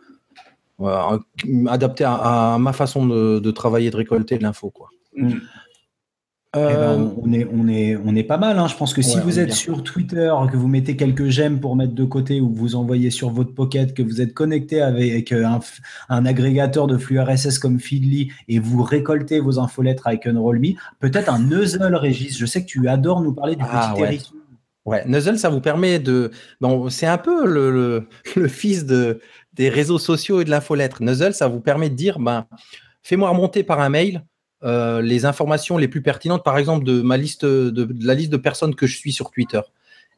adapté 1.68 2.04
à, 2.06 2.56
ma 2.58 2.72
façon 2.72 3.06
de, 3.06 3.50
travailler, 3.50 3.90
de 3.90 3.96
récolter 3.96 4.38
de 4.38 4.42
l'info. 4.42 4.70
quoi. 4.70 4.88
Mm. 5.16 5.34
Eh 6.56 6.60
ben, 6.60 6.72
euh, 6.72 7.08
on, 7.20 7.32
est, 7.32 7.48
on, 7.52 7.66
est, 7.66 7.96
on 7.96 8.14
est 8.14 8.22
pas 8.22 8.36
mal. 8.36 8.58
Hein. 8.58 8.68
Je 8.68 8.76
pense 8.76 8.94
que 8.94 9.02
si 9.02 9.18
vous 9.18 9.40
êtes 9.40 9.52
sur 9.52 9.82
Twitter, 9.82 10.32
que 10.50 10.56
vous 10.56 10.68
mettez 10.68 10.96
quelques 10.96 11.28
j'aime 11.28 11.58
pour 11.58 11.74
mettre 11.74 11.94
de 11.94 12.04
côté 12.04 12.40
ou 12.40 12.48
vous 12.48 12.76
envoyez 12.76 13.10
sur 13.10 13.30
votre 13.30 13.52
pocket, 13.52 13.92
que 13.92 14.02
vous 14.02 14.20
êtes 14.20 14.34
connecté 14.34 14.80
avec 14.80 15.32
un, 15.32 15.58
un 16.08 16.26
agrégateur 16.26 16.86
de 16.86 16.96
flux 16.96 17.18
RSS 17.18 17.58
comme 17.58 17.80
Feedly 17.80 18.30
et 18.46 18.60
vous 18.60 18.84
récoltez 18.84 19.40
vos 19.40 19.58
infolettres 19.58 20.06
avec 20.06 20.26
Unroll.me, 20.28 20.74
peut-être 21.00 21.28
un 21.28 21.40
Nuzzle, 21.40 21.96
Régis. 21.96 22.38
Je 22.38 22.46
sais 22.46 22.62
que 22.62 22.68
tu 22.68 22.88
adores 22.88 23.20
nous 23.20 23.32
parler 23.32 23.56
du 23.56 23.64
ah, 23.68 23.92
petit 23.96 24.02
ouais. 24.02 24.18
ouais. 24.84 25.04
Nuzzle, 25.08 25.38
ça 25.38 25.48
vous 25.48 25.60
permet 25.60 25.98
de. 25.98 26.30
Bon, 26.60 26.88
c'est 26.88 27.06
un 27.06 27.18
peu 27.18 27.46
le, 27.46 28.06
le, 28.36 28.48
fils 28.48 28.86
de, 28.86 29.18
des 29.54 29.68
réseaux 29.68 29.98
sociaux 29.98 30.40
et 30.40 30.44
de 30.44 30.50
l'infolettre. 30.50 31.02
Nuzzle, 31.02 31.34
ça 31.34 31.48
vous 31.48 31.60
permet 31.60 31.90
de 31.90 31.94
dire 31.94 32.18
ben, 32.18 32.46
fais-moi 33.02 33.28
remonter 33.30 33.62
par 33.62 33.80
un 33.80 33.88
mail 33.88 34.24
euh, 34.64 35.02
les 35.02 35.26
informations 35.26 35.76
les 35.76 35.88
plus 35.88 36.00
pertinentes, 36.00 36.42
par 36.42 36.56
exemple, 36.56 36.84
de 36.84 37.02
ma 37.02 37.16
liste, 37.16 37.44
de, 37.44 37.88
la 38.00 38.14
liste 38.14 38.30
de 38.30 38.36
personnes 38.38 38.74
que 38.74 38.86
je 38.86 38.96
suis 38.96 39.12
sur 39.12 39.30
Twitter. 39.30 39.60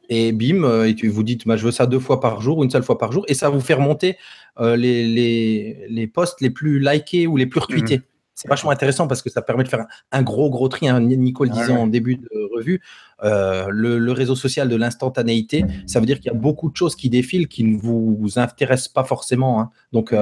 Et 0.08 0.30
bim, 0.30 0.62
euh, 0.62 0.88
et 0.88 0.94
tu 0.94 1.08
vous 1.08 1.24
dites, 1.24 1.46
bah, 1.48 1.56
je 1.56 1.64
veux 1.64 1.72
ça 1.72 1.86
deux 1.86 1.98
fois 1.98 2.20
par 2.20 2.40
jour, 2.40 2.62
une 2.62 2.70
seule 2.70 2.84
fois 2.84 2.96
par 2.96 3.10
jour, 3.10 3.24
et 3.26 3.34
ça 3.34 3.48
vous 3.48 3.60
fait 3.60 3.74
remonter 3.74 4.16
euh, 4.60 4.76
les, 4.76 5.04
les, 5.04 5.86
les, 5.88 6.06
posts 6.06 6.40
les 6.40 6.50
plus 6.50 6.78
likés 6.78 7.26
ou 7.26 7.36
les 7.36 7.46
plus 7.46 7.58
retweetés. 7.58 7.98
Mmh. 7.98 8.02
C'est 8.36 8.48
vachement 8.48 8.70
intéressant 8.70 9.08
parce 9.08 9.22
que 9.22 9.30
ça 9.30 9.42
permet 9.42 9.64
de 9.64 9.68
faire 9.68 9.86
un, 10.12 10.22
gros, 10.22 10.50
gros 10.50 10.68
tri. 10.68 10.88
Hein. 10.88 11.00
Nico 11.00 11.44
le 11.44 11.50
disait 11.50 11.72
en 11.72 11.88
début 11.88 12.16
de 12.16 12.28
revue, 12.54 12.82
le, 13.22 14.12
réseau 14.12 14.36
social 14.36 14.68
de 14.68 14.76
l'instantanéité, 14.76 15.64
ça 15.86 16.00
veut 16.00 16.06
dire 16.06 16.18
qu'il 16.20 16.30
y 16.30 16.34
a 16.34 16.38
beaucoup 16.38 16.70
de 16.70 16.76
choses 16.76 16.96
qui 16.96 17.10
défilent 17.10 17.48
qui 17.48 17.64
ne 17.64 17.78
vous, 17.78 18.32
intéressent 18.36 18.88
pas 18.88 19.04
forcément. 19.04 19.60
Hein. 19.60 19.70
Donc, 19.92 20.14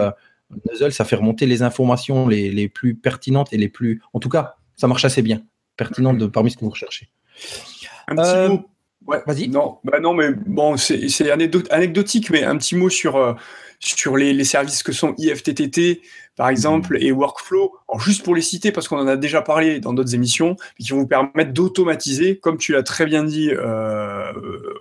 Nuzzle, 0.70 0.92
ça 0.92 1.04
fait 1.04 1.16
remonter 1.16 1.46
les 1.46 1.62
informations 1.62 2.28
les, 2.28 2.68
plus 2.68 2.94
pertinentes 2.94 3.52
et 3.52 3.58
les 3.58 3.68
plus. 3.68 4.02
En 4.12 4.20
tout 4.20 4.28
cas, 4.28 4.56
ça 4.76 4.86
marche 4.86 5.04
assez 5.04 5.22
bien. 5.22 5.42
Pertinentes 5.76 6.18
de, 6.18 6.26
parmi 6.26 6.50
ce 6.50 6.56
que 6.56 6.64
vous 6.64 6.70
recherchez. 6.70 7.08
Un 8.08 8.16
petit 8.16 8.30
euh, 8.30 8.48
mot. 8.48 8.64
Ouais, 9.06 9.22
vas-y. 9.26 9.48
Non, 9.48 9.78
bah 9.84 10.00
non, 10.00 10.14
mais 10.14 10.30
bon, 10.32 10.76
c'est 10.76 11.30
anecdotique, 11.30 12.30
mais 12.30 12.44
un 12.44 12.56
petit 12.56 12.76
mot 12.76 12.88
sur, 12.88 13.16
euh, 13.16 13.34
sur 13.80 14.16
les, 14.16 14.32
les, 14.32 14.44
services 14.44 14.82
que 14.82 14.92
sont 14.92 15.14
IFTTT, 15.18 16.00
par 16.36 16.48
exemple, 16.48 16.98
et 17.00 17.12
Workflow, 17.12 17.72
juste 17.98 18.24
pour 18.24 18.34
les 18.34 18.42
citer, 18.42 18.72
parce 18.72 18.88
qu'on 18.88 18.98
en 18.98 19.06
a 19.06 19.16
déjà 19.16 19.40
parlé 19.40 19.78
dans 19.78 19.92
d'autres 19.92 20.14
émissions, 20.14 20.56
qui 20.80 20.90
vont 20.90 20.98
vous 20.98 21.06
permettre 21.06 21.52
d'automatiser, 21.52 22.38
comme 22.38 22.58
tu 22.58 22.72
l'as 22.72 22.82
très 22.82 23.06
bien 23.06 23.22
dit, 23.22 23.50
euh, 23.52 24.32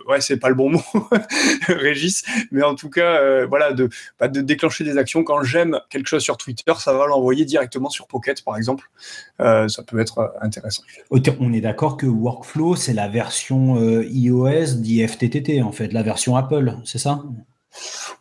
ouais, 0.07 0.19
c'est 0.19 0.37
pas 0.37 0.49
le 0.49 0.55
bon 0.55 0.71
mot, 0.71 0.81
Régis, 1.67 2.23
mais 2.51 2.63
en 2.63 2.73
tout 2.73 2.89
cas, 2.89 3.21
euh, 3.21 3.45
voilà, 3.45 3.71
de, 3.71 3.89
bah, 4.19 4.27
de 4.27 4.41
déclencher 4.41 4.83
des 4.83 4.97
actions. 4.97 5.23
Quand 5.23 5.43
j'aime 5.43 5.79
quelque 5.91 6.07
chose 6.07 6.23
sur 6.23 6.37
Twitter, 6.37 6.73
ça 6.79 6.93
va 6.93 7.05
l'envoyer 7.05 7.45
directement 7.45 7.89
sur 7.89 8.07
Pocket, 8.07 8.43
par 8.43 8.57
exemple. 8.57 8.89
Euh, 9.39 9.67
ça 9.67 9.83
peut 9.83 9.99
être 9.99 10.33
intéressant. 10.41 10.83
On 11.39 11.53
est 11.53 11.61
d'accord 11.61 11.97
que 11.97 12.07
Workflow, 12.07 12.75
c'est 12.75 12.93
la 12.93 13.07
version 13.07 14.01
iOS 14.01 14.75
d'IFTTT, 14.77 15.61
en 15.61 15.71
fait, 15.71 15.93
la 15.93 16.01
version 16.01 16.35
Apple, 16.35 16.77
c'est 16.83 16.97
ça? 16.97 17.23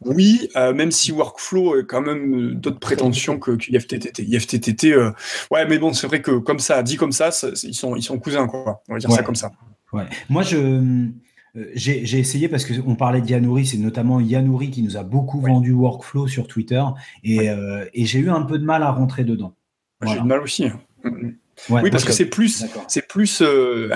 Oui, 0.05 0.49
euh, 0.57 0.73
même 0.73 0.91
si 0.91 1.13
Workflow 1.13 1.75
a 1.75 1.83
quand 1.83 2.01
même 2.01 2.35
euh, 2.35 2.55
d'autres 2.55 2.81
prétentions 2.81 3.39
que, 3.39 3.53
IFTTT. 3.53 4.23
IFTTT, 4.23 4.85
euh, 4.93 5.11
ouais, 5.51 5.67
mais 5.67 5.79
bon, 5.79 5.93
c'est 5.93 6.07
vrai 6.07 6.23
que 6.23 6.39
comme 6.39 6.59
ça, 6.59 6.83
dit 6.83 6.97
comme 6.97 7.13
ça, 7.13 7.31
ils, 7.63 7.75
sont, 7.75 7.97
ils 7.97 8.03
sont 8.03 8.19
cousins, 8.19 8.47
quoi. 8.47 8.83
On 8.89 8.95
va 8.95 8.99
dire 8.99 9.11
ça 9.11 9.23
comme 9.23 9.37
ça. 9.37 9.53
Ouais. 9.93 10.05
Moi, 10.29 10.43
je, 10.43 11.11
j'ai 11.75 12.19
essayé 12.19 12.49
parce 12.49 12.65
qu'on 12.65 12.95
parlait 12.95 13.21
d'Yanouri, 13.21 13.67
c'est 13.67 13.79
notamment 13.79 14.21
Yanouri 14.21 14.71
qui 14.71 14.83
nous 14.83 14.97
a 14.97 15.03
beaucoup 15.03 15.41
vendu 15.41 15.73
Workflow 15.73 16.27
sur 16.27 16.47
Twitter 16.47 16.83
et, 17.25 17.51
euh, 17.51 17.85
et 17.93 18.07
j'ai 18.07 18.21
eu 18.21 18.31
un 18.31 18.43
peu 18.43 18.59
de 18.59 18.65
mal 18.65 18.83
à 18.83 18.91
rentrer 18.91 19.25
dedans. 19.25 19.55
J'ai 20.05 20.17
eu 20.17 20.21
de 20.21 20.27
mal 20.27 20.41
aussi. 20.41 20.67
Oui, 21.69 21.91
parce 21.91 22.05
que 22.05 22.13
c'est 22.13 22.27
plus, 22.27 22.65
c'est 22.89 23.07
plus, 23.07 23.43
euh, 23.43 23.89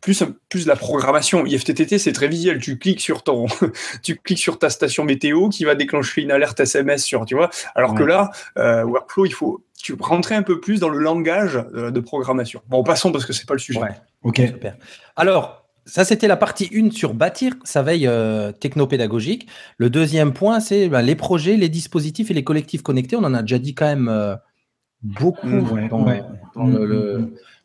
plus, 0.00 0.22
plus 0.48 0.66
la 0.66 0.76
programmation. 0.76 1.44
IFTTT, 1.44 1.98
c'est 1.98 2.12
très 2.12 2.28
visuel. 2.28 2.60
Tu 2.60 2.78
cliques 2.78 3.00
sur 3.00 3.22
ton, 3.22 3.46
tu 4.02 4.16
cliques 4.16 4.38
sur 4.38 4.58
ta 4.58 4.70
station 4.70 5.04
météo 5.04 5.48
qui 5.48 5.64
va 5.64 5.74
déclencher 5.74 6.22
une 6.22 6.30
alerte 6.30 6.60
SMS 6.60 7.04
sur, 7.04 7.24
tu 7.24 7.34
vois. 7.34 7.50
Alors 7.74 7.94
que 7.94 8.02
là, 8.02 8.30
Workflow, 8.56 9.26
il 9.26 9.34
faut, 9.34 9.64
tu 9.76 9.94
rentrer 9.98 10.34
un 10.34 10.42
peu 10.42 10.60
plus 10.60 10.80
dans 10.80 10.88
le 10.88 10.98
langage 10.98 11.62
de 11.72 12.00
programmation. 12.00 12.62
Bon, 12.68 12.82
passons 12.82 13.12
parce 13.12 13.26
que 13.26 13.32
c'est 13.32 13.46
pas 13.46 13.54
le 13.54 13.60
sujet. 13.60 13.80
Ok. 14.22 14.36
Super. 14.36 14.76
Alors, 15.16 15.60
ça, 15.86 16.04
c'était 16.04 16.28
la 16.28 16.36
partie 16.36 16.70
1 16.72 16.90
sur 16.90 17.14
bâtir 17.14 17.54
sa 17.64 17.82
veille 17.82 18.06
euh, 18.06 18.52
technopédagogique. 18.52 19.48
Le 19.78 19.90
deuxième 19.90 20.32
point, 20.32 20.60
c'est 20.60 20.88
ben, 20.88 21.02
les 21.02 21.16
projets, 21.16 21.56
les 21.56 21.68
dispositifs 21.68 22.30
et 22.30 22.34
les 22.34 22.44
collectifs 22.44 22.82
connectés. 22.82 23.16
On 23.16 23.24
en 23.24 23.34
a 23.34 23.42
déjà 23.42 23.58
dit 23.58 23.74
quand 23.74 23.86
même 23.86 24.08
euh, 24.08 24.36
beaucoup 25.02 25.48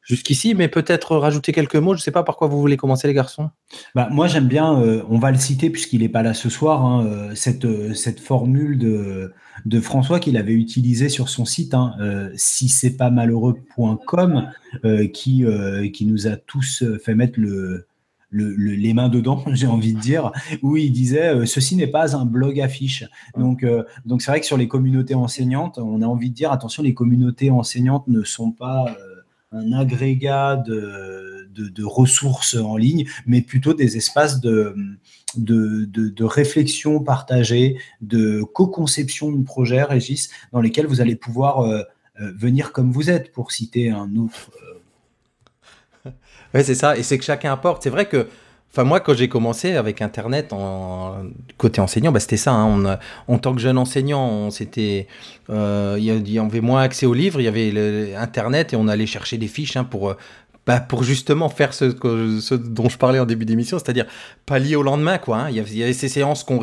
jusqu'ici, 0.01 0.53
mais 0.53 0.67
peut-être 0.67 1.17
rajouter 1.17 1.51
quelques 1.51 1.75
mots. 1.75 1.93
Je 1.93 1.99
ne 1.99 2.03
sais 2.03 2.11
pas 2.11 2.23
par 2.23 2.37
quoi 2.37 2.47
vous 2.47 2.59
voulez 2.59 2.77
commencer, 2.77 3.07
les 3.07 3.13
garçons. 3.13 3.49
Bah, 3.95 4.07
moi, 4.11 4.27
j'aime 4.27 4.47
bien, 4.47 4.79
euh, 4.79 5.01
on 5.09 5.17
va 5.17 5.31
le 5.31 5.37
citer 5.37 5.71
puisqu'il 5.71 6.01
n'est 6.01 6.09
pas 6.09 6.21
là 6.21 6.33
ce 6.35 6.49
soir, 6.49 6.85
hein, 6.85 7.29
cette, 7.33 7.95
cette 7.95 8.19
formule 8.19 8.77
de, 8.77 9.33
de 9.65 9.79
François 9.79 10.19
qu'il 10.19 10.37
avait 10.37 10.53
utilisée 10.53 11.09
sur 11.09 11.29
son 11.29 11.45
site, 11.45 11.73
hein, 11.73 11.95
si 12.35 12.69
c'est 12.69 12.97
pas 12.97 13.09
malheureux.com, 13.09 14.47
qui, 15.13 15.45
qui 15.93 16.05
nous 16.05 16.27
a 16.27 16.35
tous 16.37 16.83
fait 17.03 17.15
mettre 17.15 17.39
le 17.39 17.87
les 18.35 18.93
mains 18.93 19.09
dedans, 19.09 19.43
j'ai 19.53 19.67
envie 19.67 19.93
de 19.93 19.99
dire, 19.99 20.31
où 20.61 20.77
il 20.77 20.91
disait 20.91 21.35
euh, 21.35 21.45
ceci 21.45 21.75
n'est 21.75 21.87
pas 21.87 22.15
un 22.15 22.25
blog 22.25 22.59
affiche. 22.59 23.05
Donc, 23.37 23.63
euh, 23.63 23.83
donc 24.05 24.21
c'est 24.21 24.31
vrai 24.31 24.39
que 24.39 24.45
sur 24.45 24.57
les 24.57 24.67
communautés 24.67 25.15
enseignantes, 25.15 25.77
on 25.77 26.01
a 26.01 26.05
envie 26.05 26.29
de 26.29 26.35
dire 26.35 26.51
attention, 26.51 26.83
les 26.83 26.93
communautés 26.93 27.51
enseignantes 27.51 28.07
ne 28.07 28.23
sont 28.23 28.51
pas 28.51 28.85
euh, 28.89 29.21
un 29.51 29.71
agrégat 29.71 30.57
de, 30.57 31.47
de, 31.53 31.83
ressources 31.85 32.55
en 32.55 32.75
ligne, 32.75 33.05
mais 33.25 33.41
plutôt 33.41 33.73
des 33.73 33.95
espaces 33.95 34.41
de, 34.41 34.75
de, 35.37 35.85
de 35.85 36.23
réflexion 36.25 36.99
partagée, 36.99 37.77
de 38.01 38.41
co-conception 38.41 39.31
de 39.31 39.43
projets, 39.43 39.83
Régis, 39.83 40.29
dans 40.51 40.59
lesquels 40.59 40.87
vous 40.87 40.99
allez 40.99 41.15
pouvoir 41.15 41.65
venir 42.19 42.73
comme 42.73 42.91
vous 42.91 43.09
êtes, 43.09 43.31
pour 43.31 43.53
citer 43.53 43.91
un 43.91 44.17
autre 44.17 44.51
oui, 46.53 46.63
c'est 46.63 46.75
ça. 46.75 46.97
Et 46.97 47.03
c'est 47.03 47.17
que 47.17 47.23
chacun 47.23 47.51
apporte. 47.51 47.83
C'est 47.83 47.89
vrai 47.89 48.05
que. 48.05 48.27
Enfin, 48.71 48.83
moi, 48.83 48.99
quand 48.99 49.13
j'ai 49.13 49.29
commencé 49.29 49.75
avec 49.75 50.01
Internet, 50.01 50.53
côté 51.57 51.79
enseignant, 51.79 52.11
bah, 52.11 52.19
c'était 52.19 52.35
ça. 52.35 52.51
Hein. 52.51 52.99
en 53.29 53.37
tant 53.37 53.55
que 53.55 53.61
jeune 53.61 53.77
enseignant, 53.77 54.51
c'était, 54.51 55.07
euh, 55.49 55.95
il 55.97 56.29
y 56.29 56.39
avait 56.39 56.59
moins 56.59 56.81
accès 56.81 57.05
aux 57.05 57.13
livres, 57.13 57.39
il 57.39 57.45
y 57.45 57.47
avait 57.47 58.13
Internet 58.15 58.73
et 58.73 58.75
on 58.75 58.89
allait 58.89 59.05
chercher 59.05 59.37
des 59.37 59.47
fiches 59.47 59.77
hein, 59.77 59.85
pour 59.85 60.17
bah, 60.65 60.79
pour 60.79 61.03
justement 61.03 61.47
faire 61.49 61.73
ce, 61.73 61.91
ce, 62.41 62.55
dont 62.55 62.89
je 62.89 62.97
parlais 62.97 63.19
en 63.19 63.25
début 63.25 63.45
d'émission, 63.45 63.77
c'est-à-dire 63.77 64.05
pas 64.45 64.57
lié 64.57 64.75
au 64.75 64.81
lendemain, 64.81 65.19
quoi. 65.19 65.37
Hein. 65.37 65.49
Il, 65.49 65.77
y 65.77 65.83
avait, 65.83 65.93
ces 65.93 66.09
séances 66.09 66.43
qu'on 66.43 66.59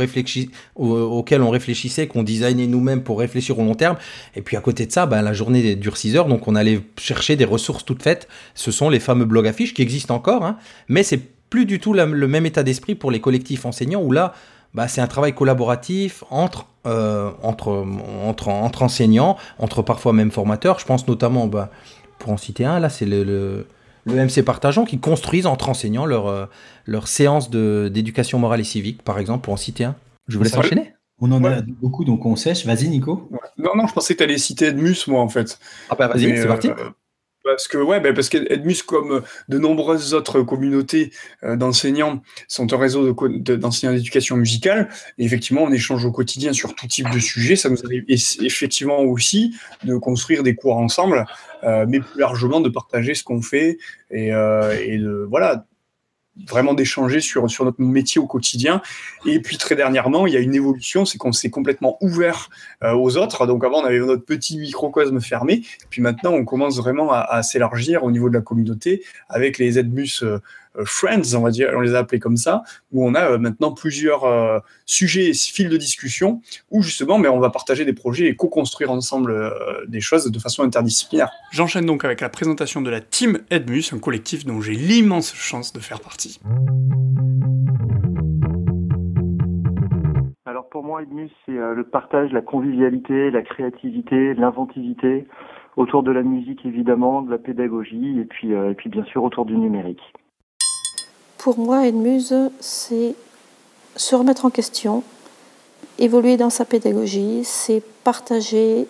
auxquelles 0.76 1.42
on 1.42 1.50
réfléchissait, 1.50 2.08
qu'on 2.08 2.24
designait 2.24 2.66
nous-mêmes 2.66 3.02
pour 3.02 3.20
réfléchir 3.20 3.58
au 3.58 3.62
long 3.62 3.74
terme. 3.74 3.96
Et 4.34 4.42
puis 4.42 4.56
à 4.56 4.60
côté 4.60 4.86
de 4.86 4.92
ça, 4.92 5.06
bah, 5.06 5.22
la 5.22 5.32
journée 5.32 5.76
dure 5.76 5.96
6 5.96 6.16
heures, 6.16 6.26
donc 6.26 6.48
on 6.48 6.56
allait 6.56 6.80
chercher 6.98 7.36
des 7.36 7.44
ressources 7.44 7.84
toutes 7.84 8.02
faites. 8.02 8.28
Ce 8.54 8.72
sont 8.72 8.90
les 8.90 9.00
fameux 9.00 9.24
blogs 9.24 9.46
affiches 9.46 9.72
qui 9.72 9.82
existent 9.82 10.14
encore, 10.14 10.44
hein, 10.44 10.56
mais 10.88 11.04
c'est 11.04 11.20
plus 11.48 11.66
du 11.66 11.78
tout 11.78 11.92
le 11.92 12.28
même 12.28 12.46
état 12.46 12.62
d'esprit 12.62 12.94
pour 12.94 13.10
les 13.10 13.20
collectifs 13.20 13.66
enseignants 13.66 14.02
où 14.02 14.10
là, 14.10 14.32
bah, 14.74 14.88
c'est 14.88 15.02
un 15.02 15.06
travail 15.06 15.34
collaboratif 15.34 16.24
entre, 16.30 16.66
euh, 16.86 17.30
entre, 17.42 17.86
entre, 18.24 18.48
entre 18.48 18.82
enseignants, 18.82 19.36
entre 19.58 19.82
parfois 19.82 20.12
même 20.12 20.30
formateurs. 20.30 20.78
Je 20.80 20.86
pense 20.86 21.06
notamment, 21.06 21.46
bah, 21.46 21.70
pour 22.18 22.32
en 22.32 22.36
citer 22.36 22.64
un, 22.64 22.80
là, 22.80 22.88
c'est 22.88 23.04
le 23.04 23.66
MC 24.06 24.42
Partageant, 24.42 24.84
qui 24.84 24.98
construisent 24.98 25.46
entre 25.46 25.68
enseignants 25.68 26.06
leur, 26.06 26.26
euh, 26.26 26.46
leur 26.86 27.08
séance 27.08 27.50
d'éducation 27.50 28.38
morale 28.38 28.60
et 28.60 28.64
civique, 28.64 29.02
par 29.02 29.18
exemple, 29.18 29.44
pour 29.44 29.52
en 29.52 29.56
citer 29.56 29.84
un. 29.84 29.96
Je 30.28 30.38
vous 30.38 30.44
laisse 30.44 30.56
enchaîner. 30.56 30.94
On 31.20 31.30
en 31.30 31.44
a 31.44 31.62
beaucoup, 31.62 32.04
donc 32.04 32.26
on 32.26 32.34
sèche. 32.34 32.66
Vas-y, 32.66 32.88
Nico. 32.88 33.30
Non, 33.56 33.70
non, 33.76 33.86
je 33.86 33.92
pensais 33.92 34.14
que 34.14 34.18
tu 34.18 34.24
allais 34.24 34.38
citer 34.38 34.66
Edmus, 34.66 34.96
moi, 35.06 35.20
en 35.20 35.28
fait. 35.28 35.58
Ah 35.88 35.94
bah 35.94 36.08
vas-y, 36.08 36.36
c'est 36.36 36.48
parti. 36.48 36.68
Euh, 37.46 37.52
parce 37.52 37.68
que, 37.68 37.78
ouais, 37.78 38.00
ben 38.00 38.14
parce 38.14 38.28
qu'Edmus, 38.28 38.82
comme 38.86 39.22
de 39.48 39.58
nombreuses 39.58 40.14
autres 40.14 40.42
communautés 40.42 41.12
euh, 41.42 41.56
d'enseignants, 41.56 42.22
sont 42.48 42.72
un 42.72 42.78
réseau 42.78 43.12
d'enseignants 43.12 43.92
d'éducation 43.92 44.36
musicale. 44.36 44.88
Et 45.18 45.24
effectivement, 45.24 45.62
on 45.64 45.72
échange 45.72 46.04
au 46.04 46.12
quotidien 46.12 46.52
sur 46.52 46.74
tout 46.74 46.86
type 46.86 47.10
de 47.10 47.18
sujets. 47.18 47.56
Ça 47.56 47.68
nous 47.68 47.84
arrive 47.84 48.04
effectivement 48.08 49.00
aussi 49.00 49.54
de 49.84 49.96
construire 49.96 50.42
des 50.42 50.54
cours 50.54 50.76
ensemble, 50.76 51.26
euh, 51.64 51.86
mais 51.88 52.00
plus 52.00 52.20
largement 52.20 52.60
de 52.60 52.68
partager 52.68 53.14
ce 53.14 53.24
qu'on 53.24 53.42
fait 53.42 53.78
euh, 54.12 54.76
et 54.80 54.98
de, 54.98 55.26
voilà, 55.28 55.64
vraiment 56.48 56.74
d'échanger 56.74 57.20
sur, 57.20 57.50
sur 57.50 57.64
notre 57.64 57.80
métier 57.80 58.20
au 58.20 58.26
quotidien. 58.26 58.80
Et 59.26 59.40
puis 59.40 59.58
très 59.58 59.76
dernièrement, 59.76 60.26
il 60.26 60.32
y 60.32 60.36
a 60.36 60.40
une 60.40 60.54
évolution, 60.54 61.04
c'est 61.04 61.18
qu'on 61.18 61.32
s'est 61.32 61.50
complètement 61.50 61.98
ouvert 62.00 62.48
euh, 62.82 62.94
aux 62.94 63.16
autres. 63.16 63.46
Donc 63.46 63.64
avant, 63.64 63.82
on 63.82 63.84
avait 63.84 63.98
notre 63.98 64.24
petit 64.24 64.58
microcosme 64.58 65.20
fermé. 65.20 65.62
Puis 65.90 66.00
maintenant, 66.00 66.32
on 66.32 66.44
commence 66.44 66.78
vraiment 66.78 67.12
à, 67.12 67.42
s'élargir 67.42 68.04
au 68.04 68.10
niveau 68.10 68.28
de 68.28 68.34
la 68.34 68.40
communauté 68.40 69.02
avec 69.28 69.58
les 69.58 69.78
euh, 69.78 69.82
euh, 70.22 70.38
friends, 70.84 71.34
on 71.34 71.42
va 71.42 71.50
dire, 71.50 71.70
on 71.74 71.80
les 71.80 71.94
a 71.94 71.98
appelés 71.98 72.18
comme 72.18 72.36
ça, 72.36 72.62
où 72.92 73.06
on 73.06 73.14
a 73.14 73.32
euh, 73.32 73.38
maintenant 73.38 73.72
plusieurs 73.72 74.24
euh, 74.24 74.58
sujets 74.86 75.28
et 75.30 75.34
fils 75.34 75.68
de 75.68 75.76
discussion, 75.76 76.40
où 76.70 76.82
justement, 76.82 77.18
mais 77.18 77.28
on 77.28 77.38
va 77.38 77.50
partager 77.50 77.84
des 77.84 77.92
projets 77.92 78.26
et 78.26 78.36
co-construire 78.36 78.90
ensemble 78.90 79.52
des 79.88 80.00
choses 80.00 80.30
de 80.30 80.38
façon 80.38 80.62
interdisciplinaire. 80.62 81.30
J'enchaîne 81.50 81.86
donc 81.86 82.04
avec 82.04 82.20
la 82.20 82.28
présentation 82.28 82.80
de 82.80 82.90
la 82.90 83.00
Team 83.00 83.38
Edmus, 83.50 83.84
un 83.92 83.98
collectif 83.98 84.44
dont 84.44 84.60
j'ai 84.60 84.72
l'immense 84.72 85.34
chance 85.34 85.72
de 85.72 85.80
faire 85.80 86.00
partie. 86.00 86.40
Alors 90.46 90.68
pour 90.68 90.84
moi, 90.84 91.02
Edmus, 91.02 91.30
c'est 91.46 91.52
le 91.52 91.84
partage, 91.84 92.32
la 92.32 92.42
convivialité, 92.42 93.30
la 93.30 93.42
créativité, 93.42 94.34
l'inventivité, 94.34 95.26
autour 95.76 96.02
de 96.02 96.12
la 96.12 96.22
musique 96.22 96.64
évidemment, 96.64 97.22
de 97.22 97.30
la 97.30 97.38
pédagogie, 97.38 98.18
et 98.18 98.24
puis, 98.24 98.52
et 98.52 98.74
puis 98.74 98.90
bien 98.90 99.04
sûr 99.04 99.24
autour 99.24 99.44
du 99.44 99.56
numérique. 99.56 100.02
Pour 101.42 101.58
moi, 101.58 101.88
Edmuse, 101.88 102.36
c'est 102.60 103.16
se 103.96 104.14
remettre 104.14 104.44
en 104.44 104.50
question, 104.50 105.02
évoluer 105.98 106.36
dans 106.36 106.50
sa 106.50 106.64
pédagogie, 106.64 107.42
c'est 107.42 107.82
partager, 108.04 108.86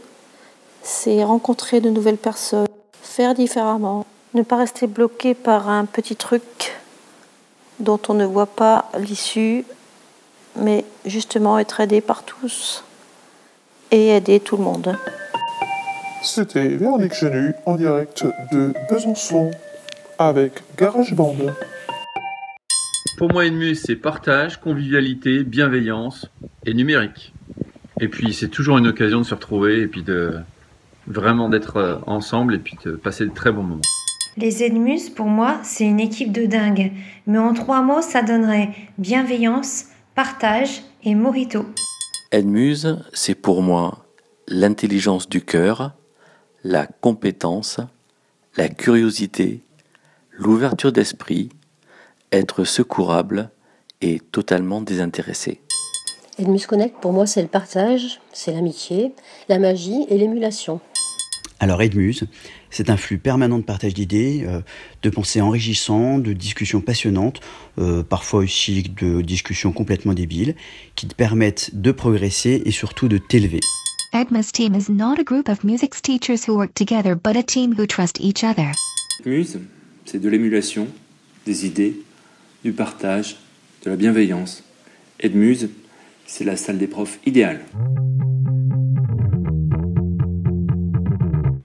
c'est 0.83 1.25
rencontrer 1.25 1.81
de 1.81 1.89
nouvelles 1.89 2.19
personnes, 2.19 2.67
faire 3.01 3.33
différemment, 3.33 4.05
ne 4.35 4.43
pas 4.43 4.57
rester 4.57 4.87
bloqué 4.87 5.33
par 5.33 5.71
un 5.71 5.87
petit 5.87 6.15
truc 6.15 6.43
dont 7.81 7.99
on 8.11 8.13
ne 8.13 8.27
voit 8.27 8.45
pas 8.45 8.91
l'issue, 8.99 9.65
mais 10.55 10.85
justement 11.07 11.59
être 11.59 11.81
aidé 11.81 12.03
par 12.03 12.23
tous 12.23 12.85
et 13.91 14.09
aider 14.09 14.41
tout 14.41 14.59
le 14.59 14.65
monde. 14.65 14.99
C'était 16.23 16.69
Véronique 16.69 17.15
Chenu 17.15 17.55
en 17.65 17.77
direct 17.77 18.27
de 18.53 18.75
Besançon 18.91 19.51
avec 20.19 20.63
GarageBand. 20.77 21.55
Pour 23.17 23.31
moi, 23.31 23.45
Enmus, 23.47 23.77
c'est 23.77 23.97
partage, 23.97 24.59
convivialité, 24.59 25.45
bienveillance 25.45 26.31
et 26.65 26.75
numérique. 26.75 27.33
Et 28.01 28.09
puis, 28.09 28.33
c'est 28.33 28.49
toujours 28.49 28.79
une 28.79 28.87
occasion 28.87 29.21
de 29.21 29.27
se 29.27 29.35
retrouver 29.35 29.83
et 29.83 29.87
puis 29.87 30.03
de 30.03 30.35
vraiment 31.07 31.49
d'être 31.49 31.77
euh, 31.77 31.97
ensemble 32.07 32.55
et 32.55 32.59
puis 32.59 32.77
de 32.85 32.93
passer 32.93 33.27
de 33.27 33.31
très 33.31 33.53
bons 33.53 33.63
moments. 33.63 33.83
Les 34.37 34.63
Edmus, 34.63 35.11
pour 35.15 35.27
moi, 35.27 35.61
c'est 35.63 35.85
une 35.85 36.01
équipe 36.01 36.33
de 36.33 36.47
dingue. 36.47 36.93
Mais 37.27 37.39
en 37.39 37.53
trois 37.53 37.83
mots, 37.83 38.01
ça 38.01 38.23
donnerait 38.23 38.71
bienveillance, 38.97 39.87
partage 40.15 40.83
et 41.05 41.15
morito. 41.15 41.67
Edmuse, 42.31 42.99
c'est 43.13 43.35
pour 43.35 43.63
moi 43.63 44.07
l'intelligence 44.49 45.29
du 45.29 45.43
cœur, 45.43 45.95
la 46.65 46.87
compétence, 46.87 47.79
la 48.57 48.69
curiosité, 48.69 49.61
l'ouverture 50.31 50.93
d'esprit, 50.93 51.51
être 52.33 52.65
secourable 52.65 53.51
et 54.01 54.19
totalement 54.19 54.81
désintéressé. 54.81 55.61
Edmus 56.39 56.67
Connect, 56.67 56.97
pour 57.01 57.13
moi, 57.13 57.27
c'est 57.27 57.43
le 57.43 57.49
partage, 57.49 58.21
c'est 58.33 58.53
l'amitié, 58.53 59.13
la 59.49 59.59
magie 59.59 60.07
et 60.09 60.17
l'émulation. 60.17 60.81
Alors 61.61 61.81
Edmuse, 61.81 62.25
c'est 62.71 62.91
un 62.91 62.97
flux 62.97 63.19
permanent 63.19 63.59
de 63.59 63.63
partage 63.63 63.95
d'idées, 63.95 64.43
euh, 64.45 64.63
de 65.03 65.11
pensées 65.11 65.41
enrichissantes, 65.41 66.25
de 66.25 66.33
discussions 66.33 66.81
passionnantes, 66.81 67.41
euh, 67.79 68.03
parfois 68.03 68.41
aussi 68.41 68.83
de 68.83 69.21
discussions 69.21 69.71
complètement 69.71 70.13
débiles, 70.13 70.57
qui 70.97 71.07
te 71.07 71.15
permettent 71.15 71.71
de 71.75 71.93
progresser 71.93 72.63
et 72.65 72.73
surtout 72.73 73.07
de 73.07 73.19
t'élever. 73.19 73.61
Edmus 74.13 74.51
team 74.53 74.75
is 74.75 74.91
not 74.91 75.21
a 75.21 75.25
group 75.25 75.49
of 75.49 75.63
music 75.63 75.95
teachers 76.03 76.49
who 76.49 76.57
work 76.57 76.75
together, 76.75 77.15
but 77.15 77.37
a 77.37 77.43
team 77.45 77.75
who 77.79 77.87
trust 77.87 78.19
each 78.19 78.43
other. 78.43 78.73
Edmuse, 79.21 79.61
c'est 80.05 80.21
de 80.21 80.29
l'émulation, 80.29 80.89
des 81.47 81.65
idées, 81.65 81.95
du 82.65 82.73
partage, 82.73 83.37
de 83.85 83.91
la 83.91 83.97
bienveillance. 83.97 84.63
Edmuse, 85.21 85.71
c'est 86.27 86.45
la 86.45 86.57
salle 86.57 86.79
des 86.79 86.87
profs 86.87 87.19
idéale. 87.27 87.61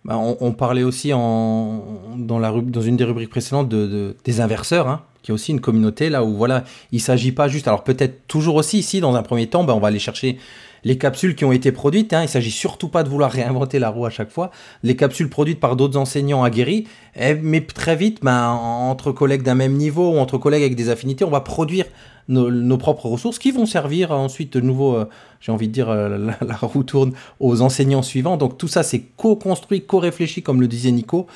Bah, 0.03 0.17
on, 0.17 0.53
parlait 0.53 0.83
aussi 0.83 1.09
dans, 1.09 1.83
une 2.17 2.97
des 2.97 3.03
rubriques 3.03 3.29
précédentes 3.29 3.67
de, 3.67 3.87
de- 3.87 4.15
des 4.23 4.39
inverseurs, 4.39 4.87
hein, 4.87 5.03
qui 5.21 5.31
est 5.31 5.33
aussi 5.33 5.51
une 5.51 5.59
communauté 5.59 6.09
là 6.09 6.23
où 6.23 6.33
voilà, 6.33 6.63
il 6.93 7.01
s'agit 7.01 7.33
pas 7.33 7.49
juste. 7.49 7.67
Alors 7.67 7.83
peut-être 7.83 8.25
toujours 8.27 8.55
aussi 8.55 8.79
ici, 8.79 9.01
dans 9.01 9.15
un 9.15 9.23
premier 9.23 9.47
temps, 9.47 9.65
bah, 9.65 9.75
on 9.75 9.79
va 9.79 9.89
aller 9.89 9.99
chercher 9.99 10.37
les 10.83 10.97
capsules 10.97 11.35
qui 11.35 11.45
ont 11.45 11.51
été 11.51 11.71
produites. 11.71 12.13
Hein, 12.13 12.23
il 12.23 12.29
s'agit 12.29 12.51
surtout 12.51 12.89
pas 12.89 13.03
de 13.03 13.09
vouloir 13.09 13.31
réinventer 13.31 13.79
la 13.79 13.89
roue 13.89 14.05
à 14.05 14.09
chaque 14.09 14.31
fois. 14.31 14.51
Les 14.83 14.95
capsules 14.95 15.29
produites 15.29 15.59
par 15.59 15.75
d'autres 15.75 15.97
enseignants 15.97 16.43
aguerris, 16.43 16.87
eh, 17.15 17.35
mais 17.35 17.61
très 17.61 17.95
vite, 17.95 18.19
bah, 18.21 18.49
en- 18.51 18.89
entre 18.89 19.11
collègues 19.11 19.43
d'un 19.43 19.55
même 19.55 19.73
niveau 19.73 20.11
ou 20.13 20.17
entre 20.17 20.37
collègues 20.37 20.63
avec 20.63 20.75
des 20.75 20.89
affinités, 20.89 21.25
on 21.25 21.29
va 21.29 21.41
produire 21.41 21.85
nos, 22.29 22.77
propres 22.77 23.07
ressources 23.07 23.39
qui 23.39 23.51
vont 23.51 23.65
servir 23.65 24.11
ensuite 24.11 24.53
de 24.53 24.59
nouveau, 24.59 24.95
euh, 24.95 25.05
j'ai 25.39 25.51
envie 25.51 25.67
de 25.67 25.73
dire, 25.73 25.89
euh, 25.89 26.31
la 26.45 26.55
roue 26.55 26.83
tourne 26.83 27.13
aux 27.39 27.61
enseignants 27.61 28.01
suivants. 28.01 28.37
Donc 28.37 28.57
tout 28.57 28.67
ça, 28.67 28.83
c'est 28.83 28.99
co-construit, 29.15 29.85
co-réfléchi, 29.85 30.43
comme 30.43 30.59
le 30.61 30.67
disait 30.67 30.91
Nico. 30.91 31.27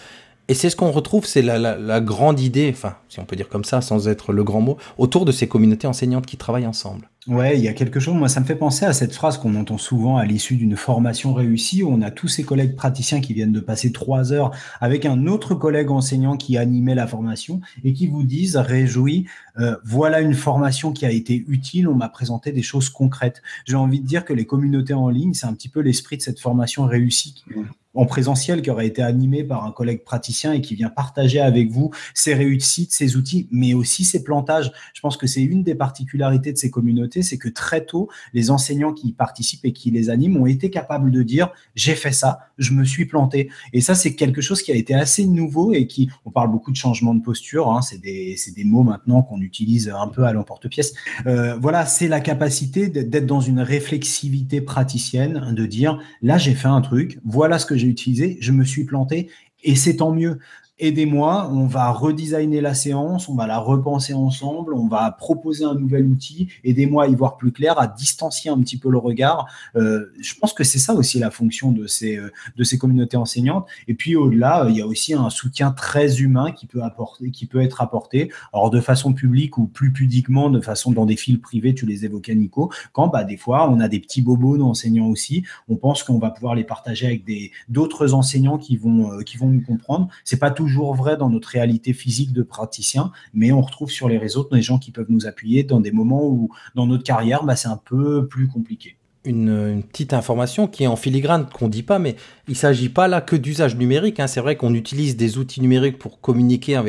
Et 0.52 0.54
c'est 0.54 0.70
ce 0.70 0.76
qu'on 0.76 0.92
retrouve, 0.92 1.26
c'est 1.26 1.42
la, 1.42 2.02
grande 2.02 2.42
idée, 2.42 2.70
enfin, 2.76 2.98
si 3.08 3.22
on 3.22 3.24
peut 3.24 3.38
dire 3.38 3.48
comme 3.48 3.64
ça, 3.64 3.80
sans 3.80 4.10
être 4.10 4.34
le 4.34 4.44
grand 4.44 4.60
mot, 4.60 4.76
autour 4.98 5.24
de 5.24 5.32
ces 5.32 5.48
communautés 5.48 5.88
enseignantes 5.88 6.26
qui 6.26 6.36
travaillent 6.36 6.68
ensemble. 6.68 7.10
Ouais, 7.26 7.58
il 7.58 7.64
y 7.64 7.70
a 7.70 7.74
quelque 7.74 8.02
chose, 8.02 8.16
moi 8.16 8.28
ça 8.28 8.42
me 8.42 8.46
fait 8.46 8.58
penser 8.58 8.84
à 8.84 8.92
cette 8.92 9.14
phrase 9.14 9.38
qu'on 9.38 9.56
entend 9.56 9.78
souvent 9.78 10.18
à 10.18 10.26
l'issue 10.26 10.58
d'une 10.58 10.76
formation 10.76 11.34
réussie, 11.34 11.84
où 11.84 11.90
on 11.90 12.02
a 12.02 12.12
tous 12.12 12.28
ces 12.28 12.44
collègues 12.44 12.76
praticiens 12.76 13.22
qui 13.22 13.34
viennent 13.34 13.54
de 13.54 13.62
passer 13.62 13.94
trois 13.94 14.34
heures 14.34 14.52
avec 14.82 15.06
un 15.06 15.26
autre 15.26 15.56
collègue 15.56 15.90
enseignant 15.90 16.36
qui 16.36 16.58
animait 16.58 16.96
la 16.96 17.08
formation 17.08 17.62
et 17.86 17.94
qui 17.94 18.08
vous 18.08 18.24
disent, 18.24 18.58
réjouis, 18.58 19.28
euh, 19.58 19.78
voilà 19.86 20.20
une 20.20 20.34
formation 20.34 20.92
qui 20.92 21.06
a 21.06 21.12
été 21.12 21.46
utile, 21.48 21.88
on 21.88 21.96
m'a 21.96 22.10
présenté 22.10 22.52
des 22.52 22.64
choses 22.64 22.90
concrètes. 22.90 23.42
J'ai 23.66 23.78
envie 23.78 24.02
de 24.02 24.06
dire 24.06 24.26
que 24.26 24.34
les 24.34 24.46
communautés 24.46 24.96
en 24.96 25.08
ligne, 25.08 25.34
c'est 25.34 25.48
un 25.48 25.54
petit 25.54 25.70
peu 25.70 25.80
l'esprit 25.80 26.18
de 26.18 26.24
cette 26.24 26.42
formation 26.42 26.88
réussie 26.88 27.46
en 27.94 28.06
présentiel 28.06 28.62
qui 28.62 28.70
aurait 28.70 28.88
été 28.88 29.02
animée 29.02 29.44
par 29.44 29.66
un 29.66 29.72
collègue 29.72 30.04
praticien 30.04 30.54
et 30.54 30.62
qui 30.62 30.76
vient 30.76 30.90
partager 30.90 31.40
avec 31.40 31.70
vous 31.70 31.92
ses 32.14 32.34
réussites, 32.34 32.92
ses 32.92 33.16
outils, 33.18 33.48
mais 33.52 33.74
aussi 33.74 34.06
ses 34.06 34.24
plantages. 34.24 34.72
Je 34.94 35.02
pense 35.02 35.18
que 35.18 35.28
c'est 35.28 35.42
une 35.42 35.64
des 35.64 35.76
particularités 35.76 36.54
de 36.54 36.58
ces 36.58 36.72
communautés, 36.72 37.22
c'est 37.22 37.38
que 37.38 37.50
très 37.50 37.86
tôt, 37.86 38.10
les 38.34 38.52
enseignants 38.52 38.94
qui 38.94 39.10
y 39.10 39.14
participent 39.14 39.66
et 39.66 39.74
qui 39.74 39.92
les 39.92 40.10
animent 40.10 40.38
ont 40.38 40.46
été 40.46 40.70
capables 40.70 41.12
de 41.12 41.24
dire 41.24 41.52
j'ai 41.76 41.96
fait 41.96 42.12
ça, 42.12 42.40
je 42.58 42.74
me 42.74 42.84
suis 42.86 43.06
planté. 43.06 43.50
Et 43.74 43.82
ça, 43.82 43.96
c'est 43.96 44.16
quelque 44.16 44.42
chose 44.42 44.62
qui 44.62 44.72
a 44.72 44.76
été 44.76 44.94
assez 44.94 45.26
nouveau 45.26 45.74
et 45.74 45.88
qui, 45.88 46.10
on 46.26 46.32
parle 46.32 46.52
beaucoup 46.52 46.72
de 46.72 46.78
changement 46.78 47.14
de 47.14 47.22
posture, 47.22 47.72
hein, 47.72 47.82
c'est 47.82 48.00
des, 48.00 48.38
des 48.56 48.64
mots 48.64 48.84
maintenant 48.84 49.22
qu'on 49.22 49.42
utilise 49.42 49.90
un 49.90 50.08
peu 50.08 50.24
à 50.24 50.34
l'emporte-pièce. 50.34 50.94
Euh, 51.26 51.58
voilà, 51.58 51.86
c'est 51.86 52.08
la 52.08 52.22
capacité 52.22 52.88
d'être 52.88 53.26
dans 53.26 53.42
une 53.42 53.60
réflexivité 53.60 54.62
praticienne, 54.62 55.54
de 55.54 55.66
dire 55.66 56.00
là, 56.22 56.38
j'ai 56.38 56.54
fait 56.54 56.68
un 56.68 56.82
truc, 56.82 57.20
voilà 57.26 57.60
ce 57.60 57.66
que 57.66 57.76
j'ai 57.82 57.88
utilisé, 57.88 58.38
je 58.40 58.52
me 58.52 58.64
suis 58.64 58.86
planté 58.86 59.30
et 59.64 59.76
c'est 59.76 59.98
tant 59.98 60.12
mieux. 60.12 60.40
Aidez-moi, 60.84 61.48
on 61.54 61.68
va 61.68 61.92
redesigner 61.92 62.60
la 62.60 62.74
séance, 62.74 63.30
on 63.30 63.36
va 63.36 63.46
la 63.46 63.60
repenser 63.60 64.16
ensemble, 64.16 64.74
on 64.74 64.88
va 64.88 65.12
proposer 65.12 65.64
un 65.64 65.76
nouvel 65.76 66.08
outil, 66.08 66.48
aidez-moi 66.64 67.04
à 67.04 67.08
y 67.08 67.14
voir 67.14 67.38
plus 67.38 67.52
clair, 67.52 67.80
à 67.80 67.86
distancier 67.86 68.50
un 68.50 68.60
petit 68.60 68.78
peu 68.78 68.90
le 68.90 68.98
regard. 68.98 69.46
Euh, 69.76 70.08
je 70.20 70.34
pense 70.34 70.54
que 70.54 70.64
c'est 70.64 70.80
ça 70.80 70.96
aussi 70.96 71.20
la 71.20 71.30
fonction 71.30 71.72
de 71.72 71.86
ces, 71.86 72.18
euh, 72.18 72.32
de 72.58 72.64
ces 72.64 72.80
communautés 72.80 73.16
enseignantes. 73.16 73.68
Et 73.88 73.94
puis 73.94 74.16
au-delà, 74.16 74.66
euh, 74.66 74.72
il 74.72 74.78
y 74.78 74.82
a 74.82 74.88
aussi 74.88 75.14
un 75.14 75.30
soutien 75.30 75.70
très 75.70 76.20
humain 76.20 76.52
qui 76.52 76.66
peut, 76.66 76.82
apporter, 76.82 77.30
qui 77.30 77.46
peut 77.46 77.62
être 77.62 77.82
apporté, 77.82 78.32
alors 78.52 78.72
de 78.72 78.80
façon 78.80 79.14
publique 79.14 79.60
ou 79.60 79.68
plus 79.68 79.94
pudiquement, 79.94 80.50
de 80.50 80.62
façon 80.62 80.92
dans 80.94 81.06
des 81.06 81.16
fils 81.16 81.38
privés, 81.38 81.76
tu 81.76 81.86
les 81.86 82.06
évoquais 82.06 82.34
Nico, 82.34 82.72
quand 82.92 83.08
bah, 83.08 83.24
des 83.24 83.38
fois 83.38 83.70
on 83.70 83.80
a 83.82 83.88
des 83.88 84.00
petits 84.00 84.24
bobos 84.24 84.58
d'enseignants 84.58 85.10
aussi, 85.10 85.44
on 85.70 85.76
pense 85.76 86.02
qu'on 86.02 86.18
va 86.18 86.32
pouvoir 86.32 86.56
les 86.56 86.64
partager 86.64 87.06
avec 87.06 87.24
d'autres 87.70 88.16
enseignants 88.16 88.58
qui 88.58 88.78
vont, 88.78 89.20
qui 89.24 89.38
vont 89.38 89.48
nous 89.48 89.62
comprendre. 89.62 90.08
C'est 90.24 90.40
pas 90.40 90.50
toujours 90.50 90.71
vrai 90.94 91.18
dans 91.18 91.30
notre 91.30 91.50
réalité 91.50 91.94
physique 91.94 92.34
de 92.34 92.44
praticien, 92.44 93.12
mais 93.34 93.52
on 93.52 93.62
retrouve 93.62 93.92
sur 93.92 94.10
les 94.10 94.18
réseaux 94.18 94.48
des 94.52 94.62
gens 94.62 94.80
qui 94.80 94.92
peuvent 94.92 95.10
nous 95.10 95.28
appuyer 95.28 95.64
dans 95.64 95.80
des 95.80 95.92
moments 95.92 96.26
où 96.26 96.50
dans 96.76 96.88
notre 96.88 97.04
carrière, 97.04 97.44
bah, 97.44 97.56
c'est 97.56 97.68
un 97.68 97.78
peu 97.78 98.28
plus 98.28 98.48
compliqué. 98.48 98.98
Une, 99.24 99.50
une 99.50 99.84
petite 99.84 100.14
information 100.14 100.66
qui 100.66 100.84
est 100.84 100.88
en 100.88 100.96
filigrane, 100.96 101.48
qu'on 101.48 101.68
dit 101.68 101.84
pas, 101.84 102.00
mais 102.00 102.16
il 102.48 102.56
s'agit 102.56 102.90
pas 102.90 103.08
là 103.08 103.22
que 103.22 103.36
d'usage 103.36 103.76
numérique. 103.76 104.20
hein. 104.20 104.26
C'est 104.26 104.42
vrai 104.42 104.56
qu'on 104.56 104.74
utilise 104.74 105.16
des 105.16 105.38
outils 105.38 105.62
numériques 105.62 106.00
pour 106.00 106.22
communiquer 106.22 106.82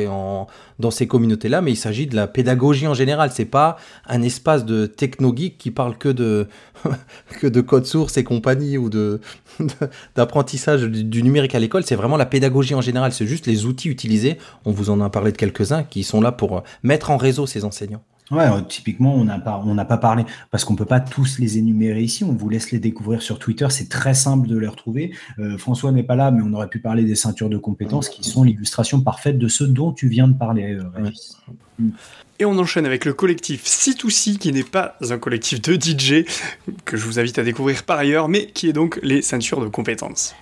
dans 0.79 0.89
ces 0.89 1.05
communautés-là, 1.05 1.61
mais 1.61 1.71
il 1.73 1.75
s'agit 1.75 2.07
de 2.07 2.15
la 2.15 2.25
pédagogie 2.25 2.87
en 2.87 2.95
général. 2.95 3.29
C'est 3.31 3.45
pas 3.45 3.77
un 4.07 4.23
espace 4.23 4.65
de 4.65 4.87
techno-geek 4.87 5.59
qui 5.59 5.69
parle 5.69 5.95
que 5.95 6.09
de, 6.09 6.47
que 7.39 7.45
de 7.45 7.61
code 7.61 7.85
source 7.85 8.17
et 8.17 8.23
compagnie 8.23 8.79
ou 8.79 8.89
de, 8.89 9.21
d'apprentissage 10.15 10.81
du, 10.81 11.03
du 11.03 11.21
numérique 11.21 11.53
à 11.53 11.59
l'école. 11.59 11.83
C'est 11.85 11.93
vraiment 11.95 12.17
la 12.17 12.25
pédagogie 12.25 12.73
en 12.73 12.81
général. 12.81 13.13
C'est 13.13 13.27
juste 13.27 13.45
les 13.45 13.67
outils 13.67 13.89
utilisés. 13.89 14.39
On 14.65 14.71
vous 14.71 14.89
en 14.89 15.01
a 15.01 15.09
parlé 15.11 15.31
de 15.31 15.37
quelques-uns 15.37 15.83
qui 15.83 16.03
sont 16.03 16.19
là 16.19 16.31
pour 16.31 16.63
mettre 16.81 17.11
en 17.11 17.17
réseau 17.17 17.45
ces 17.45 17.63
enseignants. 17.63 18.01
Ouais, 18.31 18.47
euh, 18.47 18.61
typiquement, 18.61 19.13
on 19.15 19.25
n'a 19.25 19.39
pas, 19.39 19.61
on 19.65 19.75
n'a 19.75 19.85
pas 19.85 19.97
parlé 19.97 20.23
parce 20.49 20.63
qu'on 20.63 20.75
peut 20.75 20.85
pas 20.85 20.99
tous 20.99 21.39
les 21.39 21.57
énumérer 21.57 22.01
ici. 22.01 22.23
On 22.23 22.31
vous 22.31 22.49
laisse 22.49 22.71
les 22.71 22.79
découvrir 22.79 23.21
sur 23.21 23.37
Twitter. 23.37 23.67
C'est 23.69 23.89
très 23.89 24.13
simple 24.13 24.47
de 24.47 24.57
les 24.57 24.67
retrouver. 24.67 25.13
Euh, 25.39 25.57
François 25.57 25.91
n'est 25.91 26.03
pas 26.03 26.15
là, 26.15 26.31
mais 26.31 26.41
on 26.43 26.53
aurait 26.53 26.69
pu 26.69 26.79
parler 26.79 27.03
des 27.03 27.15
ceintures 27.15 27.49
de 27.49 27.57
compétences 27.57 28.09
qui 28.09 28.23
sont 28.23 28.43
l'illustration 28.43 29.01
parfaite 29.01 29.37
de 29.37 29.47
ce 29.47 29.63
dont 29.63 29.91
tu 29.91 30.07
viens 30.07 30.27
de 30.27 30.33
parler, 30.33 30.73
euh, 30.73 30.83
Régis. 30.95 31.37
Et 32.39 32.45
on 32.45 32.57
enchaîne 32.57 32.85
avec 32.85 33.05
le 33.05 33.13
collectif 33.13 33.65
C2C, 33.65 34.37
qui 34.37 34.51
n'est 34.51 34.63
pas 34.63 34.97
un 35.09 35.17
collectif 35.17 35.61
de 35.61 35.75
DJ, 35.75 36.25
que 36.85 36.97
je 36.97 37.05
vous 37.05 37.19
invite 37.19 37.37
à 37.39 37.43
découvrir 37.43 37.83
par 37.83 37.99
ailleurs, 37.99 38.29
mais 38.29 38.47
qui 38.47 38.67
est 38.69 38.73
donc 38.73 38.99
les 39.03 39.21
ceintures 39.21 39.61
de 39.61 39.67
compétences. 39.67 40.35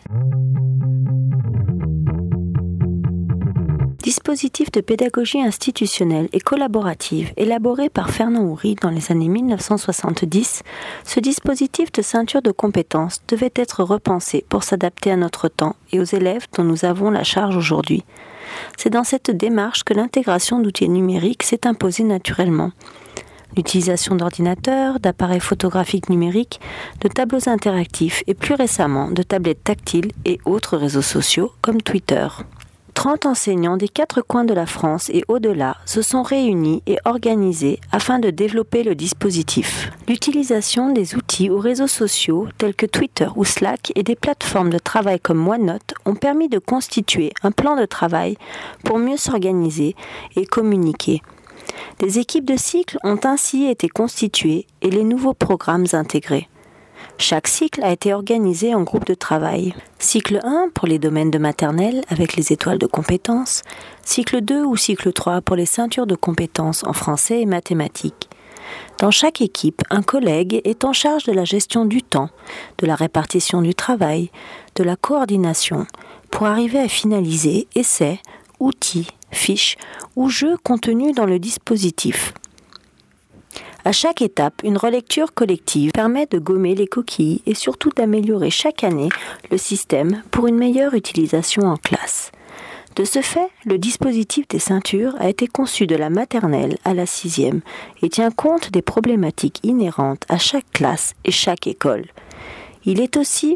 Dispositif 4.11 4.73
de 4.73 4.81
pédagogie 4.81 5.41
institutionnelle 5.41 6.27
et 6.33 6.41
collaborative 6.41 7.31
élaboré 7.37 7.87
par 7.87 8.09
Fernand 8.09 8.43
Houry 8.43 8.75
dans 8.75 8.89
les 8.89 9.09
années 9.09 9.29
1970, 9.29 10.63
ce 11.05 11.19
dispositif 11.21 11.93
de 11.93 12.01
ceinture 12.01 12.41
de 12.41 12.51
compétences 12.51 13.21
devait 13.29 13.53
être 13.55 13.85
repensé 13.85 14.43
pour 14.49 14.63
s'adapter 14.63 15.11
à 15.11 15.15
notre 15.15 15.47
temps 15.47 15.77
et 15.93 16.01
aux 16.01 16.03
élèves 16.03 16.47
dont 16.57 16.65
nous 16.65 16.83
avons 16.83 17.09
la 17.09 17.23
charge 17.23 17.55
aujourd'hui. 17.55 18.03
C'est 18.77 18.89
dans 18.89 19.05
cette 19.05 19.31
démarche 19.31 19.85
que 19.85 19.93
l'intégration 19.93 20.59
d'outils 20.59 20.89
numériques 20.89 21.43
s'est 21.43 21.65
imposée 21.65 22.03
naturellement. 22.03 22.71
L'utilisation 23.55 24.15
d'ordinateurs, 24.15 24.99
d'appareils 24.99 25.39
photographiques 25.39 26.09
numériques, 26.09 26.59
de 26.99 27.07
tableaux 27.07 27.47
interactifs 27.47 28.23
et 28.27 28.33
plus 28.33 28.55
récemment 28.55 29.09
de 29.09 29.23
tablettes 29.23 29.63
tactiles 29.63 30.11
et 30.25 30.37
autres 30.43 30.75
réseaux 30.75 31.01
sociaux 31.01 31.53
comme 31.61 31.81
Twitter. 31.81 32.27
30 33.01 33.25
enseignants 33.25 33.77
des 33.77 33.87
quatre 33.87 34.21
coins 34.21 34.43
de 34.43 34.53
la 34.53 34.67
France 34.67 35.09
et 35.09 35.23
au-delà 35.27 35.75
se 35.87 36.03
sont 36.03 36.21
réunis 36.21 36.83
et 36.85 36.99
organisés 37.03 37.79
afin 37.91 38.19
de 38.19 38.29
développer 38.29 38.83
le 38.83 38.93
dispositif. 38.93 39.89
L'utilisation 40.07 40.93
des 40.93 41.15
outils 41.15 41.49
ou 41.49 41.57
réseaux 41.57 41.87
sociaux 41.87 42.47
tels 42.59 42.75
que 42.75 42.85
Twitter 42.85 43.25
ou 43.35 43.43
Slack 43.43 43.91
et 43.95 44.03
des 44.03 44.15
plateformes 44.15 44.69
de 44.69 44.77
travail 44.77 45.19
comme 45.19 45.47
OneNote 45.47 45.95
ont 46.05 46.13
permis 46.13 46.47
de 46.47 46.59
constituer 46.59 47.33
un 47.41 47.49
plan 47.49 47.75
de 47.75 47.85
travail 47.85 48.37
pour 48.83 48.99
mieux 48.99 49.17
s'organiser 49.17 49.95
et 50.35 50.45
communiquer. 50.45 51.23
Des 51.97 52.19
équipes 52.19 52.45
de 52.45 52.55
cycle 52.55 52.99
ont 53.03 53.19
ainsi 53.23 53.65
été 53.65 53.89
constituées 53.89 54.67
et 54.83 54.91
les 54.91 55.05
nouveaux 55.05 55.33
programmes 55.33 55.87
intégrés. 55.93 56.49
Chaque 57.21 57.47
cycle 57.47 57.83
a 57.83 57.91
été 57.91 58.15
organisé 58.15 58.73
en 58.73 58.81
groupes 58.81 59.05
de 59.05 59.13
travail. 59.13 59.75
Cycle 59.99 60.39
1 60.43 60.69
pour 60.73 60.87
les 60.87 60.97
domaines 60.97 61.29
de 61.29 61.37
maternelle 61.37 62.01
avec 62.09 62.35
les 62.35 62.51
étoiles 62.51 62.79
de 62.79 62.87
compétences, 62.87 63.61
cycle 64.03 64.41
2 64.41 64.65
ou 64.65 64.75
cycle 64.75 65.13
3 65.13 65.41
pour 65.41 65.55
les 65.55 65.67
ceintures 65.67 66.07
de 66.07 66.15
compétences 66.15 66.83
en 66.83 66.93
français 66.93 67.41
et 67.41 67.45
mathématiques. 67.45 68.27
Dans 68.97 69.11
chaque 69.11 69.39
équipe, 69.39 69.83
un 69.91 70.01
collègue 70.01 70.61
est 70.63 70.83
en 70.83 70.93
charge 70.93 71.25
de 71.25 71.31
la 71.31 71.45
gestion 71.45 71.85
du 71.85 72.01
temps, 72.01 72.31
de 72.79 72.87
la 72.87 72.95
répartition 72.95 73.61
du 73.61 73.75
travail, 73.75 74.31
de 74.73 74.83
la 74.83 74.95
coordination, 74.95 75.85
pour 76.31 76.47
arriver 76.47 76.79
à 76.79 76.87
finaliser 76.87 77.67
essais, 77.75 78.19
outils, 78.59 79.09
fiches 79.29 79.77
ou 80.15 80.27
jeux 80.27 80.57
contenus 80.57 81.13
dans 81.13 81.27
le 81.27 81.37
dispositif. 81.37 82.33
À 83.83 83.91
chaque 83.91 84.21
étape, 84.21 84.61
une 84.63 84.77
relecture 84.77 85.33
collective 85.33 85.91
permet 85.91 86.27
de 86.27 86.37
gommer 86.37 86.75
les 86.75 86.85
coquilles 86.85 87.41
et 87.47 87.55
surtout 87.55 87.89
d'améliorer 87.89 88.51
chaque 88.51 88.83
année 88.83 89.09
le 89.49 89.57
système 89.57 90.21
pour 90.29 90.45
une 90.47 90.57
meilleure 90.57 90.93
utilisation 90.93 91.63
en 91.63 91.77
classe. 91.77 92.31
De 92.95 93.05
ce 93.05 93.21
fait, 93.21 93.49
le 93.65 93.77
dispositif 93.77 94.47
des 94.49 94.59
ceintures 94.59 95.15
a 95.19 95.29
été 95.29 95.47
conçu 95.47 95.87
de 95.87 95.95
la 95.95 96.09
maternelle 96.09 96.77
à 96.83 96.93
la 96.93 97.05
sixième 97.05 97.61
et 98.03 98.09
tient 98.09 98.31
compte 98.31 98.69
des 98.71 98.81
problématiques 98.81 99.59
inhérentes 99.63 100.25
à 100.29 100.37
chaque 100.37 100.69
classe 100.73 101.13
et 101.23 101.31
chaque 101.31 101.67
école. 101.67 102.05
Il 102.85 102.99
est 102.99 103.17
aussi 103.17 103.55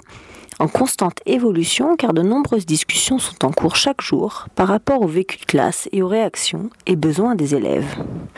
en 0.60 0.68
constante 0.68 1.20
évolution 1.26 1.96
car 1.96 2.14
de 2.14 2.22
nombreuses 2.22 2.66
discussions 2.66 3.20
sont 3.20 3.46
en 3.46 3.52
cours 3.52 3.76
chaque 3.76 4.02
jour 4.02 4.48
par 4.56 4.68
rapport 4.68 5.02
au 5.02 5.08
vécu 5.08 5.38
de 5.40 5.46
classe 5.46 5.88
et 5.92 6.02
aux 6.02 6.08
réactions 6.08 6.70
et 6.86 6.96
besoins 6.96 7.36
des 7.36 7.56
élèves. 7.56 7.96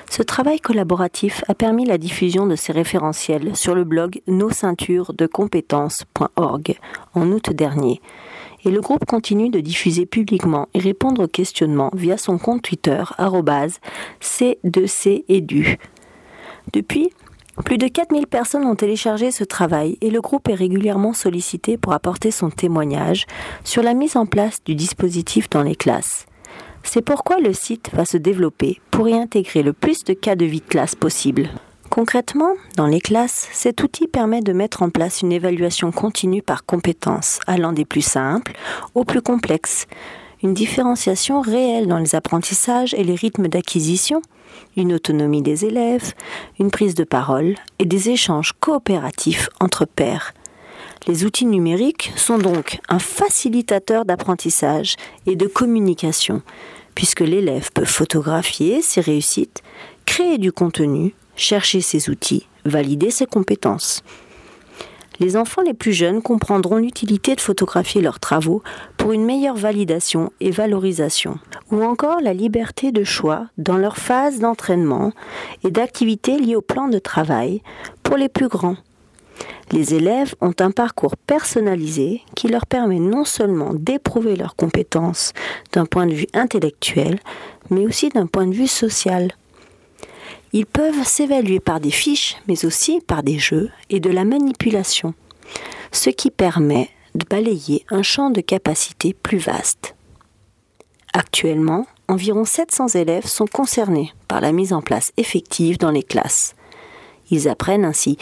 Ce 0.09 0.23
travail 0.23 0.59
collaboratif 0.59 1.43
a 1.47 1.53
permis 1.53 1.85
la 1.85 1.97
diffusion 1.97 2.47
de 2.47 2.55
ces 2.55 2.71
référentiels 2.71 3.55
sur 3.55 3.75
le 3.75 3.83
blog 3.83 4.21
nosceinturesdecompétences.org 4.27 6.75
en 7.13 7.31
août 7.31 7.49
dernier. 7.51 8.01
Et 8.65 8.71
le 8.71 8.81
groupe 8.81 9.05
continue 9.05 9.49
de 9.49 9.59
diffuser 9.59 10.05
publiquement 10.05 10.67
et 10.73 10.79
répondre 10.79 11.23
aux 11.23 11.27
questionnements 11.27 11.91
via 11.93 12.17
son 12.17 12.37
compte 12.37 12.63
Twitter 12.63 13.03
c2cedu. 14.19 15.77
Depuis, 16.73 17.11
plus 17.63 17.77
de 17.77 17.87
4000 17.87 18.27
personnes 18.27 18.65
ont 18.65 18.75
téléchargé 18.75 19.31
ce 19.31 19.43
travail 19.43 19.97
et 20.01 20.09
le 20.09 20.21
groupe 20.21 20.47
est 20.49 20.53
régulièrement 20.55 21.13
sollicité 21.13 21.77
pour 21.77 21.93
apporter 21.93 22.31
son 22.31 22.49
témoignage 22.49 23.25
sur 23.63 23.83
la 23.83 23.93
mise 23.93 24.15
en 24.15 24.25
place 24.25 24.63
du 24.63 24.75
dispositif 24.75 25.49
dans 25.49 25.63
les 25.63 25.75
classes. 25.75 26.25
C'est 26.83 27.01
pourquoi 27.01 27.39
le 27.39 27.53
site 27.53 27.89
va 27.93 28.05
se 28.05 28.17
développer 28.17 28.79
pour 28.91 29.09
y 29.09 29.13
intégrer 29.13 29.63
le 29.63 29.73
plus 29.73 30.03
de 30.03 30.13
cas 30.13 30.35
de 30.35 30.45
vie 30.45 30.61
de 30.61 30.65
classe 30.65 30.95
possible. 30.95 31.49
Concrètement, 31.89 32.53
dans 32.75 32.85
les 32.85 33.01
classes, 33.01 33.49
cet 33.51 33.81
outil 33.81 34.07
permet 34.07 34.41
de 34.41 34.53
mettre 34.53 34.83
en 34.83 34.89
place 34.89 35.21
une 35.21 35.31
évaluation 35.31 35.91
continue 35.91 36.41
par 36.41 36.65
compétences, 36.65 37.39
allant 37.47 37.73
des 37.73 37.85
plus 37.85 38.01
simples 38.01 38.53
aux 38.93 39.03
plus 39.03 39.21
complexes, 39.21 39.87
une 40.43 40.53
différenciation 40.53 41.41
réelle 41.41 41.87
dans 41.87 41.97
les 41.97 42.15
apprentissages 42.15 42.93
et 42.93 43.03
les 43.03 43.15
rythmes 43.15 43.47
d'acquisition, 43.47 44.21
une 44.75 44.93
autonomie 44.93 45.41
des 45.41 45.65
élèves, 45.65 46.13
une 46.59 46.71
prise 46.71 46.95
de 46.95 47.03
parole 47.03 47.55
et 47.79 47.85
des 47.85 48.09
échanges 48.09 48.53
coopératifs 48.59 49.49
entre 49.59 49.85
pairs. 49.85 50.33
Les 51.07 51.25
outils 51.25 51.45
numériques 51.45 52.11
sont 52.15 52.37
donc 52.37 52.79
un 52.89 52.99
facilitateur 52.99 54.05
d'apprentissage 54.05 54.95
et 55.25 55.35
de 55.35 55.47
communication, 55.47 56.41
puisque 56.95 57.21
l'élève 57.21 57.71
peut 57.71 57.85
photographier 57.85 58.81
ses 58.81 59.01
réussites, 59.01 59.63
créer 60.05 60.37
du 60.37 60.51
contenu, 60.51 61.13
chercher 61.35 61.81
ses 61.81 62.09
outils, 62.09 62.47
valider 62.65 63.11
ses 63.11 63.25
compétences. 63.25 64.03
Les 65.19 65.35
enfants 65.35 65.63
les 65.63 65.73
plus 65.73 65.93
jeunes 65.93 66.21
comprendront 66.21 66.77
l'utilité 66.77 67.35
de 67.35 67.41
photographier 67.41 68.01
leurs 68.01 68.19
travaux 68.19 68.61
pour 68.97 69.13
une 69.13 69.25
meilleure 69.25 69.55
validation 69.55 70.31
et 70.39 70.51
valorisation, 70.51 71.39
ou 71.71 71.83
encore 71.83 72.21
la 72.21 72.33
liberté 72.33 72.91
de 72.91 73.03
choix 73.03 73.47
dans 73.57 73.77
leur 73.77 73.97
phase 73.97 74.39
d'entraînement 74.39 75.11
et 75.63 75.71
d'activités 75.71 76.37
liées 76.37 76.55
au 76.55 76.61
plan 76.61 76.87
de 76.87 76.99
travail 76.99 77.61
pour 78.03 78.15
les 78.15 78.29
plus 78.29 78.47
grands. 78.47 78.77
Les 79.71 79.93
élèves 79.95 80.35
ont 80.39 80.53
un 80.59 80.71
parcours 80.71 81.17
personnalisé 81.17 82.21
qui 82.35 82.47
leur 82.47 82.65
permet 82.65 82.99
non 82.99 83.25
seulement 83.25 83.73
d'éprouver 83.73 84.35
leurs 84.35 84.55
compétences 84.55 85.33
d'un 85.73 85.85
point 85.85 86.05
de 86.05 86.13
vue 86.13 86.27
intellectuel, 86.33 87.19
mais 87.69 87.85
aussi 87.85 88.09
d'un 88.09 88.27
point 88.27 88.47
de 88.47 88.53
vue 88.53 88.67
social. 88.67 89.31
Ils 90.53 90.65
peuvent 90.65 91.05
s'évaluer 91.05 91.59
par 91.59 91.79
des 91.79 91.91
fiches, 91.91 92.37
mais 92.47 92.65
aussi 92.65 93.01
par 93.05 93.23
des 93.23 93.37
jeux 93.39 93.69
et 93.89 93.99
de 93.99 94.09
la 94.09 94.23
manipulation, 94.23 95.13
ce 95.91 96.09
qui 96.09 96.31
permet 96.31 96.89
de 97.15 97.25
balayer 97.25 97.85
un 97.89 98.03
champ 98.03 98.29
de 98.29 98.41
capacité 98.41 99.13
plus 99.13 99.39
vaste. 99.39 99.95
Actuellement, 101.13 101.85
environ 102.07 102.45
700 102.45 102.89
élèves 102.89 103.25
sont 103.25 103.47
concernés 103.47 104.13
par 104.27 104.39
la 104.39 104.51
mise 104.51 104.71
en 104.71 104.81
place 104.81 105.11
effective 105.17 105.77
dans 105.77 105.91
les 105.91 106.03
classes. 106.03 106.55
Ils 107.31 107.49
apprennent 107.49 107.85
ainsi 107.85 108.17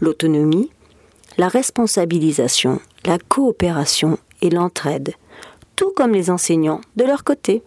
l'autonomie, 0.00 0.70
la 1.38 1.48
responsabilisation, 1.48 2.80
la 3.04 3.18
coopération 3.18 4.18
et 4.42 4.50
l'entraide, 4.50 5.14
tout 5.76 5.92
comme 5.96 6.12
les 6.12 6.30
enseignants 6.30 6.80
de 6.96 7.04
leur 7.04 7.24
côté. 7.24 7.62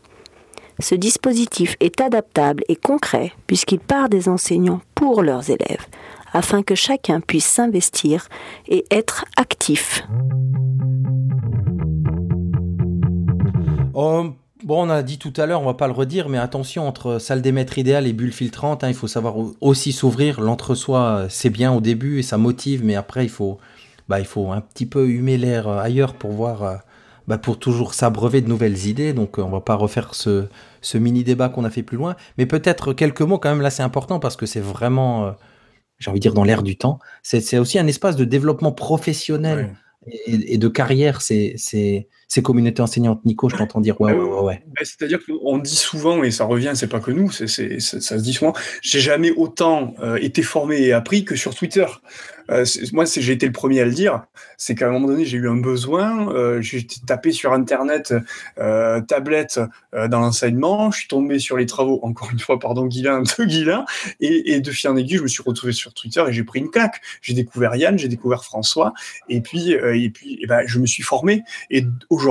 Ce 0.80 0.96
dispositif 0.96 1.76
est 1.80 2.02
adaptable 2.02 2.64
et 2.68 2.76
concret 2.76 3.32
puisqu'il 3.48 3.80
part 3.80 4.10
des 4.10 4.28
enseignants 4.28 4.82
pour 4.96 5.22
leurs 5.22 5.50
élèves, 5.50 5.86
afin 6.32 6.64
que 6.64 6.76
chacun 6.76 7.20
puisse 7.20 7.46
s'investir 7.46 8.28
et 8.68 8.86
être 8.92 9.26
actif. 9.38 10.04
Oh, 13.94 14.26
bon, 14.64 14.88
on 14.88 14.90
a 14.90 15.04
dit 15.04 15.20
tout 15.20 15.34
à 15.38 15.46
l'heure, 15.46 15.62
on 15.62 15.66
va 15.66 15.76
pas 15.76 15.88
le 15.88 15.94
redire, 15.94 16.30
mais 16.30 16.40
attention, 16.40 16.88
entre 16.88 17.20
salle 17.20 17.44
des 17.44 17.52
maîtres 17.52 17.78
idéale 17.78 18.08
et 18.08 18.14
bulle 18.14 18.34
filtrante, 18.34 18.84
hein, 18.84 18.88
il 18.88 18.96
faut 18.96 19.08
savoir 19.08 19.36
aussi 19.62 19.92
s'ouvrir. 19.92 20.42
L'entre-soi, 20.42 21.28
c'est 21.30 21.52
bien 21.52 21.72
au 21.72 21.82
début 21.82 22.18
et 22.18 22.24
ça 22.24 22.40
motive, 22.40 22.84
mais 22.84 22.96
après, 22.96 23.24
il 23.24 23.30
faut, 23.30 23.60
bah, 24.10 24.20
il 24.20 24.26
faut 24.26 24.52
un 24.52 24.62
petit 24.62 24.88
peu 24.88 25.08
humer 25.08 25.38
l'air 25.38 25.68
ailleurs 25.68 26.16
pour 26.16 26.32
voir, 26.32 26.64
euh, 26.64 26.76
bah, 27.28 27.38
pour 27.38 27.60
toujours 27.60 27.94
s'abreuver 27.94 28.42
de 28.42 28.50
nouvelles 28.50 28.88
idées. 28.88 29.14
Donc, 29.14 29.38
on 29.38 29.50
va 29.50 29.62
pas 29.62 29.76
refaire 29.76 30.16
ce, 30.16 30.46
ce 30.82 30.98
mini 30.98 31.24
débat 31.24 31.50
qu'on 31.50 31.64
a 31.64 31.70
fait 31.70 31.84
plus 31.84 31.98
loin, 31.98 32.16
mais 32.38 32.46
peut-être 32.46 32.94
quelques 32.94 33.22
mots 33.22 33.38
quand 33.38 33.50
même. 33.50 33.62
Là, 33.62 33.70
c'est 33.70 33.84
important 33.84 34.20
parce 34.20 34.36
que 34.36 34.46
c'est 34.46 34.60
vraiment, 34.60 35.28
euh, 35.28 35.32
j'ai 36.00 36.10
envie 36.10 36.20
de 36.20 36.24
dire, 36.24 36.34
dans 36.34 36.44
l'air 36.44 36.64
du 36.64 36.78
temps. 36.78 37.00
C'est 37.22 37.58
aussi 37.58 37.80
un 37.80 37.88
espace 37.88 38.16
de 38.16 38.26
développement 38.26 38.72
professionnel. 38.72 39.76
Et, 40.06 40.56
et, 40.56 40.58
de 40.58 40.68
carrière, 40.68 41.22
c'est 41.22 41.56
ces 42.34 42.42
communautés 42.42 42.82
enseignantes. 42.82 43.24
Nico, 43.26 43.48
je 43.48 43.56
t'entends 43.56 43.80
dire 43.80 44.02
ouais, 44.02 44.12
ouais, 44.12 44.20
ouais. 44.20 44.42
ouais. 44.42 44.64
C'est-à-dire 44.82 45.20
qu'on 45.24 45.60
dit 45.60 45.76
souvent, 45.76 46.24
et 46.24 46.32
ça 46.32 46.46
revient, 46.46 46.72
c'est 46.74 46.88
pas 46.88 47.00
que 47.00 47.12
nous, 47.12 47.30
c'est 47.30 47.46
c'est- 47.46 47.80
ça, 47.80 48.02
ça 48.02 48.18
se 48.18 48.24
dit 48.24 48.34
souvent, 48.34 48.54
j'ai 48.82 49.00
jamais 49.02 49.30
autant 49.30 49.94
euh, 50.02 50.16
été 50.20 50.42
formé 50.42 50.82
et 50.82 50.94
appris 50.94 51.26
que 51.26 51.36
sur 51.36 51.54
Twitter. 51.54 51.86
Euh, 52.52 52.66
c'est- 52.66 52.92
moi, 52.92 53.06
c'est- 53.06 53.22
j'ai 53.22 53.34
été 53.34 53.46
le 53.46 53.52
premier 53.54 53.80
à 53.82 53.86
le 53.86 53.92
dire. 53.92 54.24
C'est 54.58 54.74
qu'à 54.76 54.88
un 54.88 54.92
moment 54.92 55.08
donné, 55.08 55.26
j'ai 55.26 55.38
eu 55.38 55.48
un 55.48 55.58
besoin. 55.58 56.34
euh, 56.34 56.60
j'ai 56.62 56.86
tapé 57.06 57.32
sur 57.32 57.54
Internet, 57.54 58.14
euh, 58.58 59.00
tablette 59.02 59.60
dans 60.10 60.20
l'enseignement. 60.20 60.90
Je 60.92 61.00
suis 61.02 61.08
tombé 61.08 61.38
sur 61.38 61.56
les 61.58 61.68
travaux, 61.68 62.00
encore 62.02 62.30
une 62.32 62.40
fois, 62.40 62.58
pardon, 62.60 62.86
Guilain, 62.88 63.22
de 63.22 63.44
Guilain. 63.46 63.86
Et, 64.20 64.54
et 64.54 64.60
de 64.60 64.72
fil 64.72 64.90
en 64.90 64.98
aiguille, 64.98 65.18
je 65.18 65.24
me 65.24 65.28
suis 65.28 65.44
retrouvé 65.46 65.72
sur 65.72 65.94
Twitter 65.94 66.24
et 66.28 66.34
j'ai 66.34 66.44
pris 66.44 66.60
une 66.60 66.72
claque. 66.72 67.00
J'ai 67.22 67.34
découvert 67.36 67.76
Yann, 67.76 67.98
j'ai 68.00 68.08
découvert 68.08 68.44
François. 68.44 68.94
Et 69.30 69.40
puis, 69.42 69.72
et 69.72 70.10
puis 70.10 70.40
eh 70.42 70.48
ben, 70.48 70.62
je 70.66 70.80
me 70.80 70.88
suis 70.88 71.04
formé. 71.04 71.44
Et 71.70 71.86
aujourd'hui, 72.10 72.23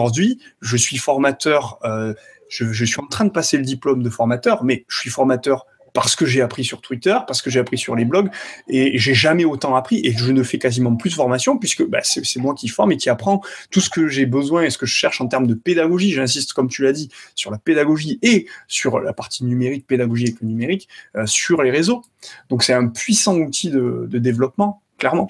je 0.61 0.77
suis 0.77 0.99
formateur. 0.99 1.79
euh, 1.85 2.15
je, 2.49 2.85
suis 2.85 3.01
en 3.01 3.07
train 3.07 3.25
de 3.25 3.31
passer 3.31 3.57
le 3.57 3.65
diplôme 3.65 4.03
de 4.03 4.11
formateur, 4.11 4.63
mais 4.63 4.85
je 4.89 4.99
suis 4.99 5.11
formateur 5.11 5.67
parce 5.93 6.17
que 6.17 6.25
j'ai 6.25 6.41
appris 6.41 6.65
sur 6.65 6.81
Twitter, 6.81 7.17
parce 7.27 7.43
que 7.43 7.51
j'ai 7.51 7.61
appris 7.61 7.79
sur 7.79 7.95
les 7.95 8.05
blogs, 8.05 8.31
et 8.69 8.99
j'ai 8.99 9.15
jamais 9.15 9.45
autant 9.45 9.77
appris, 9.77 10.01
et 10.05 10.13
je 10.17 10.33
ne 10.33 10.43
fais 10.43 10.59
quasiment 10.59 10.97
plus 10.97 11.11
de 11.11 11.15
formation, 11.15 11.59
puisque 11.59 11.87
bah, 11.87 12.01
c'est 12.03 12.39
moi 12.39 12.55
qui 12.55 12.69
forme 12.69 12.93
et 12.93 12.97
qui 12.97 13.11
apprend 13.11 13.43
tout 13.71 13.81
ce 13.81 13.91
que 13.91 14.09
j'ai 14.09 14.27
besoin 14.27 14.63
et 14.63 14.71
ce 14.71 14.79
que 14.79 14.87
je 14.87 14.95
cherche 14.95 15.21
en 15.21 15.27
termes 15.27 15.47
de 15.47 15.55
pédagogie. 15.55 16.13
J'insiste, 16.13 16.53
comme 16.53 16.69
tu 16.69 16.83
l'as 16.83 16.93
dit, 16.93 17.11
sur 17.35 17.51
la 17.51 17.59
pédagogie 17.59 18.19
et 18.23 18.47
sur 18.69 19.01
la 19.01 19.13
partie 19.13 19.45
numérique, 19.45 19.87
pédagogie 19.87 20.25
avec 20.25 20.41
le 20.41 20.49
numérique, 20.49 20.89
euh, 21.17 21.27
sur 21.27 21.63
les 21.63 21.71
réseaux. 21.71 22.03
Donc 22.49 22.63
c'est 22.63 22.75
un 22.75 22.89
puissant 22.89 23.37
outil 23.37 23.71
de 23.71 24.07
développement, 24.19 24.83
clairement. 24.99 25.29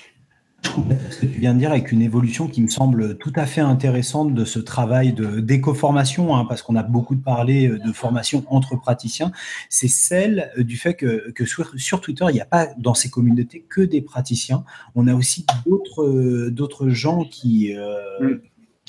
Ce 1.10 1.20
que 1.20 1.26
tu 1.26 1.40
viens 1.40 1.54
de 1.54 1.58
dire 1.58 1.70
avec 1.70 1.92
une 1.92 2.02
évolution 2.02 2.48
qui 2.48 2.62
me 2.62 2.68
semble 2.68 3.18
tout 3.18 3.32
à 3.36 3.46
fait 3.46 3.60
intéressante 3.60 4.34
de 4.34 4.44
ce 4.44 4.58
travail 4.58 5.12
d'éco-formation, 5.12 6.34
hein, 6.34 6.44
parce 6.44 6.62
qu'on 6.62 6.76
a 6.76 6.82
beaucoup 6.82 7.16
parlé 7.16 7.68
euh, 7.68 7.78
de 7.78 7.92
formation 7.92 8.44
entre 8.48 8.76
praticiens, 8.76 9.32
c'est 9.68 9.88
celle 9.88 10.50
euh, 10.58 10.64
du 10.64 10.76
fait 10.76 10.94
que, 10.94 11.30
que 11.32 11.44
sur, 11.44 12.00
Twitter, 12.00 12.24
il 12.28 12.34
n'y 12.34 12.40
a 12.40 12.46
pas 12.46 12.68
dans 12.78 12.94
ces 12.94 13.10
communautés 13.10 13.64
que 13.68 13.80
des 13.80 14.00
praticiens. 14.00 14.64
On 14.94 15.06
a 15.08 15.14
aussi 15.14 15.46
d'autres 15.66 16.86
euh, 16.86 16.90
gens 16.90 17.24
qui 17.24 17.74
euh, 17.76 18.38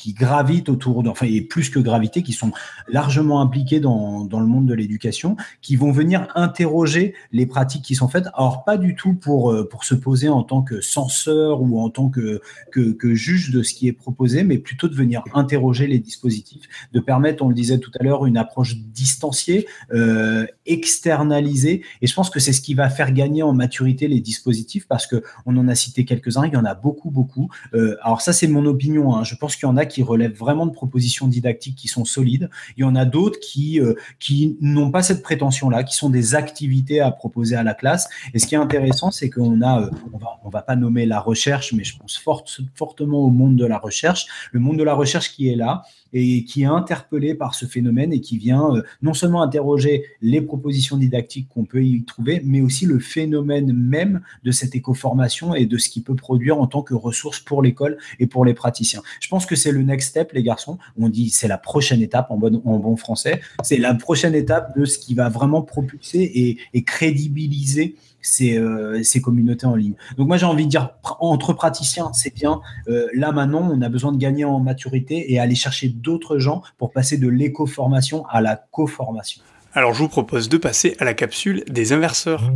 qui 0.03 0.11
gravitent 0.11 0.67
autour, 0.67 1.01
de- 1.01 1.07
enfin, 1.09 1.27
et 1.27 1.39
plus 1.39 1.69
que 1.69 1.79
graviter, 1.79 2.23
qui 2.23 2.33
sont 2.33 2.51
largement 2.89 3.39
impliqués 3.39 3.79
dans, 3.79 4.25
dans 4.25 4.41
le 4.41 4.47
monde 4.47 4.65
de 4.65 4.73
l'éducation, 4.73 5.37
qui 5.61 5.77
vont 5.77 5.93
venir 5.93 6.27
interroger 6.35 7.13
les 7.31 7.45
pratiques 7.45 7.83
qui 7.83 7.95
sont 7.95 8.09
faites. 8.09 8.27
Alors, 8.33 8.65
pas 8.65 8.77
du 8.77 8.95
tout 8.95 9.13
pour, 9.13 9.51
euh, 9.53 9.65
pour 9.71 9.85
se 9.85 9.95
poser 9.95 10.27
en 10.27 10.43
tant 10.43 10.61
que 10.61 10.81
censeur 10.81 11.61
ou 11.61 11.79
en 11.79 11.89
tant 11.89 12.09
que, 12.09 12.41
que, 12.73 12.91
que 12.91 13.15
juge 13.15 13.51
de 13.51 13.63
ce 13.63 13.73
qui 13.73 13.87
est 13.87 13.93
proposé, 13.93 14.43
mais 14.43 14.57
plutôt 14.57 14.89
de 14.89 14.95
venir 14.95 15.23
interroger 15.33 15.87
les 15.87 15.99
dispositifs, 15.99 16.65
de 16.91 16.99
permettre, 16.99 17.41
on 17.45 17.47
le 17.47 17.55
disait 17.55 17.79
tout 17.79 17.91
à 17.97 18.03
l'heure, 18.03 18.25
une 18.25 18.35
approche 18.35 18.75
distanciée, 18.75 19.67
euh, 19.93 20.45
externalisée. 20.65 21.83
Et 22.01 22.07
je 22.07 22.13
pense 22.13 22.29
que 22.29 22.41
c'est 22.41 22.51
ce 22.51 22.59
qui 22.59 22.73
va 22.73 22.89
faire 22.89 23.13
gagner 23.13 23.41
en 23.41 23.53
maturité 23.53 24.09
les 24.09 24.19
dispositifs 24.19 24.85
parce 24.85 25.07
que 25.07 25.23
on 25.45 25.55
en 25.55 25.69
a 25.69 25.75
cité 25.75 26.03
quelques-uns, 26.03 26.45
il 26.45 26.53
y 26.53 26.57
en 26.57 26.65
a 26.65 26.75
beaucoup, 26.75 27.09
beaucoup. 27.09 27.47
Euh, 27.73 27.95
alors 28.03 28.19
ça, 28.19 28.33
c'est 28.33 28.47
mon 28.47 28.65
opinion. 28.65 29.15
hein. 29.15 29.23
Je 29.23 29.35
pense 29.35 29.55
qu'il 29.55 29.65
y 29.69 29.71
en 29.71 29.77
a 29.77 29.85
qui 29.85 29.92
relèvent 30.01 30.35
vraiment 30.35 30.65
de 30.65 30.71
propositions 30.71 31.27
didactiques 31.27 31.75
qui 31.75 31.87
sont 31.87 32.05
solides. 32.05 32.49
Il 32.77 32.81
y 32.81 32.83
en 32.83 32.95
a 32.95 33.05
d'autres 33.05 33.39
qui, 33.39 33.79
euh, 33.79 33.93
qui 34.19 34.57
n'ont 34.61 34.89
pas 34.89 35.03
cette 35.03 35.21
prétention-là, 35.21 35.83
qui 35.83 35.95
sont 35.95 36.09
des 36.09 36.33
activités 36.33 37.01
à 37.01 37.11
proposer 37.11 37.55
à 37.55 37.63
la 37.63 37.73
classe. 37.73 38.09
Et 38.33 38.39
ce 38.39 38.47
qui 38.47 38.55
est 38.55 38.57
intéressant, 38.57 39.11
c'est 39.11 39.29
qu'on 39.29 39.61
a, 39.61 39.81
euh, 39.81 39.89
on 40.13 40.17
va, 40.17 40.39
on 40.43 40.49
va 40.49 40.61
pas 40.61 40.75
nommer 40.75 41.05
la 41.05 41.19
recherche, 41.19 41.73
mais 41.73 41.83
je 41.83 41.97
pense 41.97 42.17
fort- 42.17 42.45
fortement 42.73 43.19
au 43.19 43.29
monde 43.29 43.55
de 43.55 43.65
la 43.65 43.77
recherche. 43.77 44.25
Le 44.51 44.59
monde 44.59 44.79
de 44.79 44.83
la 44.83 44.95
recherche 44.95 45.31
qui 45.33 45.49
est 45.49 45.55
là 45.55 45.83
et 46.13 46.45
qui 46.45 46.61
est 46.61 46.65
interpellé 46.65 47.35
par 47.35 47.55
ce 47.55 47.65
phénomène 47.65 48.13
et 48.13 48.21
qui 48.21 48.37
vient 48.37 48.75
euh, 48.75 48.83
non 49.01 49.13
seulement 49.13 49.41
interroger 49.41 50.05
les 50.21 50.41
propositions 50.41 50.97
didactiques 50.97 51.47
qu'on 51.49 51.65
peut 51.65 51.83
y 51.83 52.03
trouver, 52.03 52.41
mais 52.45 52.61
aussi 52.61 52.85
le 52.85 52.99
phénomène 52.99 53.73
même 53.73 54.21
de 54.43 54.51
cette 54.51 54.75
éco-formation 54.75 55.55
et 55.55 55.65
de 55.65 55.77
ce 55.77 55.89
qu'il 55.89 56.03
peut 56.03 56.15
produire 56.15 56.59
en 56.59 56.67
tant 56.67 56.81
que 56.81 56.93
ressource 56.93 57.39
pour 57.39 57.61
l'école 57.61 57.97
et 58.19 58.27
pour 58.27 58.45
les 58.45 58.53
praticiens. 58.53 59.01
Je 59.19 59.27
pense 59.27 59.45
que 59.45 59.55
c'est 59.55 59.71
le 59.71 59.83
next 59.83 60.09
step, 60.09 60.31
les 60.33 60.43
garçons. 60.43 60.77
On 60.97 61.09
dit 61.09 61.29
c'est 61.29 61.47
la 61.47 61.57
prochaine 61.57 62.01
étape 62.01 62.29
en 62.29 62.37
bon, 62.37 62.61
en 62.65 62.77
bon 62.77 62.95
français. 62.95 63.41
C'est 63.63 63.77
la 63.77 63.93
prochaine 63.93 64.35
étape 64.35 64.77
de 64.77 64.85
ce 64.85 64.97
qui 64.99 65.15
va 65.15 65.29
vraiment 65.29 65.61
propulser 65.61 66.21
et, 66.21 66.57
et 66.73 66.83
crédibiliser 66.83 67.95
ces, 68.23 68.57
euh, 68.57 69.03
ces, 69.03 69.21
communautés 69.21 69.67
en 69.67 69.75
ligne. 69.75 69.93
Donc 70.17 70.27
moi 70.27 70.37
j'ai 70.37 70.47
envie 70.47 70.65
de 70.65 70.69
dire 70.71 70.89
entre 71.19 71.53
praticiens 71.53 72.11
c'est 72.13 72.33
bien. 72.33 72.61
Euh, 72.87 73.07
là 73.13 73.31
maintenant 73.31 73.69
on 73.71 73.81
a 73.81 73.89
besoin 73.89 74.11
de 74.11 74.17
gagner 74.17 74.45
en 74.45 74.59
maturité 74.59 75.31
et 75.31 75.39
aller 75.39 75.55
chercher 75.55 75.89
d'autres 75.89 76.39
gens 76.39 76.63
pour 76.77 76.91
passer 76.91 77.17
de 77.17 77.27
l'éco-formation 77.27 78.25
à 78.27 78.41
la 78.41 78.55
co-formation. 78.55 79.41
Alors 79.73 79.93
je 79.93 79.99
vous 79.99 80.09
propose 80.09 80.49
de 80.49 80.57
passer 80.57 80.95
à 80.99 81.05
la 81.05 81.13
capsule 81.13 81.63
des 81.67 81.93
inverseurs. 81.93 82.51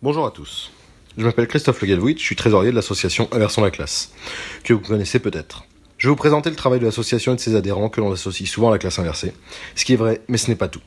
Bonjour 0.00 0.26
à 0.26 0.30
tous. 0.30 0.72
Je 1.16 1.24
m'appelle 1.24 1.46
Christophe 1.46 1.82
Le 1.82 2.14
je 2.16 2.22
suis 2.22 2.36
trésorier 2.36 2.70
de 2.70 2.76
l'association 2.76 3.28
Inversons 3.32 3.62
la 3.62 3.70
classe, 3.70 4.12
que 4.64 4.72
vous 4.72 4.80
connaissez 4.80 5.18
peut-être. 5.18 5.64
Je 5.98 6.08
vais 6.08 6.10
vous 6.10 6.16
présenter 6.16 6.50
le 6.50 6.56
travail 6.56 6.80
de 6.80 6.84
l'association 6.84 7.32
et 7.32 7.36
de 7.36 7.40
ses 7.40 7.54
adhérents 7.54 7.88
que 7.88 8.00
l'on 8.00 8.10
associe 8.10 8.48
souvent 8.48 8.68
à 8.68 8.72
la 8.72 8.78
classe 8.78 8.98
inversée. 8.98 9.32
Ce 9.76 9.84
qui 9.84 9.92
est 9.92 9.96
vrai, 9.96 10.22
mais 10.26 10.38
ce 10.38 10.48
n'est 10.48 10.56
pas 10.56 10.68
tout. 10.68 10.80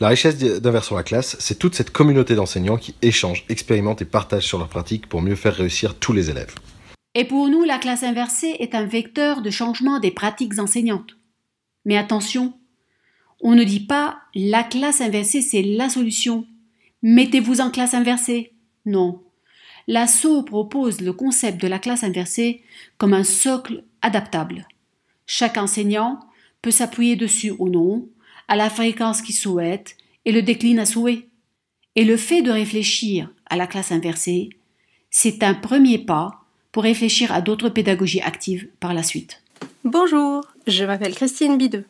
La 0.00 0.08
richesse 0.08 0.38
d'Inversons 0.38 0.96
la 0.96 1.02
classe, 1.02 1.36
c'est 1.38 1.58
toute 1.58 1.74
cette 1.74 1.90
communauté 1.90 2.34
d'enseignants 2.34 2.76
qui 2.76 2.94
échangent, 3.02 3.44
expérimentent 3.48 4.02
et 4.02 4.06
partagent 4.06 4.46
sur 4.46 4.58
leurs 4.58 4.68
pratiques 4.68 5.08
pour 5.08 5.22
mieux 5.22 5.36
faire 5.36 5.54
réussir 5.54 5.94
tous 5.94 6.12
les 6.12 6.30
élèves. 6.30 6.54
Et 7.14 7.24
pour 7.24 7.48
nous, 7.48 7.64
la 7.64 7.78
classe 7.78 8.02
inversée 8.02 8.56
est 8.58 8.74
un 8.74 8.86
vecteur 8.86 9.42
de 9.42 9.50
changement 9.50 9.98
des 9.98 10.10
pratiques 10.10 10.58
enseignantes. 10.58 11.16
Mais 11.84 11.96
attention, 11.96 12.54
on 13.40 13.54
ne 13.54 13.64
dit 13.64 13.86
pas 13.86 14.20
la 14.34 14.62
classe 14.62 15.00
inversée, 15.00 15.42
c'est 15.42 15.62
la 15.62 15.88
solution. 15.88 16.46
Mettez-vous 17.02 17.60
en 17.60 17.70
classe 17.70 17.94
inversée. 17.94 18.52
Non. 18.86 19.22
L'ASSO 19.88 20.44
propose 20.44 21.00
le 21.00 21.12
concept 21.12 21.60
de 21.60 21.66
la 21.66 21.80
classe 21.80 22.04
inversée 22.04 22.62
comme 22.98 23.14
un 23.14 23.24
socle 23.24 23.84
adaptable. 24.00 24.68
Chaque 25.26 25.58
enseignant 25.58 26.20
peut 26.62 26.70
s'appuyer 26.70 27.16
dessus 27.16 27.52
ou 27.58 27.68
non, 27.68 28.08
à 28.52 28.56
la 28.56 28.68
fréquence 28.68 29.22
qu'il 29.22 29.34
souhaite, 29.34 29.96
et 30.26 30.30
le 30.30 30.42
décline 30.42 30.78
à 30.78 30.84
souhait. 30.84 31.26
Et 31.96 32.04
le 32.04 32.18
fait 32.18 32.42
de 32.42 32.50
réfléchir 32.50 33.30
à 33.48 33.56
la 33.56 33.66
classe 33.66 33.92
inversée, 33.92 34.50
c'est 35.10 35.42
un 35.42 35.54
premier 35.54 35.96
pas 35.96 36.42
pour 36.70 36.82
réfléchir 36.82 37.32
à 37.32 37.40
d'autres 37.40 37.70
pédagogies 37.70 38.20
actives 38.20 38.68
par 38.78 38.92
la 38.92 39.02
suite. 39.02 39.42
Bonjour, 39.84 40.44
je 40.66 40.84
m'appelle 40.84 41.14
Christine 41.14 41.56
Bideux. 41.56 41.86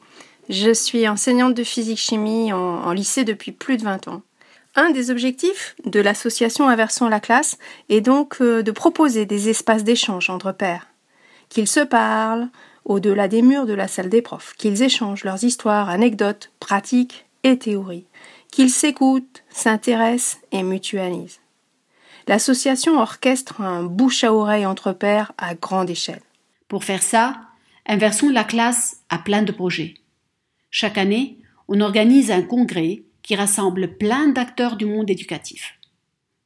Je 0.49 0.73
suis 0.73 1.09
enseignante 1.09 1.55
de 1.55 1.65
physique-chimie 1.65 2.53
en, 2.53 2.93
lycée 2.93 3.25
depuis 3.25 3.51
plus 3.51 3.77
de 3.77 3.83
20 3.83 4.07
ans. 4.07 4.23
Un 4.77 4.91
des 4.91 5.11
objectifs 5.11 5.75
de 5.85 5.99
l'association 5.99 6.69
Inversons 6.69 7.09
la 7.09 7.19
classe 7.19 7.59
est 7.89 8.03
donc 8.03 8.37
euh, 8.41 8.63
de 8.63 8.71
proposer 8.71 9.27
des 9.27 9.49
espaces 9.49 9.83
d'échange 9.83 10.31
entre 10.31 10.53
pairs, 10.53 10.87
qu'ils 11.49 11.67
se 11.67 11.81
parlent 11.81 12.51
au-delà 12.85 13.29
des 13.29 13.43
murs 13.43 13.67
de 13.67 13.75
la 13.75 13.89
salle 13.89 14.09
des 14.09 14.23
profs, 14.23 14.55
qu'ils 14.57 14.83
échangent 14.83 15.25
leurs 15.25 15.45
histoires, 15.45 15.89
anecdotes, 15.89 16.53
pratiques 16.61 17.27
et 17.45 17.59
théories, 17.59 18.07
qu'ils 18.51 18.71
s'écoutent, 18.71 19.43
s'intéressent 19.51 20.41
et 20.53 20.63
mutualisent. 20.63 21.41
L'association 22.29 23.01
orchestre 23.01 23.61
un 23.61 23.83
bouche 23.83 24.25
à 24.25 24.33
oreille 24.33 24.67
entre 24.67 24.93
pairs 24.93 25.33
à 25.39 25.55
grande 25.55 25.91
échelle. 25.91 26.23
Pour 26.69 26.85
faire 26.85 27.03
ça, 27.03 27.35
Inversons 27.87 28.31
la 28.31 28.45
classe 28.45 29.03
a 29.09 29.19
plein 29.19 29.43
de 29.43 29.53
projets. 29.53 29.95
Chaque 30.71 30.99
année, 30.99 31.39
on 31.69 31.81
organise 31.81 32.31
un 32.31 32.43
congrès 32.43 33.03
qui 33.23 33.35
rassemble 33.35 33.97
plein 33.97 34.29
d'acteurs 34.29 34.77
du 34.77 34.87
monde 34.87 35.11
éducatif. 35.11 35.75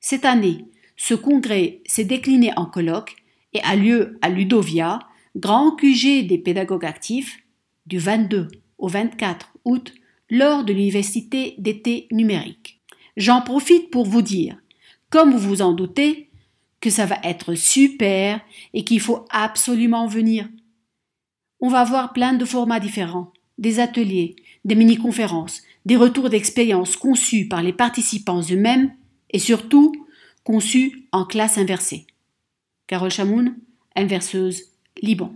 Cette 0.00 0.24
année, 0.24 0.64
ce 0.96 1.14
congrès 1.14 1.80
s'est 1.86 2.04
décliné 2.04 2.52
en 2.56 2.64
colloque 2.64 3.16
et 3.52 3.60
a 3.62 3.76
lieu 3.76 4.18
à 4.22 4.28
Ludovia, 4.28 5.00
grand 5.36 5.72
QG 5.72 6.26
des 6.26 6.38
pédagogues 6.38 6.86
actifs, 6.86 7.42
du 7.86 7.98
22 7.98 8.48
au 8.78 8.88
24 8.88 9.52
août 9.64 9.94
lors 10.30 10.64
de 10.64 10.72
l'université 10.72 11.54
d'été 11.58 12.08
numérique. 12.10 12.80
J'en 13.16 13.42
profite 13.42 13.90
pour 13.90 14.06
vous 14.06 14.22
dire, 14.22 14.56
comme 15.10 15.32
vous 15.32 15.38
vous 15.38 15.62
en 15.62 15.72
doutez, 15.72 16.30
que 16.80 16.90
ça 16.90 17.06
va 17.06 17.18
être 17.22 17.54
super 17.54 18.40
et 18.74 18.84
qu'il 18.84 19.00
faut 19.00 19.24
absolument 19.30 20.06
venir. 20.06 20.48
On 21.60 21.68
va 21.68 21.84
voir 21.84 22.12
plein 22.12 22.34
de 22.34 22.44
formats 22.44 22.80
différents, 22.80 23.32
des 23.58 23.80
ateliers, 23.80 24.36
des 24.64 24.74
mini-conférences, 24.74 25.62
des 25.86 25.96
retours 25.96 26.28
d'expérience 26.28 26.96
conçus 26.96 27.48
par 27.48 27.62
les 27.62 27.72
participants 27.72 28.42
eux-mêmes 28.50 28.92
et 29.30 29.38
surtout 29.38 29.92
conçus 30.44 31.08
en 31.12 31.24
classe 31.24 31.56
inversée. 31.58 32.06
Carole 32.86 33.10
Chamoun, 33.10 33.56
inverseuse, 33.94 34.75
Liban. 35.02 35.32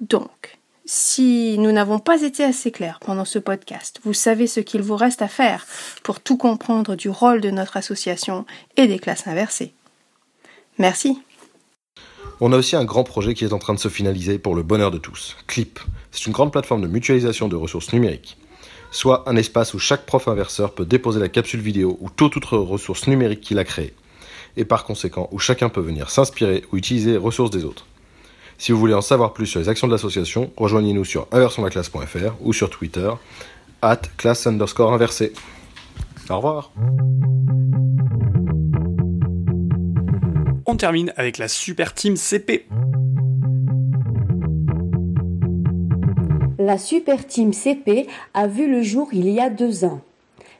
Donc, 0.00 0.58
si 0.84 1.56
nous 1.58 1.72
n'avons 1.72 1.98
pas 1.98 2.22
été 2.22 2.42
assez 2.42 2.72
clairs 2.72 2.98
pendant 3.04 3.24
ce 3.24 3.38
podcast, 3.38 4.00
vous 4.04 4.14
savez 4.14 4.46
ce 4.46 4.60
qu'il 4.60 4.82
vous 4.82 4.96
reste 4.96 5.22
à 5.22 5.28
faire 5.28 5.66
pour 6.02 6.20
tout 6.20 6.36
comprendre 6.36 6.96
du 6.96 7.08
rôle 7.08 7.40
de 7.40 7.50
notre 7.50 7.76
association 7.76 8.46
et 8.76 8.88
des 8.88 8.98
classes 8.98 9.26
inversées. 9.26 9.72
Merci. 10.78 11.20
On 12.40 12.52
a 12.52 12.56
aussi 12.56 12.74
un 12.74 12.84
grand 12.84 13.04
projet 13.04 13.34
qui 13.34 13.44
est 13.44 13.52
en 13.52 13.58
train 13.58 13.74
de 13.74 13.78
se 13.78 13.88
finaliser 13.88 14.38
pour 14.38 14.54
le 14.54 14.62
bonheur 14.62 14.90
de 14.90 14.98
tous. 14.98 15.36
Clip. 15.46 15.78
C'est 16.10 16.26
une 16.26 16.32
grande 16.32 16.52
plateforme 16.52 16.80
de 16.80 16.88
mutualisation 16.88 17.48
de 17.48 17.56
ressources 17.56 17.92
numériques. 17.92 18.38
Soit 18.90 19.28
un 19.28 19.36
espace 19.36 19.74
où 19.74 19.78
chaque 19.78 20.06
prof 20.06 20.26
inverseur 20.26 20.74
peut 20.74 20.86
déposer 20.86 21.20
la 21.20 21.28
capsule 21.28 21.60
vidéo 21.60 21.98
ou 22.00 22.08
toute 22.10 22.36
autre 22.36 22.56
ressource 22.56 23.06
numérique 23.06 23.42
qu'il 23.42 23.58
a 23.58 23.64
créée. 23.64 23.94
Et 24.56 24.64
par 24.64 24.84
conséquent, 24.84 25.28
où 25.30 25.38
chacun 25.38 25.68
peut 25.68 25.80
venir 25.80 26.10
s'inspirer 26.10 26.64
ou 26.72 26.78
utiliser 26.78 27.12
les 27.12 27.16
ressources 27.16 27.50
des 27.50 27.64
autres. 27.64 27.86
Si 28.60 28.72
vous 28.72 28.78
voulez 28.78 28.92
en 28.92 29.00
savoir 29.00 29.32
plus 29.32 29.46
sur 29.46 29.58
les 29.58 29.70
actions 29.70 29.86
de 29.86 29.92
l'association, 29.92 30.50
rejoignez-nous 30.58 31.06
sur 31.06 31.26
inversonlaclasse.fr 31.32 32.34
ou 32.42 32.52
sur 32.52 32.68
Twitter, 32.68 33.10
at 33.80 34.02
classe 34.18 34.46
underscore 34.46 34.92
inversé. 34.92 35.32
Au 36.28 36.36
revoir. 36.36 36.70
On 40.66 40.76
termine 40.76 41.14
avec 41.16 41.38
la 41.38 41.48
super 41.48 41.94
team 41.94 42.16
CP. 42.16 42.66
La 46.58 46.76
super 46.76 47.26
team 47.26 47.54
CP 47.54 48.08
a 48.34 48.46
vu 48.46 48.70
le 48.70 48.82
jour 48.82 49.08
il 49.12 49.30
y 49.30 49.40
a 49.40 49.48
deux 49.48 49.86
ans. 49.86 50.02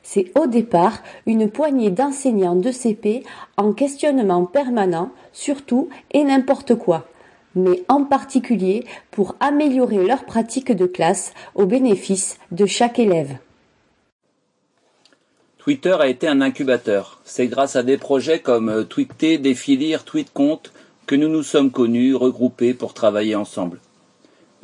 C'est 0.01 0.31
au 0.35 0.47
départ 0.47 1.03
une 1.27 1.51
poignée 1.51 1.91
d'enseignants 1.91 2.55
de 2.55 2.71
CP 2.71 3.23
en 3.57 3.73
questionnement 3.73 4.45
permanent 4.45 5.11
sur 5.33 5.63
tout 5.63 5.89
et 6.11 6.23
n'importe 6.23 6.73
quoi, 6.73 7.05
mais 7.55 7.83
en 7.87 8.03
particulier 8.03 8.85
pour 9.11 9.35
améliorer 9.39 10.05
leur 10.05 10.25
pratique 10.25 10.71
de 10.71 10.85
classe 10.85 11.33
au 11.55 11.65
bénéfice 11.65 12.39
de 12.51 12.65
chaque 12.65 12.99
élève. 12.99 13.37
Twitter 15.57 15.95
a 15.99 16.07
été 16.07 16.27
un 16.27 16.41
incubateur. 16.41 17.21
C'est 17.23 17.47
grâce 17.47 17.75
à 17.75 17.83
des 17.83 17.97
projets 17.97 18.39
comme 18.39 18.85
Tweeter, 18.85 19.37
Défilir, 19.37 20.03
TweetConte 20.03 20.73
que 21.05 21.15
nous 21.15 21.27
nous 21.27 21.43
sommes 21.43 21.71
connus, 21.71 22.15
regroupés 22.15 22.73
pour 22.73 22.93
travailler 22.93 23.35
ensemble. 23.35 23.79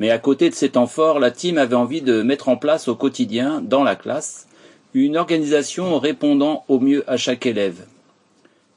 Mais 0.00 0.10
à 0.10 0.18
côté 0.18 0.48
de 0.50 0.54
ces 0.54 0.70
temps 0.70 0.86
forts, 0.86 1.18
la 1.18 1.30
team 1.30 1.58
avait 1.58 1.76
envie 1.76 2.02
de 2.02 2.22
mettre 2.22 2.48
en 2.48 2.56
place 2.56 2.88
au 2.88 2.96
quotidien, 2.96 3.60
dans 3.60 3.84
la 3.84 3.96
classe, 3.96 4.48
une 4.94 5.16
organisation 5.16 5.98
répondant 5.98 6.64
au 6.68 6.80
mieux 6.80 7.04
à 7.06 7.16
chaque 7.16 7.46
élève. 7.46 7.86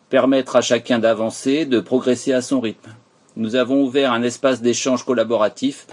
Permettre 0.09 0.55
à 0.55 0.61
chacun 0.61 0.99
d'avancer, 0.99 1.65
de 1.65 1.79
progresser 1.79 2.33
à 2.33 2.41
son 2.41 2.59
rythme. 2.59 2.91
Nous 3.37 3.55
avons 3.55 3.83
ouvert 3.83 4.11
un 4.11 4.23
espace 4.23 4.61
d'échange 4.61 5.05
collaboratif 5.05 5.87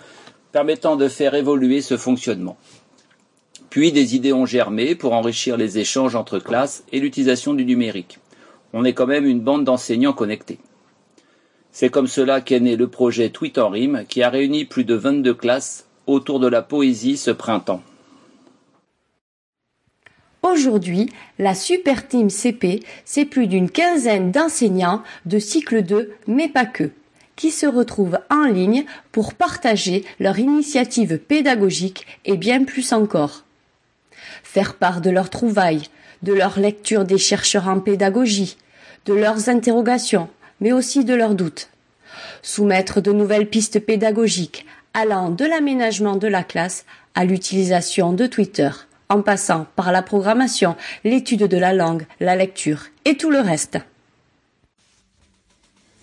permettant 0.53 0.97
de 0.97 1.09
faire 1.09 1.35
évoluer 1.35 1.81
ce 1.81 1.97
fonctionnement. 1.97 2.57
Puis 3.71 3.93
des 3.93 4.17
idées 4.17 4.33
ont 4.33 4.47
germé 4.47 4.95
pour 4.95 5.13
enrichir 5.13 5.57
les 5.57 5.79
échanges 5.79 6.17
entre 6.17 6.39
classes 6.39 6.85
et 6.91 7.01
l'utilisation 7.01 7.55
du 7.55 7.65
numérique. 7.65 8.19
On 8.73 8.85
est 8.85 8.93
quand 8.93 9.07
même 9.07 9.27
une 9.27 9.41
bande 9.41 9.65
d'enseignants 9.65 10.13
connectés. 10.13 10.59
C'est 11.71 11.91
comme 11.91 12.07
cela 12.07 12.41
qu'est 12.41 12.61
né 12.61 12.77
le 12.77 12.89
projet 12.89 13.31
Tweet 13.31 13.59
en 13.59 13.69
rime 13.69 14.05
qui 14.09 14.23
a 14.23 14.31
réuni 14.31 14.65
plus 14.65 14.85
de 14.85 14.95
22 14.95 15.35
classes 15.35 15.87
autour 16.07 16.41
de 16.41 16.49
la 16.49 16.63
poésie 16.63 17.17
ce 17.17 17.31
printemps. 17.31 17.83
Aujourd'hui, 20.43 21.11
la 21.39 21.55
Super 21.55 22.09
Team 22.09 22.31
CP, 22.31 22.83
c'est 23.05 23.27
plus 23.27 23.47
d'une 23.49 23.71
quinzaine 23.71 24.33
d'enseignants 24.33 25.03
de 25.27 25.39
cycle 25.39 25.83
2, 25.83 26.13
mais 26.27 26.49
pas 26.49 26.65
que, 26.65 26.91
qui 27.39 27.53
se 27.53 27.67
retrouvent 27.67 28.19
en 28.31 28.45
ligne 28.45 28.85
pour 29.13 29.33
partager 29.33 30.05
leur 30.19 30.39
initiative 30.41 31.19
pédagogique 31.19 32.05
et 32.27 32.37
bien 32.37 32.65
plus 32.65 32.93
encore. 32.93 33.45
Faire 34.43 34.75
part 34.75 35.01
de 35.01 35.09
leurs 35.09 35.31
trouvailles, 35.31 35.89
de 36.23 36.33
leur 36.33 36.59
lecture 36.59 37.05
des 37.05 37.17
chercheurs 37.17 37.69
en 37.69 37.79
pédagogie, 37.79 38.57
de 39.07 39.15
leurs 39.15 39.49
interrogations, 39.49 40.29
mais 40.61 40.73
aussi 40.73 41.05
de 41.05 41.15
leurs 41.15 41.37
doutes. 41.37 41.71
soumettre 42.43 43.01
de 43.01 43.13
nouvelles 43.13 43.49
pistes 43.49 43.79
pédagogiques 43.79 44.67
allant 44.93 45.31
de 45.31 45.45
l'aménagement 45.45 46.17
de 46.17 46.27
la 46.27 46.43
classe 46.43 46.85
à 47.15 47.25
l'utilisation 47.25 48.13
de 48.13 48.27
Twitter, 48.27 48.71
en 49.09 49.23
passant 49.23 49.67
par 49.77 49.93
la 49.93 50.03
programmation, 50.03 50.75
l'étude 51.05 51.45
de 51.45 51.57
la 51.57 51.73
langue, 51.73 52.07
la 52.19 52.35
lecture 52.35 52.87
et 53.05 53.17
tout 53.17 53.31
le 53.31 53.41
reste. 53.41 53.79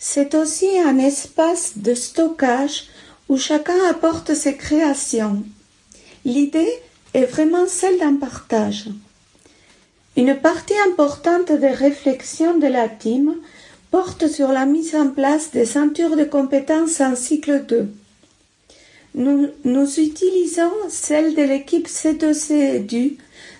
C'est 0.07 0.35
aussi 0.35 0.67
un 0.77 0.99
espace 0.99 1.79
de 1.79 1.95
stockage 1.95 2.83
où 3.27 3.37
chacun 3.37 3.89
apporte 3.89 4.35
ses 4.35 4.55
créations. 4.55 5.43
L'idée 6.25 6.71
est 7.15 7.25
vraiment 7.25 7.65
celle 7.67 7.97
d'un 7.97 8.13
partage. 8.13 8.85
Une 10.15 10.35
partie 10.35 10.77
importante 10.87 11.51
des 11.51 11.71
réflexions 11.71 12.55
de 12.59 12.67
la 12.67 12.87
team 12.87 13.33
porte 13.89 14.27
sur 14.27 14.49
la 14.49 14.67
mise 14.67 14.95
en 14.95 15.09
place 15.09 15.49
des 15.49 15.65
ceintures 15.65 16.15
de 16.15 16.23
compétences 16.23 17.01
en 17.01 17.15
cycle 17.15 17.65
2. 17.65 17.89
Nous, 19.15 19.47
nous 19.63 19.99
utilisons 19.99 20.71
celle 20.87 21.33
de 21.33 21.41
l'équipe 21.41 21.87
C2C 21.87 22.75
Edu, 22.75 23.17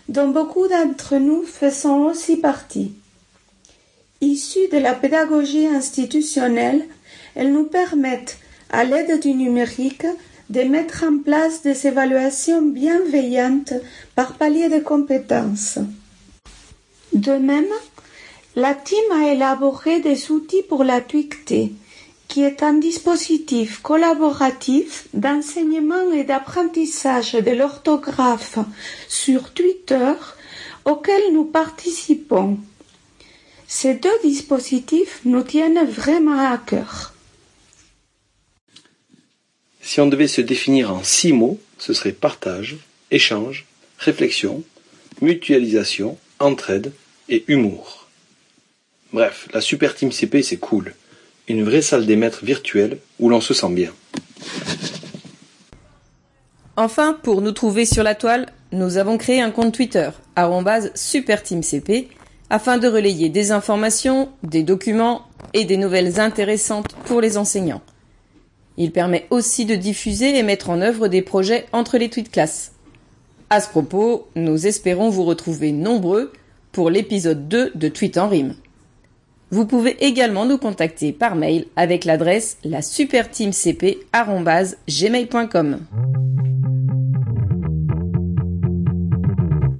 dont 0.09 0.29
beaucoup 0.29 0.67
d'entre 0.67 1.15
nous 1.15 1.41
faisons 1.41 2.05
aussi 2.05 2.37
partie. 2.37 2.93
Issues 4.25 4.69
de 4.71 4.79
la 4.79 4.95
pédagogie 4.95 5.67
institutionnelle, 5.67 6.87
elles 7.35 7.53
nous 7.53 7.65
permettent, 7.65 8.39
à 8.71 8.83
l'aide 8.83 9.21
du 9.21 9.35
numérique, 9.35 10.07
de 10.49 10.61
mettre 10.61 11.03
en 11.03 11.19
place 11.19 11.61
des 11.61 11.85
évaluations 11.85 12.63
bienveillantes 12.63 13.73
par 14.15 14.33
palier 14.33 14.67
de 14.67 14.79
compétences. 14.79 15.77
De 17.13 17.33
même, 17.33 17.71
la 18.55 18.73
team 18.73 19.11
a 19.13 19.31
élaboré 19.31 19.99
des 19.99 20.31
outils 20.31 20.63
pour 20.63 20.83
la 20.83 21.01
TWICT, 21.01 21.53
qui 22.27 22.43
est 22.43 22.63
un 22.63 22.73
dispositif 22.73 23.83
collaboratif 23.83 25.07
d'enseignement 25.13 26.11
et 26.11 26.23
d'apprentissage 26.23 27.33
de 27.33 27.51
l'orthographe 27.51 28.57
sur 29.07 29.53
Twitter 29.53 30.13
auquel 30.83 31.21
nous 31.31 31.45
participons. 31.45 32.57
Ces 33.67 33.95
deux 33.95 34.19
dispositifs 34.23 35.21
nous 35.25 35.43
tiennent 35.43 35.85
vraiment 35.85 36.51
à 36.51 36.57
cœur. 36.57 37.13
Si 39.81 39.99
on 39.99 40.07
devait 40.07 40.27
se 40.27 40.41
définir 40.41 40.93
en 40.93 41.03
six 41.03 41.33
mots, 41.33 41.59
ce 41.77 41.93
serait 41.93 42.11
partage, 42.11 42.77
échange, 43.11 43.65
réflexion, 43.99 44.63
mutualisation, 45.21 46.17
entraide 46.39 46.91
et 47.29 47.43
humour. 47.47 48.07
Bref, 49.13 49.47
la 49.53 49.61
Super 49.61 49.95
Team 49.95 50.11
CP 50.11 50.43
c'est 50.43 50.57
cool. 50.57 50.93
Une 51.47 51.63
vraie 51.63 51.81
salle 51.81 52.05
des 52.05 52.15
maîtres 52.15 52.43
virtuelle 52.43 52.97
où 53.19 53.29
l'on 53.29 53.41
se 53.41 53.53
sent 53.53 53.69
bien. 53.69 53.93
Enfin, 56.77 57.13
pour 57.13 57.41
nous 57.41 57.53
trouver 57.53 57.85
sur 57.85 58.03
la 58.03 58.15
toile, 58.15 58.47
nous 58.71 58.97
avons 58.97 59.17
créé 59.17 59.39
un 59.39 59.51
compte 59.51 59.73
Twitter, 59.73 60.09
superteamcp, 60.95 62.09
afin 62.49 62.77
de 62.77 62.87
relayer 62.87 63.29
des 63.29 63.51
informations, 63.51 64.29
des 64.43 64.63
documents 64.63 65.23
et 65.53 65.65
des 65.65 65.77
nouvelles 65.77 66.19
intéressantes 66.19 66.95
pour 67.05 67.21
les 67.21 67.37
enseignants. 67.37 67.81
Il 68.77 68.91
permet 68.91 69.27
aussi 69.29 69.63
de 69.65 69.75
diffuser 69.75 70.37
et 70.37 70.43
mettre 70.43 70.69
en 70.69 70.81
œuvre 70.81 71.07
des 71.07 71.21
projets 71.21 71.65
entre 71.71 71.97
les 71.97 72.09
tweets 72.09 72.31
classes. 72.31 72.73
À 73.49 73.61
ce 73.61 73.69
propos, 73.69 74.27
nous 74.35 74.67
espérons 74.67 75.09
vous 75.09 75.23
retrouver 75.23 75.71
nombreux 75.71 76.33
pour 76.71 76.89
l'épisode 76.89 77.47
2 77.47 77.71
de 77.73 77.87
Tweet 77.87 78.17
en 78.17 78.27
rime. 78.27 78.55
Vous 79.51 79.65
pouvez 79.65 80.03
également 80.03 80.45
nous 80.45 80.57
contacter 80.57 81.13
par 81.13 81.35
mail 81.35 81.67
avec 81.75 82.03
l'adresse 82.03 82.57
la 82.63 82.81
superteamcp@gmail.com. 82.81 85.79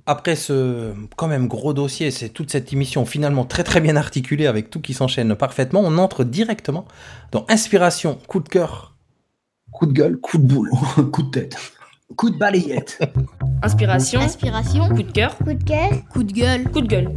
Après 0.07 0.35
ce 0.35 0.93
quand 1.15 1.27
même 1.27 1.47
gros 1.47 1.73
dossier, 1.73 2.11
c'est 2.11 2.29
toute 2.29 2.51
cette 2.51 2.71
émission 2.71 3.05
finalement 3.05 3.43
très 3.43 3.63
très 3.63 3.81
bien 3.81 3.95
articulée 3.95 4.45
avec 4.45 4.69
tout 4.69 4.79
qui 4.79 4.93
s'enchaîne 4.93 5.35
parfaitement, 5.35 5.81
on 5.83 5.97
entre 5.97 6.23
directement 6.23 6.85
dans 7.31 7.45
inspiration, 7.49 8.19
coup 8.27 8.39
de 8.39 8.47
cœur, 8.47 8.95
coup 9.71 9.87
de 9.87 9.93
gueule, 9.93 10.17
coup 10.17 10.37
de 10.37 10.45
boule, 10.45 10.69
coup 11.11 11.23
de 11.23 11.31
tête, 11.31 11.57
coup 12.15 12.29
de 12.29 12.37
balayette. 12.37 12.99
Inspiration, 13.63 14.19
Inspiration. 14.19 14.89
coup 14.89 15.01
de 15.01 15.11
cœur, 15.11 15.37
Coup 15.37 15.53
de 15.53 15.63
cœur. 15.63 15.89
Coup 16.11 16.23
de 16.23 16.31
gueule. 16.31 16.63
coup 16.69 16.81
de 16.81 16.87
gueule. 16.87 17.11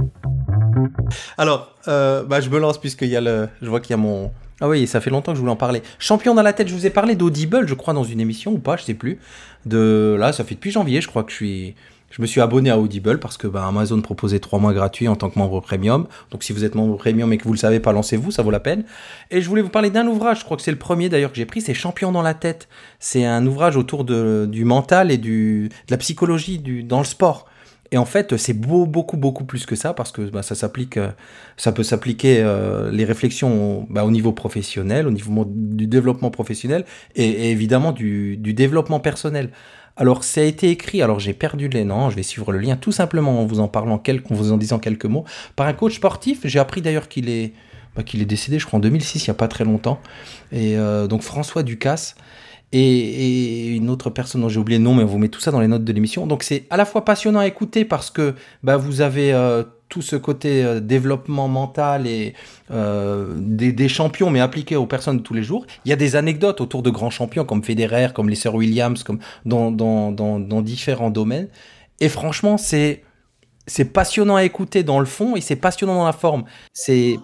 Alors, 1.36 1.74
euh, 1.88 2.24
bah, 2.24 2.40
je 2.40 2.48
me 2.48 2.58
lance 2.58 2.78
puisqu'il 2.78 3.08
y 3.08 3.16
a 3.16 3.20
le, 3.20 3.48
je 3.60 3.68
vois 3.68 3.80
qu'il 3.80 3.90
y 3.90 3.94
a 3.94 3.98
mon. 3.98 4.32
Ah 4.60 4.68
oui, 4.68 4.86
ça 4.86 5.00
fait 5.00 5.10
longtemps 5.10 5.32
que 5.32 5.36
je 5.36 5.40
voulais 5.40 5.52
en 5.52 5.56
parler. 5.56 5.82
Champion 5.98 6.34
dans 6.34 6.42
la 6.42 6.52
tête, 6.52 6.68
je 6.68 6.74
vous 6.74 6.86
ai 6.86 6.90
parlé 6.90 7.14
d'Audible, 7.14 7.68
je 7.68 7.74
crois, 7.74 7.94
dans 7.94 8.02
une 8.02 8.20
émission 8.20 8.52
ou 8.52 8.58
pas, 8.58 8.76
je 8.76 8.84
sais 8.84 8.94
plus. 8.94 9.18
De 9.66 10.16
là, 10.18 10.32
ça 10.32 10.42
fait 10.42 10.54
depuis 10.54 10.70
janvier, 10.70 11.00
je 11.00 11.08
crois 11.08 11.22
que 11.22 11.30
je 11.30 11.36
suis. 11.36 11.74
Je 12.10 12.22
me 12.22 12.26
suis 12.26 12.40
abonné 12.40 12.70
à 12.70 12.78
Audible 12.78 13.20
parce 13.20 13.36
que 13.36 13.46
bah, 13.46 13.66
Amazon 13.66 14.00
proposait 14.00 14.38
trois 14.38 14.58
mois 14.58 14.72
gratuits 14.72 15.08
en 15.08 15.16
tant 15.16 15.28
que 15.28 15.38
membre 15.38 15.60
premium. 15.60 16.06
Donc 16.30 16.42
si 16.42 16.52
vous 16.52 16.64
êtes 16.64 16.74
membre 16.74 16.96
premium 16.96 17.32
et 17.32 17.38
que 17.38 17.44
vous 17.44 17.52
le 17.52 17.58
savez 17.58 17.80
pas, 17.80 17.92
lancez-vous, 17.92 18.30
ça 18.30 18.42
vaut 18.42 18.50
la 18.50 18.60
peine. 18.60 18.84
Et 19.30 19.42
je 19.42 19.48
voulais 19.48 19.62
vous 19.62 19.68
parler 19.68 19.90
d'un 19.90 20.06
ouvrage, 20.06 20.40
je 20.40 20.44
crois 20.44 20.56
que 20.56 20.62
c'est 20.62 20.70
le 20.70 20.78
premier 20.78 21.08
d'ailleurs 21.08 21.30
que 21.30 21.36
j'ai 21.36 21.46
pris, 21.46 21.60
c'est 21.60 21.74
Champion 21.74 22.10
dans 22.10 22.22
la 22.22 22.34
tête. 22.34 22.68
C'est 22.98 23.24
un 23.24 23.46
ouvrage 23.46 23.76
autour 23.76 24.04
du 24.04 24.64
mental 24.64 25.10
et 25.10 25.18
de 25.18 25.68
la 25.90 25.96
psychologie 25.98 26.58
du, 26.58 26.82
dans 26.82 26.98
le 26.98 27.04
sport. 27.04 27.46
Et 27.90 27.96
en 27.96 28.04
fait, 28.04 28.36
c'est 28.36 28.52
beau, 28.52 28.84
beaucoup, 28.84 29.16
beaucoup 29.16 29.44
plus 29.44 29.64
que 29.64 29.74
ça 29.74 29.94
parce 29.94 30.12
que 30.12 30.22
bah, 30.22 30.42
ça 30.42 30.54
s'applique, 30.54 30.98
euh, 30.98 31.08
ça 31.56 31.72
peut 31.72 31.82
s'appliquer 31.82 32.40
euh, 32.42 32.90
les 32.90 33.04
réflexions 33.04 33.86
bah, 33.88 34.04
au 34.04 34.10
niveau 34.10 34.32
professionnel, 34.32 35.06
au 35.06 35.10
niveau 35.10 35.46
du 35.48 35.86
développement 35.86 36.30
professionnel 36.30 36.84
et, 37.16 37.24
et 37.24 37.50
évidemment 37.50 37.92
du, 37.92 38.36
du 38.36 38.52
développement 38.52 39.00
personnel. 39.00 39.50
Alors, 39.98 40.22
ça 40.22 40.40
a 40.40 40.44
été 40.44 40.70
écrit, 40.70 41.02
alors 41.02 41.18
j'ai 41.18 41.32
perdu 41.32 41.68
les 41.68 41.84
noms, 41.84 42.08
je 42.08 42.14
vais 42.14 42.22
suivre 42.22 42.52
le 42.52 42.60
lien 42.60 42.76
tout 42.76 42.92
simplement 42.92 43.40
en 43.40 43.46
vous 43.46 43.58
en 43.58 43.66
parlant, 43.66 43.98
quelques, 43.98 44.30
en 44.30 44.34
vous 44.36 44.52
en 44.52 44.56
disant 44.56 44.78
quelques 44.78 45.06
mots, 45.06 45.24
par 45.56 45.66
un 45.66 45.72
coach 45.72 45.96
sportif. 45.96 46.40
J'ai 46.44 46.60
appris 46.60 46.80
d'ailleurs 46.82 47.08
qu'il 47.08 47.28
est, 47.28 47.52
bah, 47.96 48.04
qu'il 48.04 48.22
est 48.22 48.24
décédé, 48.24 48.60
je 48.60 48.66
crois, 48.66 48.78
en 48.78 48.80
2006, 48.80 49.26
il 49.26 49.28
n'y 49.28 49.32
a 49.32 49.34
pas 49.34 49.48
très 49.48 49.64
longtemps. 49.64 50.00
Et 50.52 50.78
euh, 50.78 51.08
donc, 51.08 51.22
François 51.22 51.64
Ducasse. 51.64 52.14
Et, 52.70 52.80
et 52.80 53.66
une 53.76 53.88
autre 53.88 54.10
personne 54.10 54.42
dont 54.42 54.50
j'ai 54.50 54.60
oublié 54.60 54.78
le 54.78 54.84
nom, 54.84 54.94
mais 54.94 55.02
on 55.02 55.06
vous 55.06 55.16
met 55.16 55.28
tout 55.28 55.40
ça 55.40 55.50
dans 55.50 55.60
les 55.60 55.68
notes 55.68 55.84
de 55.84 55.92
l'émission. 55.92 56.26
Donc 56.26 56.42
c'est 56.42 56.66
à 56.68 56.76
la 56.76 56.84
fois 56.84 57.02
passionnant 57.02 57.40
à 57.40 57.46
écouter 57.46 57.86
parce 57.86 58.10
que 58.10 58.34
bah, 58.62 58.76
vous 58.76 59.00
avez 59.00 59.32
euh, 59.32 59.64
tout 59.88 60.02
ce 60.02 60.16
côté 60.16 60.64
euh, 60.64 60.80
développement 60.80 61.48
mental 61.48 62.06
et 62.06 62.34
euh, 62.70 63.32
des, 63.36 63.88
champions, 63.88 64.30
mais 64.30 64.40
appliqués 64.40 64.76
aux 64.76 64.86
personnes 64.86 65.18
de 65.18 65.22
tous 65.22 65.34
les 65.34 65.42
jours. 65.42 65.66
Il 65.84 65.88
y 65.88 65.92
a 65.92 65.96
des 65.96 66.16
anecdotes 66.16 66.60
autour 66.60 66.82
de 66.82 66.90
grands 66.90 67.10
champions 67.10 67.44
comme 67.44 67.62
Federer, 67.62 68.08
comme 68.14 68.28
les 68.28 68.36
Sir 68.36 68.54
Williams, 68.54 69.02
comme 69.02 69.18
dans, 69.44 69.70
dans, 69.70 70.12
dans, 70.12 70.62
différents 70.62 71.10
domaines. 71.10 71.48
Et 72.00 72.08
franchement, 72.08 72.56
c'est 72.58 73.02
c'est 73.66 73.84
passionnant 73.84 74.36
à 74.36 74.44
écouter 74.44 74.82
dans 74.82 74.98
le 74.98 75.04
fond 75.04 75.36
et 75.36 75.42
c'est 75.42 75.56
passionnant 75.56 75.94
dans 75.96 76.06
la 76.06 76.12
forme. 76.12 76.44
C'est 76.72 77.18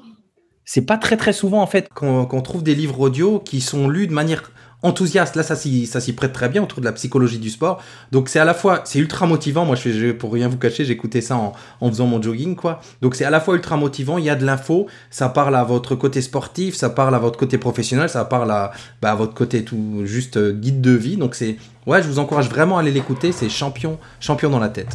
c'est 0.65 0.85
pas 0.85 0.99
très 0.99 1.17
très 1.17 1.33
souvent 1.33 1.63
en 1.63 1.67
fait 1.67 1.89
qu'on 1.89 2.41
trouve 2.43 2.63
des 2.63 2.75
livres 2.75 3.01
audio 3.01 3.39
qui 3.39 3.61
sont 3.61 3.89
lus 3.89 4.07
de 4.07 4.13
manière 4.13 4.51
enthousiaste. 4.85 5.35
Là, 5.35 5.43
ça 5.43 5.57
s'y, 5.57 5.87
ça 5.87 6.01
s'y 6.01 6.13
prête 6.13 6.33
très 6.33 6.49
bien 6.49 6.63
autour 6.63 6.79
de 6.79 6.85
la 6.85 6.93
psychologie 6.93 7.39
du 7.39 7.51
sport. 7.51 7.83
Donc, 8.13 8.29
c'est 8.29 8.39
à 8.39 8.45
la 8.45 8.55
fois, 8.55 8.83
c'est 8.85 9.01
ultra 9.01 9.27
motivant. 9.27 9.65
Moi, 9.65 9.75
je 9.75 9.81
fais, 9.81 9.93
je- 9.93 10.13
pour 10.13 10.33
rien 10.33 10.47
vous 10.47 10.57
cacher, 10.59 10.85
j'écoutais 10.85 11.21
ça 11.21 11.37
en, 11.37 11.53
en 11.81 11.89
faisant 11.89 12.07
mon 12.07 12.23
jogging, 12.23 12.55
quoi. 12.55 12.81
Donc, 13.03 13.17
c'est 13.17 13.25
à 13.25 13.31
la 13.31 13.41
fois 13.41 13.55
ultra 13.57 13.77
motivant. 13.77 14.19
Il 14.19 14.25
y 14.25 14.31
a 14.31 14.37
de 14.37 14.45
l'info. 14.47 14.87
Ça 15.11 15.29
parle 15.29 15.57
à 15.57 15.65
votre 15.65 15.97
côté 15.97 16.23
sportif, 16.23 16.75
ça 16.77 16.91
parle 16.91 17.15
à 17.15 17.19
votre 17.19 17.39
côté 17.39 17.59
professionnel, 17.59 18.09
ça 18.09 18.25
parle 18.25 18.51
à, 18.53 18.71
bah, 19.03 19.11
à 19.11 19.15
votre 19.17 19.35
côté 19.35 19.65
tout, 19.65 20.03
juste 20.05 20.37
euh, 20.37 20.53
guide 20.53 20.81
de 20.81 20.93
vie. 20.93 21.17
Donc, 21.17 21.35
c'est, 21.35 21.57
ouais, 21.87 22.03
je 22.03 22.07
vous 22.09 22.19
encourage 22.21 22.49
vraiment 22.49 22.77
à 22.77 22.81
aller 22.81 22.93
l'écouter. 22.93 23.33
C'est 23.33 23.49
champion, 23.49 23.99
champion 24.21 24.51
dans 24.51 24.61
la 24.61 24.69
tête. 24.69 24.95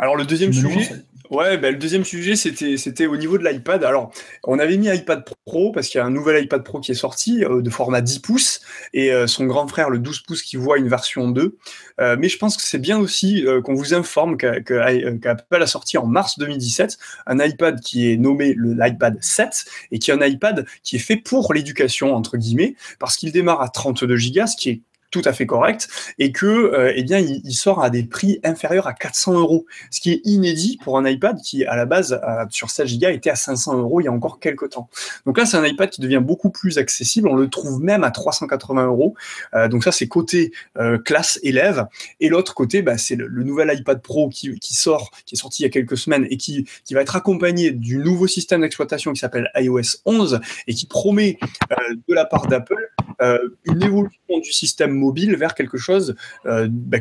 Alors 0.00 0.14
le 0.14 0.24
deuxième 0.24 0.52
sujet, 0.52 0.94
ouais, 1.30 1.58
bah, 1.58 1.70
le 1.70 1.76
deuxième 1.76 2.04
sujet 2.04 2.36
c'était 2.36 3.06
au 3.06 3.16
niveau 3.16 3.38
de 3.38 3.46
l'iPad. 3.46 3.84
Alors 3.84 4.12
on 4.44 4.58
avait 4.58 4.76
mis 4.76 4.88
iPad 4.88 5.24
Pro 5.44 5.72
parce 5.72 5.88
qu'il 5.88 5.98
y 5.98 6.02
a 6.02 6.06
un 6.06 6.10
nouvel 6.10 6.42
iPad 6.44 6.62
Pro 6.62 6.80
qui 6.80 6.92
est 6.92 6.94
sorti 6.94 7.44
euh, 7.44 7.62
de 7.62 7.70
format 7.70 8.00
10 8.00 8.20
pouces 8.20 8.60
et 8.92 9.12
euh, 9.12 9.26
son 9.26 9.46
grand 9.46 9.66
frère 9.68 9.90
le 9.90 9.98
12 9.98 10.20
pouces 10.20 10.42
qui 10.42 10.56
voit 10.56 10.78
une 10.78 10.88
version 10.88 11.28
2. 11.28 11.56
Euh, 12.00 12.16
mais 12.18 12.28
je 12.28 12.38
pense 12.38 12.56
que 12.56 12.62
c'est 12.62 12.78
bien 12.78 12.98
aussi 12.98 13.44
qu'on 13.64 13.74
vous 13.74 13.94
informe 13.94 14.36
qu'Apple 14.36 15.62
a 15.62 15.66
sorti 15.66 15.98
en 15.98 16.06
mars 16.06 16.38
2017 16.38 16.98
un 17.26 17.38
iPad 17.38 17.80
qui 17.80 18.10
est 18.10 18.16
nommé 18.16 18.54
l'iPad 18.56 19.18
7 19.20 19.64
et 19.92 19.98
qui 19.98 20.10
est 20.10 20.14
un 20.14 20.24
iPad 20.24 20.66
qui 20.82 20.96
est 20.96 21.00
fait 21.00 21.16
pour 21.16 21.52
l'éducation 21.52 22.14
entre 22.14 22.36
guillemets 22.36 22.74
parce 22.98 23.16
qu'il 23.16 23.32
démarre 23.32 23.62
à 23.62 23.68
32 23.68 24.06
Go, 24.08 24.46
ce 24.46 24.56
qui 24.56 24.70
est 24.70 24.80
tout 25.10 25.22
à 25.24 25.32
fait 25.32 25.46
correct 25.46 25.88
et 26.18 26.32
que 26.32 26.46
euh, 26.46 26.92
eh 26.94 27.02
bien 27.02 27.18
il, 27.18 27.52
sort 27.52 27.82
à 27.82 27.90
des 27.90 28.02
prix 28.04 28.40
inférieurs 28.44 28.86
à 28.86 28.92
400 28.92 29.38
euros, 29.38 29.66
ce 29.90 30.00
qui 30.00 30.12
est 30.12 30.20
inédit 30.24 30.78
pour 30.82 30.98
un 30.98 31.08
iPad 31.08 31.38
qui 31.40 31.64
à 31.64 31.76
la 31.76 31.86
base 31.86 32.20
sur 32.50 32.70
16 32.70 32.98
Go 32.98 33.08
était 33.08 33.30
à 33.30 33.36
500 33.36 33.78
euros 33.78 34.00
il 34.00 34.04
y 34.04 34.08
a 34.08 34.12
encore 34.12 34.38
quelques 34.38 34.70
temps. 34.70 34.88
Donc 35.26 35.38
là 35.38 35.46
c'est 35.46 35.56
un 35.56 35.64
iPad 35.64 35.90
qui 35.90 36.00
devient 36.00 36.22
beaucoup 36.22 36.50
plus 36.50 36.78
accessible, 36.78 37.28
on 37.28 37.34
le 37.34 37.48
trouve 37.48 37.80
même 37.80 38.04
à 38.04 38.10
380 38.10 38.86
euros. 38.86 39.14
Euh, 39.54 39.68
donc 39.68 39.84
ça 39.84 39.92
c'est 39.92 40.08
côté 40.08 40.52
euh, 40.78 40.98
classe 40.98 41.38
élève 41.42 41.86
et 42.20 42.28
l'autre 42.28 42.54
côté 42.54 42.82
bah, 42.82 42.98
c'est 42.98 43.16
le, 43.16 43.28
nouvel 43.42 43.76
iPad 43.78 44.02
Pro 44.02 44.28
qui, 44.28 44.58
qui 44.58 44.74
sort, 44.74 45.10
qui 45.24 45.34
est 45.34 45.38
sorti 45.38 45.62
il 45.62 45.66
y 45.66 45.68
a 45.68 45.70
quelques 45.70 45.96
semaines 45.96 46.26
et 46.30 46.36
qui, 46.36 46.66
qui 46.84 46.94
va 46.94 47.00
être 47.00 47.16
accompagné 47.16 47.70
du 47.70 47.98
nouveau 47.98 48.26
système 48.26 48.60
d'exploitation 48.60 49.12
qui 49.12 49.20
s'appelle 49.20 49.50
iOS 49.56 50.00
11 50.04 50.40
et 50.66 50.74
qui 50.74 50.86
promet 50.86 51.38
euh, 51.72 51.94
de 52.08 52.14
la 52.14 52.24
part 52.24 52.46
d'Apple 52.46 52.90
une 53.64 53.82
évolution 53.82 54.38
du 54.38 54.52
système 54.52 54.92
mobile 54.98 55.36
vers 55.36 55.54
quelque 55.54 55.78
chose 55.78 56.14
euh, 56.46 56.68
bah, 56.70 56.98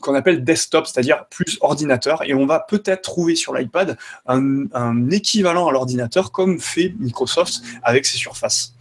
qu'on 0.00 0.14
appelle 0.14 0.44
desktop, 0.44 0.86
c'est-à-dire 0.86 1.26
plus 1.30 1.58
ordinateur. 1.60 2.22
Et 2.24 2.34
on 2.34 2.46
va 2.46 2.60
peut-être 2.60 3.02
trouver 3.02 3.36
sur 3.36 3.54
l'iPad 3.54 3.98
un 4.26 5.10
équivalent 5.10 5.68
à 5.68 5.72
l'ordinateur 5.72 6.32
comme 6.32 6.60
fait 6.60 6.94
Microsoft 6.98 7.62
avec 7.82 8.06
ses 8.06 8.16
surfaces. 8.16 8.74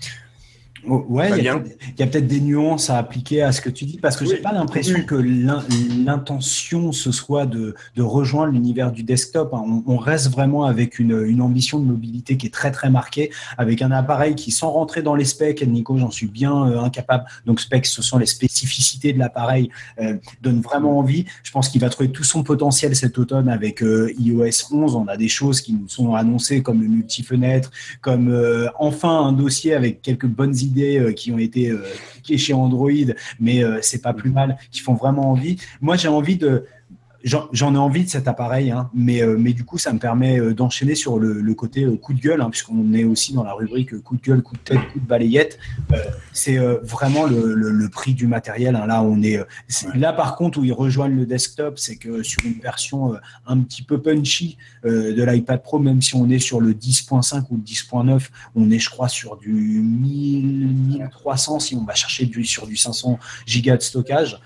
Oh, 0.88 1.06
Ouais, 1.10 1.30
il 1.38 1.44
y 1.44 1.48
a 1.50 1.58
peut-être- 1.60 2.16
a 2.16 2.22
des 2.22 2.42
nuances 2.42 2.90
à 2.90 2.98
appliquer 2.98 3.42
à 3.44 3.52
ce 3.52 3.62
que 3.62 3.70
tu 3.70 3.86
dis, 3.86 3.98
parce 3.98 4.18
que 4.18 4.26
j'ai 4.26 4.36
Oui. 4.36 4.42
pas 4.42 4.52
l'impression 4.52 4.96
Oui. 5.00 5.06
que 5.06 5.16
l'in- 5.16 5.64
l'intention 6.06 6.92
ce 6.92 7.12
soit 7.12 7.46
de, 7.46 7.76
de 7.96 8.02
rejoindre 8.02 8.54
l'univers 8.54 8.92
du 8.92 9.04
desktop. 9.04 9.54
hein. 9.54 9.64
On, 9.66 9.84
on 9.94 9.98
reste 9.98 10.30
vraiment 10.32 10.66
avec 10.66 11.00
une, 11.00 11.24
une 11.28 11.42
ambition 11.42 11.80
de 11.80 11.86
mobilité 11.86 12.38
qui 12.38 12.48
est 12.48 12.52
très 12.54 12.72
très 12.72 12.90
marquée, 12.90 13.32
avec 13.58 13.82
un 13.82 13.92
appareil 13.92 14.36
qui, 14.36 14.52
sans 14.52 14.72
rentrer 14.72 15.02
dans 15.02 15.16
les 15.16 15.26
specs, 15.26 15.62
Nico, 15.68 15.98
j'en 15.98 16.12
suis 16.12 16.28
bien 16.28 16.68
euh, 16.68 16.80
incapable. 16.82 17.26
Donc 17.46 17.60
specs, 17.62 17.86
ce 17.86 18.02
sont 18.02 18.18
les 18.18 18.26
spécificités 18.26 19.14
de 19.14 19.20
l'appareil, 19.20 19.70
euh, 20.02 20.18
donne 20.42 20.62
vraiment 20.62 20.98
envie. 21.00 21.26
Je 21.44 21.52
pense 21.52 21.70
qu'il 21.70 21.82
va 21.82 21.90
trouver 21.90 22.12
tout 22.12 22.24
son 22.24 22.44
potentiel 22.44 22.96
cet 22.96 23.18
automne 23.18 23.50
avec 23.50 23.84
euh, 23.84 24.12
iOS 24.20 24.72
11. 24.72 24.96
On 24.96 25.08
a 25.08 25.18
des 25.18 25.28
choses 25.28 25.62
qui 25.62 25.74
nous 25.74 25.88
sont 25.88 26.16
annoncées 26.16 26.62
comme 26.64 26.82
le 26.82 26.88
multi-fenêtre, 26.88 27.72
comme 28.02 28.30
euh, 28.30 28.68
enfin 28.80 29.26
un 29.26 29.32
dossier 29.34 29.74
avec 29.74 30.02
quelques 30.02 30.26
bonnes 30.28 30.56
idées 30.56 30.71
euh, 30.80 31.12
qui 31.14 31.32
ont 31.32 31.38
été 31.38 31.70
euh, 31.70 31.84
chez 32.24 32.54
Android, 32.54 32.90
mais 33.40 33.64
euh, 33.64 33.80
c'est 33.82 34.02
pas 34.02 34.14
plus 34.14 34.30
mal, 34.30 34.58
qui 34.72 34.80
font 34.80 34.94
vraiment 34.94 35.32
envie. 35.32 35.58
Moi, 35.82 35.96
j'ai 35.96 36.08
envie 36.08 36.38
de 36.38 36.66
J'en 37.24 37.76
ai 37.76 37.78
envie 37.78 38.04
de 38.04 38.10
cet 38.10 38.28
appareil, 38.28 38.72
hein, 38.72 38.90
mais, 38.94 39.22
euh, 39.22 39.36
mais 39.38 39.54
du 39.54 39.64
coup, 39.64 39.78
ça 39.78 39.94
me 39.94 40.00
permet 40.00 40.40
euh, 40.40 40.54
d'enchaîner 40.54 40.96
sur 40.96 41.20
le, 41.20 41.40
le 41.42 41.54
côté 41.54 41.84
euh, 41.84 41.96
coup 41.96 42.14
de 42.14 42.20
gueule, 42.20 42.42
hein, 42.42 42.50
puisqu'on 42.50 42.94
est 42.94 43.04
aussi 43.04 43.34
dans 43.34 43.44
la 43.44 43.54
rubrique 43.54 43.98
coup 44.02 44.16
de 44.18 44.22
gueule, 44.22 44.42
coup 44.42 44.56
de 44.56 44.62
tête, 44.62 44.80
coup 44.92 45.00
de 45.00 45.06
balayette. 45.06 45.60
Euh, 45.94 45.98
c'est 46.34 46.58
euh, 46.58 46.78
vraiment 46.84 47.26
le, 47.26 47.54
le- 47.54 47.72
le 47.72 47.90
prix 47.90 48.14
du 48.14 48.26
matériel. 48.28 48.76
hein. 48.76 48.88
Là, 48.88 49.04
on 49.04 49.22
est, 49.22 49.40
là, 49.96 50.14
par 50.14 50.36
contre, 50.36 50.60
où 50.60 50.64
ils 50.64 50.74
rejoignent 50.74 51.16
le 51.16 51.26
desktop, 51.26 51.78
c'est 51.78 51.96
que 51.98 52.24
sur 52.24 52.42
une 52.46 52.60
version 52.60 53.14
euh, 53.14 53.18
un 53.46 53.60
petit 53.60 53.84
peu 53.84 54.02
punchy 54.02 54.58
de 54.84 55.24
l'iPad 55.24 55.62
Pro, 55.62 55.78
même 55.80 56.02
si 56.02 56.16
on 56.16 56.28
est 56.30 56.40
sur 56.40 56.60
le 56.60 56.74
10.5 56.74 57.44
ou 57.52 57.58
le 57.58 57.62
10.9, 57.62 58.30
on 58.56 58.72
est, 58.72 58.80
je 58.80 58.90
crois, 58.90 59.08
sur 59.10 59.38
du 59.38 59.52
1000, 59.54 60.68
1300 60.98 61.60
si 61.60 61.76
on 61.76 61.84
va 61.84 61.94
chercher 61.94 62.26
du, 62.26 62.44
sur 62.46 62.66
du 62.66 62.76
500 62.76 63.20
gigas 63.46 63.78
de 63.78 63.82
stockage. 63.84 64.40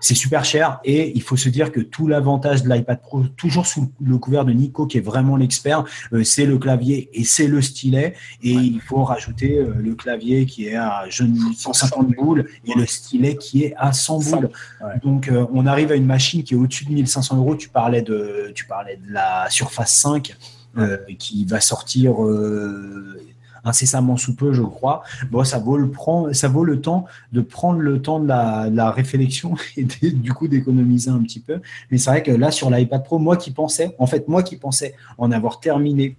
C'est 0.00 0.14
super 0.14 0.44
cher 0.44 0.80
et 0.84 1.12
il 1.14 1.22
faut 1.22 1.36
se 1.36 1.48
dire 1.48 1.70
que 1.70 1.75
tout 1.80 2.06
l'avantage 2.06 2.62
de 2.62 2.68
l'iPad 2.68 3.00
Pro, 3.00 3.22
toujours 3.36 3.66
sous 3.66 3.90
le 4.00 4.18
couvert 4.18 4.44
de 4.44 4.52
Nico 4.52 4.86
qui 4.86 4.98
est 4.98 5.02
vraiment 5.02 5.36
l'expert, 5.36 5.84
euh, 6.12 6.24
c'est 6.24 6.46
le 6.46 6.58
clavier 6.58 7.08
et 7.12 7.24
c'est 7.24 7.46
le 7.46 7.60
stylet. 7.62 8.14
Et 8.42 8.52
il 8.52 8.80
faut 8.80 9.04
rajouter 9.04 9.58
euh, 9.58 9.74
le 9.78 9.94
clavier 9.94 10.46
qui 10.46 10.66
est 10.66 10.76
à 10.76 11.04
je 11.08 11.24
ne- 11.24 11.52
150 11.56 12.08
boules 12.16 12.46
et 12.66 12.74
le 12.74 12.86
stylet 12.86 13.36
qui 13.36 13.64
est 13.64 13.74
à 13.76 13.92
100 13.92 14.18
boules. 14.30 14.50
Donc 15.02 15.28
euh, 15.28 15.46
on 15.52 15.66
arrive 15.66 15.92
à 15.92 15.94
une 15.96 16.06
machine 16.06 16.42
qui 16.42 16.54
est 16.54 16.56
au-dessus 16.56 16.84
de 16.84 16.92
1500 16.92 17.36
euros. 17.36 17.56
Tu 17.56 17.68
parlais 17.68 18.02
de, 18.02 18.52
tu 18.54 18.66
parlais 18.66 18.96
de 18.96 19.12
la 19.12 19.46
Surface 19.50 19.94
5 19.94 20.36
euh, 20.78 20.98
qui 21.18 21.44
va 21.46 21.60
sortir 21.60 22.22
euh, 22.24 23.18
incessamment 23.66 24.16
sous 24.16 24.34
peu, 24.34 24.52
je 24.52 24.62
crois. 24.62 25.02
Bon, 25.30 25.44
ça 25.44 25.58
vaut 25.58 25.76
le 25.76 25.90
ça 26.32 26.48
vaut 26.48 26.64
le 26.64 26.80
temps 26.80 27.04
de 27.32 27.40
prendre 27.40 27.80
le 27.80 28.00
temps 28.00 28.20
de 28.20 28.28
la, 28.28 28.90
réflexion 28.90 29.54
et 29.76 29.84
du 29.84 30.32
coup 30.32 30.48
d'économiser 30.48 31.10
un 31.10 31.22
petit 31.22 31.40
peu. 31.40 31.60
Mais 31.90 31.98
c'est 31.98 32.10
vrai 32.10 32.22
que 32.22 32.30
là 32.30 32.50
sur 32.50 32.70
l'iPad 32.70 33.04
Pro, 33.04 33.18
moi 33.18 33.36
qui 33.36 33.50
pensais, 33.50 33.94
en 33.98 34.06
fait 34.06 34.28
moi 34.28 34.42
qui 34.42 34.56
pensais 34.56 34.94
en 35.18 35.32
avoir 35.32 35.60
terminé 35.60 36.16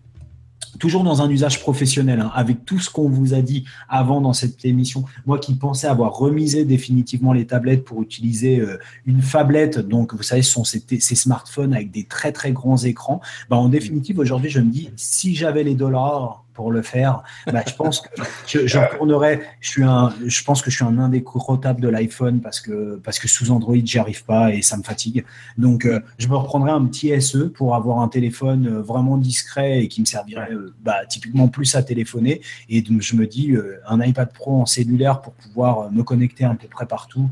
toujours 0.80 1.03
dans 1.03 1.22
un 1.22 1.30
usage 1.30 1.60
professionnel, 1.60 2.19
hein, 2.19 2.32
avec 2.34 2.65
tout 2.65 2.80
ce 2.80 2.90
qu'on 2.90 3.10
vous 3.10 3.34
a 3.34 3.41
dit 3.41 3.65
avant 3.90 4.22
dans 4.22 4.34
cette 4.34 4.64
émission. 4.65 5.06
Moi 5.26 5.40
qui 5.40 5.56
pensais 5.56 5.88
avoir 5.88 6.15
remisé 6.15 6.65
définitivement 6.65 7.34
les 7.34 7.48
tablettes 7.48 7.84
pour 7.84 8.02
utiliser 8.02 8.60
euh, 8.60 8.78
une 9.06 9.22
phablette, 9.22 9.80
donc 9.80 10.14
vous 10.14 10.24
savez, 10.24 10.41
ce 10.41 10.52
sont 10.52 10.64
ces, 10.64 10.82
smartphones 10.99 11.74
avec 11.74 11.91
des 11.91 12.03
très 12.03 12.32
très 12.32 12.52
grands 12.52 12.78
écrans. 12.78 13.22
Bah, 13.49 13.57
en 13.57 13.69
définitive, 13.69 14.19
aujourd'hui, 14.19 14.49
je 14.49 14.60
me 14.60 14.69
dis, 14.69 14.90
si 14.95 15.36
j'avais 15.36 15.64
les 15.64 15.76
dollars 15.76 16.44
pour 16.57 16.71
le 16.71 16.81
faire, 16.81 17.21
bah, 17.45 17.61
je 17.65 17.75
pense 17.75 18.01
que 18.01 18.09
je, 18.47 18.65
je 18.65 18.77
retournerais. 18.79 19.41
Je 19.61 19.69
suis 19.69 19.84
un, 19.84 20.11
je 20.25 20.43
pense 20.43 20.63
que 20.63 20.71
je 20.71 20.75
suis 20.77 20.85
un 20.85 20.97
indécrottable 20.97 21.79
de 21.79 21.88
l'iPhone 21.88 22.41
parce 22.41 22.59
que 22.59 22.99
parce 23.03 23.19
que 23.19 23.27
sous 23.27 23.51
Android, 23.51 23.75
j'y 23.84 23.99
arrive 23.99 24.25
pas 24.25 24.51
et 24.51 24.63
ça 24.63 24.75
me 24.75 24.84
fatigue. 24.84 25.23
Donc, 25.57 25.85
euh, 25.85 25.99
je 26.17 26.27
me 26.27 26.35
reprendrais 26.35 26.71
un 26.71 26.84
petit 26.85 27.09
SE 27.21 27.49
pour 27.49 27.75
avoir 27.75 27.99
un 27.99 28.07
téléphone 28.07 28.67
euh, 28.67 28.81
vraiment 28.81 29.17
discret 29.17 29.84
et 29.84 29.88
qui 29.88 30.01
me 30.01 30.07
servirait 30.07 30.51
euh, 30.51 30.73
bah, 30.81 31.05
typiquement 31.07 31.47
plus 31.47 31.75
à 31.75 31.84
téléphoner. 31.84 32.41
Et 32.69 32.84
je 32.99 33.15
me 33.15 33.27
dis, 33.27 33.55
un 33.88 34.01
iPad 34.01 34.34
Pro 34.34 34.61
en 34.61 34.65
cellulaire 34.65 35.21
pour 35.21 35.34
pouvoir 35.34 35.91
me 35.91 36.01
connecter 36.01 36.43
à 36.43 36.55
peu 36.55 36.67
près 36.67 36.88
partout. 36.88 37.29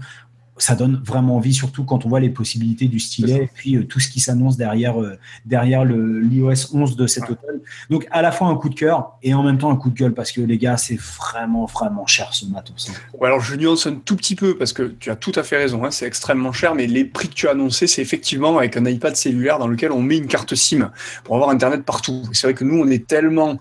Ça 0.58 0.76
donne 0.76 1.02
vraiment 1.04 1.36
envie, 1.36 1.54
surtout 1.54 1.84
quand 1.84 2.06
on 2.06 2.10
voit 2.10 2.20
les 2.20 2.30
possibilités 2.30 2.88
du 2.88 3.00
stylet 3.00 3.44
et 3.44 3.50
puis 3.54 3.76
euh, 3.76 3.84
tout 3.84 4.00
ce 4.00 4.10
qui 4.10 4.20
s'annonce 4.20 4.58
derrière, 4.58 5.02
euh, 5.02 5.18
derrière 5.46 5.84
l'iOS 5.84 6.74
11 6.74 6.96
de 6.96 7.08
cet 7.08 7.24
automne. 7.24 7.60
Donc, 7.90 8.08
à 8.12 8.22
la 8.22 8.32
fois 8.32 8.48
un 8.48 8.56
coup 8.56 8.70
de 8.70 8.76
cœur 8.76 9.18
et 9.22 9.34
en 9.34 9.44
même 9.44 9.58
temps 9.58 9.72
un 9.72 9.76
coup 9.76 9.90
de 9.90 9.96
gueule 9.96 10.14
parce 10.14 10.32
que 10.32 10.42
les 10.42 10.58
gars, 10.58 10.78
c'est 10.78 11.00
vraiment, 11.00 11.66
vraiment 11.66 12.08
cher 12.08 12.34
ce 12.34 12.46
matos. 12.46 12.92
Ouais, 13.20 13.28
alors 13.28 13.42
je 13.42 13.56
nuance 13.56 13.88
un 13.88 13.96
tout 13.96 14.16
petit 14.16 14.36
peu 14.36 14.58
parce 14.58 14.74
que 14.74 14.84
tu 15.00 15.10
as 15.10 15.16
tout 15.16 15.34
à 15.36 15.44
fait 15.44 15.58
raison, 15.58 15.84
hein, 15.84 15.92
c'est 15.92 16.06
extrêmement 16.06 16.52
cher, 16.52 16.76
mais 16.76 16.88
les 16.88 17.06
prix 17.06 17.28
que 17.28 17.34
tu 17.34 17.48
as 17.48 17.52
annoncés, 17.52 17.88
c'est 17.88 18.02
effectivement 18.02 18.58
avec 18.58 18.78
un 18.78 18.86
iPad 18.86 19.16
cellulaire 19.16 19.60
dans 19.60 19.68
lequel 19.68 19.92
on 19.92 20.02
met 20.02 20.18
une 20.18 20.28
carte 20.28 20.56
SIM 20.56 20.92
pour 21.24 21.36
avoir 21.36 21.50
Internet 21.50 21.84
partout. 21.84 22.24
C'est 22.34 22.48
vrai 22.48 22.54
que 22.54 22.64
nous, 22.64 22.82
on 22.82 22.88
est 22.88 23.08
tellement 23.08 23.60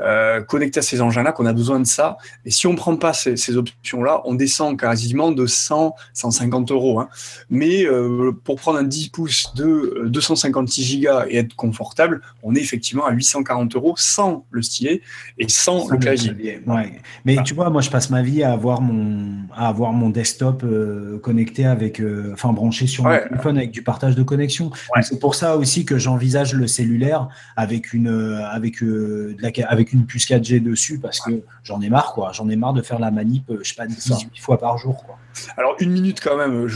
euh, 0.00 0.40
connectés 0.42 0.80
à 0.80 0.82
ces 0.82 1.00
engins-là 1.00 1.32
qu'on 1.32 1.46
a 1.46 1.52
besoin 1.52 1.80
de 1.80 1.86
ça. 1.86 2.16
Et 2.44 2.50
si 2.50 2.66
on 2.66 2.74
prend 2.74 2.96
pas 2.96 3.12
ces, 3.12 3.36
ces 3.36 3.56
options-là, 3.56 4.22
on 4.24 4.34
descend 4.34 4.78
quasiment 4.78 5.32
de 5.32 5.46
100, 5.46 5.94
150 6.36 6.70
euros. 6.70 7.00
hein. 7.00 7.08
Mais 7.50 7.84
euh, 7.86 8.32
pour 8.44 8.56
prendre 8.56 8.78
un 8.78 8.84
10 8.84 9.08
pouces 9.10 9.54
de 9.54 9.64
euh, 9.64 10.08
256 10.08 11.00
Go 11.00 11.08
et 11.28 11.38
être 11.38 11.54
confortable, 11.56 12.20
on 12.42 12.54
est 12.54 12.60
effectivement 12.60 13.06
à 13.06 13.12
840 13.12 13.74
euros 13.76 13.94
sans 13.96 14.44
le 14.50 14.62
stylet 14.62 15.00
et 15.38 15.48
sans, 15.48 15.86
Sans 15.86 15.88
le 15.90 15.98
clavier. 15.98 16.60
Ouais. 16.66 17.00
Mais 17.24 17.36
tu 17.44 17.54
vois, 17.54 17.70
moi, 17.70 17.80
je 17.82 17.90
passe 17.90 18.10
ma 18.10 18.22
vie 18.22 18.42
à 18.42 18.52
avoir 18.52 18.80
mon, 18.80 19.32
à 19.54 19.68
avoir 19.68 19.92
mon 19.92 20.10
desktop 20.10 20.62
euh, 20.64 21.18
connecté 21.18 21.64
avec, 21.66 22.00
euh, 22.00 22.30
enfin, 22.34 22.52
branché 22.52 22.86
sur 22.86 23.04
Ouais. 23.04 23.20
mon 23.22 23.28
téléphone 23.28 23.56
avec 23.58 23.70
du 23.70 23.82
partage 23.82 24.14
de 24.16 24.22
connexion. 24.22 24.70
C'est 25.02 25.18
pour 25.20 25.34
ça 25.34 25.56
aussi 25.56 25.84
que 25.84 25.98
j'envisage 25.98 26.54
le 26.54 26.66
cellulaire 26.66 27.28
avec 27.56 27.92
une, 27.92 28.08
euh, 28.08 28.44
avec, 28.48 28.82
euh, 28.82 29.34
de 29.38 29.42
la, 29.42 29.50
avec 29.68 29.92
une 29.92 30.06
puce 30.06 30.26
4G 30.26 30.60
dessus 30.60 30.98
parce 30.98 31.20
que 31.20 31.42
j'en 31.62 31.80
ai 31.80 31.88
marre, 31.90 32.12
quoi. 32.14 32.32
J'en 32.32 32.48
ai 32.48 32.56
marre 32.56 32.72
de 32.72 32.82
faire 32.82 32.98
la 32.98 33.10
manip, 33.10 33.48
euh, 33.50 33.58
je 33.62 33.68
sais 33.68 33.74
pas, 33.74 33.86
18 33.86 34.38
fois 34.40 34.58
par 34.58 34.78
jour, 34.78 35.04
quoi. 35.04 35.18
Alors 35.56 35.76
une 35.80 35.90
minute 35.92 36.20
quand 36.22 36.36
même, 36.36 36.68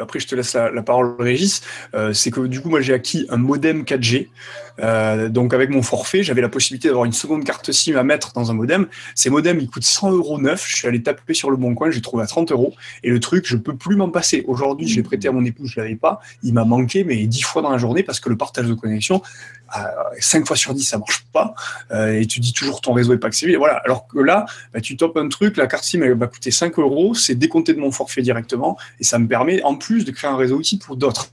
après 0.00 0.20
je 0.20 0.26
te 0.26 0.34
laisse 0.34 0.54
la, 0.54 0.70
la 0.70 0.82
parole 0.82 1.14
Régis, 1.18 1.62
Euh, 1.94 2.12
c'est 2.12 2.30
que 2.30 2.40
du 2.46 2.60
coup 2.60 2.68
moi 2.68 2.80
j'ai 2.80 2.94
acquis 2.94 3.26
un 3.30 3.36
modem 3.36 3.82
4G, 3.82 4.28
Euh, 4.82 5.28
donc 5.28 5.54
avec 5.54 5.70
mon 5.70 5.82
forfait 5.82 6.22
j'avais 6.22 6.40
la 6.40 6.48
possibilité 6.48 6.88
d'avoir 6.88 7.04
une 7.04 7.12
seconde 7.12 7.44
carte 7.44 7.70
SIM 7.72 7.96
à 7.96 8.02
mettre 8.02 8.32
dans 8.32 8.50
un 8.50 8.54
modem, 8.54 8.86
ces 9.14 9.30
modems 9.30 9.58
ils 9.60 9.68
coûtent 9.68 9.84
100 9.84 10.12
euros 10.12 10.38
neuf, 10.40 10.66
je 10.66 10.76
suis 10.76 10.88
allé 10.88 11.02
taper 11.02 11.34
sur 11.34 11.50
le 11.50 11.56
bon 11.56 11.74
coin, 11.74 11.90
j'ai 11.90 12.00
trouvé 12.00 12.22
à 12.22 12.26
30 12.26 12.52
euros, 12.52 12.74
et 13.02 13.10
le 13.10 13.20
truc 13.20 13.46
je 13.46 13.56
peux 13.56 13.76
plus 13.76 13.96
m'en 13.96 14.08
passer, 14.08 14.44
aujourd'hui 14.46 14.88
je 14.88 14.96
l'ai 14.96 15.02
prêté 15.02 15.28
à 15.28 15.32
mon 15.32 15.44
épouse, 15.44 15.70
je 15.70 15.80
l'avais 15.80 15.96
pas, 15.96 16.20
il 16.42 16.54
m'a 16.54 16.64
manqué 16.64 17.04
mais 17.04 17.26
10 17.26 17.42
fois 17.42 17.62
dans 17.62 17.70
la 17.70 17.78
journée 17.78 18.02
parce 18.02 18.20
que 18.20 18.28
le 18.28 18.36
partage 18.36 18.66
de 18.66 18.74
connexion, 18.74 19.22
euh, 19.76 19.80
5 20.18 20.46
fois 20.46 20.56
sur 20.56 20.74
10 20.74 20.82
ça 20.84 20.98
marche 20.98 21.24
pas, 21.32 21.54
Euh, 21.92 22.20
et 22.20 22.26
tu 22.26 22.40
dis 22.40 22.52
toujours 22.52 22.80
ton 22.80 22.92
réseau 22.92 23.12
est 23.12 23.18
pas 23.18 23.28
accessible, 23.28 23.56
voilà, 23.56 23.80
alors 23.84 24.06
que 24.06 24.18
là 24.18 24.46
bah, 24.72 24.80
tu 24.80 24.96
topes 24.96 25.16
un 25.16 25.28
truc, 25.28 25.56
la 25.56 25.66
carte 25.66 25.84
SIM 25.84 26.02
elle 26.02 26.14
va 26.14 26.26
coûter 26.26 26.50
5 26.50 26.78
euros, 26.78 27.14
c'est 27.14 27.34
décompté 27.34 27.74
de 27.74 27.80
mon 27.80 27.92
forfait 27.92 28.22
directement. 28.22 28.76
Et 29.00 29.04
ça 29.04 29.18
me 29.18 29.26
permet 29.26 29.62
en 29.62 29.74
plus 29.74 30.04
de 30.04 30.10
créer 30.10 30.30
un 30.30 30.36
réseau 30.36 30.56
outil 30.56 30.78
pour 30.78 30.96
d'autres. 30.96 31.30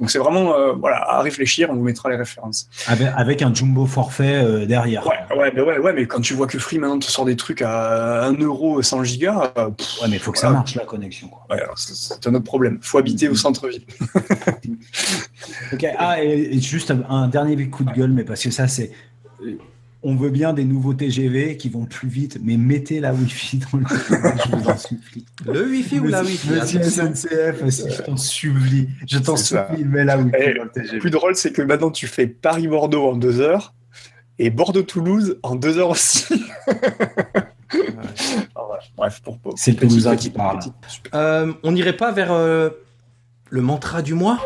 Donc 0.00 0.10
c'est 0.10 0.18
vraiment 0.18 0.54
euh, 0.54 0.72
voilà 0.72 0.98
à 1.10 1.22
réfléchir, 1.22 1.68
on 1.70 1.74
vous 1.74 1.82
mettra 1.82 2.10
les 2.10 2.16
références. 2.16 2.68
Avec, 2.88 3.08
avec 3.16 3.42
un 3.42 3.52
jumbo 3.54 3.86
forfait 3.86 4.34
euh, 4.36 4.66
derrière. 4.66 5.06
Ouais, 5.06 5.36
ouais, 5.36 5.52
mais 5.54 5.60
ouais, 5.60 5.78
ouais, 5.78 5.92
mais 5.92 6.06
quand 6.06 6.20
tu 6.20 6.34
vois 6.34 6.46
que 6.46 6.58
Free 6.58 6.78
maintenant 6.78 6.98
te 6.98 7.04
sort 7.06 7.24
des 7.24 7.36
trucs 7.36 7.62
à 7.62 8.24
1 8.26 8.34
euro 8.34 8.80
100 8.82 9.04
gigas, 9.04 9.52
euh, 9.58 9.70
pff, 9.70 10.02
Ouais, 10.02 10.08
mais 10.08 10.16
il 10.16 10.20
faut 10.20 10.32
que 10.32 10.38
ça 10.38 10.50
marche, 10.50 10.74
la 10.76 10.84
connexion. 10.84 11.28
Ouais, 11.50 11.62
c'est- 11.76 12.26
un 12.26 12.34
autre 12.34 12.44
problème. 12.44 12.78
Faut 12.82 12.98
habiter 12.98 13.28
au 13.28 13.34
centre-ville. 13.34 13.82
Ok, 15.72 15.86
ah, 15.98 16.22
et, 16.22 16.54
et 16.56 16.60
juste 16.60 16.90
un, 16.90 17.02
un 17.08 17.28
dernier 17.28 17.68
coup 17.68 17.84
de 17.84 17.92
gueule, 17.92 18.10
mais 18.10 18.24
parce 18.24 18.42
que 18.42 18.50
ça, 18.50 18.68
c'est. 18.68 18.90
On 20.08 20.14
veut 20.14 20.30
bien 20.30 20.52
des 20.52 20.64
nouveaux 20.64 20.94
TGV 20.94 21.56
qui 21.56 21.68
vont 21.68 21.84
plus 21.84 22.08
vite, 22.08 22.38
mais 22.42 22.56
mettez 22.56 23.00
la 23.00 23.12
Wi-Fi 23.12 23.58
dans 23.58 23.78
le 23.78 23.84
TGV, 23.84 24.28
je 24.44 24.56
vous 24.56 24.68
en 24.68 24.76
supplie. 24.76 25.26
Le 25.44 25.66
Wi-Fi 25.68 25.98
ou 25.98 26.06
la 26.06 26.22
Wi-Fi 26.22 26.50
Monsieur. 26.78 26.82
SNCF, 26.84 27.68
si 27.70 27.90
je 27.90 28.02
t'en 28.02 28.16
supplie, 28.16 28.88
je 29.06 29.18
t'en 29.18 29.36
supplie, 29.36 29.84
mets 29.84 30.04
la 30.04 30.16
Wi-Fi 30.18 30.36
Et 30.40 30.54
dans 30.54 30.64
le 30.64 30.92
le 30.92 30.98
plus 31.00 31.10
drôle, 31.10 31.34
c'est 31.34 31.50
que 31.52 31.62
maintenant 31.62 31.90
tu 31.90 32.06
fais 32.06 32.28
Paris-Bordeaux 32.28 33.04
en 33.10 33.16
deux 33.16 33.40
heures 33.40 33.74
et 34.38 34.50
Bordeaux-Toulouse 34.50 35.38
en 35.42 35.56
deux 35.56 35.78
heures 35.78 35.90
aussi. 35.90 36.44
Ah. 36.88 38.62
Bref, 38.96 39.20
pour, 39.22 39.38
pour- 39.38 39.54
C'est 39.56 39.72
le 39.72 39.76
Toulousain 39.88 40.16
qui 40.16 40.30
parle. 40.30 40.60
Euh, 41.14 41.52
on 41.64 41.72
n'irait 41.72 41.96
pas 41.96 42.12
vers 42.12 42.32
euh, 42.32 42.70
le 43.50 43.60
mantra 43.60 44.02
du 44.02 44.14
mois? 44.14 44.38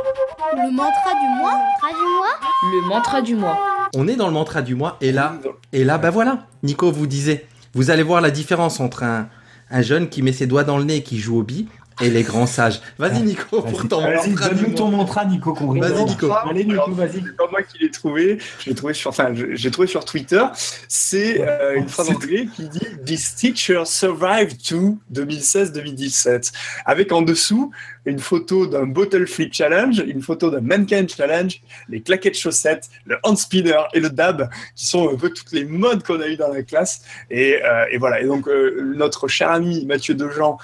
Le 0.53 0.71
mantra 0.73 1.13
du 1.15 1.29
mois 1.41 1.53
Mantra 1.53 1.93
du 1.93 2.05
mois 2.05 2.73
Le 2.73 2.89
mantra 2.89 3.23
du 3.23 3.35
mois. 3.37 3.59
On 3.95 4.09
est 4.09 4.17
dans 4.17 4.27
le 4.27 4.33
mantra 4.33 4.63
du 4.63 4.75
mois 4.75 4.97
et 5.01 5.13
là, 5.13 5.35
et 5.73 5.85
là, 5.85 5.99
bah 5.99 6.11
voilà, 6.11 6.47
Nico 6.63 6.91
vous 6.91 7.07
disait, 7.07 7.47
vous 7.75 7.91
allez 7.91 8.03
voir 8.03 8.21
la 8.21 8.31
différence 8.31 8.81
entre 8.81 9.03
un, 9.05 9.29
un 9.71 9.83
jeune 9.83 10.09
qui 10.09 10.23
met 10.23 10.33
ses 10.33 10.47
doigts 10.47 10.65
dans 10.65 10.79
le 10.79 10.85
nez 10.85 10.97
et 10.97 11.03
qui 11.03 11.19
joue 11.19 11.39
au 11.39 11.43
bi 11.43 11.69
et 12.01 12.11
les 12.11 12.23
grands 12.23 12.47
sages. 12.47 12.81
Vas-y 12.99 13.23
Nico, 13.23 13.63
pour 13.63 13.89
ton 13.89 14.01
Vas-y, 14.01 14.31
mantra 14.31 14.49
donne-nous 14.49 14.75
ton 14.75 14.89
mantra, 14.89 15.25
Nico. 15.25 15.55
Vas-y, 15.55 16.05
Nico. 16.05 16.33
Allez, 16.33 16.65
Nico, 16.65 16.91
vas-y. 16.93 17.23
C'est 17.25 17.37
pas 17.37 17.49
moi 17.51 17.63
qui 17.63 17.79
l'ai 17.79 17.91
trouvé. 17.91 18.39
Je 18.61 18.71
l'ai 18.71 18.75
trouvé 18.75 18.95
sur, 18.95 19.11
enfin, 19.11 19.33
j'ai 19.35 19.71
trouvé 19.71 19.89
sur 19.89 20.05
Twitter. 20.05 20.43
C'est 20.89 21.41
euh, 21.41 21.77
une 21.77 21.89
phrase 21.89 22.11
anglais 22.11 22.49
qui 22.55 22.69
dit 22.69 22.87
This 23.05 23.35
teacher 23.35 23.83
survived 23.85 24.63
to 24.69 24.99
2016-2017. 25.13 26.53
Avec 26.87 27.13
en 27.13 27.23
dessous 27.23 27.71
une 28.07 28.19
photo 28.19 28.67
d'un 28.67 28.87
bottle 28.87 29.27
flip 29.27 29.53
challenge, 29.53 30.03
une 30.07 30.23
photo 30.23 30.51
d'un 30.51 30.61
mannequin 30.61 31.07
challenge, 31.07 31.61
les 31.89 32.01
claquettes 32.01 32.39
chaussettes, 32.39 32.89
le 33.05 33.19
hand 33.23 33.37
spinner 33.37 33.83
et 33.93 34.01
le 34.01 34.11
dab, 34.11 34.49
qui 34.75 34.87
sont 34.87 35.13
un 35.13 35.17
peu 35.17 35.31
toutes 35.31 35.53
les 35.53 35.65
modes 35.65 36.03
qu'on 36.03 36.21
a 36.21 36.27
eu 36.27 36.37
dans 36.37 36.49
la 36.49 36.63
classe. 36.63 37.03
Et, 37.31 37.61
euh, 37.63 37.85
et 37.91 37.99
voilà. 37.99 38.21
Et 38.21 38.27
donc, 38.27 38.49
euh, 38.49 38.93
notre 38.97 39.29
cher 39.29 39.51
ami 39.51 39.85
Mathieu 39.87 40.15
Dejean, 40.15 40.59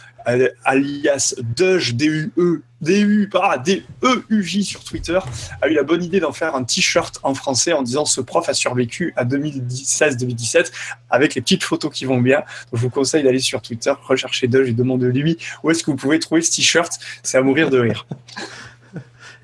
alias 0.64 1.34
Deuge, 1.56 1.94
D-U-E, 1.94 2.62
D-U, 2.80 3.28
pas 3.30 3.58
D-E-U-J 3.58 4.64
sur 4.64 4.84
Twitter, 4.84 5.18
a 5.62 5.68
eu 5.68 5.74
la 5.74 5.82
bonne 5.82 6.02
idée 6.02 6.20
d'en 6.20 6.32
faire 6.32 6.54
un 6.54 6.64
t-shirt 6.64 7.18
en 7.22 7.34
français 7.34 7.72
en 7.72 7.82
disant 7.82 8.04
ce 8.04 8.20
prof 8.20 8.48
a 8.48 8.54
survécu 8.54 9.12
à 9.16 9.24
2016-2017 9.24 10.72
avec 11.10 11.34
les 11.34 11.40
petites 11.40 11.64
photos 11.64 11.90
qui 11.92 12.04
vont 12.04 12.20
bien. 12.20 12.38
Donc, 12.38 12.74
je 12.74 12.80
vous 12.80 12.90
conseille 12.90 13.22
d'aller 13.22 13.38
sur 13.38 13.62
Twitter, 13.62 13.92
rechercher 14.02 14.48
Deuge 14.48 14.68
et 14.68 14.72
demandez-lui 14.72 15.38
où 15.62 15.70
est-ce 15.70 15.82
que 15.82 15.90
vous 15.90 15.96
pouvez 15.96 16.18
trouver 16.18 16.42
ce 16.42 16.54
t-shirt? 16.54 16.92
C'est 17.22 17.38
à 17.38 17.42
mourir 17.42 17.70
de 17.70 17.78
rire. 17.78 18.06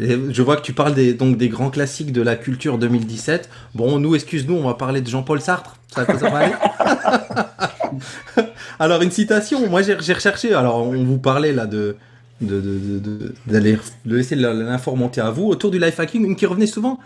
Et 0.01 0.19
je 0.31 0.43
vois 0.43 0.57
que 0.57 0.63
tu 0.63 0.73
parles 0.73 0.95
des, 0.95 1.15
donc 1.15 1.37
des 1.37 1.49
grands 1.49 1.71
classiques 1.71 2.13
de 2.13 2.23
la 2.23 2.35
culture 2.35 2.79
2017. 2.79 3.49
Bon, 3.75 4.01
nous, 4.01 4.15
excuse-nous, 4.17 4.55
on 4.55 4.67
va 4.67 4.75
parler 4.75 5.01
de 5.01 5.09
Jean-Paul 5.09 5.41
Sartre. 5.41 5.77
Ça, 5.95 6.07
ça 6.07 6.31
va 6.31 6.39
aller? 6.39 6.55
Alors, 8.79 9.03
une 9.03 9.11
citation. 9.11 9.69
Moi, 9.69 9.83
j'ai 9.83 9.95
recherché. 9.95 10.55
Alors, 10.55 10.79
on 10.87 11.05
vous 11.05 11.19
parlait 11.19 11.53
là 11.53 11.67
de 11.67 11.97
d'aller 13.47 13.79
laisser 14.05 14.35
l'info 14.35 14.91
remonter 14.91 15.21
à 15.21 15.31
vous 15.31 15.45
autour 15.47 15.71
du 15.71 15.79
life 15.79 16.01
hacking, 16.01 16.25
une 16.25 16.35
qui 16.37 16.47
revenait 16.47 16.67
souvent 16.67 16.99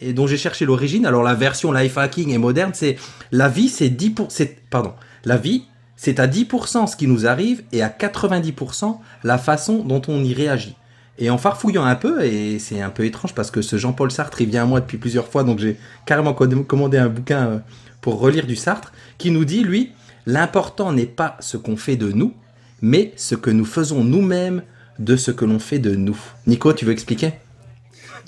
et 0.00 0.12
dont 0.12 0.26
j'ai 0.26 0.36
cherché 0.36 0.64
l'origine. 0.64 1.06
Alors, 1.06 1.22
la 1.22 1.34
version 1.34 1.72
life 1.72 1.98
hacking 1.98 2.30
et 2.30 2.38
moderne, 2.38 2.70
c'est 2.74 2.96
la 3.32 3.48
vie, 3.48 3.68
c'est 3.68 3.88
10 3.88 4.10
pour, 4.10 4.28
pardon, 4.70 4.92
la 5.24 5.36
vie, 5.38 5.64
c'est 5.96 6.20
à 6.20 6.26
10% 6.26 6.86
ce 6.86 6.94
qui 6.96 7.06
nous 7.08 7.26
arrive 7.26 7.62
et 7.72 7.82
à 7.82 7.88
90% 7.88 8.98
la 9.24 9.38
façon 9.38 9.78
dont 9.78 10.02
on 10.08 10.22
y 10.22 10.34
réagit. 10.34 10.76
Et 11.18 11.30
en 11.30 11.38
farfouillant 11.38 11.84
un 11.84 11.94
peu, 11.94 12.22
et 12.24 12.58
c'est 12.58 12.82
un 12.82 12.90
peu 12.90 13.06
étrange 13.06 13.34
parce 13.34 13.50
que 13.50 13.62
ce 13.62 13.76
Jean-Paul 13.78 14.10
Sartre, 14.10 14.42
il 14.42 14.50
vient 14.50 14.64
à 14.64 14.66
moi 14.66 14.80
depuis 14.80 14.98
plusieurs 14.98 15.26
fois, 15.28 15.44
donc 15.44 15.58
j'ai 15.58 15.78
carrément 16.04 16.34
co- 16.34 16.46
commandé 16.64 16.98
un 16.98 17.08
bouquin 17.08 17.46
euh, 17.46 17.58
pour 18.02 18.20
relire 18.20 18.46
du 18.46 18.54
Sartre, 18.54 18.92
qui 19.16 19.30
nous 19.30 19.46
dit, 19.46 19.64
lui, 19.64 19.92
l'important 20.26 20.92
n'est 20.92 21.06
pas 21.06 21.36
ce 21.40 21.56
qu'on 21.56 21.76
fait 21.76 21.96
de 21.96 22.12
nous, 22.12 22.34
mais 22.82 23.12
ce 23.16 23.34
que 23.34 23.50
nous 23.50 23.64
faisons 23.64 24.04
nous-mêmes 24.04 24.62
de 24.98 25.16
ce 25.16 25.30
que 25.30 25.44
l'on 25.44 25.58
fait 25.58 25.78
de 25.78 25.94
nous. 25.94 26.18
Nico, 26.46 26.72
tu 26.72 26.84
veux 26.84 26.92
expliquer? 26.92 27.32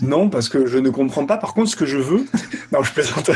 Non, 0.01 0.31
parce 0.31 0.49
que 0.49 0.67
je 0.67 0.79
ne 0.79 0.91
comprends 0.91 1.27
pas. 1.27 1.39
Par 1.39 1.55
contre, 1.55 1.71
ce 1.71 1.77
que 1.77 1.87
je 1.87 1.97
veux, 1.99 2.25
non, 2.73 2.83
je 2.85 2.93
plaisante. 2.93 3.31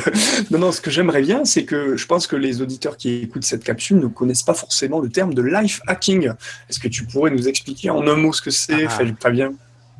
Non, 0.50 0.58
non, 0.58 0.72
ce 0.72 0.80
que 0.80 0.90
j'aimerais 0.92 1.22
bien, 1.22 1.44
c'est 1.44 1.64
que 1.64 1.96
je 1.96 2.06
pense 2.06 2.28
que 2.28 2.36
les 2.36 2.62
auditeurs 2.62 2.96
qui 2.96 3.14
écoutent 3.22 3.44
cette 3.44 3.64
capsule 3.64 3.98
ne 3.98 4.06
connaissent 4.06 4.44
pas 4.44 4.54
forcément 4.54 5.00
le 5.00 5.08
terme 5.08 5.34
de 5.34 5.42
life 5.42 5.80
hacking. 5.88 6.30
Est-ce 6.70 6.78
que 6.78 6.88
tu 6.88 7.04
pourrais 7.04 7.32
nous 7.32 7.48
expliquer 7.48 7.90
en 7.90 8.06
un 8.06 8.14
mot 8.14 8.32
ce 8.32 8.42
que 8.42 8.50
c'est, 8.50 8.86
Ah. 8.86 8.98
Fabien? 9.20 9.48
ou 9.48 9.56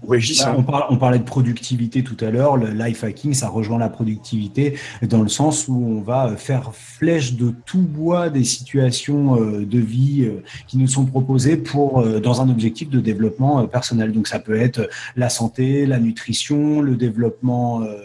Régis 0.09 0.41
Bah, 0.43 0.51
hein 0.51 0.55
on, 0.59 0.63
parle- 0.63 0.85
on 0.91 0.97
parlait 0.97 1.19
de 1.19 1.25
productivité 1.25 2.03
tout 2.03 2.17
à 2.25 2.31
l'heure. 2.31 2.57
Le 2.57 2.71
life 2.71 3.05
hacking, 3.05 3.35
ça 3.35 3.49
rejoint 3.49 3.79
la 3.79 3.89
productivité 3.89 4.77
dans 5.03 5.23
le 5.23 5.29
sens 5.29 5.69
où 5.69 5.75
on 5.75 6.01
va 6.03 6.37
faire 6.37 6.75
flèche 6.75 7.35
de 7.35 7.55
tout 7.67 7.83
bois 7.83 8.29
des 8.31 8.45
situations 8.45 9.41
euh, 9.41 9.65
de 9.65 9.79
vie 9.79 10.25
euh, 10.25 10.43
qui 10.67 10.77
nous 10.79 10.89
sont 10.89 11.07
proposées 11.07 11.57
pour 11.57 12.01
euh, 12.01 12.21
dans 12.21 12.41
un 12.41 12.49
objectif 12.51 12.91
de 12.91 13.01
développement 13.01 13.61
euh, 13.61 13.67
personnel. 13.67 14.13
Donc 14.13 14.27
ça 14.29 14.39
peut 14.39 14.57
être 14.57 14.89
la 15.17 15.29
santé, 15.29 15.87
la 15.87 15.99
nutrition, 15.99 16.81
le 16.81 16.97
développement 16.97 17.83
euh, 17.83 17.97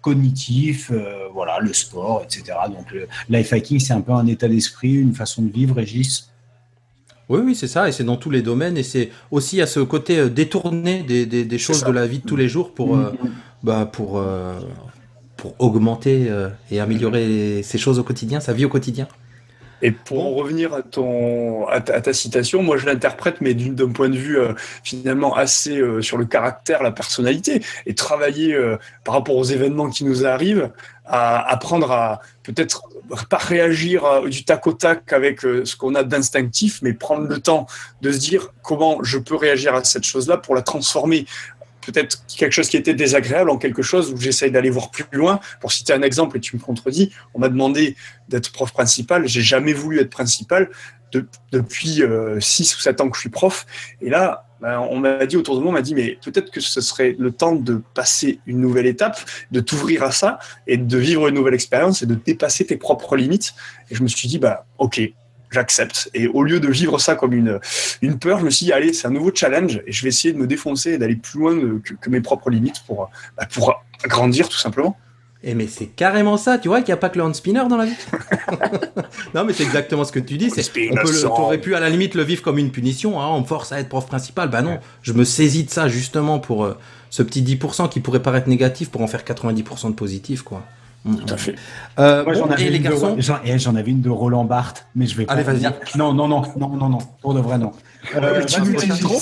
cognitif, 0.00 0.90
euh, 0.92 1.28
voilà, 1.34 1.58
le 1.60 1.72
sport, 1.72 2.22
etc. 2.24 2.56
Donc 2.68 2.90
le 2.92 3.06
life 3.28 3.52
hacking, 3.52 3.78
c'est 3.80 3.92
un 3.92 4.00
peu 4.00 4.12
un 4.12 4.26
état 4.26 4.48
d'esprit, 4.48 4.94
une 4.94 5.14
façon 5.14 5.42
de 5.42 5.50
vivre, 5.50 5.76
Régis. 5.76 6.29
Oui, 7.30 7.40
oui, 7.44 7.54
c'est 7.54 7.68
ça, 7.68 7.88
et 7.88 7.92
c'est 7.92 8.02
dans 8.04 8.16
tous 8.16 8.28
les 8.30 8.42
domaines, 8.42 8.76
et 8.76 8.82
c'est 8.82 9.08
aussi 9.30 9.62
à 9.62 9.66
ce 9.66 9.80
côté 9.80 10.18
euh, 10.18 10.28
détourné 10.28 11.04
des, 11.04 11.24
des- 11.26 11.44
des 11.44 11.58
choses 11.58 11.84
de 11.84 11.92
la 11.92 12.06
vie 12.06 12.18
de 12.18 12.26
tous 12.26 12.36
les 12.36 12.48
jours 12.48 12.74
pour, 12.74 12.96
euh, 12.98 13.12
bah, 13.62 13.88
pour, 13.90 14.18
euh, 14.18 14.58
pour 15.36 15.54
augmenter 15.60 16.26
euh, 16.28 16.48
et 16.72 16.80
améliorer 16.80 17.62
ces 17.62 17.78
choses 17.78 17.98
au 18.00 18.02
quotidien, 18.02 18.40
sa 18.40 18.52
vie 18.52 18.64
au 18.64 18.68
quotidien. 18.68 19.06
Et 19.82 19.92
pour 19.92 20.26
en 20.26 20.30
revenir 20.34 20.74
à, 20.74 20.82
ton, 20.82 21.66
à, 21.68 21.80
ta, 21.80 21.94
à 21.94 22.00
ta 22.02 22.12
citation, 22.12 22.62
moi 22.62 22.76
je 22.76 22.84
l'interprète, 22.84 23.36
mais 23.40 23.54
d'une- 23.54 23.74
d'un 23.76 23.88
point 23.88 24.10
de 24.10 24.16
vue 24.16 24.38
euh, 24.38 24.52
finalement 24.82 25.34
assez 25.34 25.78
euh, 25.78 26.02
sur 26.02 26.18
le 26.18 26.26
caractère, 26.26 26.82
la 26.82 26.90
personnalité, 26.92 27.62
et 27.86 27.94
travailler 27.94 28.52
euh, 28.54 28.76
par 29.04 29.14
rapport 29.14 29.36
aux 29.36 29.44
événements 29.44 29.88
qui 29.88 30.04
nous 30.04 30.26
arrivent, 30.26 30.70
à 31.10 31.50
apprendre 31.50 31.90
à 31.90 32.20
peut-être 32.44 32.82
pas 33.28 33.38
réagir 33.38 34.04
euh, 34.04 34.28
du 34.28 34.44
tac 34.44 34.66
au 34.68 34.72
tac 34.72 35.12
avec 35.12 35.44
euh, 35.44 35.64
ce 35.64 35.74
qu'on 35.76 35.94
a 35.96 36.04
d'instinctif, 36.04 36.80
mais 36.82 36.92
prendre 36.92 37.26
le 37.26 37.38
temps 37.40 37.66
de 38.00 38.12
se 38.12 38.18
dire 38.18 38.52
comment 38.62 39.02
je 39.02 39.18
peux 39.18 39.34
réagir 39.34 39.74
à 39.74 39.82
cette 39.82 40.04
chose-là 40.04 40.36
pour 40.36 40.54
la 40.54 40.62
transformer 40.62 41.26
peut-être 41.84 42.22
quelque 42.36 42.52
chose 42.52 42.68
qui 42.68 42.76
était 42.76 42.94
désagréable 42.94 43.50
en 43.50 43.56
quelque 43.58 43.82
chose 43.82 44.12
où 44.12 44.16
j'essaye 44.18 44.50
d'aller 44.52 44.70
voir 44.70 44.90
plus 44.90 45.04
loin. 45.12 45.40
Pour 45.60 45.72
citer 45.72 45.92
un 45.92 46.02
exemple, 46.02 46.36
et 46.36 46.40
tu 46.40 46.54
me 46.56 46.60
contredis, 46.60 47.10
on 47.34 47.40
m'a 47.40 47.48
demandé 47.48 47.96
d'être 48.28 48.52
prof 48.52 48.70
principal. 48.72 49.26
J'ai 49.26 49.40
jamais 49.40 49.72
voulu 49.72 49.98
être 49.98 50.10
principal 50.10 50.70
de- 51.12 51.26
depuis 51.50 52.02
6 52.38 52.76
ou 52.76 52.80
7 52.80 53.00
ans 53.00 53.08
que 53.08 53.16
je 53.16 53.20
suis 53.22 53.30
prof. 53.30 53.66
Et 54.02 54.10
là, 54.10 54.44
ben, 54.60 54.78
on 54.90 54.98
m'a 54.98 55.24
dit 55.26 55.36
autour 55.36 55.56
de 55.56 55.60
moi, 55.60 55.70
on 55.70 55.72
m'a 55.72 55.82
dit, 55.82 55.94
mais 55.94 56.18
peut-être 56.22 56.50
que 56.50 56.60
ce 56.60 56.80
serait 56.80 57.16
le 57.18 57.32
temps 57.32 57.54
de 57.54 57.82
passer 57.94 58.40
une 58.46 58.60
nouvelle 58.60 58.86
étape, 58.86 59.18
de 59.50 59.60
t'ouvrir 59.60 60.02
à 60.02 60.12
ça 60.12 60.38
et 60.66 60.76
de 60.76 60.98
vivre 60.98 61.28
une 61.28 61.34
nouvelle 61.34 61.54
expérience 61.54 62.02
et 62.02 62.06
de 62.06 62.14
dépasser 62.14 62.66
tes 62.66 62.76
propres 62.76 63.16
limites. 63.16 63.54
Et 63.90 63.94
je 63.94 64.02
me 64.02 64.08
suis 64.08 64.28
dit, 64.28 64.38
bah, 64.38 64.66
ok, 64.78 65.00
j'accepte. 65.50 66.10
Et 66.14 66.28
au 66.28 66.42
lieu 66.42 66.60
de 66.60 66.68
vivre 66.68 66.98
ça 66.98 67.14
comme 67.14 67.32
une, 67.32 67.58
une 68.02 68.18
peur, 68.18 68.38
je 68.38 68.44
me 68.44 68.50
suis 68.50 68.66
dit, 68.66 68.72
allez, 68.72 68.92
c'est 68.92 69.06
un 69.06 69.12
nouveau 69.12 69.32
challenge 69.34 69.82
et 69.86 69.92
je 69.92 70.02
vais 70.02 70.08
essayer 70.08 70.32
de 70.32 70.38
me 70.38 70.46
défoncer 70.46 70.92
et 70.92 70.98
d'aller 70.98 71.16
plus 71.16 71.38
loin 71.38 71.58
que 72.00 72.10
mes 72.10 72.20
propres 72.20 72.50
limites 72.50 72.82
pour, 72.86 73.10
bah, 73.36 73.46
pour 73.52 73.82
grandir 74.04 74.48
tout 74.48 74.58
simplement. 74.58 74.96
Et 75.42 75.54
mais 75.54 75.66
c'est 75.68 75.86
carrément 75.86 76.36
ça, 76.36 76.58
tu 76.58 76.68
vois 76.68 76.78
qu'il 76.80 76.88
n'y 76.88 76.92
a 76.92 76.98
pas 76.98 77.08
que 77.08 77.16
le 77.16 77.24
hand 77.24 77.34
spinner 77.34 77.62
dans 77.68 77.78
la 77.78 77.86
vie. 77.86 77.96
non, 79.34 79.44
mais 79.44 79.54
c'est 79.54 79.62
exactement 79.62 80.04
ce 80.04 80.12
que 80.12 80.18
tu 80.18 80.36
dis. 80.36 80.50
C'est, 80.50 80.60
on 80.90 80.94
peut 80.96 81.10
le- 81.52 81.58
pu 81.60 81.74
à 81.74 81.80
la 81.80 81.88
limite 81.88 82.14
le 82.14 82.22
vivre 82.22 82.42
comme 82.42 82.58
une 82.58 82.70
punition. 82.70 83.20
Hein, 83.20 83.28
on 83.30 83.40
me 83.40 83.46
force 83.46 83.72
à 83.72 83.80
être 83.80 83.88
prof 83.88 84.06
principal. 84.06 84.50
Bah 84.50 84.60
non, 84.60 84.78
je 85.02 85.14
me 85.14 85.24
saisis 85.24 85.64
de 85.64 85.70
ça 85.70 85.88
justement 85.88 86.40
pour 86.40 86.64
euh, 86.64 86.76
ce 87.08 87.22
petit 87.22 87.42
10% 87.42 87.88
qui 87.88 88.00
pourrait 88.00 88.22
paraître 88.22 88.48
négatif 88.48 88.90
pour 88.90 89.00
en 89.00 89.06
faire 89.06 89.22
90% 89.24 89.88
de 89.88 89.94
positif, 89.94 90.42
quoi. 90.42 90.62
Tout 91.04 91.32
à 91.32 91.36
fait. 91.38 91.54
Euh, 91.98 92.24
Moi, 92.24 92.34
bon, 92.34 92.40
j'en 92.40 92.50
avais, 92.50 92.62
et 92.66 92.70
les 92.70 92.76
une 92.76 92.82
de- 92.82 92.88
garçons 92.90 93.14
j'en- 93.18 93.38
eh, 93.44 93.58
j'en 93.58 93.74
avais 93.74 93.90
une 93.90 94.02
de 94.02 94.10
Roland 94.10 94.44
Barthes, 94.44 94.86
mais 94.94 95.06
je 95.06 95.16
vais 95.16 95.24
pas. 95.24 95.32
Allez, 95.32 95.44
vas-y. 95.44 95.60
dire- 95.60 95.72
Non, 95.96 96.12
non, 96.12 96.28
non, 96.28 96.42
non, 96.58 96.68
non, 96.76 96.88
non, 96.90 96.98
pour 97.22 97.32
de 97.32 97.40
vrai, 97.40 97.56
non. 97.58 97.72
Euh, 98.16 98.44
Tu 98.44 98.60
trop 99.00 99.20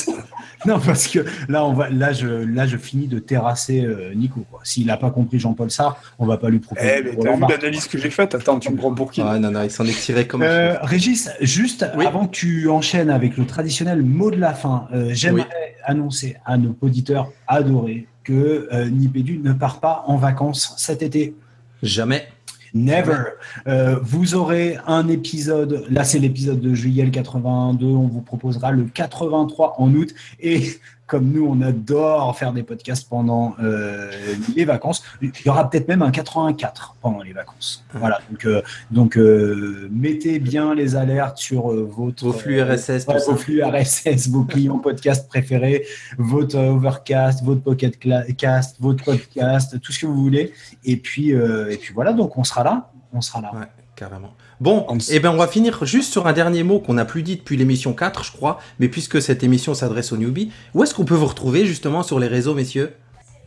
Non, 0.66 0.80
parce 0.84 1.06
que 1.06 1.24
là, 1.48 1.64
on 1.64 1.72
va, 1.72 1.88
là, 1.88 2.12
je, 2.12 2.26
là, 2.26 2.66
je 2.66 2.76
finis 2.76 3.06
de 3.06 3.20
terrasser 3.20 3.84
euh, 3.84 4.12
Nico. 4.14 4.44
quoi. 4.50 4.59
S'il 4.64 4.86
n'a 4.86 4.96
pas 4.96 5.10
compris 5.12 5.38
Jean-Paul 5.38 5.70
Sartre, 5.70 6.14
on 6.18 6.26
va 6.26 6.36
pas 6.36 6.48
lui 6.50 6.59
proposer. 6.59 6.94
Eh, 6.98 7.02
mais 7.05 7.10
t'as 7.10 7.16
Roland 7.16 7.34
vu 7.34 7.40
Barthes. 7.42 7.62
l'analyse 7.62 7.86
que 7.86 7.96
j'ai 7.96 8.10
faite? 8.10 8.34
Attends, 8.34 8.59
tu 8.59 8.72
me 8.72 8.76
prends 8.76 8.92
pour 8.92 9.12
qui? 9.12 9.20
Ah 9.24 9.38
non, 9.38 9.52
non, 9.52 9.62
il 9.62 9.70
s'en 9.70 9.84
est 9.84 10.00
tiré 10.00 10.26
comme 10.26 10.42
un 10.42 10.46
Euh. 10.46 10.76
Régis, 10.82 11.30
juste 11.40 11.84
avant 11.84 12.26
que 12.26 12.32
tu 12.32 12.68
enchaînes 12.68 13.10
avec 13.10 13.36
le 13.36 13.46
traditionnel 13.46 14.02
mot 14.02 14.32
de 14.32 14.36
la 14.36 14.52
fin, 14.52 14.88
euh, 14.92 15.10
j'aimerais 15.12 15.46
annoncer 15.84 16.36
à 16.44 16.56
nos 16.59 16.76
auditeurs 16.80 17.30
adorés 17.46 18.09
que 18.24 18.68
euh, 18.72 18.90
Nipédu 18.90 19.38
ne 19.38 19.52
part 19.52 19.78
pas 19.78 20.02
en 20.09 20.16
vacances 20.16 20.74
cet 20.76 21.02
été. 21.02 21.34
Jamais. 21.82 22.28
Never. 22.74 23.22
Euh, 23.66 23.98
vous 24.02 24.34
aurez 24.34 24.78
un 24.86 25.09
épisode, 25.09 25.86
là 25.90 26.05
c'est 26.05 26.18
l'épisode 26.18 26.60
de 26.60 26.74
juillet 26.74 27.05
le 27.05 27.10
82, 27.10 27.86
on 27.86 28.06
vous 28.06 28.20
proposera 28.20 28.72
le 28.72 28.84
83 28.84 29.76
en 29.78 29.94
août 29.94 30.14
et 30.40 30.78
comme 31.09 31.32
nous, 31.32 31.47
on 31.47 31.62
adore 31.62 32.39
faire 32.39 32.52
des 32.52 32.62
podcasts 32.62 33.09
pendant 33.09 33.56
euh, 33.60 34.10
les 34.55 34.66
vacances. 34.66 35.02
Il 35.22 35.32
y 35.44 35.48
aura 35.48 35.68
peut-être 35.68 35.89
même 35.89 36.02
un 36.02 36.10
84 36.10 36.97
pendant 37.01 37.22
les 37.22 37.32
vacances. 37.32 37.82
Voilà, 37.94 38.20
donc, 38.30 38.44
euh, 38.44 38.62
donc 38.90 39.16
euh, 39.16 39.89
mettez 39.90 40.39
bien 40.39 40.74
les 40.74 40.97
alertes 40.97 41.39
sur 41.39 41.68
votre 41.68 42.26
Vos 42.26 42.32
flux 42.32 42.62
RSS, 42.62 43.06
ouais, 43.09 43.16
vos 43.26 43.36
flux 43.36 43.62
RSS, 43.64 44.28
vos 44.28 44.44
clients 44.44 44.78
podcast 44.78 45.26
préférés, 45.28 45.86
votre 46.18 46.59
Overcast, 46.59 47.43
votre 47.43 47.62
Pocket 47.62 47.98
Cast, 48.36 48.76
votre 48.78 49.02
podcast, 49.02 49.80
tout 49.80 49.93
ce 49.93 50.01
que 50.01 50.06
vous 50.06 50.22
voulez. 50.22 50.52
Et 50.85 50.98
puis, 50.98 51.30
et 51.30 51.76
puis 51.78 51.94
voilà, 51.94 52.12
donc 52.12 52.36
on 52.36 52.44
sera 52.44 52.62
là. 52.62 52.90
On 53.14 53.22
sera 53.22 53.40
là. 53.40 53.51
Ouais, 53.55 53.66
carrément. 53.97 54.35
Bon, 54.60 54.86
eh 55.09 55.20
ben 55.20 55.30
on 55.30 55.36
va 55.36 55.47
finir 55.47 55.85
juste 55.85 56.12
sur 56.12 56.26
un 56.26 56.32
dernier 56.32 56.64
mot 56.64 56.80
qu'on 56.80 56.94
n'a 56.94 57.05
plus 57.05 57.22
dit 57.22 57.36
depuis 57.36 57.56
l'émission 57.56 57.93
4, 57.93 58.24
je 58.24 58.32
crois, 58.32 58.59
mais 58.80 58.89
puisque 58.89 59.22
cette 59.22 59.44
émission 59.44 59.72
s'adresse 59.72 60.12
aux 60.12 60.16
newbies, 60.16 60.51
où 60.74 60.82
est-ce 60.82 60.94
qu'on 60.94 61.05
peut 61.05 61.14
vous 61.14 61.26
retrouver 61.26 61.64
justement 61.64 62.02
sur 62.02 62.18
les 62.18 62.26
réseaux, 62.26 62.55
messieurs? 62.55 62.94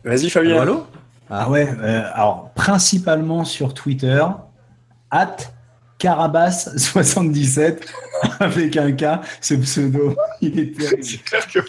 Vas-y, 0.04 0.30
Fabien. 0.30 0.60
Allô, 0.60 0.62
allô? 0.62 0.86
Ah 1.28 1.50
ouais, 1.50 1.68
euh, 1.80 2.02
alors 2.14 2.50
principalement 2.54 3.44
sur 3.44 3.74
Twitter, 3.74 4.24
at 5.10 5.36
Carabas77 5.98 7.78
avec 8.40 8.76
un 8.76 8.92
K, 8.92 9.20
ce 9.40 9.54
pseudo, 9.54 10.16
il 10.40 10.58
est 10.58 10.76
terrible. 10.76 11.04
C'est 11.04 11.22
clair 11.22 11.46
que. 11.46 11.60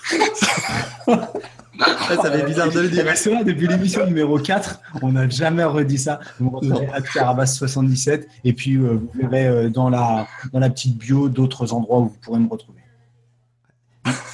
Ah, 1.80 2.16
ça 2.16 2.32
fait 2.32 2.46
bizarre 2.46 2.72
de 2.72 2.80
le 2.82 2.90
dire. 2.90 3.04
Mais 3.06 3.16
c'est 3.16 3.34
vrai, 3.34 3.44
depuis 3.44 3.68
l'émission 3.68 4.06
numéro 4.06 4.38
4, 4.38 4.80
on 5.02 5.12
n'a 5.14 5.28
jamais 5.28 5.64
redit 5.64 5.98
ça. 5.98 6.20
Vous 6.40 6.50
me 6.50 6.56
retrouvez 6.56 6.88
at 6.94 7.02
Carabas77 7.02 8.26
et 8.44 8.54
puis 8.54 8.76
euh, 8.76 9.00
vous 9.00 9.10
verrez 9.16 9.48
euh, 9.48 9.70
dans, 9.70 9.90
la, 9.90 10.28
dans 10.52 10.60
la 10.60 10.70
petite 10.70 10.98
bio 10.98 11.30
d'autres 11.30 11.74
endroits 11.74 12.00
où 12.00 12.06
vous 12.06 12.18
pourrez 12.22 12.40
me 12.40 12.50
retrouver. 12.50 12.80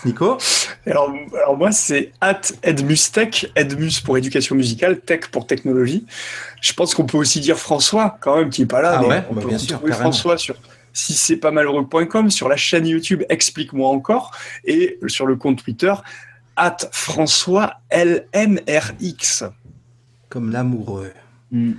Nico? 0.06 0.38
Alors, 0.86 1.14
alors 1.36 1.58
moi, 1.58 1.72
c'est 1.72 2.12
at 2.22 2.42
Edmustech, 2.64 3.52
Edmus 3.56 4.02
pour 4.04 4.18
éducation 4.18 4.56
musicale, 4.56 5.00
tech 5.00 5.28
pour 5.32 5.46
technologie. 5.46 6.06
Je 6.62 6.74
pense 6.74 6.96
qu'on 6.96 7.06
peut 7.06 7.18
aussi 7.18 7.40
dire 7.40 7.58
François, 7.58 8.18
quand 8.22 8.38
même, 8.38 8.50
qui 8.50 8.64
est 8.64 8.66
pas 8.66 8.82
là. 8.82 8.96
Ah 8.96 9.02
mais 9.02 9.08
ouais, 9.08 9.24
on 9.30 9.36
bah 9.36 9.42
peut 9.42 9.50
bien 9.50 9.58
sûr. 9.58 9.80
François 9.92 10.38
sur 10.38 10.56
si 10.92 11.14
c'est 11.14 11.38
pas 11.38 11.52
malheureux.com, 11.52 12.32
sur 12.32 12.50
la 12.50 12.58
chaîne 12.58 12.88
YouTube 12.88 13.24
Explique-moi 13.30 13.90
encore, 13.90 14.32
et 14.66 14.98
sur 15.08 15.26
le 15.26 15.36
compte 15.36 15.64
Twitter, 15.64 15.94
at 16.60 16.78
François 16.92 17.76
LMRX. 17.92 19.46
Comme 20.30 20.52
l'amoureux. 20.52 21.12
Mm. 21.52 21.72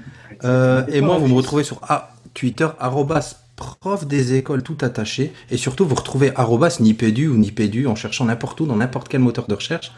Euh, 0.44 0.84
et 0.88 1.00
moi, 1.00 1.18
vous 1.18 1.28
me 1.28 1.34
retrouvez 1.34 1.62
sur 1.64 1.80
ah, 1.88 2.10
Twitter, 2.34 2.66
arrobas 2.80 3.36
prof 3.56 4.06
des 4.06 4.34
écoles 4.34 4.62
tout 4.62 4.78
attaché. 4.80 5.32
Et 5.50 5.56
surtout, 5.58 5.86
vous 5.86 5.94
retrouvez 5.94 6.32
arrobas 6.34 6.78
Nipédu 6.80 7.28
ou 7.28 7.36
Nipédu 7.36 7.86
en 7.86 7.94
cherchant 7.94 8.24
n'importe 8.24 8.60
où, 8.60 8.66
dans 8.66 8.76
n'importe 8.76 9.08
quel 9.08 9.20
moteur 9.20 9.46
de 9.46 9.54
recherche. 9.54 9.92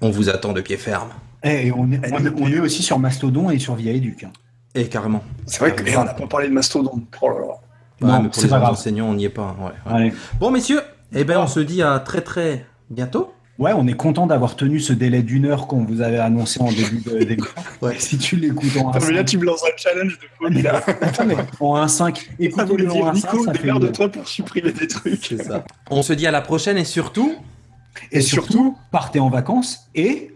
On 0.00 0.10
vous 0.10 0.30
attend 0.30 0.52
de 0.52 0.60
pied 0.60 0.78
ferme. 0.78 1.10
Eh, 1.44 1.66
Et 1.68 1.72
on 1.72 1.90
est, 1.92 2.00
on, 2.12 2.24
est- 2.26 2.32
on 2.40 2.48
est 2.48 2.58
aussi 2.60 2.82
sur 2.82 2.98
Mastodon 2.98 3.50
et 3.50 3.58
sur 3.58 3.74
Via 3.76 3.92
Educ. 3.92 4.24
hein. 4.24 4.32
Et 4.74 4.88
carrément. 4.88 5.22
C'est 5.46 5.58
vrai 5.60 5.76
qu'on 5.76 6.04
n'a 6.04 6.14
pas 6.14 6.26
parlé 6.26 6.48
de 6.48 6.54
Mastodon. 6.54 7.02
Oh 7.20 7.28
là 7.28 7.34
là. 7.38 7.46
Ouais, 8.00 8.08
Non, 8.08 8.22
mais 8.22 8.28
pour 8.30 8.34
c'est 8.36 8.42
les 8.44 8.48
pas 8.48 8.56
autres 8.56 8.64
grave. 8.64 8.72
enseignants, 8.74 9.06
on 9.10 9.14
n'y 9.14 9.26
est 9.26 9.28
pas. 9.28 9.54
ouais, 9.60 9.66
ouais. 9.92 9.96
Allez. 9.98 10.12
Bon, 10.40 10.50
messieurs, 10.50 10.80
eh 11.12 11.24
ben, 11.24 11.38
on 11.38 11.46
se 11.46 11.60
dit 11.60 11.82
à 11.82 12.00
très 12.00 12.22
très 12.22 12.64
bientôt. 12.90 13.32
Ouais, 13.58 13.72
on 13.76 13.86
est 13.86 13.92
content 13.96 14.26
d'avoir 14.26 14.56
tenu 14.56 14.80
ce 14.80 14.92
délai 14.92 15.22
d'une 15.22 15.44
heure 15.44 15.66
qu'on 15.66 15.84
vous 15.84 16.00
avait 16.00 16.18
annoncé 16.18 16.60
en 16.60 16.72
début 16.72 17.00
de- 17.04 17.24
d'émission. 17.24 17.52
Ouais. 17.82 17.96
Si 17.98 18.16
tu 18.18 18.36
l'écoutes 18.36 18.76
en 18.78 18.90
Attends, 18.90 19.06
mais 19.06 19.12
là, 19.12 19.22
1.5, 19.22 19.24
tu 19.26 19.38
me 19.38 19.44
lances 19.44 19.62
un 19.64 19.76
challenge 19.76 20.18
de 20.18 20.26
folie, 20.38 20.62
là. 20.62 20.82
Attends, 21.02 21.26
mais 21.26 21.36
en 21.60 21.76
1.5, 21.86 21.88
Ça 22.16 22.22
écoutez-le 22.40 22.68
voulait 22.68 22.86
dire, 22.86 23.04
en 23.04 23.12
1.5, 23.12 23.14
Nico, 23.14 23.46
démerde-toi 23.52 24.08
pour 24.08 24.26
supprimer 24.26 24.72
des 24.72 24.86
trucs. 24.88 25.24
C'est 25.26 25.42
ça. 25.44 25.64
On 25.90 26.02
se 26.02 26.12
dit 26.14 26.26
à 26.26 26.30
la 26.30 26.40
prochaine 26.40 26.78
et 26.78 26.84
surtout. 26.84 27.34
Et 28.10 28.22
surtout, 28.22 28.76
partez 28.90 29.20
en 29.20 29.28
vacances 29.28 29.90
et... 29.94 30.30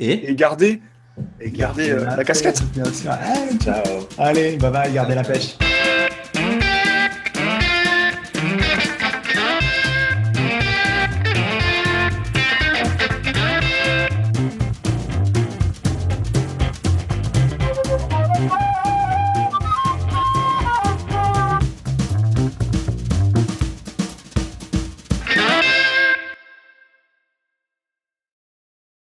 Et 0.00 0.30
Et 0.30 0.34
gardez, 0.34 0.80
Et 1.40 1.50
gardez 1.52 1.90
euh, 1.90 2.04
la 2.16 2.24
casquette. 2.24 2.60
Bien 2.74 2.84
sûr. 2.92 3.12
Allez, 3.12 3.56
ciao. 3.58 3.82
Allez, 4.18 4.56
bye 4.56 4.70
bye, 4.72 4.92
gardez 4.92 5.14
la 5.14 5.22
pêche. 5.22 5.56